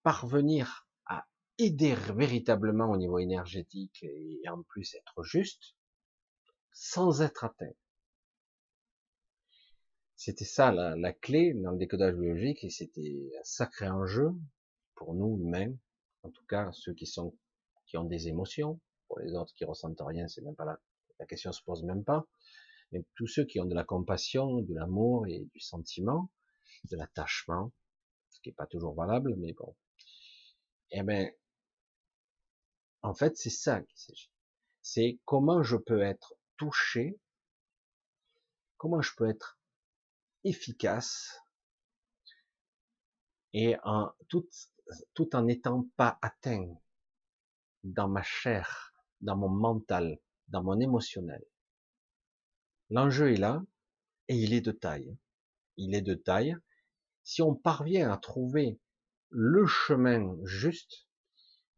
parvenir 0.03 0.87
à 1.05 1.27
aider 1.57 1.95
véritablement 2.15 2.89
au 2.89 2.97
niveau 2.97 3.19
énergétique 3.19 4.03
et 4.03 4.41
en 4.47 4.63
plus 4.63 4.95
être 4.95 5.23
juste, 5.23 5.75
sans 6.71 7.21
être 7.21 7.43
atteint? 7.43 7.73
C'était 10.15 10.45
ça 10.45 10.71
la, 10.71 10.95
la, 10.95 11.11
clé 11.11 11.53
dans 11.55 11.71
le 11.71 11.79
décodage 11.79 12.15
biologique 12.15 12.63
et 12.63 12.69
c'était 12.69 13.31
un 13.39 13.43
sacré 13.43 13.89
enjeu 13.89 14.29
pour 14.95 15.13
nous 15.13 15.37
humains, 15.39 15.73
en 16.23 16.29
tout 16.29 16.45
cas 16.45 16.71
ceux 16.73 16.93
qui 16.93 17.05
sont 17.05 17.35
qui 17.85 17.97
ont 17.97 18.05
des 18.05 18.27
émotions. 18.27 18.79
Pour 19.07 19.19
les 19.19 19.33
autres 19.33 19.53
qui 19.53 19.65
ressentent 19.65 19.99
rien, 19.99 20.27
c'est 20.27 20.41
même 20.41 20.55
pas 20.55 20.65
la, 20.65 20.79
la 21.19 21.25
question 21.25 21.51
se 21.51 21.61
pose 21.63 21.83
même 21.83 22.05
pas. 22.05 22.25
Mais 22.91 23.03
tous 23.15 23.27
ceux 23.27 23.45
qui 23.45 23.59
ont 23.59 23.65
de 23.65 23.75
la 23.75 23.83
compassion, 23.83 24.61
de 24.61 24.73
l'amour 24.73 25.27
et 25.27 25.39
du 25.53 25.59
sentiment, 25.59 26.29
de 26.85 26.95
l'attachement, 26.95 27.71
ce 28.29 28.39
qui 28.41 28.49
est 28.49 28.53
pas 28.53 28.67
toujours 28.67 28.95
valable, 28.95 29.35
mais 29.37 29.53
bon. 29.53 29.75
Eh 30.91 31.03
ben, 31.03 31.31
en 33.01 33.13
fait, 33.13 33.35
c'est 33.37 33.49
ça 33.49 33.81
qu'il 33.81 33.97
s'agit. 33.97 34.31
C'est 34.81 35.19
comment 35.25 35.63
je 35.63 35.77
peux 35.77 36.01
être 36.01 36.35
touché, 36.57 37.19
comment 38.77 39.01
je 39.01 39.13
peux 39.15 39.29
être 39.29 39.59
efficace 40.43 41.41
et 43.53 43.75
en 43.83 44.11
tout, 44.29 44.47
tout 45.13 45.35
en 45.35 45.43
n'étant 45.43 45.87
pas 45.95 46.17
atteint 46.21 46.67
dans 47.83 48.07
ma 48.07 48.23
chair, 48.23 48.93
dans 49.21 49.37
mon 49.37 49.49
mental, 49.49 50.19
dans 50.47 50.63
mon 50.63 50.79
émotionnel. 50.79 51.43
L'enjeu 52.89 53.33
est 53.33 53.37
là 53.37 53.63
et 54.27 54.35
il 54.35 54.53
est 54.53 54.61
de 54.61 54.71
taille. 54.71 55.17
Il 55.77 55.95
est 55.95 56.01
de 56.01 56.13
taille. 56.13 56.55
Si 57.23 57.41
on 57.41 57.55
parvient 57.55 58.11
à 58.11 58.17
trouver 58.17 58.79
le 59.29 59.65
chemin 59.65 60.35
juste 60.43 61.07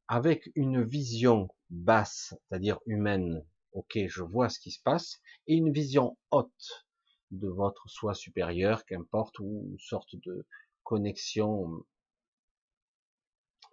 avec 0.07 0.51
une 0.55 0.83
vision 0.83 1.49
basse, 1.69 2.35
c'est-à-dire 2.49 2.79
humaine, 2.85 3.45
ok, 3.73 3.97
je 4.07 4.23
vois 4.23 4.49
ce 4.49 4.59
qui 4.59 4.71
se 4.71 4.81
passe, 4.81 5.19
et 5.47 5.55
une 5.55 5.71
vision 5.71 6.17
haute 6.31 6.87
de 7.31 7.47
votre 7.47 7.87
soi 7.89 8.13
supérieur, 8.13 8.85
qu'importe, 8.85 9.39
ou 9.39 9.67
une 9.69 9.79
sorte 9.79 10.15
de 10.15 10.45
connexion 10.83 11.85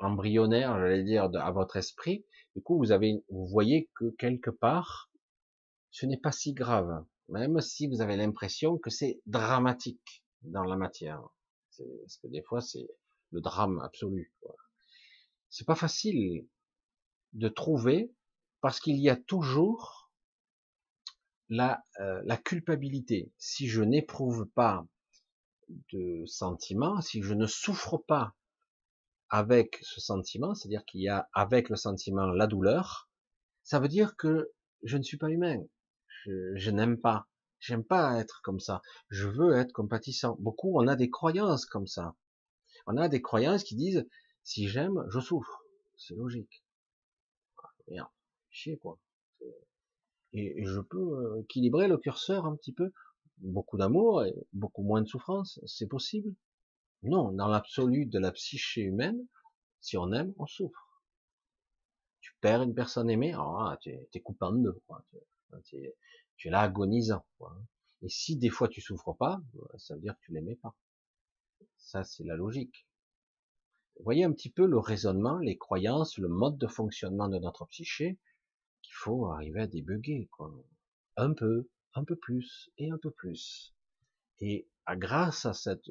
embryonnaire, 0.05 0.79
j'allais 0.79 1.05
dire, 1.05 1.31
à 1.35 1.51
votre 1.53 1.77
esprit. 1.77 2.25
Du 2.57 2.63
coup, 2.63 2.79
vous 2.79 2.93
avez, 2.93 3.25
vous 3.31 3.47
voyez 3.47 3.91
que 3.95 4.11
quelque 4.19 4.51
part, 4.51 5.11
ce 5.91 6.07
n'est 6.07 6.19
pas 6.19 6.33
si 6.33 6.53
grave, 6.53 7.05
même 7.29 7.61
si 7.61 7.87
vous 7.87 8.01
avez 8.01 8.17
l'impression 8.17 8.79
que 8.79 8.91
c'est 8.91 9.21
dramatique 9.27 10.25
dans 10.43 10.65
la 10.65 10.77
matière. 10.77 11.23
Parce 11.79 12.17
que 12.19 12.27
des 12.27 12.43
fois, 12.43 12.61
c'est 12.61 12.89
le 13.31 13.41
drame 13.41 13.81
absolu. 13.81 14.35
C'est 15.49 15.67
pas 15.67 15.75
facile 15.75 16.47
de 17.33 17.49
trouver 17.49 18.13
parce 18.61 18.81
qu'il 18.81 18.99
y 18.99 19.09
a 19.09 19.17
toujours 19.17 20.11
la, 21.49 21.83
euh, 22.01 22.21
la 22.25 22.37
culpabilité. 22.37 23.33
Si 23.39 23.69
je 23.69 23.83
n'éprouve 23.83 24.47
pas 24.55 24.87
de 25.93 26.25
sentiment, 26.27 27.01
si 27.01 27.23
je 27.23 27.35
ne 27.35 27.47
souffre 27.47 27.97
pas 27.97 28.35
avec 29.31 29.79
ce 29.83 30.01
sentiment, 30.01 30.55
c'est-à-dire 30.55 30.85
qu'il 30.85 31.01
y 31.01 31.09
a 31.09 31.29
avec 31.33 31.69
le 31.69 31.77
sentiment 31.77 32.27
la 32.27 32.47
douleur, 32.47 33.09
ça 33.63 33.79
veut 33.79 33.89
dire 33.89 34.17
que 34.17 34.53
je 34.83 34.97
ne 34.97 35.03
suis 35.03 35.17
pas 35.17 35.31
humain. 35.31 35.63
Je, 36.25 36.71
n'aime 36.71 36.99
pas. 37.01 37.29
J'aime 37.61 37.85
pas 37.85 38.19
être 38.19 38.41
comme 38.43 38.61
ça. 38.61 38.83
Je 39.09 39.29
veux 39.29 39.57
être 39.57 39.73
compatissant. 39.73 40.37
Beaucoup, 40.41 40.79
on 40.79 40.87
a 40.87 40.97
des 40.97 41.11
croyances 41.11 41.65
comme 41.65 41.87
ça. 41.87 42.15
On 42.87 42.97
a 42.97 43.09
des 43.09 43.23
croyances 43.23 43.65
qui 43.65 43.77
disent 43.77 44.07
si 44.43 44.69
j'aime, 44.69 45.05
je 45.09 45.21
souffre. 45.21 45.63
C'est 45.97 46.15
logique. 46.15 46.65
Merde, 47.89 48.09
chier 48.51 48.79
quoi. 48.79 48.99
Et, 50.33 50.65
je 50.65 50.81
peux 50.81 50.99
euh, 50.99 51.41
équilibrer 51.43 51.89
le 51.89 51.99
curseur 51.99 52.47
un 52.47 52.57
petit 52.57 52.73
peu. 52.73 52.93
Beaucoup 53.39 53.79
d'amour 53.79 54.25
et 54.25 54.35
beaucoup 54.53 54.83
moins 54.83 55.03
de 55.03 55.07
souffrance. 55.07 55.61
C'est 55.67 55.89
possible. 55.89 56.35
Non, 57.03 57.33
dans 57.33 57.49
l'absolu 57.49 58.07
de 58.07 58.19
la 58.19 58.33
psyché 58.33 58.83
humaine, 58.83 59.27
si 59.81 59.97
on 59.97 60.13
aime, 60.13 60.35
on 60.39 60.47
souffre. 60.47 61.03
Tu 62.21 62.35
perds 62.41 62.63
une 62.63 62.75
personne 62.75 63.09
aimée, 63.09 63.33
ah, 63.35 63.79
tu 63.81 63.91
es, 63.91 64.21
coupé 64.21 64.45
en 64.45 64.53
deux. 64.53 64.83
Tu, 65.65 65.77
es, 65.77 65.97
tu 66.37 66.49
es 66.49 66.51
là 66.51 66.61
agonisant. 66.61 67.25
Et 68.03 68.09
si 68.09 68.37
des 68.37 68.51
fois 68.51 68.69
tu 68.69 68.81
souffres 68.81 69.15
pas, 69.15 69.41
ça 69.79 69.95
veut 69.95 70.01
dire 70.01 70.15
que 70.15 70.27
tu 70.27 70.33
l'aimais 70.33 70.57
pas. 70.57 70.75
Ça, 71.79 72.05
c'est 72.05 72.25
la 72.25 72.37
logique. 72.37 72.87
Vous 73.97 74.05
voyez 74.05 74.25
un 74.25 74.33
petit 74.33 74.51
peu 74.51 74.67
le 74.67 74.79
raisonnement, 74.79 75.39
les 75.39 75.59
croyances, 75.59 76.19
le 76.19 76.29
mode 76.29 76.59
de 76.59 76.67
fonctionnement 76.67 77.29
de 77.29 77.39
notre 77.39 77.67
psyché 77.67 78.19
qu'il 78.83 78.95
faut 78.95 79.27
arriver 79.27 79.61
à 79.61 79.67
débugger. 79.67 80.29
Quoi. 80.33 80.53
Un 81.17 81.35
peu, 81.35 81.69
un 81.95 82.05
peu 82.05 82.17
plus 82.17 82.71
et 82.79 82.91
un 82.91 82.99
peu 82.99 83.11
plus. 83.11 83.75
Et 84.39 84.69
grâce 84.97 85.45
à 85.45 85.53
cette 85.53 85.91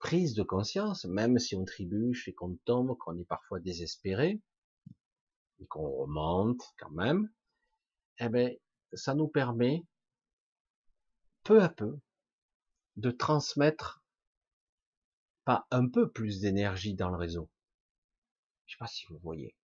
prise 0.00 0.34
de 0.34 0.42
conscience, 0.42 1.04
même 1.04 1.38
si 1.38 1.54
on 1.54 1.64
trébuche 1.64 2.26
et 2.26 2.32
qu'on 2.32 2.56
tombe, 2.64 2.96
qu'on 2.98 3.18
est 3.18 3.24
parfois 3.24 3.60
désespéré, 3.60 4.40
et 5.60 5.66
qu'on 5.66 5.88
remonte 5.88 6.62
quand 6.78 6.90
même, 6.90 7.30
eh 8.18 8.28
ben, 8.28 8.56
ça 8.94 9.14
nous 9.14 9.28
permet 9.28 9.84
peu 11.44 11.62
à 11.62 11.68
peu 11.68 11.98
de 12.96 13.10
transmettre 13.10 14.02
pas 15.44 15.66
un 15.70 15.88
peu 15.88 16.10
plus 16.10 16.40
d'énergie 16.40 16.94
dans 16.94 17.10
le 17.10 17.16
réseau. 17.16 17.48
Je 18.66 18.74
sais 18.74 18.78
pas 18.78 18.86
si 18.86 19.06
vous 19.06 19.18
voyez. 19.18 19.54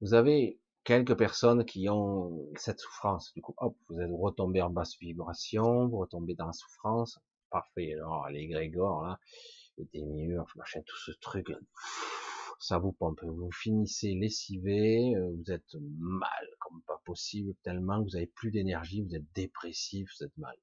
Vous 0.00 0.14
avez 0.14 0.60
quelques 0.84 1.16
personnes 1.16 1.64
qui 1.64 1.88
ont 1.88 2.48
cette 2.56 2.80
souffrance. 2.80 3.32
Du 3.34 3.42
coup, 3.42 3.54
hop, 3.58 3.76
vous 3.88 4.00
êtes 4.00 4.10
retombé 4.12 4.62
en 4.62 4.70
basse 4.70 4.96
vibration, 4.98 5.88
vous 5.88 5.98
retombez 5.98 6.34
dans 6.34 6.46
la 6.46 6.52
souffrance 6.52 7.20
parfait. 7.50 7.94
Alors, 7.94 8.28
les 8.30 8.48
Grégor, 8.48 9.02
là, 9.02 9.20
le 9.78 9.84
démiurge, 9.92 10.54
machin, 10.56 10.80
tout 10.86 10.98
ce 10.98 11.12
truc, 11.12 11.48
ça 12.58 12.78
vous 12.78 12.92
pompe. 12.92 13.22
Vous 13.22 13.50
finissez 13.50 14.14
lessivé, 14.14 15.14
euh, 15.16 15.34
vous 15.36 15.50
êtes 15.50 15.74
mal 15.98 16.48
comme 16.60 16.82
pas 16.82 17.00
possible, 17.04 17.54
tellement 17.62 18.02
que 18.02 18.10
vous 18.10 18.16
avez 18.16 18.26
plus 18.26 18.50
d'énergie, 18.50 19.02
vous 19.02 19.14
êtes 19.14 19.32
dépressif, 19.34 20.10
vous 20.18 20.26
êtes 20.26 20.36
mal. 20.36 20.56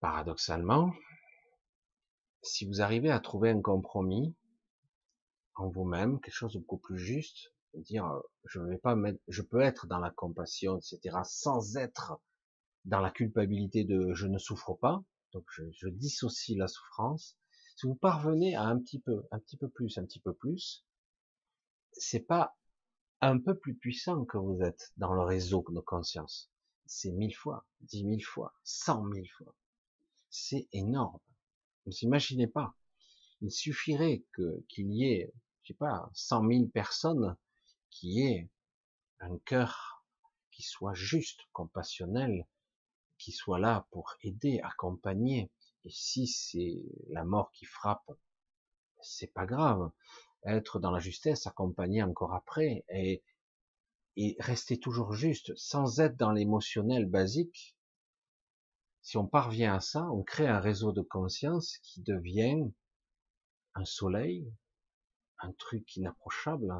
Paradoxalement, 0.00 0.92
si 2.42 2.66
vous 2.66 2.82
arrivez 2.82 3.10
à 3.10 3.20
trouver 3.20 3.50
un 3.50 3.60
compromis 3.60 4.34
en 5.54 5.68
vous-même, 5.68 6.20
quelque 6.20 6.34
chose 6.34 6.54
de 6.54 6.58
beaucoup 6.58 6.78
plus 6.78 6.98
juste, 6.98 7.52
dire 7.74 8.04
euh, 8.06 8.20
je 8.44 8.60
vais 8.60 8.78
pas 8.78 8.96
mettre, 8.96 9.20
je 9.28 9.42
peux 9.42 9.60
être 9.60 9.86
dans 9.86 9.98
la 9.98 10.10
compassion, 10.10 10.78
etc., 10.78 11.18
sans 11.24 11.76
être 11.76 12.20
dans 12.84 13.00
la 13.00 13.10
culpabilité 13.10 13.84
de 13.84 14.12
je 14.14 14.26
ne 14.26 14.38
souffre 14.38 14.74
pas, 14.74 15.02
donc 15.32 15.44
je, 15.54 15.64
je 15.72 15.88
dissocie 15.88 16.56
la 16.56 16.68
souffrance. 16.68 17.36
Si 17.76 17.86
vous 17.86 17.94
parvenez 17.94 18.54
à 18.54 18.64
un 18.64 18.78
petit 18.78 19.00
peu, 19.00 19.24
un 19.30 19.38
petit 19.38 19.56
peu 19.56 19.68
plus, 19.68 19.98
un 19.98 20.04
petit 20.04 20.20
peu 20.20 20.34
plus, 20.34 20.84
c'est 21.92 22.20
pas 22.26 22.56
un 23.20 23.38
peu 23.38 23.56
plus 23.56 23.74
puissant 23.74 24.24
que 24.24 24.36
vous 24.36 24.60
êtes 24.62 24.92
dans 24.96 25.14
le 25.14 25.22
réseau 25.22 25.64
de 25.70 25.80
conscience. 25.80 26.50
C'est 26.86 27.12
mille 27.12 27.34
fois, 27.34 27.66
dix 27.80 28.04
mille 28.04 28.24
fois, 28.24 28.54
cent 28.64 29.02
mille 29.04 29.30
fois. 29.30 29.54
C'est 30.28 30.68
énorme. 30.72 31.20
Vous 31.86 31.92
imaginez 32.02 32.46
pas. 32.46 32.74
Il 33.40 33.50
suffirait 33.50 34.24
que 34.32 34.64
qu'il 34.68 34.92
y 34.92 35.04
ait, 35.04 35.32
je 35.62 35.68
sais 35.68 35.78
pas, 35.78 36.10
cent 36.14 36.42
mille 36.42 36.70
personnes 36.70 37.36
qui 37.90 38.20
aient 38.22 38.50
un 39.20 39.38
cœur 39.38 40.04
qui 40.50 40.62
soit 40.62 40.94
juste, 40.94 41.40
compassionnel, 41.52 42.46
qui 43.22 43.30
soit 43.30 43.60
là 43.60 43.86
pour 43.92 44.16
aider, 44.22 44.60
accompagner. 44.64 45.52
Et 45.84 45.90
si 45.90 46.26
c'est 46.26 46.82
la 47.08 47.24
mort 47.24 47.52
qui 47.52 47.64
frappe, 47.64 48.10
c'est 49.00 49.32
pas 49.32 49.46
grave. 49.46 49.92
Être 50.44 50.80
dans 50.80 50.90
la 50.90 50.98
justesse, 50.98 51.46
accompagner 51.46 52.02
encore 52.02 52.34
après, 52.34 52.84
et, 52.88 53.22
et 54.16 54.36
rester 54.40 54.80
toujours 54.80 55.12
juste, 55.12 55.56
sans 55.56 56.00
être 56.00 56.16
dans 56.16 56.32
l'émotionnel 56.32 57.06
basique. 57.06 57.76
Si 59.02 59.16
on 59.16 59.26
parvient 59.26 59.74
à 59.74 59.80
ça, 59.80 60.10
on 60.10 60.24
crée 60.24 60.48
un 60.48 60.60
réseau 60.60 60.90
de 60.90 61.02
conscience 61.02 61.78
qui 61.78 62.02
devient 62.02 62.72
un 63.74 63.84
soleil, 63.84 64.52
un 65.38 65.52
truc 65.52 65.96
inapprochable, 65.96 66.74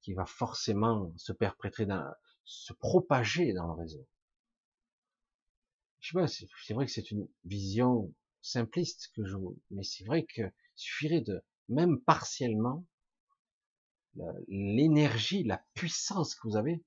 qui 0.00 0.14
va 0.14 0.24
forcément 0.24 1.12
se 1.18 1.32
perpétrer, 1.32 1.84
dans, 1.84 2.10
se 2.44 2.72
propager 2.72 3.52
dans 3.52 3.66
le 3.66 3.82
réseau 3.82 4.06
je 6.06 6.12
sais 6.12 6.46
pas, 6.46 6.48
c'est 6.62 6.74
vrai 6.74 6.86
que 6.86 6.92
c'est 6.92 7.10
une 7.10 7.26
vision 7.44 8.14
simpliste 8.40 9.10
que 9.16 9.24
je, 9.24 9.36
mais 9.70 9.82
c'est 9.82 10.04
vrai 10.04 10.24
que 10.24 10.42
suffirait 10.76 11.20
de, 11.20 11.42
même 11.68 12.00
partiellement, 12.00 12.84
l'énergie, 14.46 15.42
la 15.42 15.64
puissance 15.74 16.36
que 16.36 16.46
vous 16.46 16.56
avez, 16.56 16.84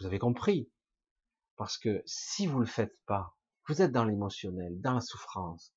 vous 0.00 0.06
avez 0.06 0.18
compris. 0.18 0.70
Parce 1.56 1.76
que 1.76 2.02
si 2.06 2.46
vous 2.46 2.60
le 2.60 2.66
faites 2.66 2.98
pas, 3.04 3.36
vous 3.68 3.82
êtes 3.82 3.92
dans 3.92 4.06
l'émotionnel, 4.06 4.80
dans 4.80 4.94
la 4.94 5.00
souffrance, 5.02 5.74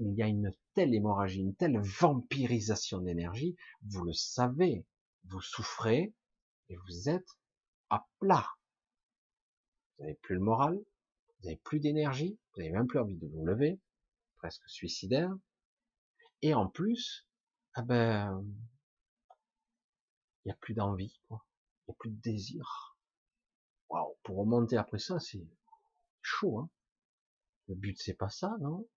il 0.00 0.12
y 0.14 0.22
a 0.22 0.26
une 0.26 0.52
telle 0.74 0.94
hémorragie, 0.94 1.40
une 1.40 1.56
telle 1.56 1.80
vampirisation 1.80 3.00
d'énergie, 3.00 3.56
vous 3.86 4.04
le 4.04 4.12
savez, 4.12 4.84
vous 5.24 5.40
souffrez 5.40 6.14
et 6.68 6.76
vous 6.76 7.08
êtes 7.08 7.38
à 7.88 8.06
plat. 8.18 8.46
Vous 9.96 10.04
n'avez 10.04 10.14
plus 10.16 10.34
le 10.34 10.42
moral, 10.42 10.78
vous 11.38 11.46
n'avez 11.46 11.60
plus 11.64 11.80
d'énergie, 11.80 12.38
vous 12.52 12.60
n'avez 12.60 12.72
même 12.72 12.86
plus 12.86 12.98
envie 12.98 13.16
de 13.16 13.26
vous 13.26 13.44
lever, 13.44 13.80
presque 14.36 14.68
suicidaire. 14.68 15.34
Et 16.42 16.54
en 16.54 16.68
plus, 16.68 17.26
ah 17.74 17.82
ben, 17.82 18.44
il 20.44 20.48
n'y 20.48 20.52
a 20.52 20.56
plus 20.56 20.74
d'envie, 20.74 21.20
quoi. 21.28 21.44
Il 21.86 21.90
n'y 21.90 21.94
a 21.94 21.96
plus 21.98 22.10
de 22.10 22.20
désir. 22.20 22.96
Waouh, 23.88 24.16
pour 24.22 24.38
remonter 24.38 24.76
après 24.76 24.98
ça, 24.98 25.18
c'est 25.18 25.46
chaud, 26.22 26.58
hein. 26.58 26.70
Le 27.68 27.74
but, 27.74 28.00
c'est 28.00 28.14
pas 28.14 28.30
ça, 28.30 28.56
non? 28.60 28.88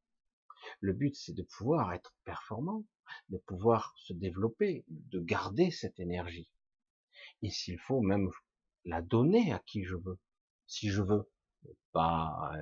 Le 0.79 0.93
but, 0.93 1.15
c'est 1.15 1.33
de 1.33 1.43
pouvoir 1.43 1.93
être 1.93 2.15
performant, 2.23 2.85
de 3.29 3.37
pouvoir 3.37 3.93
se 3.97 4.13
développer, 4.13 4.85
de 4.87 5.19
garder 5.19 5.71
cette 5.71 5.99
énergie. 5.99 6.49
Et 7.41 7.49
s'il 7.49 7.79
faut 7.79 8.01
même 8.01 8.29
la 8.85 9.01
donner 9.01 9.51
à 9.51 9.59
qui 9.59 9.83
je 9.83 9.95
veux, 9.95 10.19
si 10.67 10.89
je 10.89 11.01
veux, 11.01 11.29
pas 11.91 12.53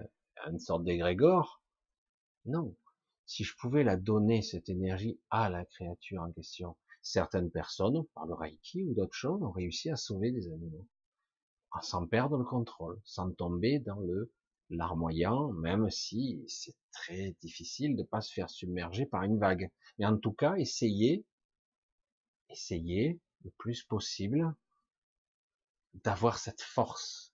une 0.48 0.60
sorte 0.60 0.84
d'égrégore, 0.84 1.62
non. 2.46 2.76
Si 3.26 3.44
je 3.44 3.56
pouvais 3.58 3.84
la 3.84 3.96
donner, 3.96 4.42
cette 4.42 4.70
énergie, 4.70 5.20
à 5.30 5.50
la 5.50 5.66
créature 5.66 6.22
en 6.22 6.32
question, 6.32 6.76
certaines 7.02 7.52
personnes, 7.52 8.06
par 8.16 8.26
le 8.26 8.34
Reiki 8.34 8.84
ou 8.84 8.94
d'autres 8.96 9.14
choses, 9.14 9.44
ont 9.44 9.52
réussi 9.52 9.90
à 9.90 9.96
sauver 9.96 10.32
des 10.32 10.48
animaux, 10.48 10.88
sans 11.82 12.08
perdre 12.08 12.38
le 12.38 12.44
contrôle, 12.44 13.00
sans 13.04 13.32
tomber 13.32 13.80
dans 13.80 14.00
le 14.00 14.32
larmoyant, 14.72 15.52
même 15.54 15.90
si 15.90 16.44
c'est 16.48 16.76
très 16.92 17.36
difficile 17.42 17.96
de 17.96 18.04
pas 18.04 18.22
se 18.22 18.34
faire 18.34 18.50
submerger 18.50 19.06
par 19.06 19.24
une 19.24 19.40
vague. 19.40 19.70
Mais 19.98 20.06
en 20.06 20.18
tout 20.18 20.34
cas, 20.34 20.56
essayez, 20.56 21.26
essayez 22.50 23.20
le 23.44 23.52
plus 23.58 23.84
possible 23.84 24.56
d'avoir 26.04 26.38
cette 26.38 26.62
force 26.62 27.29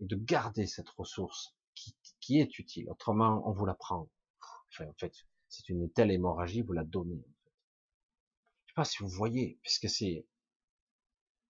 et 0.00 0.06
de 0.06 0.16
garder 0.16 0.66
cette 0.66 0.88
ressource 0.90 1.54
qui, 1.74 1.94
qui 2.20 2.40
est 2.40 2.58
utile. 2.58 2.88
Autrement, 2.90 3.42
on 3.48 3.52
vous 3.52 3.66
la 3.66 3.74
prend. 3.74 4.08
En 4.80 4.92
fait, 4.98 5.14
c'est 5.48 5.68
une 5.68 5.90
telle 5.90 6.10
hémorragie, 6.10 6.62
vous 6.62 6.72
la 6.72 6.84
donnez. 6.84 7.20
En 7.20 7.44
fait. 7.44 7.52
Je 8.64 8.70
sais 8.70 8.74
pas 8.74 8.84
si 8.84 9.02
vous 9.02 9.08
voyez, 9.08 9.58
puisque 9.62 9.88
c'est, 9.88 10.26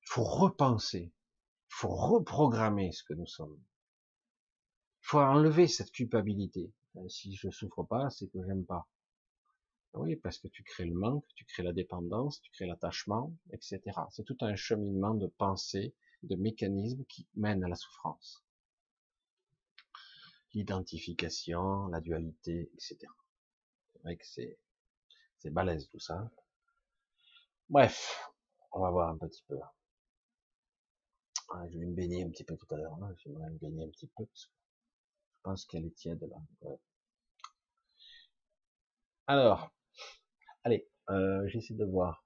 il 0.03 0.07
faut 0.07 0.25
repenser, 0.25 1.13
il 1.69 1.75
faut 1.75 1.95
reprogrammer 1.95 2.93
ce 2.93 3.03
que 3.03 3.15
nous 3.15 3.27
sommes. 3.27 3.59
Il 5.03 5.07
faut 5.07 5.21
enlever 5.21 5.69
cette 5.69 5.91
culpabilité. 5.91 6.73
Si 7.09 7.35
je 7.35 7.51
souffre 7.51 7.83
pas, 7.83 8.11
c'est 8.11 8.29
que 8.29 8.45
j'aime 8.47 8.65
pas. 8.65 8.87
Oui, 9.95 10.17
parce 10.17 10.39
que 10.39 10.49
tu 10.49 10.63
crées 10.65 10.87
le 10.87 10.95
manque, 10.95 11.25
tu 11.35 11.45
crées 11.45 11.63
la 11.63 11.73
dépendance, 11.73 12.41
tu 12.41 12.51
crées 12.51 12.67
l'attachement, 12.67 13.33
etc. 13.53 13.81
C'est 14.11 14.25
tout 14.25 14.37
un 14.41 14.57
cheminement 14.57 15.15
de 15.15 15.29
pensée, 15.29 15.95
de 16.25 16.37
mécanismes 16.37 17.05
qui 17.07 17.27
mènent 17.35 17.65
à 17.65 17.69
la 17.69 17.77
souffrance. 17.77 18.45
L'identification, 20.53 21.89
la 21.89 22.01
dualité, 22.01 22.71
etc. 22.75 22.99
C'est 23.93 24.03
vrai 24.03 24.17
que 24.17 24.27
c'est, 24.27 24.59
c'est 25.39 25.51
balèze 25.51 25.89
tout 25.89 25.99
ça. 25.99 26.31
Bref, 27.69 28.31
on 28.73 28.81
va 28.81 28.91
voir 28.91 29.09
un 29.11 29.19
petit 29.19 29.43
peu. 29.49 29.59
Ah, 31.51 31.65
je 31.71 31.79
vais 31.79 31.87
me 31.87 31.95
baigner 31.95 32.25
un 32.25 32.31
petit 32.31 32.45
peu 32.45 32.57
tout 32.57 32.73
à 32.75 32.77
l'heure. 32.77 32.99
Je 33.19 33.29
vais 33.29 33.35
me 33.35 33.59
baigner 33.59 33.85
un 33.85 33.91
petit 33.91 34.07
peu 34.17 34.27
pense 35.45 35.67
qu'elle 35.67 35.85
est 35.85 35.95
tiède 35.95 36.27
là. 36.29 36.71
Alors, 39.27 39.73
allez, 40.65 40.89
euh, 41.11 41.47
j'essaie 41.49 41.75
de 41.75 41.85
voir. 41.85 42.25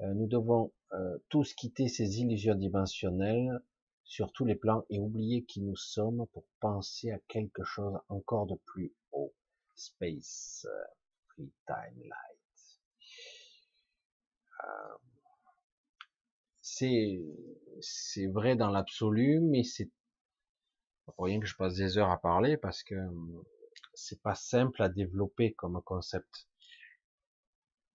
Euh, 0.00 0.14
nous 0.14 0.26
devons 0.26 0.72
euh, 0.94 1.18
tous 1.28 1.54
quitter 1.54 1.88
ces 1.88 2.20
illusions 2.20 2.54
dimensionnelles 2.54 3.60
sur 4.04 4.32
tous 4.32 4.44
les 4.44 4.56
plans 4.56 4.84
et 4.90 4.98
oublier 4.98 5.44
qui 5.44 5.62
nous 5.62 5.76
sommes 5.76 6.26
pour 6.32 6.44
penser 6.60 7.10
à 7.10 7.18
quelque 7.28 7.64
chose 7.64 7.98
encore 8.08 8.46
de 8.46 8.56
plus 8.66 8.92
haut. 9.12 9.32
Space, 9.74 10.66
free 11.28 11.50
time, 11.66 12.02
light. 12.02 12.42
c'est 16.60 17.20
c'est 17.80 18.26
vrai 18.26 18.56
dans 18.56 18.70
l'absolu, 18.70 19.40
mais 19.40 19.64
c'est 19.64 19.90
pour 21.04 21.26
rien 21.26 21.40
que 21.40 21.46
je 21.46 21.56
passe 21.56 21.74
des 21.74 21.98
heures 21.98 22.10
à 22.10 22.20
parler 22.20 22.56
parce 22.56 22.82
que 22.82 22.94
hum, 22.94 23.44
c'est 23.94 24.22
pas 24.22 24.34
simple 24.34 24.82
à 24.82 24.88
développer 24.88 25.52
comme 25.54 25.80
concept. 25.82 26.48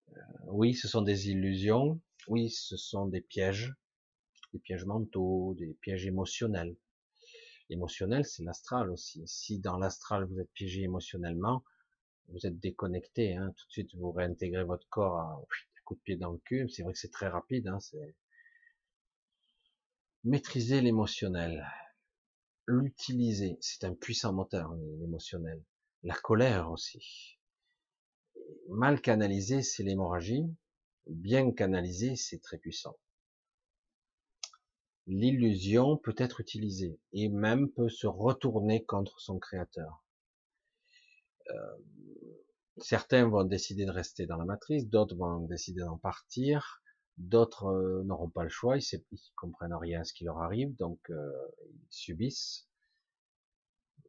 Euh, 0.09 0.21
oui, 0.47 0.73
ce 0.73 0.87
sont 0.87 1.01
des 1.01 1.29
illusions. 1.29 1.99
Oui, 2.27 2.49
ce 2.49 2.77
sont 2.77 3.07
des 3.07 3.21
pièges, 3.21 3.73
des 4.53 4.59
pièges 4.59 4.85
mentaux, 4.85 5.55
des 5.57 5.73
pièges 5.81 6.05
émotionnels. 6.05 6.75
Émotionnel, 7.69 8.25
c'est 8.25 8.43
l'astral 8.43 8.89
aussi. 8.89 9.23
Si 9.27 9.59
dans 9.59 9.77
l'astral 9.77 10.25
vous 10.25 10.39
êtes 10.39 10.51
piégé 10.51 10.83
émotionnellement, 10.83 11.63
vous 12.29 12.45
êtes 12.45 12.59
déconnecté. 12.59 13.35
Hein, 13.35 13.53
tout 13.57 13.65
de 13.67 13.71
suite, 13.71 13.95
vous 13.95 14.11
réintégrez 14.11 14.63
votre 14.63 14.87
corps 14.89 15.17
à, 15.19 15.33
à 15.33 15.81
coup 15.85 15.95
de 15.95 16.01
pied 16.01 16.15
dans 16.17 16.31
le 16.31 16.39
cul. 16.39 16.69
C'est 16.69 16.83
vrai 16.83 16.93
que 16.93 16.99
c'est 16.99 17.11
très 17.11 17.27
rapide. 17.27 17.67
Hein, 17.67 17.79
c'est 17.79 18.15
maîtriser 20.23 20.81
l'émotionnel 20.81 21.65
l'utiliser. 22.67 23.57
C'est 23.61 23.85
un 23.85 23.93
puissant 23.93 24.33
moteur, 24.33 24.73
l'émotionnel. 24.99 25.63
La 26.03 26.15
colère 26.15 26.69
aussi. 26.69 27.39
Mal 28.69 29.01
canalisé, 29.01 29.61
c'est 29.61 29.83
l'hémorragie. 29.83 30.45
Bien 31.09 31.51
canalisé, 31.51 32.15
c'est 32.15 32.41
très 32.41 32.57
puissant. 32.57 32.97
L'illusion 35.05 35.97
peut 35.97 36.15
être 36.17 36.41
utilisée 36.41 36.99
et 37.13 37.29
même 37.29 37.69
peut 37.69 37.89
se 37.89 38.07
retourner 38.07 38.83
contre 38.83 39.19
son 39.21 39.39
créateur. 39.39 40.03
Euh, 41.49 41.77
certains 42.77 43.27
vont 43.29 43.45
décider 43.45 43.85
de 43.85 43.91
rester 43.91 44.25
dans 44.25 44.35
la 44.37 44.45
matrice, 44.45 44.87
d'autres 44.87 45.15
vont 45.15 45.39
décider 45.47 45.81
d'en 45.81 45.97
partir, 45.97 46.81
D'autres 47.17 47.65
euh, 47.65 48.03
n'auront 48.03 48.29
pas 48.29 48.43
le 48.43 48.49
choix, 48.49 48.77
ils, 48.77 48.83
ne 49.11 49.17
comprennent 49.35 49.73
rien 49.73 50.01
à 50.01 50.03
ce 50.03 50.13
qui 50.13 50.23
leur 50.23 50.37
arrive, 50.37 50.75
donc 50.75 50.99
euh, 51.09 51.31
ils 51.65 51.87
subissent. 51.89 52.67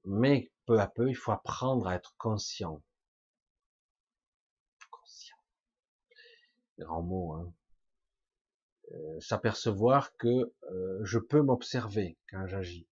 Mais 0.04 0.52
peu 0.66 0.78
à 0.78 0.86
peu, 0.86 1.08
il 1.08 1.14
faut 1.14 1.32
apprendre 1.32 1.86
à 1.86 1.94
être 1.94 2.14
conscient. 2.18 2.72
Conscient. 2.72 2.87
Grand 6.78 7.02
mot, 7.02 7.32
hein. 7.32 7.52
Euh, 8.92 9.20
s'apercevoir 9.20 10.16
que 10.16 10.54
je 11.02 11.18
peux 11.18 11.42
m'observer 11.42 12.16
quand 12.30 12.46
j'agis. 12.46 12.88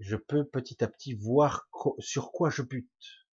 Je 0.00 0.16
peux 0.16 0.44
petit 0.44 0.82
à 0.82 0.88
petit 0.88 1.14
voir 1.14 1.68
sur 2.00 2.32
quoi 2.32 2.50
je 2.50 2.62
bute. 2.62 3.26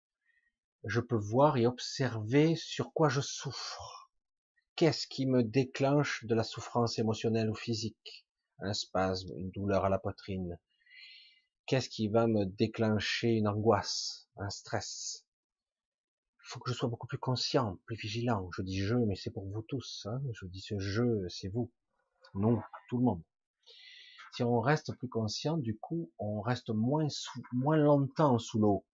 Je 0.84 1.00
peux 1.00 1.16
voir 1.16 1.56
et 1.56 1.66
observer 1.66 2.56
sur 2.56 2.92
quoi 2.92 3.08
je 3.08 3.22
souffre 3.22 4.02
qu'est-ce 4.76 5.06
qui 5.06 5.26
me 5.26 5.44
déclenche 5.44 6.24
de 6.24 6.34
la 6.34 6.42
souffrance 6.42 6.98
émotionnelle 6.98 7.50
ou 7.50 7.54
physique? 7.54 8.26
Un 8.58 8.72
spasme, 8.72 9.32
une 9.36 9.50
douleur 9.50 9.84
à 9.84 9.88
la 9.88 9.98
poitrine. 9.98 10.58
Qu'est-ce 11.66 11.88
qui 11.88 12.08
va 12.08 12.26
me 12.26 12.46
déclencher 12.46 13.28
une 13.28 13.46
angoisse, 13.46 14.28
un 14.36 14.50
stress? 14.50 15.21
Faut 16.52 16.60
que 16.60 16.70
je 16.70 16.76
sois 16.76 16.88
beaucoup 16.90 17.06
plus 17.06 17.18
conscient, 17.18 17.78
plus 17.86 17.96
vigilant. 17.96 18.50
Je 18.54 18.60
dis 18.60 18.80
je, 18.80 18.94
mais 18.94 19.16
c'est 19.16 19.30
pour 19.30 19.48
vous 19.48 19.62
tous. 19.62 20.06
Hein. 20.06 20.20
je 20.34 20.44
dis 20.44 20.60
ce 20.60 20.78
je, 20.78 21.26
c'est 21.28 21.48
vous. 21.48 21.72
Non, 22.34 22.60
tout 22.90 22.98
le 22.98 23.04
monde. 23.04 23.22
Si 24.34 24.42
on 24.42 24.60
reste 24.60 24.94
plus 24.98 25.08
conscient, 25.08 25.56
du 25.56 25.78
coup, 25.78 26.10
on 26.18 26.42
reste 26.42 26.68
moins, 26.68 27.08
moins 27.52 27.78
longtemps 27.78 28.38
sous 28.38 28.58
l'eau, 28.58 28.84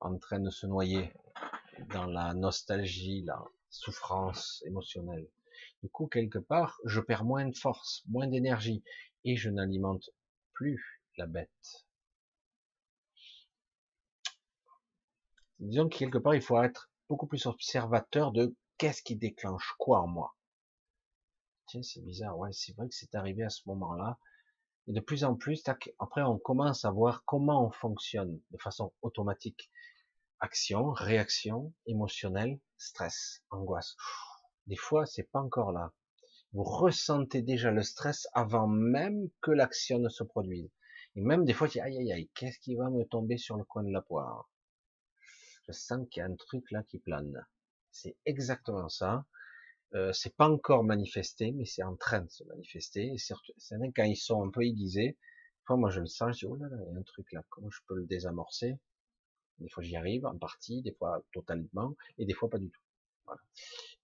en 0.00 0.16
train 0.16 0.40
de 0.40 0.48
se 0.48 0.66
noyer 0.66 1.12
dans 1.92 2.06
la 2.06 2.32
nostalgie, 2.32 3.22
là, 3.22 3.44
souffrance 3.68 4.62
émotionnelle. 4.66 5.28
Du 5.82 5.90
coup, 5.90 6.06
quelque 6.06 6.38
part, 6.38 6.78
je 6.86 7.00
perds 7.00 7.24
moins 7.24 7.46
de 7.46 7.56
force, 7.56 8.02
moins 8.08 8.26
d'énergie, 8.26 8.82
et 9.24 9.36
je 9.36 9.50
n'alimente 9.50 10.08
plus 10.54 11.02
la 11.18 11.26
bête. 11.26 11.86
Disons 15.60 15.90
que 15.90 15.98
quelque 15.98 16.18
part, 16.18 16.34
il 16.34 16.40
faut 16.40 16.62
être 16.62 16.90
beaucoup 17.08 17.26
plus 17.26 17.44
observateur 17.44 18.32
de 18.32 18.56
qu'est-ce 18.78 19.02
qui 19.02 19.14
déclenche 19.14 19.74
quoi 19.78 20.00
en 20.00 20.06
moi. 20.06 20.34
Tiens, 21.66 21.82
c'est 21.82 22.00
bizarre, 22.00 22.38
ouais, 22.38 22.50
c'est 22.52 22.74
vrai 22.74 22.88
que 22.88 22.94
c'est 22.94 23.14
arrivé 23.14 23.42
à 23.42 23.50
ce 23.50 23.60
moment-là. 23.66 24.18
Et 24.86 24.92
de 24.92 25.00
plus 25.00 25.22
en 25.22 25.36
plus, 25.36 25.62
après, 25.98 26.22
on 26.22 26.38
commence 26.38 26.86
à 26.86 26.90
voir 26.90 27.24
comment 27.26 27.66
on 27.66 27.70
fonctionne 27.70 28.40
de 28.50 28.58
façon 28.58 28.94
automatique 29.02 29.70
action, 30.40 30.92
réaction, 30.92 31.74
émotionnelle, 31.86 32.58
stress, 32.78 33.42
angoisse. 33.50 33.96
Des 34.66 34.76
fois, 34.76 35.04
c'est 35.04 35.30
pas 35.30 35.40
encore 35.40 35.72
là. 35.72 35.92
Vous 36.54 36.64
ressentez 36.64 37.42
déjà 37.42 37.70
le 37.70 37.82
stress 37.82 38.26
avant 38.32 38.66
même 38.66 39.28
que 39.42 39.50
l'action 39.50 39.98
ne 39.98 40.08
se 40.08 40.24
produise. 40.24 40.70
Et 41.16 41.20
même 41.20 41.44
des 41.44 41.52
fois, 41.52 41.68
tu 41.68 41.74
dis, 41.74 41.80
aïe, 41.80 41.98
aïe, 41.98 42.12
aïe, 42.12 42.30
qu'est-ce 42.34 42.58
qui 42.60 42.76
va 42.76 42.88
me 42.88 43.04
tomber 43.04 43.36
sur 43.36 43.58
le 43.58 43.64
coin 43.64 43.82
de 43.82 43.92
la 43.92 44.00
poire? 44.00 44.48
Je 45.72 45.78
sens 45.78 46.06
qu'il 46.10 46.20
y 46.20 46.22
a 46.22 46.26
un 46.26 46.34
truc 46.34 46.70
là 46.70 46.82
qui 46.84 46.98
plane. 46.98 47.46
C'est 47.90 48.16
exactement 48.26 48.88
ça. 48.88 49.24
Euh, 49.94 50.12
c'est 50.12 50.36
pas 50.36 50.48
encore 50.48 50.84
manifesté, 50.84 51.52
mais 51.52 51.64
c'est 51.64 51.82
en 51.82 51.96
train 51.96 52.20
de 52.20 52.30
se 52.30 52.44
manifester. 52.44 53.12
Et 53.12 53.18
c'est 53.18 53.34
quand 53.94 54.04
ils 54.04 54.16
sont 54.16 54.44
un 54.44 54.50
peu 54.50 54.62
aiguisés, 54.62 55.18
fois 55.66 55.76
moi 55.76 55.90
je 55.90 56.00
le 56.00 56.06
sens, 56.06 56.36
je 56.36 56.46
dis 56.46 56.52
oh 56.52 56.56
là 56.56 56.68
là, 56.68 56.76
il 56.80 56.92
y 56.92 56.96
a 56.96 56.98
un 56.98 57.02
truc 57.02 57.32
là, 57.32 57.42
comment 57.48 57.70
je 57.70 57.80
peux 57.86 57.96
le 57.96 58.06
désamorcer? 58.06 58.78
Des 59.58 59.68
fois 59.68 59.82
j'y 59.82 59.96
arrive 59.96 60.26
en 60.26 60.38
partie, 60.38 60.82
des 60.82 60.92
fois 60.92 61.24
totalement, 61.32 61.96
et 62.18 62.26
des 62.26 62.34
fois 62.34 62.48
pas 62.48 62.58
du 62.58 62.70
tout. 62.70 62.82
Voilà. 63.26 63.40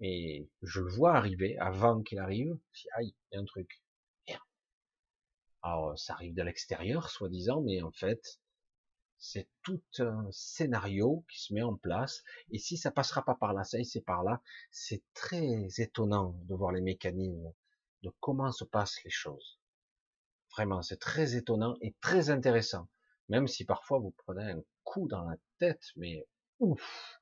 Et 0.00 0.48
je 0.62 0.80
le 0.80 0.90
vois 0.90 1.16
arriver 1.16 1.56
avant 1.58 2.02
qu'il 2.02 2.18
arrive. 2.18 2.56
Je 2.72 2.82
dis 2.82 2.88
aïe, 2.96 3.14
il 3.30 3.36
y 3.36 3.38
a 3.38 3.40
un 3.40 3.44
truc. 3.44 3.80
Alors 5.62 5.98
ça 5.98 6.14
arrive 6.14 6.34
de 6.34 6.42
l'extérieur, 6.42 7.10
soi-disant, 7.10 7.60
mais 7.62 7.82
en 7.82 7.90
fait 7.90 8.40
c'est 9.18 9.48
tout 9.62 9.82
un 9.98 10.28
scénario 10.30 11.24
qui 11.30 11.40
se 11.40 11.54
met 11.54 11.62
en 11.62 11.76
place. 11.76 12.22
Et 12.50 12.58
si 12.58 12.76
ça 12.76 12.90
passera 12.90 13.24
pas 13.24 13.34
par 13.34 13.54
là, 13.54 13.64
ça 13.64 13.78
c'est 13.84 14.00
par 14.00 14.22
là. 14.24 14.42
C'est 14.70 15.02
très 15.14 15.66
étonnant 15.78 16.38
de 16.44 16.54
voir 16.54 16.72
les 16.72 16.80
mécanismes, 16.80 17.52
de 18.02 18.12
comment 18.20 18.52
se 18.52 18.64
passent 18.64 19.02
les 19.04 19.10
choses. 19.10 19.58
Vraiment, 20.52 20.82
c'est 20.82 20.98
très 20.98 21.36
étonnant 21.36 21.76
et 21.80 21.94
très 22.00 22.30
intéressant. 22.30 22.88
Même 23.28 23.48
si 23.48 23.64
parfois 23.64 23.98
vous 23.98 24.14
prenez 24.24 24.52
un 24.52 24.62
coup 24.84 25.08
dans 25.08 25.24
la 25.24 25.36
tête, 25.58 25.92
mais 25.96 26.26
ouf, 26.60 27.20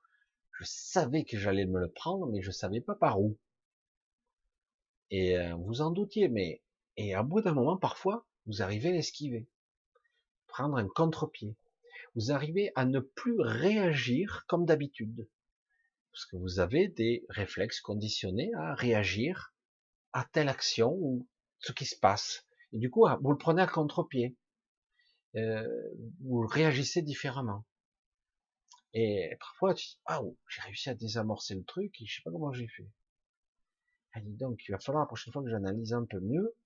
je 0.52 0.64
savais 0.64 1.24
que 1.24 1.38
j'allais 1.38 1.66
me 1.66 1.80
le 1.80 1.90
prendre, 1.90 2.26
mais 2.26 2.42
je 2.42 2.50
savais 2.50 2.80
pas 2.80 2.94
par 2.94 3.20
où. 3.20 3.38
Et 5.10 5.38
euh, 5.38 5.54
vous 5.54 5.80
en 5.80 5.90
doutiez, 5.90 6.28
mais 6.28 6.62
et 6.96 7.14
à 7.14 7.22
bout 7.22 7.40
d'un 7.40 7.54
moment, 7.54 7.76
parfois, 7.76 8.26
vous 8.46 8.62
arrivez 8.62 8.90
à 8.90 8.92
l'esquiver, 8.92 9.48
prendre 10.46 10.76
un 10.76 10.86
contre-pied 10.86 11.56
vous 12.14 12.30
arrivez 12.30 12.72
à 12.74 12.84
ne 12.84 13.00
plus 13.00 13.40
réagir 13.40 14.44
comme 14.46 14.64
d'habitude. 14.64 15.28
Parce 16.12 16.26
que 16.26 16.36
vous 16.36 16.60
avez 16.60 16.88
des 16.88 17.24
réflexes 17.28 17.80
conditionnés 17.80 18.52
à 18.54 18.74
réagir 18.74 19.54
à 20.12 20.24
telle 20.24 20.48
action 20.48 20.92
ou 20.92 21.28
ce 21.58 21.72
qui 21.72 21.84
se 21.84 21.98
passe. 21.98 22.46
Et 22.72 22.78
du 22.78 22.90
coup, 22.90 23.06
vous 23.20 23.32
le 23.32 23.38
prenez 23.38 23.62
à 23.62 23.66
contre-pied. 23.66 24.36
Euh, 25.34 25.68
vous 26.20 26.46
réagissez 26.46 27.02
différemment. 27.02 27.64
Et 28.92 29.36
parfois, 29.40 29.74
tu 29.74 29.86
dis, 29.86 30.00
waouh, 30.08 30.38
j'ai 30.48 30.62
réussi 30.62 30.88
à 30.88 30.94
désamorcer 30.94 31.56
le 31.56 31.64
truc 31.64 32.00
et 32.00 32.06
je 32.06 32.14
sais 32.14 32.22
pas 32.22 32.30
comment 32.30 32.52
j'ai 32.52 32.68
fait. 32.68 32.88
Et 34.16 34.20
donc, 34.22 34.60
il 34.68 34.70
va 34.70 34.78
falloir 34.78 35.02
la 35.02 35.08
prochaine 35.08 35.32
fois 35.32 35.42
que 35.42 35.50
j'analyse 35.50 35.92
un 35.92 36.04
peu 36.04 36.20
mieux, 36.20 36.56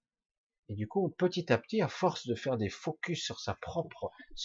et 0.69 0.74
du 0.74 0.86
coup, 0.86 1.09
petit 1.19 1.53
à 1.53 1.59
petit, 1.59 1.81
à 1.82 1.89
force 1.89 2.27
de 2.27 2.35
faire 2.35 2.57
des 2.57 2.69
focus 2.69 3.24
sur 3.24 3.40
ses 3.40 3.53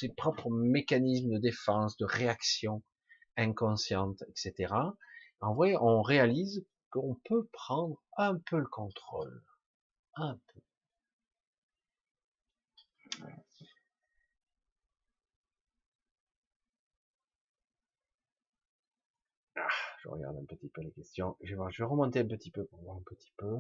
propres 0.10 0.50
mécanismes 0.50 1.32
de 1.34 1.38
défense, 1.40 1.98
de 1.98 2.06
réaction 2.06 2.82
inconsciente, 3.38 4.24
etc., 4.30 4.74
en 5.41 5.54
vrai, 5.56 5.76
on 5.82 6.02
réalise 6.02 6.66
qu'on 6.90 7.16
peut 7.26 7.45
prendre 7.52 8.02
un 8.18 8.38
peu 8.38 8.58
le 8.58 8.68
contrôle. 8.68 9.44
Un 10.16 10.36
peu. 10.36 10.62
Ah, 19.56 19.68
je 20.02 20.08
regarde 20.08 20.38
un 20.38 20.45
petit 20.45 20.70
peu 20.70 20.82
les 20.82 20.91
questions. 20.91 21.36
Je 21.41 21.56
vais 21.56 21.84
remonter 21.84 22.20
un 22.20 22.28
petit 22.28 22.52
peu 22.52 22.66
pour 22.66 22.80
voir 22.84 22.98
un 22.98 23.04
petit 23.06 23.34
peu. 23.38 23.60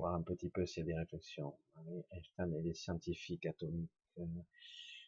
Voir 0.00 0.14
un 0.14 0.22
petit 0.22 0.48
peu 0.48 0.66
s'il 0.66 0.80
y 0.80 0.90
a 0.90 0.94
des 0.94 0.98
réflexions. 0.98 1.54
Einstein 2.12 2.54
et 2.54 2.62
les 2.62 2.74
scientifiques 2.74 3.46
atomiques, 3.46 3.90
euh, 4.18 4.24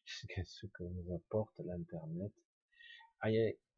ce 0.44 0.66
que 0.66 0.84
nous 0.84 1.14
apporte 1.14 1.58
l'Internet. 1.64 2.32
Ah, 3.20 3.30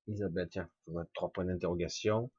Isabelle, 0.07 0.49
tiens, 0.51 0.69
trois 1.15 1.31
points 1.31 1.45
d'interrogation. 1.45 2.31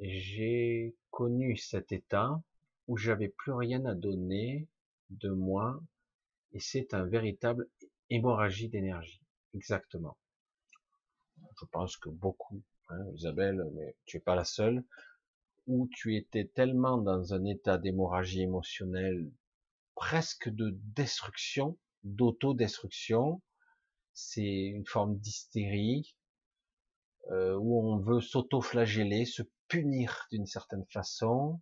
J'ai 0.00 0.94
connu 1.10 1.56
cet 1.56 1.92
état 1.92 2.42
où 2.88 2.96
j'avais 2.96 3.28
plus 3.28 3.52
rien 3.52 3.84
à 3.84 3.94
donner 3.94 4.68
de 5.10 5.30
moi 5.30 5.80
et 6.52 6.60
c'est 6.60 6.94
un 6.94 7.04
véritable 7.04 7.68
hémorragie 8.10 8.68
d'énergie. 8.68 9.20
Exactement. 9.54 10.16
Je 11.60 11.66
pense 11.66 11.96
que 11.96 12.08
beaucoup, 12.08 12.62
hein, 12.88 13.06
Isabelle, 13.14 13.64
mais 13.74 13.94
tu 14.04 14.16
es 14.16 14.20
pas 14.20 14.34
la 14.34 14.44
seule, 14.44 14.84
où 15.66 15.88
tu 15.92 16.16
étais 16.16 16.50
tellement 16.54 16.98
dans 16.98 17.34
un 17.34 17.44
état 17.44 17.78
d'hémorragie 17.78 18.42
émotionnelle, 18.42 19.30
presque 19.94 20.48
de 20.48 20.76
destruction, 20.94 21.78
d'autodestruction, 22.02 23.40
c'est 24.12 24.42
une 24.42 24.86
forme 24.86 25.16
d'hystérie, 25.18 26.14
euh, 27.30 27.56
où 27.56 27.80
on 27.80 27.98
veut 27.98 28.20
s'auto-flageller, 28.20 29.24
se 29.24 29.42
punir 29.68 30.26
d'une 30.30 30.46
certaine 30.46 30.84
façon, 30.86 31.60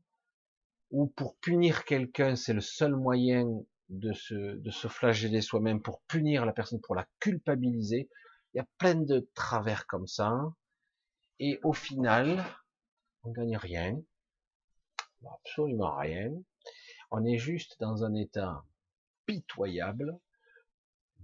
ou 0.90 1.06
pour 1.06 1.36
punir 1.36 1.84
quelqu'un, 1.84 2.36
c'est 2.36 2.52
le 2.52 2.60
seul 2.60 2.94
moyen 2.94 3.46
de 3.88 4.12
se, 4.12 4.34
de 4.34 4.70
se 4.70 4.88
flageller 4.88 5.40
soi-même 5.40 5.80
pour 5.80 6.02
punir 6.02 6.44
la 6.44 6.52
personne, 6.52 6.80
pour 6.80 6.94
la 6.94 7.06
culpabiliser. 7.20 8.08
Il 8.52 8.58
y 8.58 8.60
a 8.60 8.66
plein 8.78 8.96
de 8.96 9.28
travers 9.34 9.86
comme 9.86 10.06
ça. 10.06 10.34
Et 11.38 11.58
au 11.62 11.72
final, 11.72 12.44
on 13.24 13.30
gagne 13.30 13.56
rien, 13.56 14.02
absolument 15.30 15.96
rien. 15.96 16.32
On 17.10 17.24
est 17.24 17.38
juste 17.38 17.78
dans 17.80 18.04
un 18.04 18.14
état 18.14 18.64
pitoyable 19.26 20.18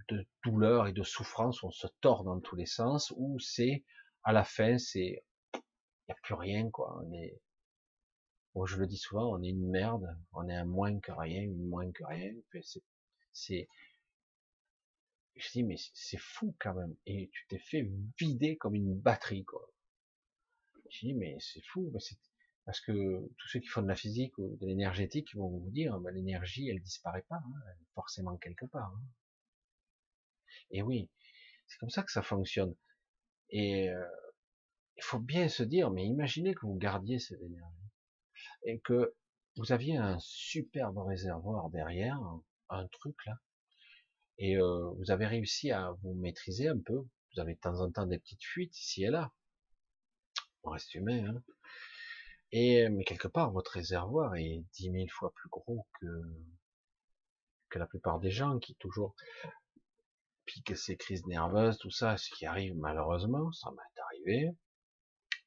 de 0.08 0.26
douleur 0.44 0.86
et 0.86 0.92
de 0.92 1.02
souffrance, 1.02 1.62
on 1.62 1.70
se 1.70 1.86
tord 2.00 2.24
dans 2.24 2.40
tous 2.40 2.56
les 2.56 2.66
sens, 2.66 3.12
où 3.16 3.38
c'est, 3.38 3.84
à 4.22 4.32
la 4.32 4.44
fin, 4.44 4.78
c'est, 4.78 5.24
il 5.54 5.60
n'y 6.08 6.12
a 6.12 6.16
plus 6.22 6.34
rien, 6.34 6.70
quoi. 6.70 7.02
On 7.02 7.12
est, 7.12 7.40
bon, 8.54 8.64
je 8.64 8.76
le 8.76 8.86
dis 8.86 8.96
souvent, 8.96 9.30
on 9.30 9.42
est 9.42 9.48
une 9.50 9.68
merde, 9.68 10.16
on 10.32 10.48
est 10.48 10.54
un 10.54 10.64
moins 10.64 10.98
que 11.00 11.12
rien, 11.12 11.42
une 11.42 11.68
moins 11.68 11.90
que 11.92 12.04
rien. 12.04 12.32
C'est, 12.62 12.82
c'est, 13.32 13.68
je 15.36 15.50
dis, 15.52 15.62
mais 15.62 15.76
c'est 15.94 16.18
fou 16.18 16.54
quand 16.58 16.74
même. 16.74 16.96
Et 17.06 17.28
tu 17.32 17.46
t'es 17.48 17.58
fait 17.58 17.88
vider 18.18 18.56
comme 18.56 18.74
une 18.74 18.94
batterie, 18.94 19.44
quoi. 19.44 19.68
Je 20.90 21.08
mais 21.14 21.36
c'est 21.40 21.62
fou, 21.64 21.92
parce 22.64 22.80
que 22.80 22.92
tous 23.38 23.48
ceux 23.48 23.60
qui 23.60 23.68
font 23.68 23.82
de 23.82 23.88
la 23.88 23.94
physique 23.94 24.36
ou 24.38 24.56
de 24.56 24.66
l'énergétique 24.66 25.34
vont 25.34 25.48
vous 25.48 25.70
dire, 25.70 25.98
bah, 26.00 26.10
l'énergie, 26.10 26.68
elle 26.68 26.80
disparaît 26.80 27.24
pas, 27.28 27.36
hein, 27.36 27.72
forcément 27.94 28.36
quelque 28.36 28.66
part. 28.66 28.92
Hein. 28.94 29.02
Et 30.70 30.82
oui, 30.82 31.10
c'est 31.66 31.78
comme 31.78 31.90
ça 31.90 32.02
que 32.02 32.12
ça 32.12 32.22
fonctionne. 32.22 32.74
Et 33.50 33.88
euh, 33.90 34.06
il 34.96 35.04
faut 35.04 35.20
bien 35.20 35.48
se 35.48 35.62
dire, 35.62 35.90
mais 35.90 36.04
imaginez 36.04 36.54
que 36.54 36.66
vous 36.66 36.76
gardiez 36.76 37.18
cette 37.18 37.40
énergie 37.40 37.90
et 38.64 38.80
que 38.80 39.14
vous 39.56 39.72
aviez 39.72 39.96
un 39.96 40.18
superbe 40.20 40.98
réservoir 40.98 41.70
derrière, 41.70 42.20
un, 42.68 42.86
truc 42.88 43.16
là, 43.26 43.38
et 44.38 44.56
euh, 44.56 44.90
vous 44.98 45.10
avez 45.10 45.26
réussi 45.26 45.70
à 45.70 45.92
vous 46.02 46.14
maîtriser 46.14 46.68
un 46.68 46.78
peu. 46.78 46.98
Vous 47.34 47.40
avez 47.40 47.54
de 47.54 47.60
temps 47.60 47.80
en 47.80 47.90
temps 47.90 48.06
des 48.06 48.18
petites 48.18 48.44
fuites 48.44 48.78
ici 48.78 49.04
et 49.04 49.10
là, 49.10 49.32
reste 50.68 50.94
humain, 50.94 51.26
hein. 51.28 51.42
Et, 52.50 52.88
mais 52.88 53.04
quelque 53.04 53.28
part, 53.28 53.50
votre 53.52 53.72
réservoir 53.72 54.34
est 54.36 54.64
dix 54.72 54.90
mille 54.90 55.10
fois 55.10 55.32
plus 55.34 55.50
gros 55.50 55.86
que, 56.00 56.06
la 57.78 57.86
plupart 57.86 58.18
des 58.18 58.30
gens 58.30 58.58
qui 58.58 58.74
toujours 58.76 59.14
piquent 60.46 60.76
ces 60.76 60.96
crises 60.96 61.26
nerveuses, 61.26 61.78
tout 61.78 61.90
ça, 61.90 62.16
ce 62.16 62.30
qui 62.30 62.46
arrive 62.46 62.74
malheureusement, 62.76 63.52
ça 63.52 63.70
m'est 63.70 64.00
arrivé. 64.00 64.56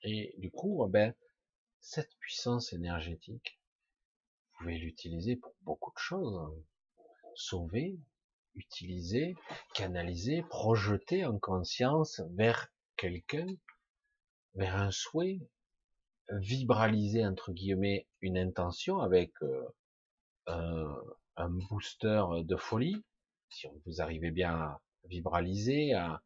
Et 0.03 0.35
du 0.37 0.51
coup, 0.51 0.85
eh 0.87 0.91
ben, 0.91 1.13
cette 1.79 2.15
puissance 2.19 2.71
énergétique, 2.73 3.59
vous 4.53 4.59
pouvez 4.59 4.77
l'utiliser 4.77 5.35
pour 5.35 5.55
beaucoup 5.61 5.91
de 5.91 5.99
choses. 5.99 6.63
Sauver, 7.33 7.99
utiliser, 8.55 9.35
canaliser, 9.73 10.43
projeter 10.43 11.25
en 11.25 11.39
conscience 11.39 12.21
vers 12.35 12.67
quelqu'un 12.95 13.47
vers 14.55 14.75
un 14.75 14.91
souhait, 14.91 15.39
vibraliser 16.29 17.25
entre 17.25 17.51
guillemets 17.51 18.07
une 18.21 18.37
intention 18.37 18.99
avec 18.99 19.31
euh, 19.41 19.65
un, 21.35 21.49
booster 21.49 22.23
de 22.43 22.55
folie, 22.55 23.03
si 23.49 23.67
vous 23.85 24.01
arrivez 24.01 24.31
bien 24.31 24.53
à 24.53 24.81
vibraliser, 25.05 25.93
à, 25.93 26.21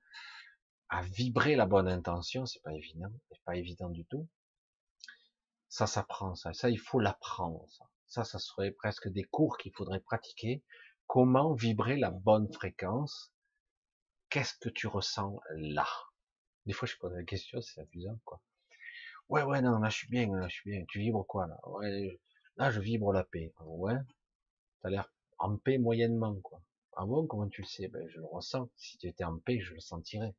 à 0.89 1.01
vibrer 1.01 1.55
la 1.55 1.65
bonne 1.65 1.87
intention, 1.87 2.45
c'est 2.45 2.61
pas 2.61 2.73
évident, 2.73 3.11
c'est 3.29 3.43
pas 3.43 3.55
évident 3.55 3.89
du 3.89 4.05
tout. 4.05 4.27
Ça 5.69 5.87
s'apprend, 5.87 6.35
ça, 6.35 6.53
ça 6.53 6.69
il 6.69 6.79
faut 6.79 6.99
l'apprendre. 6.99 7.65
Ça. 7.69 7.85
ça, 8.07 8.23
ça 8.23 8.39
serait 8.39 8.71
presque 8.71 9.09
des 9.09 9.23
cours 9.23 9.57
qu'il 9.57 9.73
faudrait 9.73 9.99
pratiquer. 9.99 10.63
Comment 11.07 11.53
vibrer 11.53 11.97
la 11.97 12.11
bonne 12.11 12.51
fréquence? 12.51 13.33
Qu'est-ce 14.29 14.55
que 14.59 14.69
tu 14.69 14.87
ressens 14.87 15.39
là? 15.55 15.87
Des 16.65 16.73
fois, 16.73 16.87
je 16.87 16.95
pose 16.97 17.13
la 17.13 17.23
question, 17.23 17.61
c'est 17.61 17.81
amusant, 17.81 18.19
quoi. 18.25 18.41
Ouais, 19.29 19.43
ouais, 19.43 19.61
non, 19.61 19.79
là, 19.79 19.89
je 19.89 19.97
suis 19.97 20.07
bien, 20.07 20.27
là, 20.35 20.47
je 20.47 20.55
suis 20.55 20.69
bien. 20.69 20.85
Tu 20.87 20.99
vibres 20.99 21.25
quoi, 21.25 21.47
là? 21.47 21.59
Ouais, 21.67 22.19
là, 22.57 22.71
je 22.71 22.79
vibre 22.79 23.11
la 23.13 23.23
paix. 23.23 23.53
Ouais? 23.61 23.95
T'as 24.81 24.89
l'air 24.89 25.11
en 25.39 25.57
paix 25.57 25.77
moyennement, 25.77 26.35
quoi. 26.41 26.61
Ah 26.95 27.05
bon, 27.05 27.27
comment 27.27 27.49
tu 27.49 27.61
le 27.61 27.67
sais? 27.67 27.87
Ben, 27.87 28.07
Je 28.09 28.19
le 28.19 28.25
ressens. 28.25 28.69
Si 28.77 28.97
tu 28.97 29.07
étais 29.07 29.23
en 29.23 29.37
paix, 29.39 29.59
je 29.59 29.73
le 29.73 29.79
sentirais. 29.79 30.33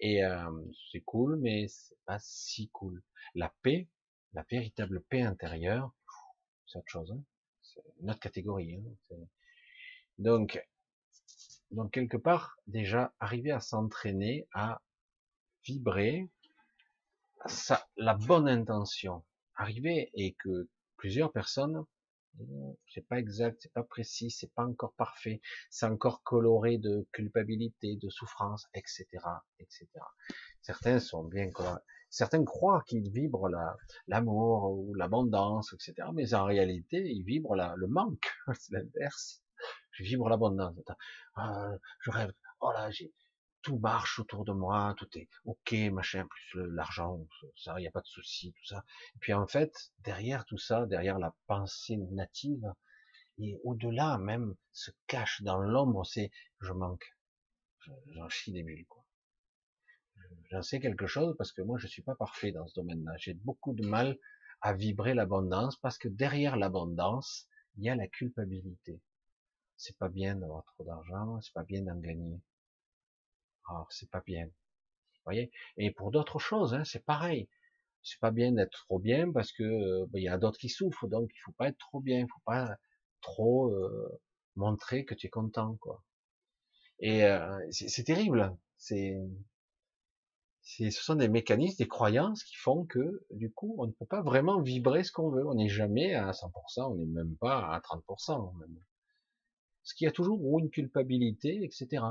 Et 0.00 0.24
euh, 0.24 0.50
c'est 0.90 1.00
cool, 1.00 1.36
mais 1.36 1.66
c'est 1.68 1.98
pas 2.04 2.18
si 2.20 2.68
cool. 2.70 3.02
La 3.34 3.52
paix, 3.62 3.88
la 4.32 4.44
véritable 4.50 5.02
paix 5.02 5.22
intérieure, 5.22 5.92
c'est 6.66 6.78
autre 6.78 6.88
chose. 6.88 7.12
Hein. 7.12 7.22
c'est 7.62 7.82
une 8.00 8.10
autre 8.10 8.20
catégorie. 8.20 8.76
Hein. 8.76 9.16
Donc, 10.18 10.64
donc 11.70 11.92
quelque 11.92 12.16
part, 12.16 12.56
déjà 12.66 13.12
arriver 13.20 13.50
à 13.50 13.60
s'entraîner 13.60 14.46
à 14.52 14.80
vibrer 15.64 16.28
ça, 17.46 17.88
la 17.96 18.14
bonne 18.14 18.48
intention, 18.48 19.24
arriver 19.54 20.10
et 20.14 20.34
que 20.34 20.68
plusieurs 20.96 21.32
personnes 21.32 21.84
c'est 22.86 23.06
pas 23.06 23.18
exact, 23.18 23.58
c'est 23.60 23.72
pas 23.72 23.82
précis, 23.82 24.30
c'est 24.30 24.52
pas 24.52 24.64
encore 24.64 24.92
parfait, 24.94 25.40
c'est 25.70 25.86
encore 25.86 26.22
coloré 26.22 26.78
de 26.78 27.06
culpabilité, 27.12 27.96
de 27.96 28.08
souffrance, 28.08 28.66
etc., 28.74 29.06
etc. 29.58 29.86
Certains 30.62 31.00
sont 31.00 31.24
bien. 31.24 31.50
Certains 32.10 32.44
croient 32.44 32.82
qu'ils 32.86 33.10
vibrent 33.10 33.50
l'amour 34.06 34.70
ou 34.70 34.94
l'abondance, 34.94 35.72
etc. 35.72 36.08
Mais 36.14 36.34
en 36.34 36.44
réalité, 36.44 37.02
ils 37.04 37.24
vibrent 37.24 37.56
la, 37.56 37.74
le 37.76 37.86
manque. 37.86 38.28
c'est 38.54 38.72
l'inverse. 38.72 39.42
Je 39.92 40.04
vibre 40.04 40.28
l'abondance. 40.28 40.74
Ah, 41.34 41.70
je 42.00 42.10
rêve. 42.10 42.32
Oh 42.60 42.72
là, 42.72 42.90
tout 43.62 43.78
marche 43.78 44.18
autour 44.18 44.44
de 44.44 44.52
moi, 44.52 44.94
tout 44.96 45.08
est 45.18 45.28
ok, 45.44 45.72
machin, 45.92 46.26
plus 46.26 46.70
l'argent, 46.74 47.26
il 47.66 47.80
n'y 47.80 47.88
a 47.88 47.90
pas 47.90 48.00
de 48.00 48.06
souci, 48.06 48.52
tout 48.52 48.66
ça. 48.66 48.84
Et 49.16 49.18
puis 49.18 49.34
en 49.34 49.46
fait, 49.46 49.92
derrière 50.00 50.44
tout 50.44 50.58
ça, 50.58 50.86
derrière 50.86 51.18
la 51.18 51.34
pensée 51.46 51.96
native, 52.12 52.72
et 53.38 53.58
au-delà 53.64 54.18
même, 54.18 54.54
se 54.72 54.90
cache 55.06 55.42
dans 55.42 55.58
l'ombre, 55.58 56.04
c'est 56.06 56.30
je 56.60 56.72
manque, 56.72 57.16
j'en 58.14 58.28
chie 58.28 58.52
des 58.52 58.62
bulles, 58.62 58.86
quoi. 58.86 59.04
J'en 60.50 60.62
sais 60.62 60.80
quelque 60.80 61.06
chose 61.06 61.34
parce 61.36 61.52
que 61.52 61.62
moi 61.62 61.78
je 61.78 61.86
suis 61.86 62.02
pas 62.02 62.14
parfait 62.14 62.52
dans 62.52 62.66
ce 62.66 62.74
domaine-là. 62.74 63.12
J'ai 63.18 63.34
beaucoup 63.34 63.74
de 63.74 63.86
mal 63.86 64.18
à 64.60 64.72
vibrer 64.72 65.14
l'abondance 65.14 65.76
parce 65.76 65.98
que 65.98 66.08
derrière 66.08 66.56
l'abondance, 66.56 67.48
il 67.76 67.84
y 67.84 67.88
a 67.88 67.94
la 67.94 68.08
culpabilité. 68.08 69.00
C'est 69.78 69.96
pas 69.96 70.10
bien 70.10 70.34
d'avoir 70.36 70.64
trop 70.64 70.84
d'argent, 70.84 71.40
c'est 71.40 71.54
pas 71.54 71.64
bien 71.64 71.82
d'en 71.82 71.96
gagner. 71.96 72.38
Alors, 73.68 73.86
c'est 73.90 74.10
pas 74.10 74.20
bien. 74.20 74.46
Vous 74.46 75.22
voyez? 75.24 75.50
Et 75.76 75.90
pour 75.92 76.10
d'autres 76.10 76.38
choses, 76.38 76.74
hein, 76.74 76.84
c'est 76.84 77.04
pareil. 77.04 77.48
C'est 78.02 78.20
pas 78.20 78.30
bien 78.30 78.52
d'être 78.52 78.84
trop 78.86 78.98
bien 78.98 79.32
parce 79.32 79.52
que 79.52 79.62
euh, 79.62 80.06
il 80.14 80.22
y 80.22 80.28
a 80.28 80.38
d'autres 80.38 80.58
qui 80.58 80.68
souffrent, 80.68 81.08
donc 81.08 81.30
il 81.34 81.40
faut 81.44 81.52
pas 81.52 81.68
être 81.68 81.78
trop 81.78 82.00
bien, 82.00 82.20
il 82.20 82.28
faut 82.28 82.42
pas 82.44 82.76
trop 83.20 83.70
euh, 83.70 84.20
montrer 84.56 85.04
que 85.04 85.14
tu 85.14 85.26
es 85.26 85.30
content, 85.30 85.76
quoi. 85.80 86.02
Et 87.00 87.24
euh, 87.24 87.58
c'est 87.70 88.04
terrible. 88.04 88.56
C'est, 88.76 89.16
ce 90.62 90.90
sont 90.90 91.16
des 91.16 91.28
mécanismes, 91.28 91.78
des 91.78 91.88
croyances 91.88 92.44
qui 92.44 92.56
font 92.56 92.84
que 92.84 93.24
du 93.30 93.50
coup, 93.50 93.74
on 93.78 93.86
ne 93.86 93.92
peut 93.92 94.06
pas 94.06 94.22
vraiment 94.22 94.60
vibrer 94.60 95.02
ce 95.04 95.12
qu'on 95.12 95.30
veut. 95.30 95.46
On 95.46 95.54
n'est 95.54 95.68
jamais 95.68 96.14
à 96.14 96.32
100%, 96.32 96.92
on 96.92 96.94
n'est 96.96 97.06
même 97.06 97.36
pas 97.36 97.72
à 97.74 97.80
30%. 97.80 98.56
Même. 98.58 98.76
Parce 99.88 99.94
qu'il 99.94 100.04
y 100.04 100.08
a 100.08 100.12
toujours 100.12 100.58
une 100.58 100.68
culpabilité, 100.68 101.64
etc. 101.64 102.04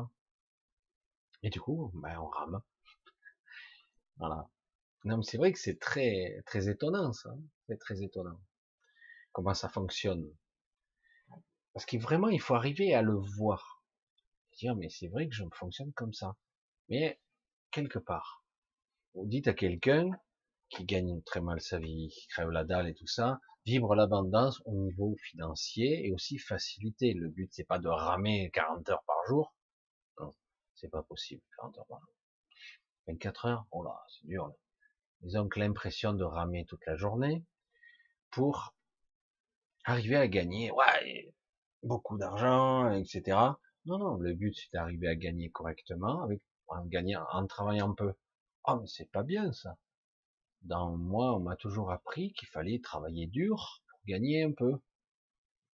Et 1.44 1.52
du 1.52 1.62
coup, 1.62 1.92
ben, 1.94 2.18
on 2.18 2.26
rame. 2.26 2.60
Voilà. 4.16 4.50
Non, 5.04 5.18
mais 5.18 5.24
c'est 5.24 5.38
vrai 5.38 5.54
que 5.54 5.60
c'est 5.60 5.78
très, 5.78 6.42
très 6.48 6.70
étonnant, 6.70 7.14
ça. 7.14 7.30
C'est 7.68 7.78
très 7.78 8.02
étonnant. 8.02 8.42
Comment 9.32 9.54
ça 9.54 9.70
fonctionne. 9.70 10.28
Parce 11.74 11.86
que 11.86 11.98
vraiment, 11.98 12.30
il 12.30 12.42
faut 12.42 12.56
arriver 12.56 12.96
à 12.96 13.04
le 13.04 13.14
voir. 13.14 13.84
Dire, 14.54 14.76
mais 14.76 14.90
c'est 14.90 15.10
vrai 15.10 15.30
que 15.30 15.36
je 15.36 15.44
fonctionne 15.54 15.94
comme 15.94 16.14
ça. 16.14 16.36
Mais, 16.90 17.22
quelque 17.70 18.00
part, 18.00 18.44
vous 19.14 19.28
dites 19.28 19.48
à 19.48 19.54
quelqu'un 19.54 20.10
qui 20.70 20.86
gagne 20.86 21.22
très 21.24 21.42
mal 21.42 21.62
sa 21.62 21.80
vie, 21.80 22.10
qui 22.10 22.28
crève 22.28 22.50
la 22.50 22.64
dalle 22.64 22.88
et 22.88 22.94
tout 22.94 23.08
ça, 23.08 23.40
vibre 23.66 23.96
l'abondance 23.96 24.62
au 24.66 24.74
niveau 24.74 25.16
financier 25.18 26.08
et 26.08 26.14
aussi 26.14 26.38
faciliter. 26.38 27.14
Le 27.14 27.30
but, 27.30 27.50
c'est 27.52 27.66
pas 27.66 27.80
de 27.80 27.88
ramer 27.88 28.50
40 28.54 28.90
heures 28.90 29.04
par 29.06 29.18
jour. 29.28 29.54
C'est 30.76 30.90
pas 30.90 31.04
possible, 31.04 31.42
40 31.58 31.78
heures 31.80 31.86
par 31.88 32.00
jour. 32.00 32.14
24 33.08 33.46
heures, 33.46 33.66
oh 33.72 33.84
là, 33.84 34.00
c'est 34.08 34.28
dur. 34.28 34.48
Là. 34.48 34.54
Ils 35.22 35.38
ont 35.38 35.50
l'impression 35.56 36.14
de 36.14 36.24
ramer 36.24 36.66
toute 36.66 36.86
la 36.86 36.96
journée 36.96 37.44
pour 38.30 38.76
arriver 39.86 40.18
à 40.18 40.28
gagner, 40.28 40.72
ouais, 40.72 41.34
beaucoup 41.84 42.18
d'argent, 42.18 42.92
etc. 42.92 43.38
Non, 43.86 43.98
non, 43.98 44.16
le 44.18 44.34
but 44.34 44.54
c'est 44.54 44.72
d'arriver 44.74 45.08
à 45.08 45.16
gagner 45.16 45.50
correctement 45.50 46.22
avec, 46.24 46.42
en 46.68 46.86
gagnant, 46.86 47.26
en 47.32 47.48
travaillant 47.48 47.92
un 47.92 47.96
peu. 47.96 48.14
Ah, 48.66 48.78
mais 48.80 48.88
c'est 48.88 49.10
pas 49.10 49.24
bien 49.24 49.52
ça. 49.54 49.78
Dans 50.62 50.98
moi, 50.98 51.36
on 51.36 51.40
m'a 51.40 51.56
toujours 51.56 51.92
appris 51.92 52.34
qu'il 52.34 52.48
fallait 52.50 52.80
travailler 52.80 53.28
dur 53.28 53.82
pour 53.88 54.00
gagner 54.06 54.44
un 54.44 54.52
peu. 54.52 54.80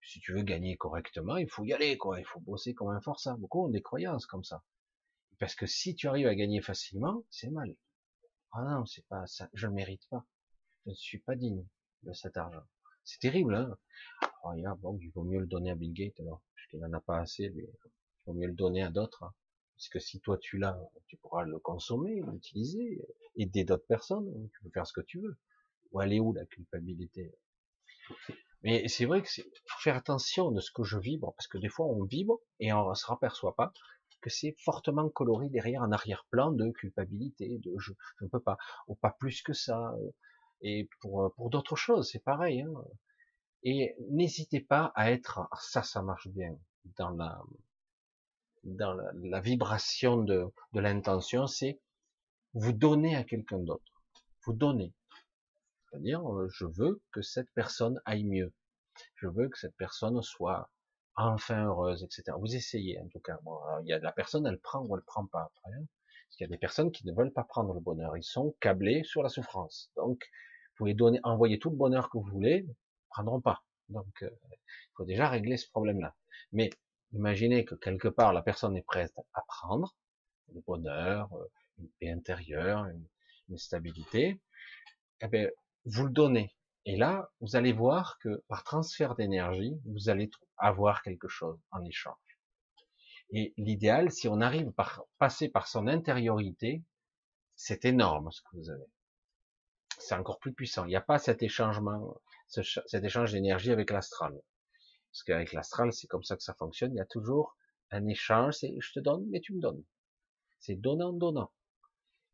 Si 0.01 0.19
tu 0.19 0.33
veux 0.33 0.43
gagner 0.43 0.75
correctement, 0.75 1.37
il 1.37 1.49
faut 1.49 1.63
y 1.63 1.73
aller, 1.73 1.97
quoi. 1.97 2.19
Il 2.19 2.25
faut 2.25 2.41
bosser 2.41 2.73
comme 2.73 2.89
un 2.89 3.01
forçat. 3.01 3.35
Beaucoup 3.37 3.65
ont 3.65 3.69
des 3.69 3.81
croyances 3.81 4.25
comme 4.25 4.43
ça. 4.43 4.63
Parce 5.39 5.55
que 5.55 5.65
si 5.65 5.95
tu 5.95 6.07
arrives 6.07 6.27
à 6.27 6.35
gagner 6.35 6.61
facilement, 6.61 7.23
c'est 7.29 7.49
mal. 7.49 7.75
Ah 8.51 8.63
non, 8.63 8.85
c'est 8.85 9.05
pas 9.07 9.25
ça, 9.25 9.49
je 9.53 9.67
ne 9.67 9.73
mérite 9.73 10.07
pas. 10.09 10.25
Je 10.85 10.91
ne 10.91 10.95
suis 10.95 11.19
pas 11.19 11.35
digne 11.35 11.65
de 12.03 12.13
cet 12.13 12.37
argent. 12.37 12.63
C'est 13.03 13.19
terrible, 13.19 13.55
hein. 13.55 13.77
Oh, 14.43 14.53
bon, 14.79 14.97
il 15.01 15.09
vaut 15.11 15.23
mieux 15.23 15.39
le 15.39 15.47
donner 15.47 15.71
à 15.71 15.75
Bill 15.75 15.93
Gates 15.93 16.19
alors, 16.19 16.41
puisqu'il 16.53 16.79
n'en 16.79 16.93
a 16.93 17.01
pas 17.01 17.19
assez, 17.19 17.45
il 17.45 17.67
vaut 18.25 18.33
mieux 18.33 18.47
le 18.47 18.53
donner 18.53 18.83
à 18.83 18.91
d'autres. 18.91 19.23
Hein. 19.23 19.33
Parce 19.75 19.89
que 19.89 19.99
si 19.99 20.19
toi 20.19 20.37
tu 20.37 20.57
l'as, 20.57 20.79
tu 21.07 21.17
pourras 21.17 21.43
le 21.43 21.59
consommer, 21.59 22.21
l'utiliser, 22.21 23.01
aider 23.35 23.63
d'autres 23.63 23.87
personnes, 23.87 24.29
hein. 24.29 24.47
tu 24.53 24.63
peux 24.63 24.69
faire 24.69 24.87
ce 24.87 24.93
que 24.93 25.01
tu 25.01 25.19
veux. 25.19 25.37
Ou 25.91 25.99
aller 25.99 26.19
où 26.19 26.33
la 26.33 26.45
culpabilité? 26.45 27.35
Mais 28.63 28.87
c'est 28.87 29.05
vrai 29.05 29.21
que 29.21 29.29
faut 29.29 29.79
faire 29.79 29.95
attention 29.95 30.51
de 30.51 30.59
ce 30.59 30.71
que 30.71 30.83
je 30.83 30.97
vibre, 30.97 31.33
parce 31.35 31.47
que 31.47 31.57
des 31.57 31.69
fois 31.69 31.85
on 31.85 32.03
vibre 32.03 32.39
et 32.59 32.71
on 32.71 32.89
ne 32.89 32.95
se 32.95 33.05
raperçoit 33.05 33.55
pas 33.55 33.73
que 34.23 34.29
c'est 34.29 34.55
fortement 34.63 35.09
coloré 35.09 35.49
derrière 35.49 35.83
un 35.83 35.91
arrière-plan 35.91 36.51
de 36.51 36.71
culpabilité, 36.71 37.59
de 37.59 37.75
je, 37.77 37.91
ne 38.21 38.27
peux 38.27 38.39
pas, 38.39 38.57
ou 38.87 38.95
pas 38.95 39.11
plus 39.11 39.41
que 39.43 39.53
ça. 39.53 39.93
Euh, 39.99 40.11
et 40.61 40.89
pour, 41.01 41.25
euh, 41.25 41.29
pour 41.35 41.49
d'autres 41.49 41.75
choses, 41.75 42.09
c'est 42.09 42.23
pareil. 42.23 42.61
Hein. 42.61 42.73
Et 43.63 43.95
n'hésitez 44.09 44.61
pas 44.61 44.91
à 44.95 45.11
être, 45.11 45.39
ah, 45.39 45.57
ça, 45.59 45.83
ça 45.83 46.01
marche 46.01 46.29
bien 46.29 46.57
dans 46.97 47.09
la, 47.09 47.43
dans 48.63 48.93
la, 48.93 49.41
vibration 49.41 50.17
de, 50.17 50.45
de 50.73 50.79
l'intention, 50.79 51.47
c'est 51.47 51.79
vous 52.53 52.71
donner 52.71 53.15
à 53.15 53.23
quelqu'un 53.23 53.59
d'autre. 53.59 54.03
Vous 54.45 54.53
donner. 54.53 54.93
C'est-à-dire, 55.89 56.27
euh, 56.31 56.47
je 56.49 56.65
veux 56.65 57.01
que 57.11 57.21
cette 57.21 57.51
personne 57.53 58.01
aille 58.05 58.23
mieux. 58.23 58.53
Je 59.15 59.27
veux 59.27 59.49
que 59.49 59.57
cette 59.57 59.75
personne 59.75 60.21
soit 60.21 60.69
enfin 61.15 61.65
heureuse, 61.65 62.03
etc. 62.03 62.35
Vous 62.39 62.55
essayez, 62.55 62.99
en 62.99 63.07
tout 63.07 63.19
cas. 63.19 63.37
Bon, 63.43 63.57
il 63.83 63.89
y 63.89 63.93
a 63.93 63.99
la 63.99 64.11
personne, 64.11 64.45
elle 64.47 64.59
prend 64.59 64.85
ou 64.85 64.95
elle 64.95 65.03
prend 65.03 65.25
pas. 65.27 65.43
Après, 65.43 65.71
hein. 65.77 65.85
Parce 66.33 66.37
qu'il 66.37 66.45
y 66.45 66.49
a 66.49 66.55
des 66.55 66.57
personnes 66.57 66.91
qui 66.91 67.05
ne 67.05 67.13
veulent 67.13 67.33
pas 67.33 67.43
prendre 67.43 67.73
le 67.73 67.79
bonheur. 67.79 68.17
Ils 68.17 68.23
sont 68.23 68.55
câblés 68.59 69.03
sur 69.03 69.21
la 69.21 69.29
souffrance. 69.29 69.91
Donc, 69.95 70.23
vous 70.23 70.77
pouvez 70.77 70.95
donner, 70.95 71.19
envoyer 71.23 71.59
tout 71.59 71.69
le 71.69 71.75
bonheur 71.75 72.09
que 72.09 72.17
vous 72.17 72.23
voulez, 72.23 72.65
ils 72.67 72.75
prendront 73.09 73.39
pas. 73.39 73.63
Donc, 73.89 74.23
euh, 74.23 74.29
il 74.51 74.93
faut 74.95 75.05
déjà 75.05 75.29
régler 75.29 75.57
ce 75.57 75.69
problème-là. 75.69 76.15
Mais 76.51 76.71
imaginez 77.13 77.65
que 77.65 77.75
quelque 77.75 78.07
part 78.07 78.33
la 78.33 78.41
personne 78.41 78.75
est 78.75 78.85
prête 78.85 79.13
à 79.33 79.41
prendre 79.47 79.95
le 80.53 80.61
bonheur, 80.61 81.33
euh, 81.33 81.45
une 81.77 81.89
paix 81.99 82.11
intérieure, 82.11 82.85
une, 82.85 83.07
stabilité. 83.57 84.41
Eh 85.21 85.27
bien, 85.27 85.47
vous 85.85 86.05
le 86.05 86.11
donnez. 86.11 86.55
Et 86.85 86.97
là, 86.97 87.29
vous 87.39 87.55
allez 87.55 87.71
voir 87.71 88.17
que 88.17 88.43
par 88.47 88.63
transfert 88.63 89.13
d'énergie, 89.13 89.79
vous 89.85 90.09
allez 90.09 90.31
avoir 90.57 91.03
quelque 91.03 91.27
chose 91.27 91.59
en 91.69 91.83
échange. 91.85 92.15
Et 93.29 93.53
l'idéal, 93.57 94.11
si 94.11 94.27
on 94.27 94.41
arrive 94.41 94.71
par 94.71 95.03
passer 95.19 95.49
par 95.49 95.67
son 95.67 95.87
intériorité, 95.87 96.83
c'est 97.55 97.85
énorme 97.85 98.31
ce 98.31 98.41
que 98.41 98.57
vous 98.57 98.71
avez. 98.71 98.87
C'est 99.99 100.15
encore 100.15 100.39
plus 100.39 100.53
puissant. 100.53 100.85
Il 100.85 100.89
n'y 100.89 100.95
a 100.95 101.01
pas 101.01 101.19
cet 101.19 101.43
échangement, 101.43 102.19
cet 102.47 103.03
échange 103.03 103.33
d'énergie 103.33 103.71
avec 103.71 103.91
l'astral. 103.91 104.33
Parce 105.13 105.23
qu'avec 105.25 105.53
l'astral, 105.53 105.93
c'est 105.93 106.07
comme 106.07 106.23
ça 106.23 106.35
que 106.35 106.41
ça 106.41 106.55
fonctionne. 106.55 106.91
Il 106.93 106.97
y 106.97 106.99
a 107.01 107.05
toujours 107.05 107.55
un 107.91 108.07
échange. 108.07 108.55
C'est 108.55 108.75
je 108.79 108.93
te 108.93 108.99
donne, 108.99 109.27
mais 109.29 109.41
tu 109.41 109.53
me 109.53 109.61
donnes. 109.61 109.83
C'est 110.59 110.75
donnant, 110.75 111.13
donnant. 111.13 111.51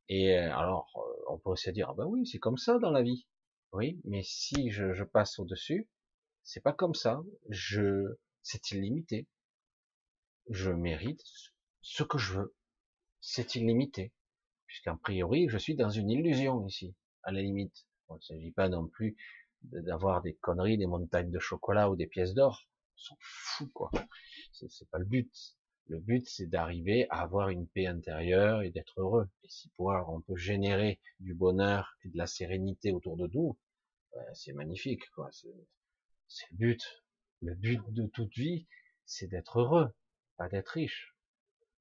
Et 0.08 0.38
euh, 0.38 0.56
alors, 0.56 0.90
euh, 0.96 1.24
on 1.28 1.38
peut 1.38 1.50
aussi 1.50 1.72
dire, 1.74 1.90
ah 1.90 1.94
ben 1.94 2.06
oui, 2.06 2.26
c'est 2.26 2.40
comme 2.40 2.58
ça 2.58 2.80
dans 2.80 2.92
la 2.92 3.02
vie. 3.02 3.28
Oui, 3.74 4.00
mais 4.06 4.24
si 4.24 4.72
je, 4.72 4.94
je 4.94 5.04
passe 5.04 5.40
au-dessus, 5.40 5.90
c'est 6.42 6.62
pas 6.62 6.72
comme 6.72 6.96
ça. 6.96 7.22
Je, 7.50 8.18
c'est 8.44 8.72
illimité. 8.72 9.28
Je 10.50 10.72
mérite 10.72 11.22
ce 11.82 12.04
que 12.04 12.18
je 12.18 12.40
veux. 12.40 12.56
C'est 13.20 13.56
illimité. 13.56 14.14
Puisqu'en 14.68 14.96
priori, 14.96 15.50
je 15.50 15.58
suis 15.58 15.76
dans 15.76 15.90
une 15.90 16.10
illusion 16.10 16.66
ici, 16.66 16.96
à 17.24 17.34
la 17.34 17.42
limite. 17.42 17.86
il 18.10 18.16
ne 18.16 18.20
s'agit 18.22 18.52
pas 18.52 18.70
non 18.70 18.88
plus 18.88 19.18
d'avoir 19.64 20.22
des 20.22 20.36
conneries, 20.36 20.78
des 20.78 20.88
montagnes 20.88 21.32
de 21.32 21.40
chocolat 21.40 21.90
ou 21.90 21.96
des 21.96 22.08
pièces 22.08 22.34
d'or. 22.34 22.68
Ils 22.98 23.04
sont 23.04 23.18
fous, 23.20 23.70
quoi. 23.74 23.92
C'est 24.52 24.90
pas 24.90 25.00
le 25.00 25.06
but. 25.06 25.32
Le 25.88 26.00
but, 26.00 26.28
c'est 26.28 26.48
d'arriver 26.48 27.08
à 27.10 27.22
avoir 27.22 27.50
une 27.50 27.68
paix 27.68 27.88
intérieure 27.88 28.62
et 28.62 28.70
d'être 28.70 29.00
heureux. 29.02 29.28
Et 29.44 29.50
si 29.50 29.70
pouvoir, 29.70 30.10
on 30.10 30.22
peut 30.22 30.36
générer 30.36 31.00
du 31.20 31.34
bonheur 31.34 31.98
et 32.04 32.10
de 32.10 32.18
la 32.18 32.28
sérénité 32.28 32.92
autour 32.92 33.18
de 33.18 33.28
nous, 33.34 33.58
ben, 34.14 34.24
c'est 34.34 34.54
magnifique, 34.54 35.10
quoi. 35.12 35.30
C'est 35.32 35.48
le 36.52 36.58
but. 36.58 37.04
Le 37.42 37.56
but 37.56 37.82
de 37.90 38.06
toute 38.08 38.34
vie, 38.36 38.68
c'est 39.06 39.28
d'être 39.28 39.60
heureux, 39.60 39.94
pas 40.38 40.50
d'être 40.50 40.70
riche, 40.70 41.16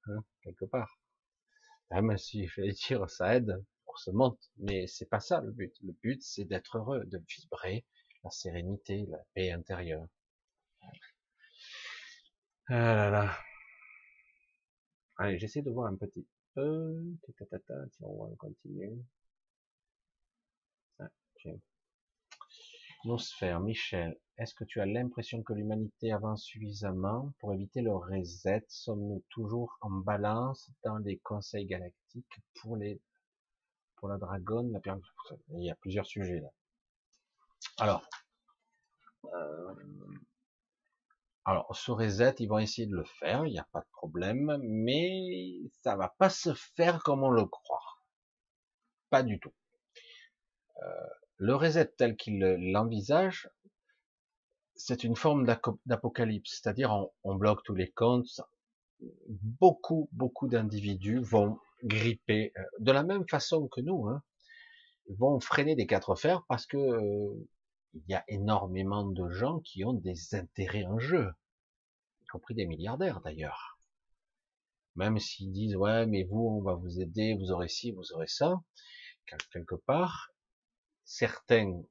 hein, 0.07 0.25
quelque 0.43 0.65
part. 0.65 0.99
Même 1.91 2.17
si, 2.17 2.47
je 2.47 2.61
vais 2.63 2.73
dire, 2.73 3.11
ça 3.11 3.35
aide 3.35 3.63
monde, 4.07 4.37
mais 4.59 4.87
c'est 4.87 5.09
pas 5.09 5.21
ça 5.21 5.41
le 5.41 5.53
but. 5.53 5.75
Le 5.83 5.93
but, 6.03 6.23
c'est 6.23 6.45
d'être 6.45 6.79
heureux, 6.79 7.05
de 7.07 7.19
vibrer 7.19 7.85
la 8.25 8.31
sérénité, 8.31 9.07
la 9.09 9.19
paix 9.35 9.51
intérieure. 9.53 10.07
Ah 12.69 12.95
là 12.95 13.11
là. 13.11 13.39
Allez, 15.17 15.39
j'essaie 15.39 15.63
de 15.63 15.71
voir 15.71 15.87
un 15.91 15.97
petit 15.97 16.27
peu. 16.55 17.03
Si 17.91 18.03
on. 18.03 18.37
Ah, 23.41 23.61
Michel, 23.61 24.19
est-ce 24.39 24.55
que 24.55 24.65
tu 24.65 24.81
as 24.81 24.87
l'impression 24.87 25.43
que 25.43 25.53
l'humanité 25.53 26.13
avance 26.13 26.45
suffisamment 26.45 27.33
pour 27.39 27.55
éviter 27.55 27.81
le 27.81 27.95
reset? 27.95 28.65
Sommes-nous 28.69 29.25
toujours 29.31 29.79
en 29.81 29.91
balance 29.91 30.71
dans 30.85 30.99
les 30.99 31.19
conseils 31.19 31.67
galactiques 31.67 32.41
pour 32.61 32.77
les 32.77 33.01
pour 33.99 34.09
la 34.09 34.19
dragonne 34.19 34.73
la 34.73 34.81
Il 35.51 35.65
y 35.65 35.71
a 35.71 35.77
plusieurs 35.77 36.07
sujets 36.07 36.41
là. 36.41 36.49
Alors, 37.79 38.09
euh, 39.25 39.75
alors, 41.45 41.75
ce 41.75 41.91
reset, 41.91 42.35
ils 42.41 42.47
vont 42.47 42.59
essayer 42.59 42.87
de 42.87 42.95
le 42.95 43.05
faire, 43.05 43.47
il 43.47 43.53
n'y 43.53 43.59
a 43.59 43.67
pas 43.73 43.81
de 43.81 43.89
problème, 43.93 44.59
mais 44.63 45.61
ça 45.83 45.97
va 45.97 46.15
pas 46.19 46.29
se 46.29 46.53
faire 46.53 47.03
comme 47.03 47.23
on 47.23 47.31
le 47.31 47.47
croit. 47.47 48.03
Pas 49.09 49.23
du 49.23 49.41
tout. 49.41 49.55
Euh, 50.83 51.07
le 51.37 51.55
reset 51.55 51.87
tel 51.97 52.17
qu'il 52.17 52.39
l'envisage, 52.39 53.49
c'est 54.75 55.05
une 55.05 55.17
forme 55.17 55.47
d'apocalypse, 55.87 56.61
c'est-à-dire 56.61 56.95
on, 57.25 57.35
bloque 57.37 57.63
tous 57.65 57.75
les 57.75 57.91
comptes, 57.93 58.43
beaucoup, 59.01 60.09
beaucoup 60.13 60.49
d'individus 60.49 61.21
vont 61.21 61.59
gripper, 61.85 62.53
euh, 62.57 62.63
de 62.81 62.93
la 62.93 63.03
même 63.03 63.27
façon 63.29 63.69
que 63.69 63.81
nous, 63.81 64.07
hein, 64.09 64.23
vont 65.09 65.41
freiner 65.41 65.75
des 65.77 65.87
quatre 65.87 66.15
fers 66.15 66.45
parce 66.49 66.67
que 66.67 66.77
euh, 66.77 67.49
il 67.95 68.03
y 68.09 68.15
a 68.15 68.25
énormément 68.29 69.05
de 69.05 69.31
gens 69.31 69.61
qui 69.61 69.85
ont 69.85 69.95
des 69.95 70.35
intérêts 70.35 70.85
en 70.85 70.99
jeu, 70.99 71.31
y 72.23 72.27
compris 72.27 72.55
des 72.55 72.67
milliardaires 72.67 73.21
d'ailleurs. 73.21 73.79
Même 74.97 75.19
s'ils 75.19 75.53
disent 75.53 75.77
ouais 75.77 76.07
mais 76.07 76.25
vous 76.25 76.59
on 76.59 76.63
va 76.63 76.75
vous 76.75 77.01
aider, 77.01 77.35
vous 77.35 77.51
aurez 77.51 77.69
ci, 77.69 77.93
vous 77.93 78.13
aurez 78.13 78.27
ça, 78.27 78.61
quelque 79.53 79.75
part, 79.75 80.31
certains 81.05 81.83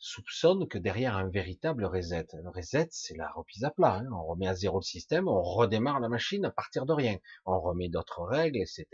soupçonnent 0.00 0.66
que 0.66 0.78
derrière 0.78 1.16
un 1.16 1.28
véritable 1.28 1.84
reset, 1.84 2.26
le 2.32 2.50
reset 2.50 2.88
c'est 2.90 3.16
la 3.16 3.30
reprise 3.30 3.64
à 3.64 3.70
plat, 3.70 3.98
hein. 3.98 4.08
on 4.12 4.24
remet 4.24 4.48
à 4.48 4.54
zéro 4.54 4.78
le 4.78 4.84
système, 4.84 5.28
on 5.28 5.42
redémarre 5.42 6.00
la 6.00 6.08
machine 6.08 6.44
à 6.44 6.50
partir 6.50 6.86
de 6.86 6.92
rien, 6.92 7.18
on 7.44 7.60
remet 7.60 7.88
d'autres 7.88 8.22
règles, 8.22 8.58
etc. 8.58 8.86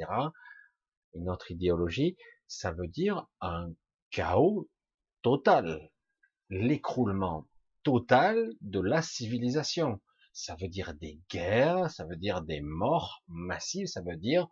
Une 1.15 1.31
autre 1.31 1.51
idéologie, 1.51 2.17
ça 2.47 2.73
veut 2.73 2.89
dire 2.89 3.27
un 3.41 3.73
chaos 4.11 4.69
total 5.23 5.91
l'écroulement 6.51 7.47
total 7.83 8.51
de 8.61 8.81
la 8.81 9.03
civilisation. 9.03 10.01
Ça 10.33 10.57
veut 10.61 10.69
dire 10.69 10.95
des 10.95 11.21
guerres, 11.31 11.91
ça 11.91 12.05
veut 12.05 12.17
dire 12.17 12.43
des 12.43 12.61
morts 12.61 13.23
massives, 13.29 13.87
ça 13.87 14.03
veut 14.03 14.17
dire 14.17 14.49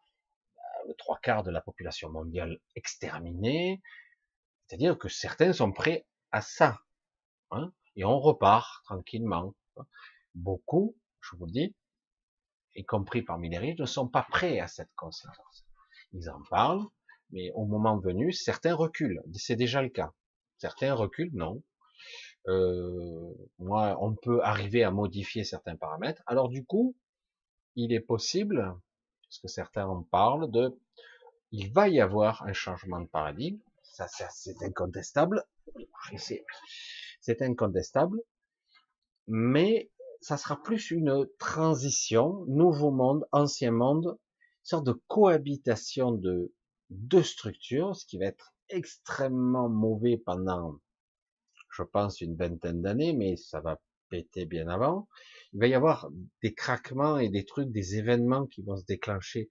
euh, 0.87 0.93
trois 0.99 1.19
quarts 1.19 1.43
de 1.43 1.51
la 1.51 1.61
population 1.61 2.11
mondiale 2.11 2.59
exterminée. 2.75 3.83
C'est-à-dire 4.67 4.97
que 4.97 5.09
certains 5.09 5.53
sont 5.53 5.73
prêts 5.73 6.07
à 6.35 6.41
ça. 6.41 6.81
Hein, 7.53 7.73
et 7.95 8.05
on 8.05 8.19
repart 8.19 8.83
tranquillement. 8.85 9.55
Beaucoup, 10.35 10.97
je 11.21 11.37
vous 11.37 11.47
le 11.47 11.53
dis, 11.53 11.77
y 12.75 12.85
compris 12.85 13.23
parmi 13.23 13.49
les 13.49 13.59
riches, 13.59 13.79
ne 13.79 13.87
sont 13.87 14.09
pas 14.09 14.27
prêts 14.29 14.59
à 14.59 14.67
cette 14.67 14.93
conséquence. 14.97 15.65
Ils 16.13 16.29
en 16.29 16.43
parlent, 16.51 16.85
mais 17.31 17.53
au 17.55 17.67
moment 17.67 17.99
venu, 17.99 18.33
certains 18.33 18.75
reculent. 18.75 19.23
C'est 19.33 19.55
déjà 19.55 19.81
le 19.81 19.91
cas. 19.91 20.13
Certains 20.59 20.93
reculent, 20.93 21.31
non. 21.35 21.63
Euh, 22.49 23.33
moi, 23.61 23.97
on 24.01 24.17
peut 24.17 24.43
arriver 24.43 24.83
à 24.83 24.91
modifier 24.91 25.45
certains 25.45 25.77
paramètres. 25.77 26.23
Alors 26.27 26.49
du 26.49 26.65
coup, 26.65 26.97
il 27.77 27.93
est 27.93 28.01
possible, 28.01 28.75
parce 29.23 29.39
que 29.39 29.49
certains 29.49 29.87
en 29.87 30.03
parlent, 30.03 30.51
de, 30.51 30.77
il 31.53 31.73
va 31.73 31.89
y 31.89 32.01
avoir 32.01 32.43
un 32.43 32.53
changement 32.53 33.01
de 33.01 33.07
paradigme. 33.07 33.61
Ça, 33.85 34.09
c'est 34.09 34.61
incontestable. 34.63 35.45
C'est 37.21 37.43
incontestable. 37.43 38.21
Mais 39.27 39.91
ça 40.21 40.37
sera 40.37 40.63
plus 40.63 40.91
une 40.91 41.27
transition, 41.39 42.45
nouveau 42.47 42.91
monde, 42.91 43.27
ancien 43.33 43.71
monde, 43.71 44.07
une 44.07 44.65
sorte 44.65 44.87
de 44.87 45.01
cohabitation 45.09 46.13
de 46.13 46.53
deux 46.91 47.23
structures, 47.23 47.97
ce 47.97 48.07
qui 48.07 48.19
va 48.19 48.27
être 48.27 48.55
extrêmement 48.69 49.69
mauvais 49.69 50.17
pendant 50.17 50.79
je 51.77 51.83
pense, 51.83 52.21
une 52.21 52.37
vingtaine 52.37 52.83
d'années, 52.83 53.13
mais 53.13 53.37
ça 53.37 53.61
va 53.61 53.81
péter 54.09 54.47
bien 54.47 54.69
avant. 54.69 55.09
Il 55.53 55.61
va 55.61 55.67
y 55.67 55.75
avoir 55.75 56.09
des 56.43 56.55
craquements 56.55 57.19
et 57.19 57.29
des 57.29 57.45
trucs, 57.45 57.71
des 57.71 57.97
événements 57.97 58.47
qui 58.47 58.63
vont 58.63 58.77
se 58.77 58.85
déclencher 58.85 59.51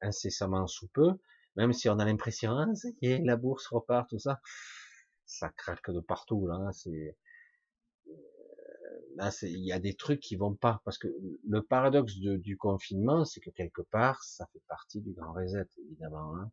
incessamment 0.00 0.66
sous 0.66 0.88
peu, 0.88 1.12
même 1.56 1.72
si 1.72 1.88
on 1.88 1.98
a 1.98 2.04
l'impression, 2.04 2.52
ah, 2.52 2.66
ça 2.74 2.88
y 3.02 3.08
est, 3.08 3.18
la 3.18 3.36
bourse 3.36 3.66
repart, 3.66 4.08
tout 4.08 4.18
ça. 4.18 4.40
Ça 5.28 5.50
craque 5.50 5.90
de 5.90 6.00
partout, 6.00 6.48
là. 6.48 6.70
C'est, 6.72 7.16
euh, 8.08 8.12
là, 9.14 9.30
il 9.42 9.64
y 9.64 9.72
a 9.72 9.78
des 9.78 9.94
trucs 9.94 10.20
qui 10.20 10.34
vont 10.34 10.54
pas, 10.54 10.82
parce 10.84 10.98
que 10.98 11.08
le 11.46 11.62
paradoxe 11.62 12.16
du 12.16 12.56
confinement, 12.56 13.24
c'est 13.24 13.40
que 13.40 13.50
quelque 13.50 13.82
part, 13.82 14.24
ça 14.24 14.46
fait 14.52 14.62
partie 14.68 15.00
du 15.00 15.12
grand 15.12 15.32
reset, 15.32 15.68
évidemment, 15.78 16.34
hein. 16.36 16.50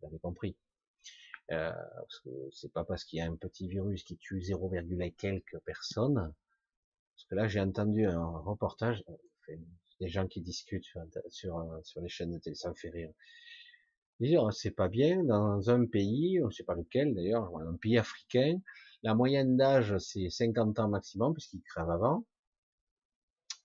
Vous 0.00 0.08
avez 0.08 0.18
compris. 0.18 0.56
Euh, 1.50 1.70
parce 1.70 2.20
que 2.20 2.30
c'est 2.52 2.72
pas 2.72 2.84
parce 2.84 3.04
qu'il 3.04 3.18
y 3.18 3.22
a 3.22 3.26
un 3.26 3.36
petit 3.36 3.68
virus 3.68 4.04
qui 4.04 4.16
tue 4.16 4.40
0, 4.40 4.70
quelques 5.16 5.58
personnes. 5.60 6.32
Parce 7.14 7.24
que 7.28 7.34
là, 7.34 7.48
j'ai 7.48 7.60
entendu 7.60 8.06
un 8.06 8.38
reportage, 8.38 9.04
euh, 9.48 9.56
des 10.00 10.08
gens 10.08 10.26
qui 10.26 10.40
discutent 10.40 10.84
sur, 10.84 11.02
sur, 11.28 11.58
euh, 11.58 11.80
sur 11.82 12.00
les 12.00 12.08
chaînes 12.08 12.32
de 12.32 12.38
télé, 12.38 12.56
ça 12.56 12.70
me 12.70 12.74
fait 12.74 12.90
rire. 12.90 13.12
Ils 14.22 14.38
c'est 14.52 14.70
pas 14.70 14.88
bien, 14.88 15.24
dans 15.24 15.68
un 15.70 15.86
pays, 15.86 16.40
on 16.44 16.50
sait 16.50 16.64
pas 16.64 16.74
lequel 16.74 17.14
d'ailleurs, 17.14 17.50
un 17.58 17.76
pays 17.76 17.98
africain, 17.98 18.60
la 19.02 19.14
moyenne 19.14 19.56
d'âge 19.56 19.96
c'est 19.98 20.30
50 20.30 20.78
ans 20.78 20.88
maximum, 20.88 21.32
puisqu'ils 21.32 21.62
crèvent 21.62 21.90
avant. 21.90 22.24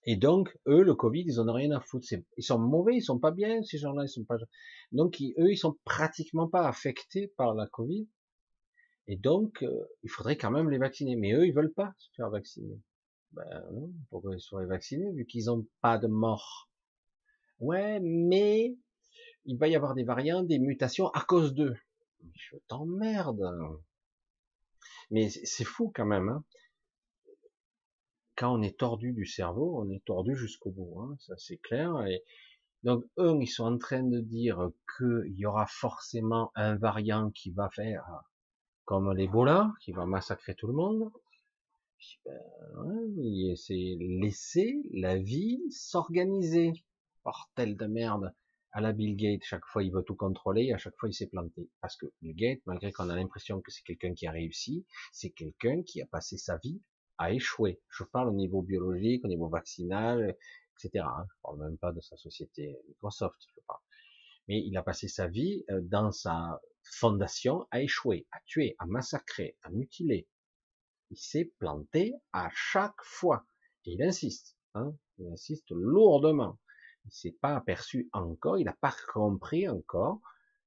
Et 0.09 0.15
donc, 0.15 0.57
eux, 0.67 0.83
le 0.83 0.95
Covid, 0.95 1.23
ils 1.27 1.39
en 1.39 1.49
ont 1.49 1.53
rien 1.53 1.71
à 1.71 1.81
foutre. 1.81 2.07
Ils 2.37 2.43
sont 2.43 2.57
mauvais, 2.57 2.95
ils 2.95 3.01
sont 3.01 3.19
pas 3.19 3.31
bien, 3.31 3.61
ces 3.63 3.77
gens-là, 3.77 4.03
ils 4.05 4.09
sont 4.09 4.23
pas. 4.23 4.37
Donc, 4.93 5.21
eux, 5.21 5.51
ils 5.51 5.57
sont 5.57 5.77
pratiquement 5.83 6.47
pas 6.47 6.65
affectés 6.65 7.27
par 7.35 7.53
la 7.53 7.67
Covid. 7.67 8.07
Et 9.07 9.17
donc, 9.17 9.63
euh, 9.63 9.85
il 10.03 10.09
faudrait 10.09 10.37
quand 10.37 10.49
même 10.49 10.69
les 10.69 10.77
vacciner. 10.77 11.17
Mais 11.17 11.33
eux, 11.33 11.45
ils 11.45 11.53
veulent 11.53 11.73
pas 11.73 11.93
se 11.97 12.09
faire 12.15 12.29
vacciner. 12.29 12.79
Ben 13.33 13.43
non, 13.73 13.91
pourquoi 14.09 14.33
ils 14.33 14.41
seraient 14.41 14.65
vaccinés 14.65 15.11
vu 15.11 15.25
qu'ils 15.25 15.51
ont 15.51 15.67
pas 15.81 15.97
de 15.97 16.07
mort? 16.07 16.69
Ouais, 17.59 17.99
mais 17.99 18.77
il 19.47 19.57
va 19.57 19.67
y 19.67 19.75
avoir 19.75 19.95
des 19.95 20.03
variants, 20.03 20.43
des 20.43 20.59
mutations 20.59 21.07
à 21.09 21.21
cause 21.21 21.53
d'eux. 21.53 21.75
Je 22.35 22.57
t'emmerde. 22.67 23.43
Mais 25.09 25.29
c'est 25.29 25.63
fou 25.63 25.91
quand 25.95 26.05
même. 26.05 26.29
Hein 26.29 26.43
quand 28.37 28.53
on 28.53 28.61
est 28.61 28.77
tordu 28.77 29.13
du 29.13 29.25
cerveau, 29.25 29.81
on 29.81 29.89
est 29.89 30.05
tordu 30.05 30.35
jusqu'au 30.35 30.69
bout, 30.69 31.01
hein, 31.01 31.17
ça 31.19 31.35
c'est 31.37 31.57
clair. 31.57 31.91
Donc 32.83 33.03
eux, 33.17 33.35
ils 33.41 33.47
sont 33.47 33.65
en 33.65 33.77
train 33.79 34.03
de 34.03 34.19
dire 34.19 34.69
qu'il 34.97 35.33
y 35.33 35.45
aura 35.45 35.65
forcément 35.65 36.51
un 36.55 36.75
variant 36.75 37.31
qui 37.31 37.51
va 37.51 37.69
faire 37.71 38.05
comme 38.85 39.11
l'Ebola, 39.11 39.73
qui 39.81 39.91
va 39.91 40.05
massacrer 40.05 40.55
tout 40.55 40.67
le 40.67 40.73
monde. 40.73 41.11
Ben, 42.25 43.55
c'est 43.55 43.97
laisser 43.99 44.83
la 44.93 45.17
vie 45.17 45.59
s'organiser. 45.71 46.71
Portel 47.23 47.75
de 47.75 47.87
merde 47.87 48.33
à 48.71 48.81
la 48.81 48.91
Bill 48.91 49.15
Gates, 49.15 49.43
chaque 49.43 49.65
fois 49.65 49.83
il 49.83 49.91
veut 49.91 50.03
tout 50.03 50.15
contrôler, 50.15 50.71
à 50.73 50.77
chaque 50.77 50.95
fois 50.97 51.09
il 51.09 51.13
s'est 51.13 51.27
planté. 51.27 51.69
Parce 51.81 51.95
que 51.95 52.05
Bill 52.21 52.35
Gates, 52.35 52.61
malgré 52.65 52.91
qu'on 52.91 53.09
a 53.09 53.15
l'impression 53.15 53.61
que 53.61 53.71
c'est 53.71 53.83
quelqu'un 53.83 54.13
qui 54.13 54.27
a 54.27 54.31
réussi, 54.31 54.85
c'est 55.11 55.31
quelqu'un 55.31 55.83
qui 55.83 56.01
a 56.01 56.05
passé 56.05 56.37
sa 56.37 56.57
vie 56.57 56.81
a 57.17 57.31
échoué. 57.31 57.81
Je 57.89 58.03
parle 58.03 58.29
au 58.29 58.33
niveau 58.33 58.61
biologique, 58.61 59.25
au 59.25 59.27
niveau 59.27 59.49
vaccinal, 59.49 60.37
etc. 60.77 61.05
Hein. 61.07 61.25
Je 61.29 61.41
parle 61.41 61.59
même 61.59 61.77
pas 61.77 61.91
de 61.91 62.01
sa 62.01 62.17
société 62.17 62.77
Microsoft, 62.87 63.37
je 63.55 63.61
parle. 63.67 63.79
Mais 64.47 64.63
il 64.65 64.77
a 64.77 64.83
passé 64.83 65.07
sa 65.07 65.27
vie 65.27 65.65
euh, 65.69 65.81
dans 65.81 66.11
sa 66.11 66.61
fondation 66.83 67.67
à 67.71 67.81
échouer, 67.81 68.27
à 68.31 68.39
tuer, 68.45 68.75
à 68.79 68.85
massacrer, 68.85 69.57
à 69.63 69.69
mutiler. 69.71 70.27
Il 71.09 71.17
s'est 71.17 71.51
planté 71.59 72.13
à 72.33 72.49
chaque 72.53 73.01
fois. 73.01 73.45
Et 73.85 73.93
il 73.93 74.03
insiste, 74.03 74.57
hein, 74.73 74.93
il 75.17 75.27
insiste 75.31 75.71
lourdement. 75.71 76.59
Il 77.07 77.13
s'est 77.13 77.37
pas 77.39 77.55
aperçu 77.55 78.09
encore, 78.11 78.57
il 78.57 78.65
n'a 78.65 78.73
pas 78.73 78.93
compris 79.13 79.67
encore 79.69 80.19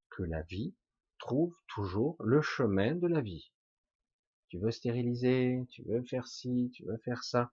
que 0.08 0.22
la 0.22 0.40
vie 0.42 0.74
trouve 1.18 1.54
toujours 1.68 2.16
le 2.20 2.40
chemin 2.40 2.94
de 2.94 3.06
la 3.06 3.20
vie. 3.20 3.52
Tu 4.48 4.58
veux 4.58 4.70
stériliser, 4.70 5.66
tu 5.70 5.82
veux 5.84 6.02
faire 6.02 6.26
ci, 6.26 6.72
tu 6.74 6.84
veux 6.84 6.96
faire 6.96 7.22
ça. 7.22 7.52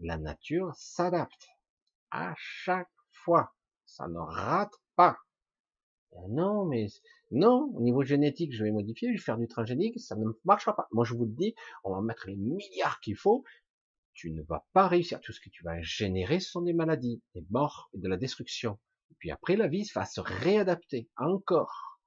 la 0.00 0.18
nature 0.18 0.74
s'adapte 0.74 1.48
à 2.10 2.34
chaque 2.36 2.92
fois. 3.10 3.54
Ça 3.86 4.08
ne 4.08 4.18
rate 4.18 4.74
pas. 4.96 5.16
Euh, 6.14 6.28
non, 6.28 6.64
mais 6.64 6.88
non, 7.30 7.70
au 7.74 7.80
niveau 7.80 8.02
génétique, 8.02 8.52
je 8.52 8.64
vais 8.64 8.72
modifier, 8.72 9.08
je 9.08 9.14
vais 9.14 9.24
faire 9.24 9.38
du 9.38 9.48
transgénique, 9.48 9.98
ça 10.00 10.16
ne 10.16 10.26
marchera 10.44 10.74
pas. 10.76 10.88
Moi, 10.92 11.04
je 11.04 11.14
vous 11.14 11.24
le 11.24 11.32
dis, 11.32 11.54
on 11.84 11.94
va 11.94 12.00
mettre 12.02 12.26
les 12.26 12.36
milliards 12.36 13.00
qu'il 13.00 13.16
faut. 13.16 13.44
Tu 14.14 14.30
ne 14.30 14.42
vas 14.42 14.64
pas 14.72 14.88
réussir. 14.88 15.20
Tout 15.20 15.32
ce 15.32 15.40
que 15.40 15.50
tu 15.50 15.62
vas 15.64 15.80
générer, 15.82 16.40
ce 16.40 16.50
sont 16.50 16.62
des 16.62 16.72
maladies, 16.72 17.22
des 17.34 17.44
morts 17.50 17.90
et 17.92 17.98
de 17.98 18.08
la 18.08 18.16
destruction. 18.16 18.78
Et 19.10 19.14
puis 19.18 19.30
après, 19.30 19.56
la 19.56 19.68
vie 19.68 19.88
va 19.94 20.04
se 20.06 20.20
réadapter 20.20 21.08
encore. 21.16 22.00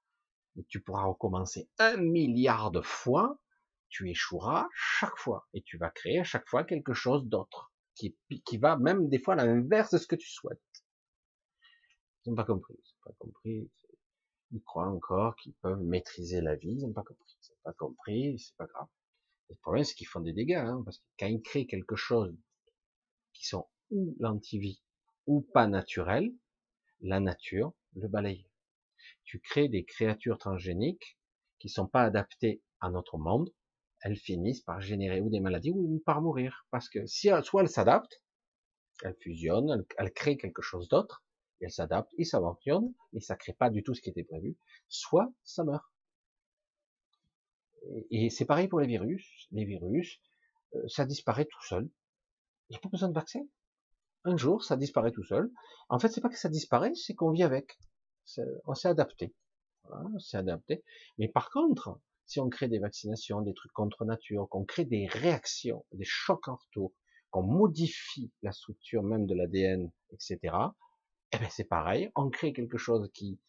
Et 0.57 0.63
tu 0.65 0.81
pourras 0.81 1.03
recommencer 1.03 1.69
un 1.77 1.97
milliard 1.97 2.71
de 2.71 2.81
fois. 2.81 3.39
Tu 3.89 4.09
échoueras 4.09 4.67
chaque 4.73 5.17
fois. 5.17 5.47
Et 5.53 5.61
tu 5.61 5.77
vas 5.77 5.89
créer 5.89 6.19
à 6.19 6.23
chaque 6.23 6.47
fois 6.47 6.63
quelque 6.63 6.93
chose 6.93 7.25
d'autre. 7.27 7.71
Qui, 7.95 8.15
qui 8.45 8.57
va 8.57 8.77
même 8.77 9.09
des 9.09 9.19
fois 9.19 9.34
à 9.34 9.38
l'inverse 9.38 9.91
de 9.91 9.97
ce 9.97 10.07
que 10.07 10.15
tu 10.15 10.29
souhaites. 10.29 10.61
Ils 12.25 12.29
n'ont 12.29 12.35
pas 12.35 12.45
compris. 12.45 12.75
Ils 12.75 12.93
n'ont 12.93 13.11
pas 13.11 13.15
compris 13.17 13.69
ils 14.51 14.63
croient 14.63 14.88
encore 14.88 15.35
qu'ils 15.35 15.53
peuvent 15.55 15.81
maîtriser 15.81 16.41
la 16.41 16.55
vie, 16.55 16.71
ils 16.71 16.85
n'ont 16.85 16.93
pas 16.93 17.03
compris. 17.03 17.35
Ils 17.41 17.51
n'ont 17.51 17.57
pas 17.63 17.73
compris, 17.73 18.39
c'est 18.39 18.55
pas 18.55 18.65
grave. 18.65 18.88
Le 19.49 19.56
problème, 19.56 19.84
c'est 19.84 19.95
qu'ils 19.95 20.07
font 20.07 20.19
des 20.19 20.34
dégâts, 20.34 20.53
hein, 20.53 20.82
parce 20.84 20.98
que 20.98 21.06
quand 21.19 21.28
ils 21.28 21.41
créent 21.41 21.68
quelque 21.68 21.95
chose 21.95 22.36
qui 23.34 23.45
sont 23.45 23.68
ou 23.91 24.15
l'antivie 24.19 24.82
ou 25.26 25.41
pas 25.41 25.68
naturel, 25.68 26.34
la 27.02 27.19
nature 27.19 27.74
le 27.94 28.07
balaye. 28.07 28.49
Tu 29.24 29.40
crées 29.40 29.69
des 29.69 29.86
créatures 29.86 30.38
transgéniques 30.38 31.18
qui 31.60 31.69
sont 31.69 31.88
pas 31.88 32.03
adaptées 32.03 32.61
à 32.80 32.90
notre 32.90 33.18
monde, 33.18 33.53
elles 34.02 34.18
finissent 34.18 34.61
par 34.61 34.82
générer 34.82 35.22
ou 35.22 35.30
des 35.30 35.40
maladies 35.40 35.72
ou 35.72 36.02
par 36.06 36.22
mourir. 36.22 36.68
Parce 36.72 36.90
que 36.90 37.06
si 37.06 37.30
soit 37.44 37.61
elles 37.61 37.69
s'adaptent, 37.69 38.22
elles 39.03 39.18
fusionnent, 39.22 39.69
elles, 39.72 39.86
elles 39.98 40.14
créent 40.14 40.38
quelque 40.38 40.61
chose 40.61 40.88
d'autre, 40.88 41.24
elle 41.60 41.72
s'adapte, 41.72 42.14
il 42.18 42.26
s'aventure, 42.26 42.82
mais 43.14 43.19
ça 43.19 43.36
crée 43.36 43.53
pas 43.53 43.69
du 43.69 43.84
tout 43.84 43.94
ce 43.95 44.02
qui 44.02 44.10
était 44.10 44.24
prévu, 44.24 44.57
soit 44.88 45.34
ça 45.44 45.64
meurt. 45.64 45.86
Et, 48.09 48.30
c'est 48.30 48.45
pareil 48.45 48.68
pour 48.68 48.80
les 48.80 48.88
virus. 48.88 49.47
Les 49.51 49.65
virus, 49.65 50.19
euh, 50.76 50.88
ça 50.88 51.05
disparaît 51.05 51.45
tout 51.45 51.64
seul. 51.68 51.89
Il 52.69 52.73
n'y 52.73 52.77
a 52.77 52.80
pas 52.80 52.89
besoin 52.89 53.09
de 53.09 53.14
vaccin. 53.14 53.41
Un 54.23 54.38
jour, 54.38 54.64
ça 54.64 54.76
disparaît 54.76 55.11
tout 55.11 55.23
seul. 55.23 55.51
En 55.89 55.99
fait, 55.99 56.09
c'est 56.09 56.22
pas 56.22 56.30
que 56.30 56.38
ça 56.38 56.49
disparaît, 56.49 56.93
c'est 56.95 57.14
qu'on 57.15 57.31
vit 57.31 57.43
avec. 57.43 57.77
On 58.65 58.73
s'est 58.73 58.89
adapté. 58.89 59.34
Voilà, 59.84 60.09
on 60.14 60.19
s'est 60.19 60.38
adapté. 60.38 60.84
Mais 61.18 61.30
par 61.30 61.49
contre, 61.49 62.01
si 62.26 62.41
on 62.41 62.49
crée 62.49 62.68
des 62.68 62.80
vaccinations, 62.80 63.41
des 63.41 63.53
trucs 63.53 63.72
contre 63.72 64.03
nature, 64.03 64.49
qu'on 64.49 64.65
crée 64.65 64.84
des 64.84 65.07
réactions, 65.07 65.85
des 65.93 66.03
chocs 66.03 66.47
en 66.49 66.55
retour, 66.55 66.93
qu'on 67.30 67.43
modifie 67.43 68.31
la 68.41 68.51
structure 68.51 69.03
même 69.03 69.26
de 69.26 69.34
l'ADN, 69.34 69.91
etc., 70.11 70.39
eh 71.34 71.38
ben 71.38 71.49
c'est 71.49 71.65
pareil, 71.65 72.09
on 72.15 72.30
crée 72.30 72.53
quelque 72.53 72.77
chose 72.77 73.09
qui, 73.14 73.39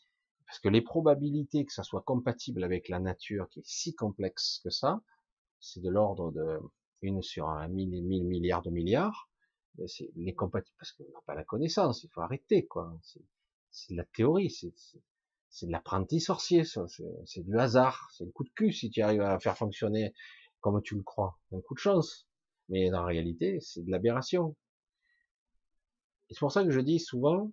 parce 0.48 0.60
que 0.60 0.68
les 0.68 0.80
probabilités 0.80 1.66
que 1.66 1.72
ça 1.72 1.82
soit 1.82 2.02
compatible 2.02 2.64
avec 2.64 2.88
la 2.88 2.98
nature, 2.98 3.48
qui 3.50 3.60
est 3.60 3.66
si 3.66 3.94
complexe 3.94 4.60
que 4.64 4.70
ça, 4.70 5.02
c'est 5.60 5.80
de 5.80 5.90
l'ordre 5.90 6.32
de 6.32 6.58
une 7.02 7.22
sur 7.22 7.48
un 7.48 7.68
mille, 7.68 8.02
mille 8.02 8.24
milliards 8.24 8.62
de 8.62 8.70
milliards, 8.70 9.28
c'est 9.86 10.10
les 10.16 10.34
compatibles, 10.34 10.74
parce 10.78 10.92
qu'on 10.92 11.04
n'a 11.04 11.20
pas 11.26 11.34
la 11.34 11.44
connaissance, 11.44 12.02
il 12.02 12.10
faut 12.10 12.22
arrêter, 12.22 12.66
quoi. 12.66 12.98
C'est 13.70 13.92
de 13.92 13.96
la 13.98 14.04
théorie, 14.04 14.50
c'est 14.50 15.66
de 15.66 15.70
l'apprenti 15.70 16.20
sorcier. 16.20 16.64
C'est 16.64 17.42
du 17.44 17.56
hasard, 17.58 18.08
c'est 18.12 18.24
le 18.24 18.30
coup 18.30 18.44
de 18.44 18.50
cul 18.50 18.72
si 18.72 18.90
tu 18.90 19.02
arrives 19.02 19.20
à 19.20 19.38
faire 19.38 19.56
fonctionner 19.56 20.14
comme 20.60 20.82
tu 20.82 20.96
le 20.96 21.02
crois. 21.02 21.38
Un 21.52 21.60
coup 21.60 21.74
de 21.74 21.78
chance. 21.78 22.26
Mais 22.70 22.92
en 22.92 23.04
réalité, 23.04 23.60
c'est 23.60 23.84
de 23.84 23.90
l'aberration. 23.90 24.56
Et 26.30 26.34
c'est 26.34 26.40
pour 26.40 26.52
ça 26.52 26.64
que 26.64 26.70
je 26.70 26.80
dis 26.80 26.98
souvent, 26.98 27.52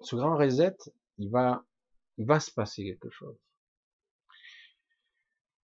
ce 0.00 0.16
grand 0.16 0.36
reset, 0.36 0.76
il 1.18 1.30
va, 1.30 1.64
il 2.20 2.26
va 2.26 2.38
se 2.38 2.50
passer 2.50 2.84
quelque 2.84 3.08
chose. 3.08 3.38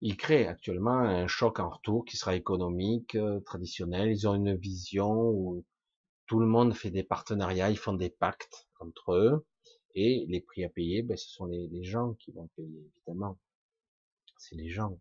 Il 0.01 0.15
crée 0.17 0.45
actuellement 0.45 0.99
un 0.99 1.25
choc 1.25 1.59
en 1.59 1.71
retour 1.71 2.05
qui 2.05 2.15
sera 2.15 2.35
économique, 2.35 3.15
euh, 3.15 3.39
traditionnel. 3.39 4.11
Ils 4.11 4.27
ont 4.27 4.35
une 4.35 4.55
vision 4.55 5.31
où 5.31 5.65
tout 6.27 6.39
le 6.39 6.45
monde 6.45 6.75
fait 6.75 6.91
des 6.91 7.01
partenariats, 7.01 7.71
ils 7.71 7.77
font 7.77 7.93
des 7.93 8.11
pactes 8.11 8.67
entre 8.79 9.13
eux, 9.13 9.47
et 9.95 10.25
les 10.29 10.41
prix 10.41 10.63
à 10.63 10.69
payer, 10.69 11.01
ben, 11.01 11.17
ce 11.17 11.27
sont 11.27 11.45
les, 11.45 11.67
les 11.69 11.83
gens 11.83 12.13
qui 12.19 12.31
vont 12.31 12.47
payer, 12.55 12.91
évidemment. 12.97 13.39
C'est 14.37 14.55
les 14.55 14.69
gens. 14.69 14.99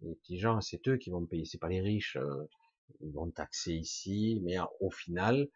Les 0.00 0.16
petits 0.16 0.38
gens, 0.38 0.60
c'est 0.60 0.88
eux 0.88 0.96
qui 0.96 1.10
vont 1.10 1.24
payer, 1.24 1.44
c'est 1.44 1.58
pas 1.58 1.68
les 1.68 1.82
riches. 1.82 2.16
Euh, 2.16 2.48
ils 3.00 3.12
vont 3.12 3.30
taxer 3.30 3.74
ici, 3.74 4.40
mais 4.42 4.56
au 4.80 4.90
final, 4.90 5.48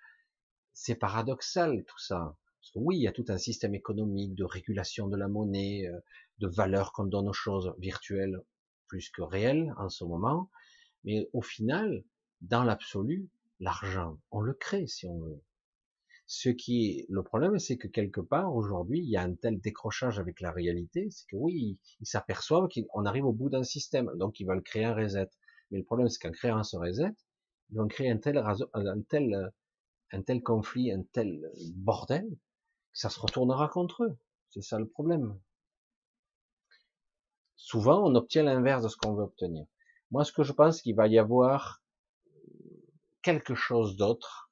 c'est 0.73 0.95
paradoxal 0.95 1.85
tout 1.85 1.99
ça. 1.99 2.37
Parce 2.65 2.73
que 2.73 2.79
oui, 2.79 2.97
il 2.97 3.03
y 3.03 3.09
a 3.09 3.13
tout 3.13 3.27
un 3.29 3.37
système 3.37 3.75
économique 3.75 4.35
de 4.35 4.43
régulation 4.43 5.07
de 5.07 5.19
la 5.19 5.29
monnaie, 5.29 5.87
euh, 5.87 6.01
de 6.39 6.49
valeur 6.49 6.95
qu'on 6.95 7.05
donne 7.05 7.29
aux 7.29 7.35
choses 7.35 7.75
virtuelles 7.77 8.41
plus 8.89 9.11
que 9.11 9.21
réelles 9.21 9.75
en 9.77 9.91
ce 9.91 10.03
moment. 10.03 10.49
Mais 11.05 11.29
au 11.35 11.43
final, 11.43 12.05
dans 12.41 12.65
l'absolu, 12.65 13.29
l'argent, 13.61 14.19
on 14.31 14.41
le 14.41 14.55
crée 14.55 14.87
si 14.87 15.07
on 15.07 15.19
veut. 15.19 15.43
Ce 16.27 16.49
qui 16.49 16.87
est 16.87 17.07
le 17.11 17.23
problème, 17.23 17.59
c'est 17.59 17.77
que 17.77 17.87
quelque 17.87 18.23
part 18.23 18.57
aujourd'hui, 18.57 19.01
il 19.01 19.11
y 19.11 19.19
a 19.19 19.23
un 19.23 19.35
tel 19.35 19.61
décrochage 19.61 20.19
avec 20.19 20.41
la 20.41 20.51
réalité, 20.51 21.11
c'est 21.11 21.27
que 21.29 21.37
oui, 21.37 21.79
ils 22.01 22.07
s'aperçoivent 22.07 22.69
qu'on 22.69 23.05
arrive 23.05 23.27
au 23.27 23.35
bout 23.35 23.51
d'un 23.51 23.63
système, 23.63 24.11
donc 24.17 24.41
ils 24.41 24.47
veulent 24.47 24.63
créer 24.63 24.87
un 24.87 24.95
reset. 24.95 25.29
Mais 25.71 25.77
le 25.77 25.85
problème, 25.85 26.09
c'est 26.09 26.19
qu'en 26.19 26.33
créant 26.33 26.63
ce 26.63 26.79
reset, 26.79 27.13
ils 27.71 27.77
vont 27.77 27.89
créer 27.89 28.11
un 28.11 28.17
tel, 28.17 28.39
un 28.39 29.03
tel, 29.03 29.53
un 30.13 30.23
tel 30.23 30.43
conflit, 30.43 30.91
un 30.93 31.03
tel 31.13 31.43
bordel, 31.75 32.27
ça 32.95 33.11
se 33.11 33.21
retournera 33.21 33.69
contre 33.69 34.05
eux. 34.05 34.17
C'est 34.51 34.63
ça 34.63 34.79
le 34.79 34.89
problème. 34.89 35.39
Souvent, 37.57 38.03
on 38.05 38.15
obtient 38.15 38.45
l'inverse 38.45 38.83
de 38.85 38.89
ce 38.89 38.97
qu'on 38.97 39.15
veut 39.15 39.25
obtenir. 39.25 39.67
Moi, 40.11 40.25
ce 40.25 40.33
que 40.33 40.45
je 40.45 40.53
pense 40.53 40.81
qu'il 40.81 40.95
va 40.95 41.09
y 41.09 41.19
avoir 41.19 41.83
quelque 43.23 43.55
chose 43.55 43.97
d'autre 43.97 44.51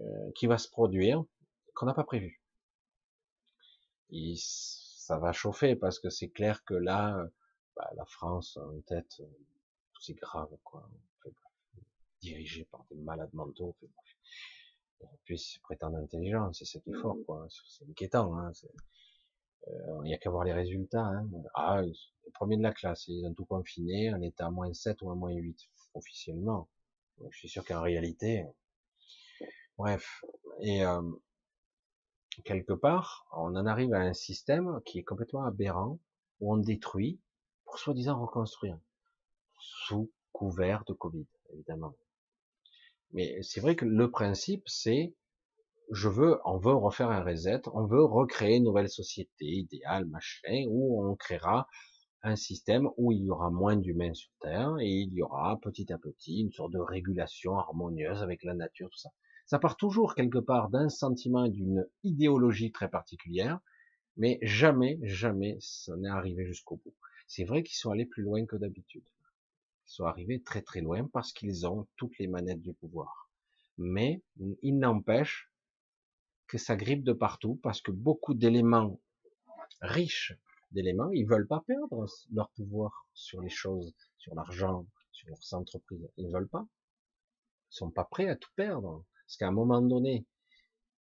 euh, 0.00 0.32
qui 0.34 0.46
va 0.46 0.58
se 0.58 0.68
produire 0.68 1.22
qu'on 1.74 1.86
n'a 1.86 1.94
pas 1.94 2.04
prévu. 2.04 2.42
Et 4.10 4.34
ça 4.36 5.18
va 5.18 5.32
chauffer 5.32 5.76
parce 5.76 5.98
que 5.98 6.08
c'est 6.08 6.30
clair 6.30 6.64
que 6.64 6.74
là, 6.74 7.26
bah, 7.76 7.90
la 7.96 8.04
France 8.06 8.56
en 8.56 8.80
tête, 8.82 9.22
c'est 10.00 10.14
grave, 10.14 10.56
quoi. 10.64 10.88
Dirigé 12.20 12.64
par 12.66 12.84
des 12.90 12.96
malades 12.96 13.32
mentaux. 13.32 13.74
Plus, 15.24 15.58
prétendre 15.62 15.96
intelligent, 15.98 16.52
c'est 16.52 16.64
ce 16.64 16.78
qui 16.78 16.90
est 16.90 17.00
fort, 17.00 17.16
mmh. 17.16 17.24
quoi. 17.24 17.46
C'est 17.50 17.88
inquiétant, 17.88 18.36
hein. 18.36 18.52
Euh, 19.68 20.00
il 20.04 20.08
n'y 20.08 20.14
a 20.14 20.18
qu'à 20.18 20.30
voir 20.30 20.44
les 20.44 20.52
résultats. 20.52 21.04
Hein. 21.04 21.28
Ah, 21.54 21.82
les 21.82 22.30
premiers 22.34 22.56
de 22.56 22.62
la 22.62 22.72
classe, 22.72 23.06
ils 23.08 23.24
ont 23.26 23.34
tout 23.34 23.44
confiné, 23.44 24.12
on 24.12 24.20
était 24.22 24.42
à 24.42 24.50
moins 24.50 24.72
7 24.72 25.02
ou 25.02 25.10
à 25.10 25.14
moins 25.14 25.32
8, 25.32 25.56
officiellement. 25.94 26.68
je 27.30 27.38
suis 27.38 27.48
sûr 27.48 27.64
qu'en 27.64 27.82
réalité, 27.82 28.44
bref. 29.78 30.24
Et 30.60 30.84
euh, 30.84 31.02
quelque 32.44 32.72
part, 32.72 33.26
on 33.32 33.54
en 33.56 33.66
arrive 33.66 33.94
à 33.94 34.00
un 34.00 34.14
système 34.14 34.80
qui 34.84 34.98
est 34.98 35.04
complètement 35.04 35.44
aberrant, 35.44 36.00
où 36.40 36.52
on 36.52 36.56
détruit 36.56 37.20
pour 37.64 37.78
soi-disant 37.78 38.20
reconstruire, 38.20 38.78
sous 39.58 40.10
couvert 40.32 40.84
de 40.84 40.92
Covid, 40.92 41.26
évidemment. 41.52 41.94
Mais 43.12 43.38
c'est 43.42 43.60
vrai 43.60 43.76
que 43.76 43.84
le 43.84 44.10
principe, 44.10 44.62
c'est, 44.66 45.14
je 45.92 46.08
veux, 46.08 46.38
on 46.44 46.58
veut 46.58 46.74
refaire 46.74 47.10
un 47.10 47.22
reset, 47.22 47.60
on 47.72 47.86
veut 47.86 48.04
recréer 48.04 48.56
une 48.56 48.64
nouvelle 48.64 48.88
société 48.88 49.44
idéale, 49.44 50.06
machin, 50.06 50.64
où 50.68 51.06
on 51.06 51.14
créera 51.16 51.66
un 52.22 52.36
système 52.36 52.88
où 52.96 53.12
il 53.12 53.24
y 53.24 53.30
aura 53.30 53.50
moins 53.50 53.76
d'humains 53.76 54.14
sur 54.14 54.30
Terre 54.40 54.76
et 54.80 54.88
il 54.88 55.12
y 55.12 55.22
aura 55.22 55.58
petit 55.60 55.92
à 55.92 55.98
petit 55.98 56.40
une 56.40 56.52
sorte 56.52 56.72
de 56.72 56.78
régulation 56.78 57.58
harmonieuse 57.58 58.22
avec 58.22 58.44
la 58.44 58.54
nature, 58.54 58.88
tout 58.90 58.98
ça. 58.98 59.10
Ça 59.44 59.58
part 59.58 59.76
toujours 59.76 60.14
quelque 60.14 60.38
part 60.38 60.70
d'un 60.70 60.88
sentiment 60.88 61.44
et 61.44 61.50
d'une 61.50 61.86
idéologie 62.04 62.70
très 62.70 62.88
particulière, 62.88 63.58
mais 64.16 64.38
jamais, 64.42 64.98
jamais 65.02 65.56
ça 65.60 65.96
n'est 65.96 66.08
arrivé 66.08 66.46
jusqu'au 66.46 66.76
bout. 66.76 66.94
C'est 67.26 67.44
vrai 67.44 67.62
qu'ils 67.62 67.76
sont 67.76 67.90
allés 67.90 68.06
plus 68.06 68.22
loin 68.22 68.46
que 68.46 68.56
d'habitude 68.56 69.04
sont 69.92 70.04
arrivés 70.04 70.42
très 70.42 70.62
très 70.62 70.80
loin 70.80 71.06
parce 71.12 71.32
qu'ils 71.32 71.66
ont 71.66 71.86
toutes 71.96 72.18
les 72.18 72.26
manettes 72.26 72.62
du 72.62 72.72
pouvoir. 72.74 73.30
Mais 73.78 74.22
il 74.62 74.78
n'empêche 74.78 75.50
que 76.46 76.58
ça 76.58 76.76
grippe 76.76 77.04
de 77.04 77.12
partout 77.12 77.58
parce 77.62 77.80
que 77.80 77.90
beaucoup 77.90 78.34
d'éléments 78.34 79.00
riches 79.80 80.34
d'éléments, 80.70 81.10
ils 81.10 81.26
veulent 81.26 81.46
pas 81.46 81.62
perdre 81.66 82.06
leur 82.32 82.50
pouvoir 82.50 83.06
sur 83.14 83.40
les 83.40 83.50
choses, 83.50 83.92
sur 84.16 84.34
l'argent, 84.34 84.86
sur 85.12 85.28
leurs 85.28 85.54
entreprises. 85.54 86.08
Ils 86.16 86.28
ne 86.28 86.32
veulent 86.32 86.48
pas. 86.48 86.66
sont 87.68 87.90
pas 87.90 88.04
prêts 88.04 88.28
à 88.28 88.36
tout 88.36 88.50
perdre. 88.56 89.04
Parce 89.26 89.36
qu'à 89.36 89.48
un 89.48 89.52
moment 89.52 89.82
donné, 89.82 90.26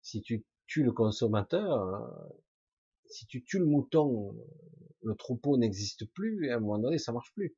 si 0.01 0.21
tu 0.21 0.43
tues 0.67 0.83
le 0.83 0.91
consommateur, 0.91 2.09
si 3.05 3.25
tu 3.27 3.43
tues 3.43 3.59
le 3.59 3.65
mouton, 3.65 4.35
le 5.03 5.15
troupeau 5.15 5.57
n'existe 5.57 6.05
plus, 6.13 6.47
et 6.47 6.51
à 6.51 6.57
un 6.57 6.59
moment 6.59 6.79
donné, 6.79 6.97
ça 6.97 7.11
marche 7.11 7.33
plus. 7.33 7.55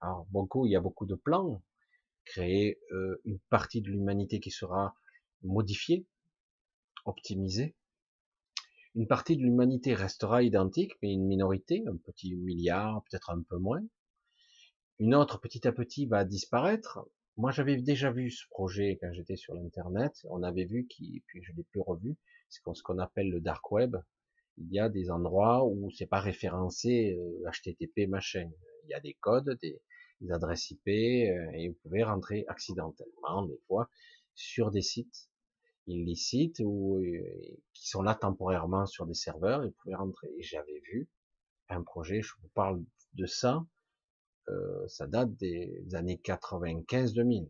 Alors, 0.00 0.26
beaucoup, 0.30 0.66
il 0.66 0.72
y 0.72 0.76
a 0.76 0.80
beaucoup 0.80 1.06
de 1.06 1.14
plans, 1.14 1.62
créer 2.24 2.78
euh, 2.92 3.20
une 3.24 3.38
partie 3.50 3.80
de 3.80 3.88
l'humanité 3.88 4.40
qui 4.40 4.50
sera 4.50 4.94
modifiée, 5.42 6.06
optimisée. 7.04 7.74
Une 8.94 9.06
partie 9.06 9.36
de 9.36 9.42
l'humanité 9.42 9.94
restera 9.94 10.42
identique, 10.42 10.92
mais 11.02 11.12
une 11.12 11.26
minorité, 11.26 11.84
un 11.86 11.96
petit 11.96 12.34
milliard, 12.34 13.02
peut-être 13.04 13.30
un 13.30 13.42
peu 13.42 13.58
moins. 13.58 13.82
Une 14.98 15.14
autre, 15.14 15.38
petit 15.38 15.66
à 15.68 15.72
petit, 15.72 16.06
va 16.06 16.24
disparaître. 16.24 17.06
Moi, 17.36 17.50
j'avais 17.50 17.76
déjà 17.76 18.10
vu 18.10 18.30
ce 18.30 18.46
projet 18.48 18.98
quand 19.00 19.12
j'étais 19.12 19.36
sur 19.36 19.54
l'internet. 19.54 20.26
On 20.30 20.42
avait 20.42 20.64
vu 20.64 20.86
qui, 20.86 21.22
puis 21.26 21.42
je 21.42 21.52
l'ai 21.52 21.64
plus 21.64 21.80
revu. 21.80 22.16
C'est 22.48 22.62
ce 22.72 22.82
qu'on 22.82 22.98
appelle 22.98 23.30
le 23.30 23.40
dark 23.40 23.70
web. 23.70 23.96
Il 24.58 24.72
y 24.72 24.78
a 24.78 24.88
des 24.88 25.10
endroits 25.10 25.64
où 25.66 25.90
c'est 25.90 26.06
pas 26.06 26.20
référencé 26.20 27.18
HTTP 27.44 27.98
euh, 28.00 28.08
machin. 28.08 28.50
Il 28.84 28.90
y 28.90 28.94
a 28.94 29.00
des 29.00 29.14
codes, 29.14 29.58
des, 29.60 29.80
adresses 30.30 30.70
IP, 30.70 30.88
euh, 30.88 31.50
et 31.54 31.68
vous 31.68 31.78
pouvez 31.82 32.02
rentrer 32.02 32.44
accidentellement 32.48 33.42
des 33.46 33.58
fois 33.66 33.88
sur 34.34 34.70
des 34.70 34.82
sites 34.82 35.28
illicites 35.86 36.60
ou 36.64 36.96
euh, 36.96 37.22
qui 37.74 37.88
sont 37.88 38.02
là 38.02 38.14
temporairement 38.14 38.86
sur 38.86 39.06
des 39.06 39.14
serveurs. 39.14 39.62
Et 39.62 39.68
vous 39.68 39.74
pouvez 39.82 39.94
rentrer. 39.94 40.28
J'avais 40.40 40.80
vu 40.90 41.08
un 41.68 41.82
projet. 41.82 42.22
Je 42.22 42.32
vous 42.40 42.48
parle 42.54 42.82
de 43.14 43.26
ça 43.26 43.66
euh, 44.48 44.86
ça 44.86 45.06
date 45.06 45.34
des 45.36 45.94
années 45.94 46.20
95-2000. 46.24 47.48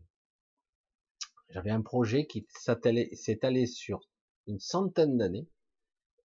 J'avais 1.49 1.69
un 1.69 1.81
projet 1.81 2.25
qui 2.25 2.47
s'étalait 2.49 3.65
sur 3.67 3.99
une 4.47 4.59
centaine 4.59 5.17
d'années, 5.17 5.47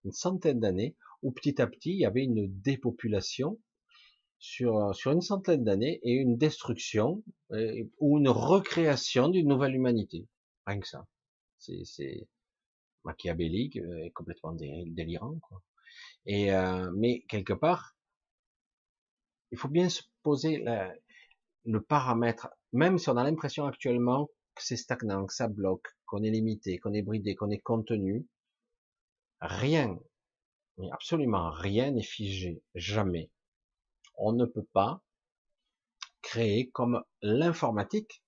une 0.05 0.13
centaine 0.13 0.61
d'années, 0.61 0.97
où 1.23 1.33
petit 1.33 1.61
à 1.61 1.67
petit 1.67 1.91
il 1.91 1.99
y 1.99 2.05
avait 2.05 2.25
une 2.25 2.49
dépopulation 2.61 3.59
sur, 4.39 4.95
sur 4.95 5.13
une 5.13 5.21
centaine 5.21 5.65
d'années 5.65 6.01
et 6.03 6.13
une 6.13 6.37
destruction 6.37 7.23
euh, 7.53 7.85
ou 7.99 8.19
une 8.19 8.29
recréation 8.29 9.29
d'une 9.29 9.49
nouvelle 9.49 9.75
humanité. 9.75 10.27
Rien 10.67 10.81
que 10.81 10.89
ça. 10.89 11.07
C'est 11.59 12.27
machiavélique 13.05 13.77
euh, 13.77 14.05
et 14.05 14.11
complètement 14.11 14.53
délirant. 14.53 15.39
Quoi. 15.43 15.63
Et 16.27 16.51
mais 16.95 17.25
quelque 17.29 17.53
part, 17.53 17.97
il 19.51 19.59
faut 19.59 19.69
bien 19.69 19.89
se 19.89 20.03
poser 20.23 20.65
le 21.65 21.81
paramètre, 21.83 22.49
même 22.73 22.99
si 22.99 23.09
on 23.11 23.17
a 23.17 23.25
l'impression 23.25 23.67
actuellement 23.67 24.29
que 24.55 24.63
c'est 24.65 24.77
stagnant, 24.77 25.27
que 25.27 25.35
ça 25.35 25.49
bloque, 25.49 25.89
qu'on 26.07 26.23
est 26.23 26.31
limité, 26.31 26.79
qu'on 26.79 26.93
est 26.93 27.03
bridé, 27.03 27.35
qu'on 27.35 27.51
est 27.51 27.59
contenu, 27.59 28.27
rien, 29.43 29.99
mais 30.79 30.91
absolument 30.93 31.51
rien 31.51 31.91
n'est 31.91 32.03
figé, 32.03 32.63
jamais. 32.75 33.31
On 34.17 34.33
ne 34.33 34.47
peut 34.47 34.67
pas 34.73 35.03
créer 36.23 36.71
comme 36.71 37.03
l'informatique. 37.21 38.23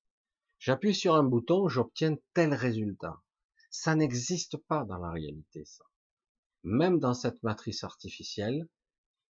J'appuie 0.58 0.94
sur 0.94 1.14
un 1.14 1.22
bouton, 1.22 1.68
j'obtiens 1.68 2.16
tel 2.34 2.52
résultat. 2.52 3.22
Ça 3.70 3.94
n'existe 3.94 4.56
pas 4.56 4.84
dans 4.84 4.98
la 4.98 5.10
réalité, 5.10 5.64
ça. 5.64 5.84
Même 6.64 6.98
dans 6.98 7.14
cette 7.14 7.42
matrice 7.42 7.84
artificielle, 7.84 8.66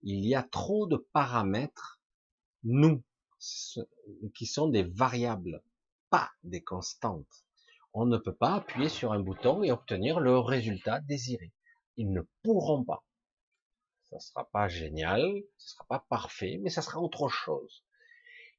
il 0.03 0.25
y 0.25 0.35
a 0.35 0.43
trop 0.43 0.87
de 0.87 0.97
paramètres, 1.13 2.01
nous, 2.63 3.03
qui 4.35 4.47
sont 4.47 4.69
des 4.69 4.85
variables, 4.85 5.63
pas 6.09 6.31
des 6.45 6.63
constantes. 6.63 7.45
On 7.93 8.07
ne 8.07 8.17
peut 8.17 8.35
pas 8.35 8.55
appuyer 8.55 8.89
sur 8.89 9.13
un 9.13 9.21
bouton 9.21 9.63
et 9.63 9.71
obtenir 9.71 10.21
le 10.21 10.39
résultat 10.39 11.01
désiré. 11.01 11.53
Ils 11.97 12.13
ne 12.13 12.23
pourront 12.43 12.85
pas. 12.85 13.05
Ça 14.05 14.21
sera 14.21 14.51
pas 14.51 14.69
génial, 14.69 15.23
ça 15.59 15.75
sera 15.75 15.87
pas 15.87 16.07
parfait, 16.09 16.59
mais 16.63 16.71
ça 16.71 16.83
sera 16.83 17.01
autre 17.01 17.29
chose. 17.29 17.85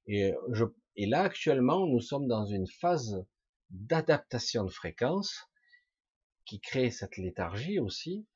Et, 0.08 0.34
je, 0.52 0.66
et 0.96 1.06
là, 1.06 1.24
actuellement, 1.24 1.86
nous 1.88 2.02
sommes 2.02 2.28
dans 2.28 2.46
une 2.46 2.68
phase 2.68 3.26
d'adaptation 3.70 4.64
de 4.64 4.72
fréquence 4.72 5.50
qui 6.46 6.60
crée 6.60 6.92
cette 6.92 7.18
léthargie 7.18 7.80
aussi. 7.80 8.28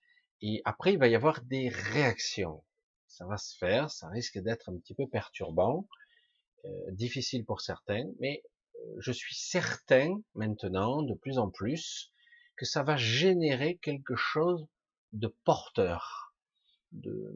Et 0.42 0.62
après, 0.66 0.94
il 0.94 1.00
va 1.00 1.08
y 1.08 1.16
avoir 1.16 1.42
des 1.44 1.70
réactions 1.70 2.64
ça 3.10 3.26
va 3.26 3.38
se 3.38 3.58
faire, 3.58 3.90
ça 3.92 4.08
risque 4.08 4.38
d'être 4.40 4.70
un 4.70 4.78
petit 4.78 4.94
peu 4.94 5.08
perturbant, 5.08 5.88
euh, 6.66 6.92
difficile 6.92 7.44
pour 7.44 7.60
certains, 7.60 8.06
mais 8.20 8.44
euh, 8.76 8.96
je 9.00 9.12
suis 9.12 9.36
certain 9.36 10.22
maintenant, 10.36 11.02
de 11.02 11.16
plus 11.16 11.38
en 11.38 11.50
plus, 11.50 12.14
que 12.56 12.66
ça 12.66 12.84
va 12.84 12.98
générer 12.98 13.78
quelque 13.78 14.16
chose 14.16 14.68
de 15.14 15.28
porteur, 15.46 16.34
de, 16.92 17.34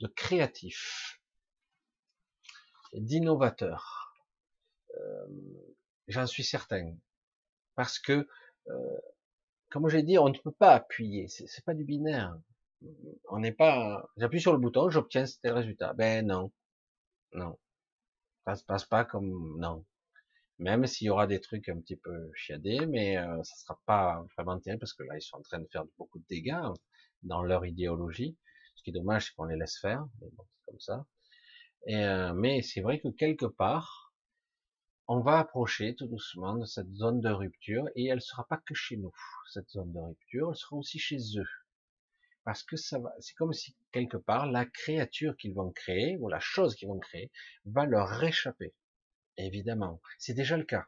de 0.00 0.06
créatif, 0.08 1.20
d'innovateur. 2.94 4.14
Euh, 4.96 5.26
J'en 6.08 6.26
suis 6.26 6.44
certain, 6.44 6.96
parce 7.76 7.98
que, 7.98 8.28
euh, 8.68 8.98
comme 9.70 9.88
j'ai 9.88 10.02
dit, 10.02 10.18
on 10.18 10.28
ne 10.28 10.38
peut 10.38 10.52
pas 10.52 10.74
appuyer, 10.74 11.28
c'est 11.28 11.64
pas 11.64 11.74
du 11.74 11.84
binaire 11.84 12.36
on 13.28 13.38
n'est 13.38 13.52
pas, 13.52 14.08
j'appuie 14.16 14.40
sur 14.40 14.52
le 14.52 14.58
bouton, 14.58 14.90
j'obtiens 14.90 15.24
tel 15.42 15.52
résultat. 15.54 15.92
Ben 15.94 16.26
non, 16.26 16.52
non, 17.34 17.58
ça 18.46 18.56
se 18.56 18.64
passe 18.64 18.84
pas 18.84 19.04
comme 19.04 19.58
non. 19.58 19.84
Même 20.58 20.86
s'il 20.86 21.08
y 21.08 21.10
aura 21.10 21.26
des 21.26 21.40
trucs 21.40 21.68
un 21.68 21.80
petit 21.80 21.96
peu 21.96 22.30
chiadés, 22.34 22.86
mais 22.86 23.18
euh, 23.18 23.42
ça 23.44 23.56
sera 23.56 23.80
pas 23.86 24.24
vraiment 24.36 24.58
terrible 24.60 24.80
parce 24.80 24.94
que 24.94 25.02
là 25.04 25.16
ils 25.16 25.22
sont 25.22 25.38
en 25.38 25.42
train 25.42 25.58
de 25.60 25.68
faire 25.72 25.84
beaucoup 25.98 26.18
de 26.18 26.24
dégâts 26.28 26.62
dans 27.22 27.42
leur 27.42 27.66
idéologie. 27.66 28.36
Ce 28.76 28.82
qui 28.82 28.90
est 28.90 28.94
dommage, 28.94 29.26
c'est 29.26 29.34
qu'on 29.34 29.44
les 29.44 29.56
laisse 29.56 29.78
faire, 29.78 30.06
mais 30.20 30.28
bon, 30.32 30.44
c'est 30.54 30.70
comme 30.70 30.80
ça. 30.80 31.06
Euh, 31.88 32.32
mais 32.34 32.62
c'est 32.62 32.80
vrai 32.80 33.00
que 33.00 33.08
quelque 33.08 33.46
part, 33.46 34.14
on 35.08 35.20
va 35.20 35.38
approcher 35.38 35.94
tout 35.94 36.06
doucement 36.06 36.56
de 36.56 36.64
cette 36.64 36.92
zone 36.92 37.20
de 37.20 37.30
rupture 37.30 37.88
et 37.96 38.06
elle 38.06 38.22
sera 38.22 38.46
pas 38.46 38.58
que 38.64 38.74
chez 38.74 38.96
nous, 38.96 39.12
cette 39.52 39.68
zone 39.70 39.92
de 39.92 39.98
rupture, 39.98 40.50
elle 40.50 40.56
sera 40.56 40.76
aussi 40.76 40.98
chez 40.98 41.18
eux 41.36 41.48
parce 42.44 42.62
que 42.62 42.76
ça 42.76 42.98
va, 42.98 43.14
c'est 43.20 43.34
comme 43.34 43.52
si 43.52 43.76
quelque 43.92 44.16
part 44.16 44.50
la 44.50 44.64
créature 44.64 45.36
qu'ils 45.36 45.54
vont 45.54 45.70
créer 45.70 46.16
ou 46.18 46.28
la 46.28 46.40
chose 46.40 46.74
qu'ils 46.74 46.88
vont 46.88 46.98
créer 46.98 47.30
va 47.64 47.86
leur 47.86 48.08
réchapper. 48.08 48.74
Évidemment, 49.36 50.00
c'est 50.18 50.34
déjà 50.34 50.56
le 50.56 50.64
cas. 50.64 50.86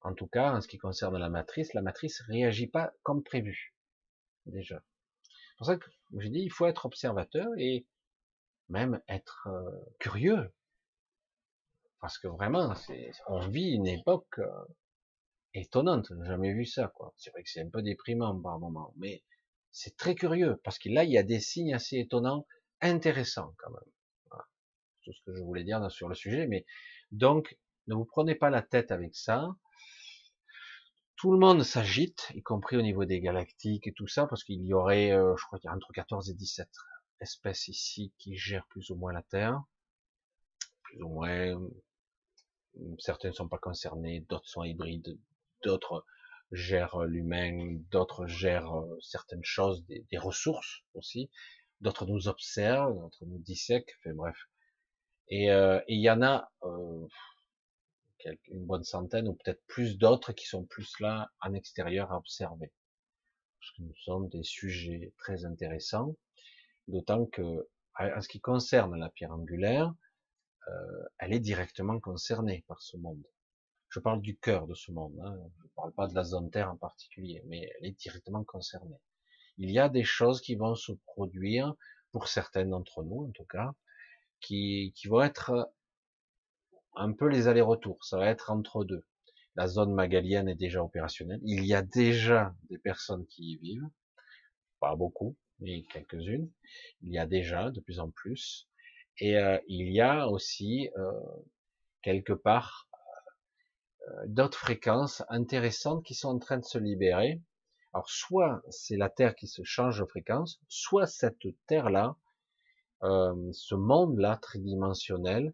En 0.00 0.14
tout 0.14 0.26
cas, 0.26 0.52
en 0.52 0.60
ce 0.60 0.68
qui 0.68 0.78
concerne 0.78 1.16
la 1.16 1.28
matrice, 1.28 1.72
la 1.74 1.82
matrice 1.82 2.20
réagit 2.22 2.66
pas 2.66 2.92
comme 3.02 3.22
prévu. 3.22 3.74
Déjà. 4.46 4.82
C'est 5.22 5.56
pour 5.58 5.66
ça 5.66 5.76
que 5.76 5.88
j'ai 6.18 6.30
dit, 6.30 6.40
il 6.40 6.50
faut 6.52 6.66
être 6.66 6.86
observateur 6.86 7.48
et 7.56 7.86
même 8.68 9.00
être 9.08 9.48
euh, 9.48 9.70
curieux. 9.98 10.52
Parce 12.00 12.18
que 12.18 12.26
vraiment, 12.26 12.74
on 13.28 13.48
vit 13.48 13.70
une 13.70 13.86
époque 13.86 14.38
euh, 14.38 14.64
étonnante. 15.54 16.12
Jamais 16.24 16.52
vu 16.52 16.64
ça, 16.64 16.88
quoi. 16.94 17.14
C'est 17.16 17.30
vrai 17.30 17.42
que 17.42 17.50
c'est 17.50 17.60
un 17.60 17.68
peu 17.68 17.82
déprimant 17.82 18.40
par 18.40 18.58
moment, 18.58 18.92
mais 18.96 19.22
c'est 19.70 19.96
très 19.96 20.14
curieux, 20.14 20.60
parce 20.64 20.78
que 20.78 20.88
là, 20.88 21.04
il 21.04 21.10
y 21.10 21.18
a 21.18 21.22
des 21.22 21.40
signes 21.40 21.74
assez 21.74 21.98
étonnants, 21.98 22.46
intéressants 22.80 23.54
quand 23.58 23.70
même. 23.70 23.92
Voilà. 24.30 24.44
Tout 25.04 25.12
ce 25.12 25.22
que 25.24 25.34
je 25.34 25.42
voulais 25.42 25.64
dire 25.64 25.90
sur 25.90 26.08
le 26.08 26.14
sujet, 26.14 26.46
mais 26.46 26.66
donc, 27.10 27.56
ne 27.86 27.94
vous 27.94 28.04
prenez 28.04 28.34
pas 28.34 28.50
la 28.50 28.62
tête 28.62 28.90
avec 28.90 29.14
ça. 29.14 29.48
Tout 31.22 31.30
le 31.30 31.38
monde 31.38 31.62
s'agite, 31.62 32.32
y 32.34 32.42
compris 32.42 32.76
au 32.76 32.82
niveau 32.82 33.04
des 33.04 33.20
galactiques 33.20 33.86
et 33.86 33.92
tout 33.92 34.08
ça, 34.08 34.26
parce 34.26 34.42
qu'il 34.42 34.60
y 34.66 34.74
aurait, 34.74 35.12
euh, 35.12 35.36
je 35.36 35.46
crois 35.46 35.60
qu'il 35.60 35.68
y 35.68 35.70
a 35.70 35.76
entre 35.76 35.92
14 35.92 36.28
et 36.28 36.34
17 36.34 36.68
espèces 37.20 37.68
ici 37.68 38.12
qui 38.18 38.34
gèrent 38.34 38.66
plus 38.66 38.90
ou 38.90 38.96
moins 38.96 39.12
la 39.12 39.22
Terre. 39.22 39.62
Plus 40.82 41.00
ou 41.00 41.10
moins, 41.10 41.62
certaines 42.98 43.30
ne 43.30 43.36
sont 43.36 43.48
pas 43.48 43.58
concernées, 43.58 44.26
d'autres 44.28 44.48
sont 44.48 44.64
hybrides, 44.64 45.16
d'autres 45.62 46.04
gèrent 46.50 46.98
l'humain, 47.04 47.78
d'autres 47.92 48.26
gèrent 48.26 48.76
euh, 48.76 48.98
certaines 49.00 49.44
choses, 49.44 49.86
des, 49.86 50.18
ressources 50.18 50.82
aussi, 50.94 51.30
d'autres 51.80 52.04
nous 52.04 52.26
observent, 52.26 52.98
d'autres 52.98 53.26
nous 53.26 53.38
dissèquent, 53.38 53.96
enfin 54.00 54.16
bref. 54.16 54.36
Et 55.28 55.52
euh, 55.52 55.78
il 55.86 56.00
y 56.00 56.10
en 56.10 56.20
a 56.20 56.50
euh, 56.64 57.06
une 58.48 58.66
bonne 58.66 58.84
centaine 58.84 59.28
ou 59.28 59.34
peut-être 59.34 59.62
plus 59.66 59.98
d'autres 59.98 60.32
qui 60.32 60.46
sont 60.46 60.64
plus 60.64 60.98
là 61.00 61.30
en 61.40 61.54
extérieur 61.54 62.12
à 62.12 62.16
observer. 62.16 62.72
Parce 63.60 63.72
que 63.72 63.82
nous 63.82 63.94
sommes 63.96 64.28
des 64.28 64.42
sujets 64.42 65.12
très 65.18 65.44
intéressants, 65.44 66.16
d'autant 66.88 67.26
que 67.26 67.68
en 67.98 68.20
ce 68.20 68.28
qui 68.28 68.40
concerne 68.40 68.98
la 68.98 69.10
pierre 69.10 69.32
angulaire, 69.32 69.92
euh, 70.68 71.04
elle 71.18 71.32
est 71.32 71.40
directement 71.40 72.00
concernée 72.00 72.64
par 72.66 72.80
ce 72.80 72.96
monde. 72.96 73.22
Je 73.90 74.00
parle 74.00 74.22
du 74.22 74.38
cœur 74.38 74.66
de 74.66 74.74
ce 74.74 74.90
monde, 74.90 75.18
hein. 75.22 75.36
je 75.58 75.64
ne 75.64 75.68
parle 75.76 75.92
pas 75.92 76.06
de 76.06 76.14
la 76.14 76.24
zone 76.24 76.50
Terre 76.50 76.70
en 76.70 76.76
particulier, 76.76 77.42
mais 77.46 77.70
elle 77.78 77.88
est 77.88 77.98
directement 78.00 78.42
concernée. 78.44 78.96
Il 79.58 79.70
y 79.70 79.78
a 79.78 79.90
des 79.90 80.04
choses 80.04 80.40
qui 80.40 80.54
vont 80.54 80.74
se 80.74 80.92
produire, 81.04 81.74
pour 82.10 82.28
certaines 82.28 82.70
d'entre 82.70 83.02
nous 83.02 83.26
en 83.26 83.30
tout 83.32 83.44
cas, 83.44 83.72
qui, 84.40 84.92
qui 84.96 85.08
vont 85.08 85.20
être 85.20 85.70
un 86.94 87.12
peu 87.12 87.26
les 87.26 87.48
allers-retours, 87.48 88.04
ça 88.04 88.18
va 88.18 88.26
être 88.26 88.50
entre 88.50 88.84
deux. 88.84 89.04
La 89.54 89.66
zone 89.66 89.92
magalienne 89.92 90.48
est 90.48 90.54
déjà 90.54 90.82
opérationnelle. 90.82 91.40
Il 91.44 91.66
y 91.66 91.74
a 91.74 91.82
déjà 91.82 92.54
des 92.70 92.78
personnes 92.78 93.26
qui 93.26 93.52
y 93.52 93.56
vivent. 93.56 93.88
Pas 94.80 94.96
beaucoup, 94.96 95.36
mais 95.58 95.82
quelques-unes. 95.92 96.50
Il 97.02 97.12
y 97.12 97.18
a 97.18 97.26
déjà 97.26 97.70
de 97.70 97.80
plus 97.80 98.00
en 98.00 98.10
plus. 98.10 98.68
Et 99.18 99.36
euh, 99.36 99.58
il 99.68 99.92
y 99.92 100.00
a 100.00 100.26
aussi 100.28 100.88
euh, 100.96 101.12
quelque 102.00 102.32
part 102.32 102.88
euh, 104.08 104.26
d'autres 104.26 104.58
fréquences 104.58 105.22
intéressantes 105.28 106.04
qui 106.04 106.14
sont 106.14 106.30
en 106.30 106.38
train 106.38 106.58
de 106.58 106.64
se 106.64 106.78
libérer. 106.78 107.42
Alors 107.92 108.08
soit 108.08 108.62
c'est 108.70 108.96
la 108.96 109.10
Terre 109.10 109.34
qui 109.34 109.46
se 109.46 109.62
change 109.64 110.00
de 110.00 110.06
fréquence, 110.06 110.60
soit 110.66 111.06
cette 111.06 111.46
Terre-là, 111.66 112.16
ce 113.02 113.74
monde-là 113.74 114.38
tridimensionnel, 114.40 115.52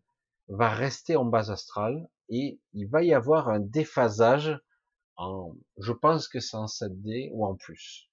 va 0.49 0.70
rester 0.70 1.17
en 1.17 1.25
base 1.25 1.51
astrale 1.51 2.09
et 2.28 2.60
il 2.73 2.89
va 2.89 3.02
y 3.02 3.12
avoir 3.12 3.49
un 3.49 3.60
déphasage 3.60 4.59
en, 5.17 5.55
je 5.78 5.93
pense 5.93 6.28
que 6.28 6.41
c'est 6.41 6.57
en 6.57 6.67
7D 6.67 7.31
ou 7.33 7.44
en 7.44 7.57
plus. 7.57 8.09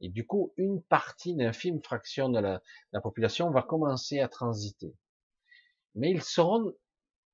Et 0.00 0.08
du 0.08 0.26
coup, 0.26 0.52
une 0.56 0.82
partie, 0.82 1.32
une 1.32 1.42
infime 1.42 1.82
fraction 1.82 2.28
de 2.28 2.38
la, 2.38 2.60
population 3.02 3.50
va 3.50 3.62
commencer 3.62 4.20
à 4.20 4.28
transiter. 4.28 4.94
Mais 5.94 6.10
ils 6.10 6.22
seront 6.22 6.72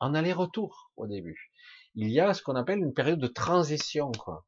en 0.00 0.14
aller-retour 0.14 0.90
au 0.96 1.06
début. 1.06 1.52
Il 1.94 2.10
y 2.10 2.20
a 2.20 2.32
ce 2.32 2.42
qu'on 2.42 2.56
appelle 2.56 2.78
une 2.78 2.94
période 2.94 3.20
de 3.20 3.26
transition, 3.26 4.10
quoi. 4.12 4.46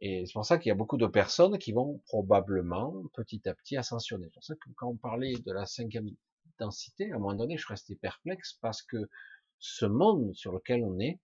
Et 0.00 0.26
c'est 0.26 0.32
pour 0.34 0.44
ça 0.44 0.58
qu'il 0.58 0.68
y 0.68 0.72
a 0.72 0.76
beaucoup 0.76 0.98
de 0.98 1.06
personnes 1.06 1.56
qui 1.58 1.72
vont 1.72 2.02
probablement 2.06 2.92
petit 3.14 3.48
à 3.48 3.54
petit 3.54 3.76
ascensionner. 3.76 4.26
C'est 4.26 4.34
pour 4.34 4.44
ça 4.44 4.54
que 4.56 4.70
quand 4.76 4.88
on 4.88 4.96
parlait 4.96 5.34
de 5.34 5.52
la 5.52 5.64
cinquième 5.64 6.10
densité, 6.58 7.10
à 7.12 7.16
un 7.16 7.18
moment 7.18 7.34
donné, 7.34 7.56
je 7.56 7.66
restais 7.66 7.96
perplexe 7.96 8.58
parce 8.60 8.82
que 8.82 9.08
ce 9.58 9.86
monde 9.86 10.34
sur 10.34 10.52
lequel 10.52 10.84
on 10.84 10.98
est, 10.98 11.20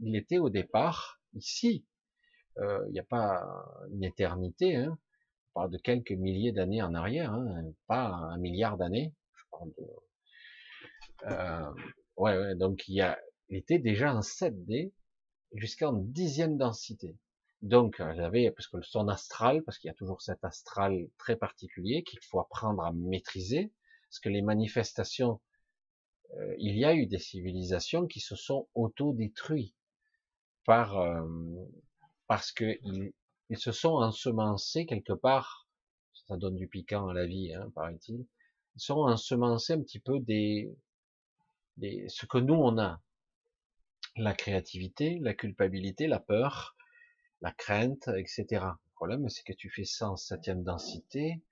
il 0.00 0.16
était 0.16 0.38
au 0.38 0.50
départ 0.50 1.20
ici. 1.34 1.84
Euh, 2.58 2.84
il 2.88 2.92
n'y 2.92 3.00
a 3.00 3.04
pas 3.04 3.44
une 3.90 4.04
éternité, 4.04 4.76
hein. 4.76 4.98
on 5.54 5.60
parle 5.60 5.70
de 5.70 5.78
quelques 5.78 6.12
milliers 6.12 6.52
d'années 6.52 6.82
en 6.82 6.94
arrière, 6.94 7.32
hein, 7.32 7.64
pas 7.86 8.06
un 8.06 8.38
milliard 8.38 8.76
d'années. 8.76 9.12
De... 9.60 9.86
Euh, 11.26 11.70
ouais, 12.16 12.54
donc 12.56 12.88
il, 12.88 12.94
y 12.94 13.00
a, 13.00 13.18
il 13.48 13.58
était 13.58 13.78
déjà 13.78 14.14
en 14.14 14.20
7D 14.20 14.92
jusqu'en 15.52 15.92
dixième 15.92 16.56
densité. 16.56 17.16
Donc, 17.62 17.96
j'avais, 17.98 18.50
parce 18.50 18.66
que 18.66 18.80
son 18.82 19.08
astral, 19.08 19.62
parce 19.62 19.78
qu'il 19.78 19.88
y 19.88 19.90
a 19.90 19.94
toujours 19.94 20.20
cet 20.20 20.44
astral 20.44 21.08
très 21.16 21.36
particulier 21.36 22.02
qu'il 22.02 22.18
faut 22.22 22.38
apprendre 22.38 22.82
à 22.84 22.92
maîtriser, 22.92 23.72
parce 24.14 24.20
que 24.20 24.28
les 24.28 24.42
manifestations, 24.42 25.40
euh, 26.34 26.54
il 26.60 26.78
y 26.78 26.84
a 26.84 26.94
eu 26.94 27.06
des 27.06 27.18
civilisations 27.18 28.06
qui 28.06 28.20
se 28.20 28.36
sont 28.36 28.68
auto-détruites 28.76 29.74
par 30.64 30.96
euh, 31.00 31.26
parce 32.28 32.52
que 32.52 32.78
ils, 32.84 33.12
se 33.58 33.72
sont 33.72 33.94
ensemencés 33.94 34.86
quelque 34.86 35.14
part. 35.14 35.68
Ça 36.28 36.36
donne 36.36 36.54
du 36.54 36.68
piquant 36.68 37.08
à 37.08 37.12
la 37.12 37.26
vie, 37.26 37.52
hein, 37.54 37.72
paraît-il. 37.74 38.24
Ils 38.76 38.80
sont 38.80 39.00
ensemencés 39.00 39.72
un 39.72 39.82
petit 39.82 39.98
peu 39.98 40.20
des, 40.20 40.72
des 41.76 42.08
ce 42.08 42.24
que 42.24 42.38
nous 42.38 42.54
on 42.54 42.78
a, 42.78 43.02
la 44.14 44.32
créativité, 44.32 45.18
la 45.22 45.34
culpabilité, 45.34 46.06
la 46.06 46.20
peur, 46.20 46.76
la 47.40 47.50
crainte, 47.50 48.06
etc. 48.16 48.44
Le 48.62 48.94
problème, 48.94 49.28
c'est 49.28 49.42
que 49.42 49.52
tu 49.54 49.70
fais 49.70 49.84
ça 49.84 50.08
en 50.08 50.16
septième 50.16 50.62
densité, 50.62 51.42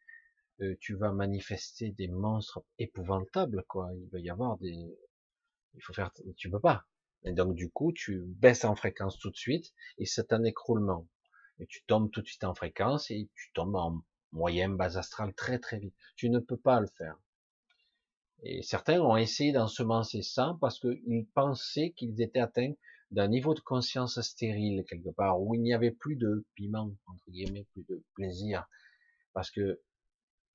tu 0.80 0.94
vas 0.94 1.12
manifester 1.12 1.90
des 1.92 2.08
monstres 2.08 2.64
épouvantables, 2.78 3.64
quoi. 3.68 3.90
Il 3.94 4.08
va 4.10 4.18
y 4.18 4.30
avoir 4.30 4.58
des, 4.58 4.96
il 5.74 5.82
faut 5.82 5.92
faire, 5.92 6.10
tu 6.36 6.50
peux 6.50 6.60
pas. 6.60 6.86
Et 7.24 7.32
donc 7.32 7.54
du 7.54 7.70
coup, 7.70 7.92
tu 7.92 8.20
baisses 8.26 8.64
en 8.64 8.74
fréquence 8.74 9.18
tout 9.18 9.30
de 9.30 9.36
suite, 9.36 9.72
et 9.98 10.06
c'est 10.06 10.32
un 10.32 10.44
écroulement. 10.44 11.08
Et 11.58 11.66
tu 11.66 11.84
tombes 11.84 12.10
tout 12.10 12.22
de 12.22 12.26
suite 12.26 12.44
en 12.44 12.54
fréquence 12.54 13.10
et 13.10 13.28
tu 13.34 13.52
tombes 13.52 13.76
en 13.76 14.02
moyenne 14.32 14.76
base 14.76 14.96
astrale 14.96 15.34
très 15.34 15.58
très 15.58 15.78
vite. 15.78 15.94
Tu 16.16 16.30
ne 16.30 16.38
peux 16.38 16.56
pas 16.56 16.80
le 16.80 16.88
faire. 16.88 17.16
Et 18.42 18.62
certains 18.62 19.00
ont 19.00 19.16
essayé 19.16 19.52
d'ensemencer 19.52 20.22
ça 20.22 20.56
parce 20.60 20.80
qu'ils 20.80 21.26
pensaient 21.34 21.92
qu'ils 21.92 22.20
étaient 22.20 22.40
atteints 22.40 22.72
d'un 23.12 23.28
niveau 23.28 23.54
de 23.54 23.60
conscience 23.60 24.20
stérile 24.20 24.84
quelque 24.88 25.10
part 25.10 25.40
où 25.40 25.54
il 25.54 25.60
n'y 25.60 25.74
avait 25.74 25.90
plus 25.92 26.16
de 26.16 26.44
piment 26.54 26.90
entre 27.06 27.30
guillemets, 27.30 27.66
plus 27.72 27.84
de 27.88 28.02
plaisir, 28.14 28.66
parce 29.32 29.50
que 29.50 29.80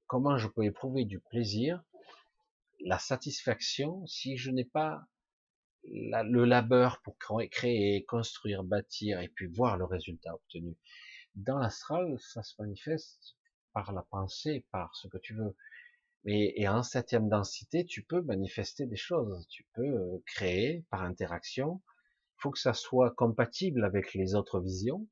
comment 0.08 0.38
je 0.38 0.48
peux 0.48 0.64
éprouver 0.64 1.06
du 1.06 1.20
plaisir, 1.20 1.84
la 2.80 3.00
satisfaction, 3.00 4.06
si 4.08 4.38
je 4.38 4.52
n'ai 4.52 4.66
pas 4.66 5.02
le 5.84 6.44
labeur 6.46 7.02
pour 7.02 7.18
créer, 7.18 8.04
construire, 8.06 8.64
bâtir 8.64 9.22
et 9.22 9.30
puis 9.30 9.48
voir 9.48 9.78
le 9.78 9.86
résultat 9.86 10.34
obtenu. 10.34 10.76
Dans 11.36 11.60
l'astral, 11.60 12.18
ça 12.20 12.44
se 12.44 12.56
manifeste 12.60 13.38
par 13.74 13.94
la 13.94 14.02
pensée, 14.02 14.66
par 14.72 14.96
ce 14.96 15.08
que 15.08 15.18
tu 15.18 15.36
veux. 15.36 15.56
Mais, 16.24 16.54
et 16.56 16.68
en 16.68 16.84
septième 16.84 17.30
densité, 17.30 17.86
tu 17.86 18.04
peux 18.04 18.22
manifester 18.22 18.86
des 18.86 18.98
choses, 18.98 19.48
tu 19.50 19.66
peux 19.74 19.86
euh, 19.86 20.18
créer 20.26 20.84
par 20.90 21.04
interaction. 21.04 21.82
Il 22.38 22.42
faut 22.42 22.52
que 22.52 22.60
ça 22.60 22.74
soit 22.74 23.12
compatible 23.12 23.86
avec 23.86 24.14
les 24.14 24.36
autres 24.36 24.60
visions, 24.60 25.08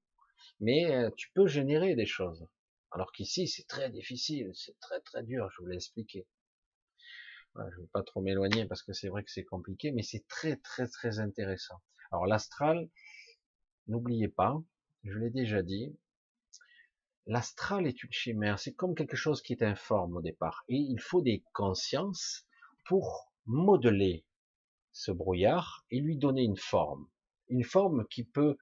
mais 0.59 0.93
euh, 0.93 1.09
tu 1.15 1.31
peux 1.33 1.47
générer 1.47 1.95
des 1.95 2.05
choses. 2.05 2.47
Alors 2.91 3.11
qu'ici, 3.11 3.47
c'est 3.47 3.67
très 3.67 3.89
difficile, 3.89 4.51
c'est 4.53 4.79
très 4.79 5.01
très 5.01 5.23
dur, 5.23 5.49
je 5.51 5.61
vous 5.61 5.67
l'ai 5.67 5.75
expliqué. 5.75 6.27
je 7.55 7.61
ne 7.61 7.81
vais 7.81 7.89
pas 7.91 8.03
trop 8.03 8.21
m'éloigner 8.21 8.65
parce 8.65 8.83
que 8.83 8.93
c'est 8.93 9.09
vrai 9.09 9.23
que 9.23 9.31
c'est 9.31 9.43
compliqué, 9.43 9.91
mais 9.91 10.03
c'est 10.03 10.25
très 10.27 10.57
très 10.57 10.87
très 10.87 11.19
intéressant. 11.19 11.81
Alors 12.11 12.25
l'astral, 12.25 12.89
n'oubliez 13.87 14.29
pas, 14.29 14.61
je 15.03 15.17
l'ai 15.17 15.29
déjà 15.29 15.61
dit, 15.61 15.97
l'astral 17.25 17.87
est 17.87 18.03
une 18.03 18.11
chimère, 18.11 18.59
c'est 18.59 18.73
comme 18.73 18.95
quelque 18.95 19.17
chose 19.17 19.41
qui 19.41 19.53
est 19.53 19.63
informe 19.63 20.17
au 20.17 20.21
départ, 20.21 20.63
et 20.69 20.77
il 20.77 20.99
faut 20.99 21.21
des 21.21 21.43
consciences 21.53 22.45
pour 22.85 23.31
modeler 23.45 24.25
ce 24.91 25.11
brouillard 25.11 25.85
et 25.91 25.99
lui 25.99 26.17
donner 26.17 26.43
une 26.43 26.57
forme. 26.57 27.07
Une 27.49 27.63
forme 27.63 28.07
qui 28.07 28.23
peut 28.23 28.57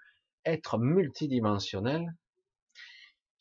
être 0.46 0.78
multidimensionnelle 0.78 2.16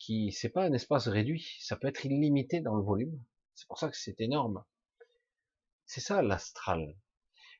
qui 0.03 0.33
c'est 0.33 0.49
pas 0.49 0.65
un 0.65 0.73
espace 0.73 1.07
réduit, 1.07 1.55
ça 1.61 1.77
peut 1.77 1.87
être 1.87 2.05
illimité 2.05 2.59
dans 2.59 2.75
le 2.75 2.83
volume. 2.83 3.23
C'est 3.53 3.67
pour 3.67 3.79
ça 3.79 3.89
que 3.89 3.95
c'est 3.95 4.19
énorme. 4.19 4.65
C'est 5.85 6.01
ça 6.01 6.21
l'astral. 6.21 6.97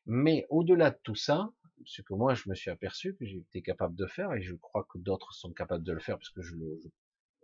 Mais 0.06 0.46
au-delà 0.50 0.92
de 0.92 1.00
tout 1.04 1.16
ça, 1.16 1.54
ce 1.86 2.02
que 2.02 2.14
moi 2.14 2.34
je 2.34 2.50
me 2.50 2.56
suis 2.56 2.70
aperçu 2.70 3.16
que 3.16 3.26
j'étais 3.26 3.62
capable 3.62 3.96
de 3.96 4.08
faire, 4.08 4.34
et 4.34 4.42
je 4.42 4.56
crois 4.56 4.86
que 4.92 4.98
d'autres 4.98 5.34
sont 5.34 5.54
capables 5.54 5.86
de 5.86 5.94
le 5.94 6.02
faire 6.02 6.18
parce 6.18 6.32
que 6.32 6.42
je, 6.42 6.56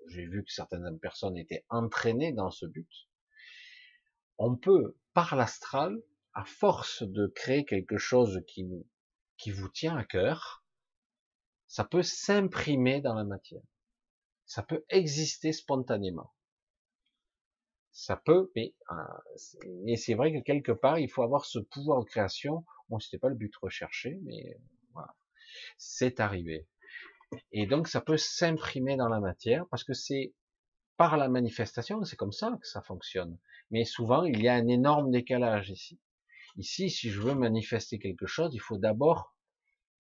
j'ai 0.10 0.26
vu 0.26 0.44
que 0.44 0.52
certaines 0.52 1.00
personnes 1.00 1.38
étaient 1.38 1.64
entraînées 1.70 2.34
dans 2.34 2.52
ce 2.52 2.66
but. 2.66 2.92
On 4.38 4.58
peut, 4.58 4.98
par 5.14 5.38
l'astral, 5.38 5.98
à 6.34 6.44
force 6.44 7.04
de 7.04 7.28
créer 7.28 7.64
quelque 7.64 7.98
chose 7.98 8.42
qui, 8.48 8.68
qui 9.38 9.52
vous 9.52 9.70
tient 9.70 9.96
à 9.96 10.04
cœur, 10.04 10.66
ça 11.68 11.86
peut 11.86 12.04
s'imprimer 12.04 13.00
dans 13.00 13.14
la 13.14 13.24
matière 13.24 13.64
ça 14.50 14.64
peut 14.64 14.84
exister 14.90 15.54
spontanément. 15.54 16.34
Ça 17.92 18.18
peut, 18.18 18.52
mais, 18.56 18.74
euh, 18.92 19.96
c'est 19.96 20.16
vrai 20.16 20.34
que 20.34 20.44
quelque 20.44 20.72
part, 20.72 20.98
il 20.98 21.08
faut 21.08 21.22
avoir 21.22 21.46
ce 21.46 21.60
pouvoir 21.60 22.00
de 22.00 22.06
création. 22.06 22.66
Bon, 22.90 22.98
c'était 23.00 23.20
pas 23.20 23.30
le 23.30 23.36
but 23.36 23.56
recherché, 23.58 24.18
mais 24.24 24.60
voilà. 24.94 25.16
C'est 25.78 26.20
arrivé. 26.20 26.68
Et 27.52 27.68
donc, 27.68 27.88
ça 27.88 28.02
peut 28.02 28.18
s'imprimer 28.18 28.98
dans 28.98 29.08
la 29.08 29.20
matière 29.20 29.68
parce 29.70 29.84
que 29.84 29.94
c'est 29.94 30.34
par 30.98 31.16
la 31.16 31.30
manifestation, 31.30 32.04
c'est 32.04 32.16
comme 32.16 32.32
ça 32.32 32.58
que 32.60 32.68
ça 32.68 32.82
fonctionne. 32.82 33.38
Mais 33.70 33.86
souvent, 33.86 34.24
il 34.24 34.42
y 34.42 34.48
a 34.48 34.56
un 34.56 34.68
énorme 34.68 35.12
décalage 35.12 35.70
ici. 35.70 36.00
Ici, 36.58 36.90
si 36.90 37.12
je 37.12 37.22
veux 37.22 37.36
manifester 37.36 38.00
quelque 38.00 38.26
chose, 38.26 38.56
il 38.56 38.62
faut 38.62 38.80
d'abord 38.80 39.36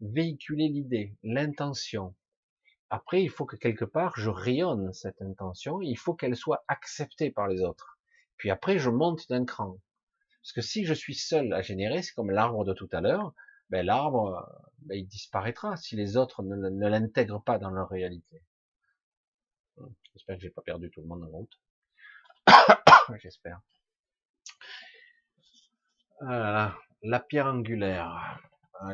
véhiculer 0.01 0.69
l'idée, 0.69 1.15
l'intention, 1.21 2.15
après, 2.89 3.21
il 3.21 3.29
faut 3.29 3.45
que 3.45 3.55
quelque 3.55 3.85
part, 3.85 4.13
je 4.17 4.29
rayonne 4.29 4.91
cette 4.93 5.21
intention, 5.21 5.81
il 5.81 5.97
faut 5.97 6.15
qu'elle 6.15 6.35
soit 6.35 6.63
acceptée 6.67 7.29
par 7.29 7.47
les 7.47 7.61
autres. 7.61 7.99
Puis 8.37 8.49
après, 8.49 8.79
je 8.79 8.89
monte 8.89 9.29
d'un 9.29 9.45
cran. 9.45 9.77
Parce 10.41 10.53
que 10.53 10.61
si 10.61 10.85
je 10.85 10.93
suis 10.93 11.13
seul 11.13 11.53
à 11.53 11.61
générer, 11.61 12.01
c'est 12.01 12.13
comme 12.13 12.31
l'arbre 12.31 12.65
de 12.65 12.73
tout 12.73 12.89
à 12.91 13.01
l'heure, 13.01 13.33
ben 13.69 13.85
l'arbre, 13.85 14.47
ben 14.79 14.97
il 14.97 15.05
disparaîtra 15.05 15.77
si 15.77 15.95
les 15.95 16.17
autres 16.17 16.41
ne, 16.41 16.87
l'intègrent 16.87 17.43
pas 17.43 17.59
dans 17.59 17.69
leur 17.69 17.89
réalité. 17.89 18.41
J'espère 20.13 20.37
que 20.37 20.41
j'ai 20.41 20.49
pas 20.49 20.63
perdu 20.63 20.89
tout 20.89 21.01
le 21.01 21.07
monde 21.07 21.23
en 21.23 21.27
route. 21.27 21.59
J'espère. 23.21 23.61
la 26.21 27.19
pierre 27.27 27.45
angulaire. 27.45 28.41
Ah, 28.81 28.93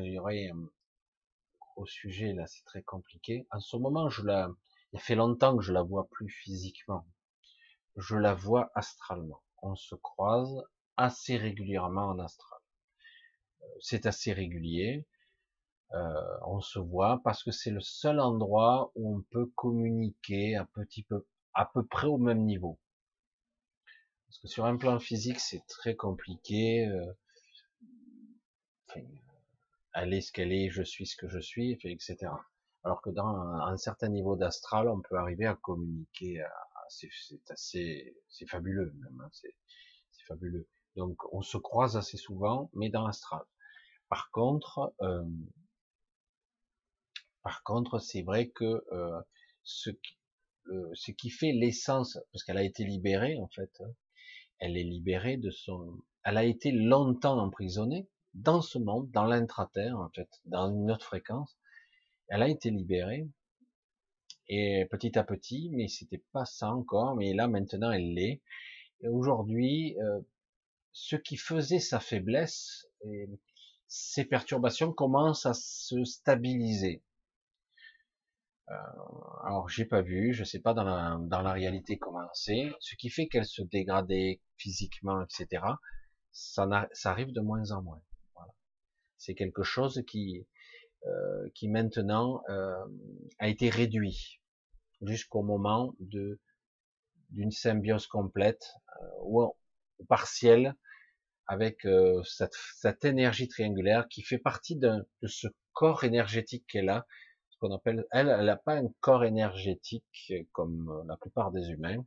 au 1.76 1.86
sujet, 1.86 2.34
là, 2.34 2.48
c'est 2.48 2.64
très 2.66 2.84
compliqué. 2.84 3.48
En 3.52 3.60
ce 3.60 3.78
moment, 3.78 4.10
je 4.10 4.24
la, 4.24 4.50
il 4.94 5.00
fait 5.00 5.16
longtemps 5.16 5.58
que 5.58 5.64
je 5.64 5.74
la 5.74 5.84
vois 5.84 6.08
plus 6.10 6.30
physiquement. 6.30 7.06
Je 7.98 8.16
la 8.16 8.34
vois 8.34 8.72
astralement. 8.76 9.42
On 9.62 9.76
se 9.76 9.96
croise 9.96 10.64
assez 10.98 11.38
régulièrement 11.38 12.08
en 12.08 12.20
astral. 12.20 12.60
Euh, 13.62 13.66
c'est 13.82 14.06
assez 14.06 14.34
régulier. 14.34 15.06
Euh, 15.94 16.38
on 16.46 16.62
se 16.62 16.80
voit 16.80 17.22
parce 17.24 17.44
que 17.44 17.52
c'est 17.52 17.72
le 17.72 17.82
seul 17.82 18.20
endroit 18.20 18.92
où 18.96 19.16
on 19.18 19.22
peut 19.32 19.48
communiquer 19.56 20.56
un 20.56 20.66
petit 20.66 21.04
peu, 21.04 21.26
à 21.54 21.66
peu 21.66 21.86
près 21.86 22.08
au 22.08 22.18
même 22.18 22.44
niveau. 22.44 22.80
Parce 24.28 24.40
que 24.40 24.48
sur 24.48 24.66
un 24.66 24.78
plan 24.78 25.00
physique, 25.00 25.40
c'est 25.40 25.66
très 25.68 25.96
compliqué. 25.96 26.88
Euh, 26.88 27.14
elle 29.96 30.14
est 30.14 30.22
ce 30.22 30.32
qu'elle 30.32 30.52
est, 30.52 30.70
je 30.70 30.84
suis 30.84 31.08
ce 31.08 31.16
que 31.16 31.28
je 31.28 31.40
suis, 31.40 31.72
etc. 31.84 32.18
Alors 32.84 33.02
que 33.02 33.10
dans 33.10 33.26
un, 33.26 33.78
certain 33.78 34.10
niveau 34.10 34.36
d'astral, 34.36 34.90
on 34.90 35.02
peut 35.02 35.16
arriver 35.16 35.46
à 35.46 35.56
communiquer. 35.56 36.44
C'est 36.90 37.10
assez, 37.50 38.16
c'est 38.30 38.48
fabuleux 38.48 38.94
même. 39.02 39.22
Hein, 39.22 39.30
c'est 39.32 39.56
fabuleux. 40.28 40.68
Donc 40.96 41.18
on 41.34 41.42
se 41.42 41.58
croise 41.58 41.98
assez 41.98 42.18
souvent, 42.18 42.70
mais 42.74 42.90
dans 42.90 43.06
l'astral. 43.08 43.42
Par 44.10 44.30
contre, 44.32 44.94
euh, 45.02 45.24
par 47.42 47.64
contre, 47.64 48.00
c'est 48.00 48.22
vrai 48.22 48.50
que 48.50 48.84
euh, 48.92 49.22
ce, 49.64 49.90
qui, 49.90 50.18
ce 50.94 51.12
qui 51.12 51.30
fait 51.30 51.54
l'essence, 51.54 52.20
parce 52.32 52.44
qu'elle 52.44 52.58
a 52.58 52.64
été 52.64 52.84
libérée 52.84 53.38
en 53.40 53.48
fait, 53.48 53.72
hein, 53.80 53.92
elle 54.60 54.78
est 54.78 54.84
libérée 54.84 55.38
de 55.38 55.50
son, 55.50 55.98
elle 56.24 56.38
a 56.38 56.44
été 56.44 56.72
longtemps 56.72 57.40
emprisonnée 57.40 58.08
dans 58.36 58.62
ce 58.62 58.78
monde, 58.78 59.10
dans 59.12 59.26
l'intraterre 59.26 59.98
en 59.98 60.10
fait, 60.10 60.30
dans 60.46 60.70
une 60.70 60.92
autre 60.92 61.06
fréquence. 61.06 61.58
Elle 62.28 62.44
a 62.44 62.50
été 62.50 62.70
libérée 62.70 63.28
et 64.48 64.86
petit 64.92 65.18
à 65.18 65.24
petit, 65.24 65.70
mais 65.74 65.88
c'était 65.88 66.24
pas 66.32 66.46
ça 66.46 66.72
encore, 66.72 67.16
mais 67.16 67.34
là 67.34 67.48
maintenant 67.48 67.92
elle 67.92 68.14
l'est. 68.14 68.42
Et 69.02 69.08
aujourd'hui, 69.08 69.98
euh, 70.00 70.22
ce 70.92 71.16
qui 71.16 71.38
faisait 71.38 71.80
sa 71.80 72.00
faiblesse, 72.00 72.88
et 73.06 73.30
ces 73.88 74.26
perturbations 74.26 74.94
commencent 74.94 75.46
à 75.46 75.54
se 75.54 76.04
stabiliser. 76.04 77.04
Euh, 78.70 78.74
alors 79.44 79.70
j'ai 79.70 79.86
pas 79.86 80.02
vu, 80.02 80.34
je 80.34 80.44
sais 80.44 80.60
pas 80.60 80.74
dans 80.74 80.84
la, 80.84 81.18
dans 81.22 81.42
la 81.42 81.54
réalité 81.54 81.98
comment 81.98 82.28
c'est, 82.34 82.72
ce 82.80 82.96
qui 82.96 83.10
fait 83.10 83.28
qu'elle 83.28 83.46
se 83.46 83.62
dégradait 83.62 84.42
physiquement, 84.58 85.24
etc. 85.24 85.64
Ça, 86.32 86.68
ça 86.92 87.12
arrive 87.12 87.32
de 87.32 87.42
moins 87.42 87.72
en 87.72 87.82
moins. 87.82 88.02
C'est 89.18 89.36
quelque 89.36 89.64
chose 89.64 90.04
qui, 90.08 90.46
euh, 91.08 91.50
qui 91.54 91.68
maintenant 91.68 92.42
euh, 92.50 92.74
a 93.38 93.48
été 93.48 93.70
réduit 93.70 94.42
jusqu'au 95.02 95.44
moment 95.44 95.94
d'une 96.00 97.52
symbiose 97.52 98.08
complète 98.08 98.74
euh, 99.02 99.06
ou 99.24 99.56
partielle 100.08 100.76
avec 101.48 101.88
cette, 102.24 102.56
cette, 102.76 103.06
énergie 103.06 103.48
triangulaire 103.48 104.08
qui 104.10 104.24
fait 104.24 104.40
partie 104.40 104.78
de, 104.78 105.08
ce 105.28 105.48
corps 105.74 106.04
énergétique 106.04 106.66
qu'elle 106.68 106.90
a, 106.90 107.06
ce 107.52 107.58
qu'on 107.60 107.72
appelle, 107.72 108.08
elle, 108.12 108.30
elle 108.30 108.46
n'a 108.48 108.56
pas 108.56 108.78
un 108.78 108.88
corps 109.00 109.26
énergétique 109.26 110.34
comme 110.54 111.06
la 111.08 111.18
plupart 111.18 111.52
des 111.52 111.70
humains, 111.70 112.04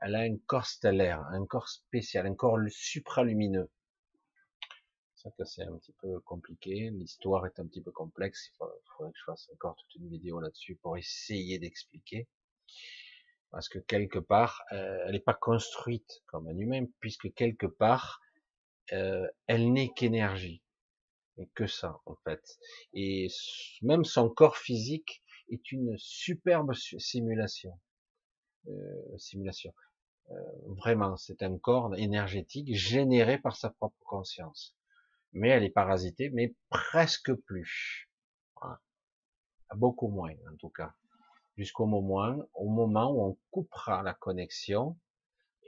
elle 0.00 0.14
a 0.14 0.20
un 0.20 0.36
corps 0.46 0.66
stellaire, 0.66 1.22
un 1.32 1.44
corps 1.44 1.68
spécial, 1.68 2.26
un 2.26 2.34
corps 2.34 2.58
supralumineux. 2.70 3.70
Que 5.36 5.44
c'est 5.44 5.62
un 5.62 5.76
petit 5.76 5.94
peu 6.00 6.20
compliqué, 6.20 6.90
l'histoire 6.90 7.46
est 7.46 7.58
un 7.60 7.66
petit 7.66 7.82
peu 7.82 7.90
complexe, 7.90 8.50
il 8.52 8.56
faudrait 8.56 9.12
que 9.12 9.18
je 9.18 9.24
fasse 9.24 9.48
encore 9.52 9.76
toute 9.76 9.94
une 9.96 10.08
vidéo 10.08 10.40
là-dessus 10.40 10.76
pour 10.76 10.96
essayer 10.96 11.58
d'expliquer. 11.58 12.28
Parce 13.50 13.68
que 13.68 13.78
quelque 13.78 14.18
part, 14.18 14.62
euh, 14.72 15.04
elle 15.06 15.12
n'est 15.12 15.20
pas 15.20 15.34
construite 15.34 16.22
comme 16.26 16.48
un 16.48 16.56
humain, 16.56 16.86
puisque 17.00 17.32
quelque 17.34 17.66
part, 17.66 18.20
euh, 18.92 19.26
elle 19.46 19.72
n'est 19.72 19.92
qu'énergie. 19.94 20.62
Et 21.38 21.48
que 21.54 21.66
ça, 21.66 22.00
en 22.04 22.16
fait. 22.24 22.58
Et 22.92 23.28
même 23.82 24.04
son 24.04 24.28
corps 24.28 24.56
physique 24.56 25.22
est 25.50 25.70
une 25.70 25.96
superbe 25.96 26.74
simulation. 26.74 27.78
Euh, 28.66 29.18
simulation. 29.18 29.72
Euh, 30.30 30.34
vraiment, 30.66 31.16
c'est 31.16 31.42
un 31.42 31.56
corps 31.56 31.94
énergétique 31.96 32.74
généré 32.74 33.38
par 33.38 33.56
sa 33.56 33.70
propre 33.70 33.96
conscience. 34.04 34.76
Mais 35.32 35.48
elle 35.48 35.64
est 35.64 35.70
parasitée, 35.70 36.30
mais 36.30 36.54
presque 36.68 37.32
plus. 37.34 38.08
Beaucoup 39.74 40.08
moins, 40.08 40.34
en 40.50 40.56
tout 40.56 40.70
cas. 40.70 40.94
Jusqu'au 41.56 41.86
moment, 41.86 42.36
au 42.54 42.68
moment 42.68 43.10
où 43.12 43.22
on 43.22 43.38
coupera 43.50 44.02
la 44.02 44.14
connexion 44.14 44.98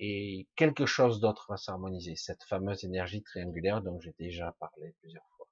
et 0.03 0.49
quelque 0.57 0.87
chose 0.87 1.21
d'autre 1.21 1.47
va 1.51 1.59
s'harmoniser. 1.59 2.17
Cette 2.17 2.43
fameuse 2.45 2.85
énergie 2.85 3.23
triangulaire 3.23 3.83
dont 3.83 4.01
j'ai 4.01 4.15
déjà 4.19 4.53
parlé 4.59 4.95
plusieurs 5.01 5.27
fois. 5.37 5.47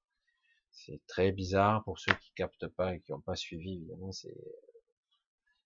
C'est 0.71 1.03
très 1.07 1.33
bizarre 1.33 1.85
pour 1.85 1.99
ceux 1.99 2.15
qui 2.15 2.33
captent 2.35 2.69
pas 2.69 2.95
et 2.95 3.01
qui 3.01 3.13
n'ont 3.13 3.21
pas 3.21 3.37
suivi, 3.37 3.75
évidemment, 3.75 4.11
c'est, 4.11 4.35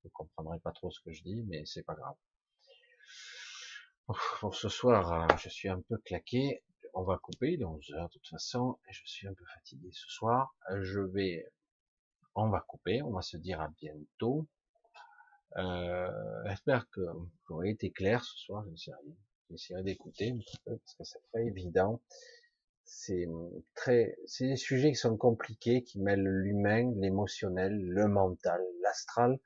vous 0.02 0.10
comprendrez 0.10 0.58
pas 0.58 0.72
trop 0.72 0.90
ce 0.90 1.00
que 1.00 1.12
je 1.12 1.22
dis, 1.22 1.44
mais 1.46 1.64
c'est 1.64 1.84
pas 1.84 1.94
grave. 1.94 2.16
Pour 4.40 4.56
ce 4.56 4.68
soir, 4.68 5.38
je 5.38 5.48
suis 5.48 5.68
un 5.68 5.80
peu 5.80 5.96
claqué. 5.98 6.64
On 6.94 7.04
va 7.04 7.16
couper, 7.18 7.52
il 7.52 7.62
est 7.62 7.64
11 7.64 7.90
heures 7.92 8.08
de 8.08 8.12
toute 8.12 8.28
façon, 8.28 8.78
et 8.88 8.92
je 8.92 9.00
suis 9.06 9.26
un 9.26 9.32
peu 9.32 9.44
fatigué 9.46 9.88
ce 9.92 10.08
soir. 10.08 10.54
Je 10.82 11.00
vais, 11.00 11.50
on 12.34 12.50
va 12.50 12.60
couper, 12.60 13.02
on 13.02 13.12
va 13.12 13.22
se 13.22 13.38
dire 13.38 13.60
à 13.62 13.68
bientôt. 13.80 14.46
Euh, 15.56 16.10
j'espère 16.46 16.88
que 16.90 17.00
vous 17.48 17.62
été 17.64 17.90
clair 17.90 18.22
ce 18.24 18.36
soir. 18.38 18.64
J'essaierai 19.50 19.82
d'écouter 19.82 20.32
un 20.32 20.38
petit 20.38 20.58
peu 20.64 20.76
parce 20.76 20.94
que 20.94 21.04
c'est 21.04 21.30
pas 21.32 21.40
évident. 21.40 22.02
C'est 22.84 23.26
très, 23.74 24.16
c'est 24.26 24.48
des 24.48 24.56
sujets 24.56 24.90
qui 24.90 24.98
sont 24.98 25.16
compliqués, 25.16 25.82
qui 25.82 25.98
mêlent 25.98 26.22
l'humain, 26.22 26.92
l'émotionnel, 26.96 27.74
le 27.74 28.06
mental, 28.06 28.60
l'astral. 28.82 29.38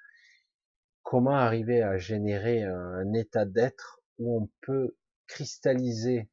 Comment 1.03 1.37
arriver 1.37 1.83
à 1.83 1.97
générer 1.97 2.65
un 2.65 3.13
état 3.13 3.45
d'être 3.45 4.01
où 4.19 4.43
on 4.43 4.49
peut 4.63 4.97
cristalliser 5.29 6.29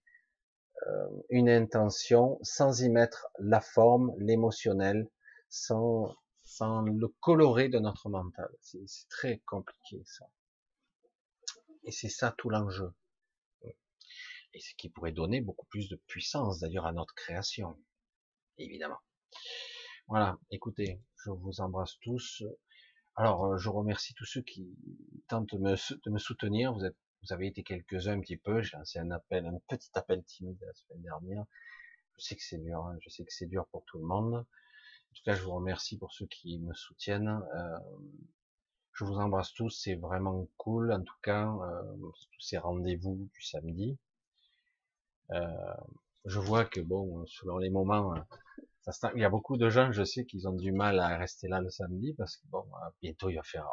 une 1.29 1.49
intention 1.49 2.39
sans 2.41 2.81
y 2.81 2.89
mettre 2.89 3.27
la 3.39 3.61
forme, 3.61 4.13
l'émotionnel, 4.17 5.09
sans 5.49 6.15
sans 6.43 6.81
le 6.81 7.07
colorer 7.07 7.69
de 7.69 7.79
notre 7.79 8.09
mental. 8.09 8.49
C'est 8.61 8.85
très 9.09 9.39
compliqué 9.39 10.03
ça. 10.05 10.29
Et 11.83 11.91
c'est 11.91 12.09
ça 12.09 12.33
tout 12.37 12.49
l'enjeu. 12.49 12.93
Et 14.53 14.59
ce 14.59 14.75
qui 14.75 14.89
pourrait 14.89 15.11
donner 15.11 15.41
beaucoup 15.41 15.65
plus 15.65 15.89
de 15.89 15.95
puissance 16.07 16.59
d'ailleurs 16.59 16.85
à 16.85 16.91
notre 16.91 17.15
création. 17.15 17.75
Évidemment. 18.57 18.99
Voilà, 20.07 20.37
écoutez, 20.51 21.01
je 21.23 21.31
vous 21.31 21.59
embrasse 21.59 21.97
tous. 22.01 22.43
Alors, 23.15 23.45
euh, 23.45 23.57
je 23.57 23.69
remercie 23.69 24.13
tous 24.13 24.25
ceux 24.25 24.41
qui 24.41 24.77
tentent 25.27 25.55
de 25.55 26.11
me, 26.11 26.19
soutenir. 26.19 26.73
Vous, 26.73 26.85
êtes, 26.85 26.97
vous 27.23 27.33
avez 27.33 27.47
été 27.47 27.63
quelques-uns 27.63 28.13
un 28.13 28.19
petit 28.19 28.37
peu. 28.37 28.61
J'ai 28.61 28.77
lancé 28.77 28.99
un 28.99 29.11
appel, 29.11 29.45
un 29.45 29.59
petit 29.67 29.89
appel 29.95 30.23
timide 30.23 30.57
la 30.61 30.73
semaine 30.73 31.01
dernière. 31.01 31.45
Je 32.17 32.21
sais 32.23 32.35
que 32.35 32.43
c'est 32.43 32.57
dur, 32.57 32.85
hein. 32.85 32.97
je 33.01 33.09
sais 33.09 33.23
que 33.23 33.33
c'est 33.33 33.47
dur 33.47 33.65
pour 33.71 33.83
tout 33.85 33.97
le 33.97 34.05
monde. 34.05 34.35
En 34.35 35.15
tout 35.15 35.23
cas, 35.23 35.35
je 35.35 35.43
vous 35.43 35.53
remercie 35.53 35.97
pour 35.97 36.11
ceux 36.11 36.25
qui 36.27 36.59
me 36.59 36.73
soutiennent. 36.73 37.41
Euh, 37.55 37.79
je 38.93 39.05
vous 39.05 39.15
embrasse 39.15 39.53
tous, 39.53 39.69
c'est 39.69 39.95
vraiment 39.95 40.47
cool. 40.57 40.91
En 40.91 41.01
tout 41.01 41.15
cas, 41.21 41.47
euh, 41.47 41.95
tous 42.31 42.41
ces 42.41 42.57
rendez-vous 42.57 43.29
du 43.33 43.41
samedi. 43.41 43.97
Euh, 45.31 45.47
je 46.25 46.39
vois 46.39 46.65
que 46.65 46.81
bon, 46.81 47.25
selon 47.25 47.57
les 47.57 47.69
moments, 47.69 48.13
ça 48.81 49.11
il 49.15 49.21
y 49.21 49.25
a 49.25 49.29
beaucoup 49.29 49.57
de 49.57 49.69
gens, 49.69 49.91
je 49.91 50.03
sais, 50.03 50.25
qu'ils 50.25 50.47
ont 50.47 50.53
du 50.53 50.71
mal 50.71 50.99
à 50.99 51.17
rester 51.17 51.47
là 51.47 51.61
le 51.61 51.69
samedi 51.69 52.13
parce 52.13 52.37
que 52.37 52.47
bon, 52.47 52.65
bientôt 53.01 53.29
il 53.29 53.35
va 53.35 53.43
faire, 53.43 53.67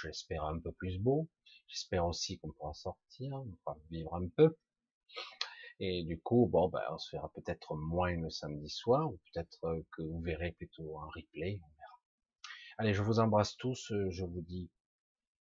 j'espère 0.00 0.44
un 0.44 0.58
peu 0.58 0.72
plus 0.72 0.98
beau. 0.98 1.28
J'espère 1.70 2.04
aussi 2.04 2.36
qu'on 2.38 2.50
pourra 2.50 2.74
sortir, 2.74 3.32
on 3.32 3.46
pourra 3.62 3.78
vivre 3.90 4.14
un 4.16 4.26
peu. 4.26 4.56
Et 5.78 6.02
du 6.02 6.20
coup, 6.20 6.46
bon, 6.46 6.68
ben, 6.68 6.82
on 6.90 6.98
se 6.98 7.14
verra 7.14 7.30
peut-être 7.32 7.74
moins 7.76 8.14
le 8.16 8.28
samedi 8.28 8.68
soir, 8.68 9.08
ou 9.08 9.18
peut-être 9.32 9.64
euh, 9.64 9.82
que 9.92 10.02
vous 10.02 10.20
verrez 10.20 10.50
plutôt 10.52 10.98
un 10.98 11.06
replay, 11.06 11.60
on 11.62 11.78
verra. 11.78 12.00
Allez, 12.78 12.92
je 12.92 13.02
vous 13.02 13.20
embrasse 13.20 13.56
tous, 13.56 13.92
euh, 13.92 14.10
je 14.10 14.24
vous 14.24 14.42
dis, 14.42 14.68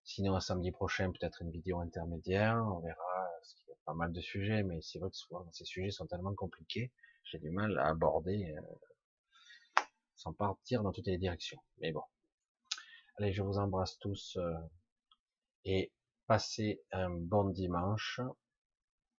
sinon 0.02 0.34
un 0.34 0.40
samedi 0.40 0.72
prochain, 0.72 1.12
peut-être 1.12 1.42
une 1.42 1.52
vidéo 1.52 1.78
intermédiaire, 1.78 2.56
on 2.56 2.80
verra, 2.80 3.28
parce 3.38 3.54
qu'il 3.54 3.68
y 3.68 3.72
a 3.72 3.76
pas 3.86 3.94
mal 3.94 4.12
de 4.12 4.20
sujets, 4.20 4.64
mais 4.64 4.80
c'est 4.82 4.98
vrai 4.98 5.10
que 5.10 5.16
souvent, 5.16 5.48
ces 5.52 5.64
sujets 5.64 5.92
sont 5.92 6.06
tellement 6.06 6.34
compliqués, 6.34 6.92
j'ai 7.24 7.38
du 7.38 7.50
mal 7.50 7.78
à 7.78 7.86
aborder, 7.86 8.52
euh, 8.58 9.82
sans 10.16 10.32
partir 10.32 10.82
dans 10.82 10.92
toutes 10.92 11.06
les 11.06 11.18
directions. 11.18 11.62
Mais 11.78 11.92
bon. 11.92 12.02
Allez, 13.16 13.32
je 13.32 13.42
vous 13.42 13.56
embrasse 13.58 13.96
tous, 13.98 14.36
et 15.64 15.90
passez 16.26 16.82
un 16.92 17.10
bon 17.10 17.50
dimanche 17.50 18.20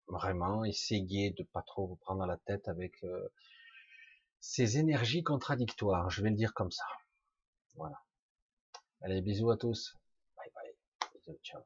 vraiment 0.07 0.63
essayez 0.63 1.31
de 1.31 1.43
pas 1.43 1.61
trop 1.61 1.87
vous 1.87 1.95
prendre 1.97 2.25
la 2.25 2.37
tête 2.37 2.67
avec 2.67 3.03
euh, 3.03 3.27
ces 4.39 4.77
énergies 4.77 5.23
contradictoires, 5.23 6.09
je 6.09 6.21
vais 6.21 6.29
le 6.29 6.35
dire 6.35 6.53
comme 6.53 6.71
ça. 6.71 6.85
Voilà. 7.75 8.01
Allez, 9.01 9.21
bisous 9.21 9.51
à 9.51 9.57
tous. 9.57 9.95
Bye 10.35 10.51
bye. 10.55 11.09
Bisous, 11.13 11.37
ciao. 11.43 11.61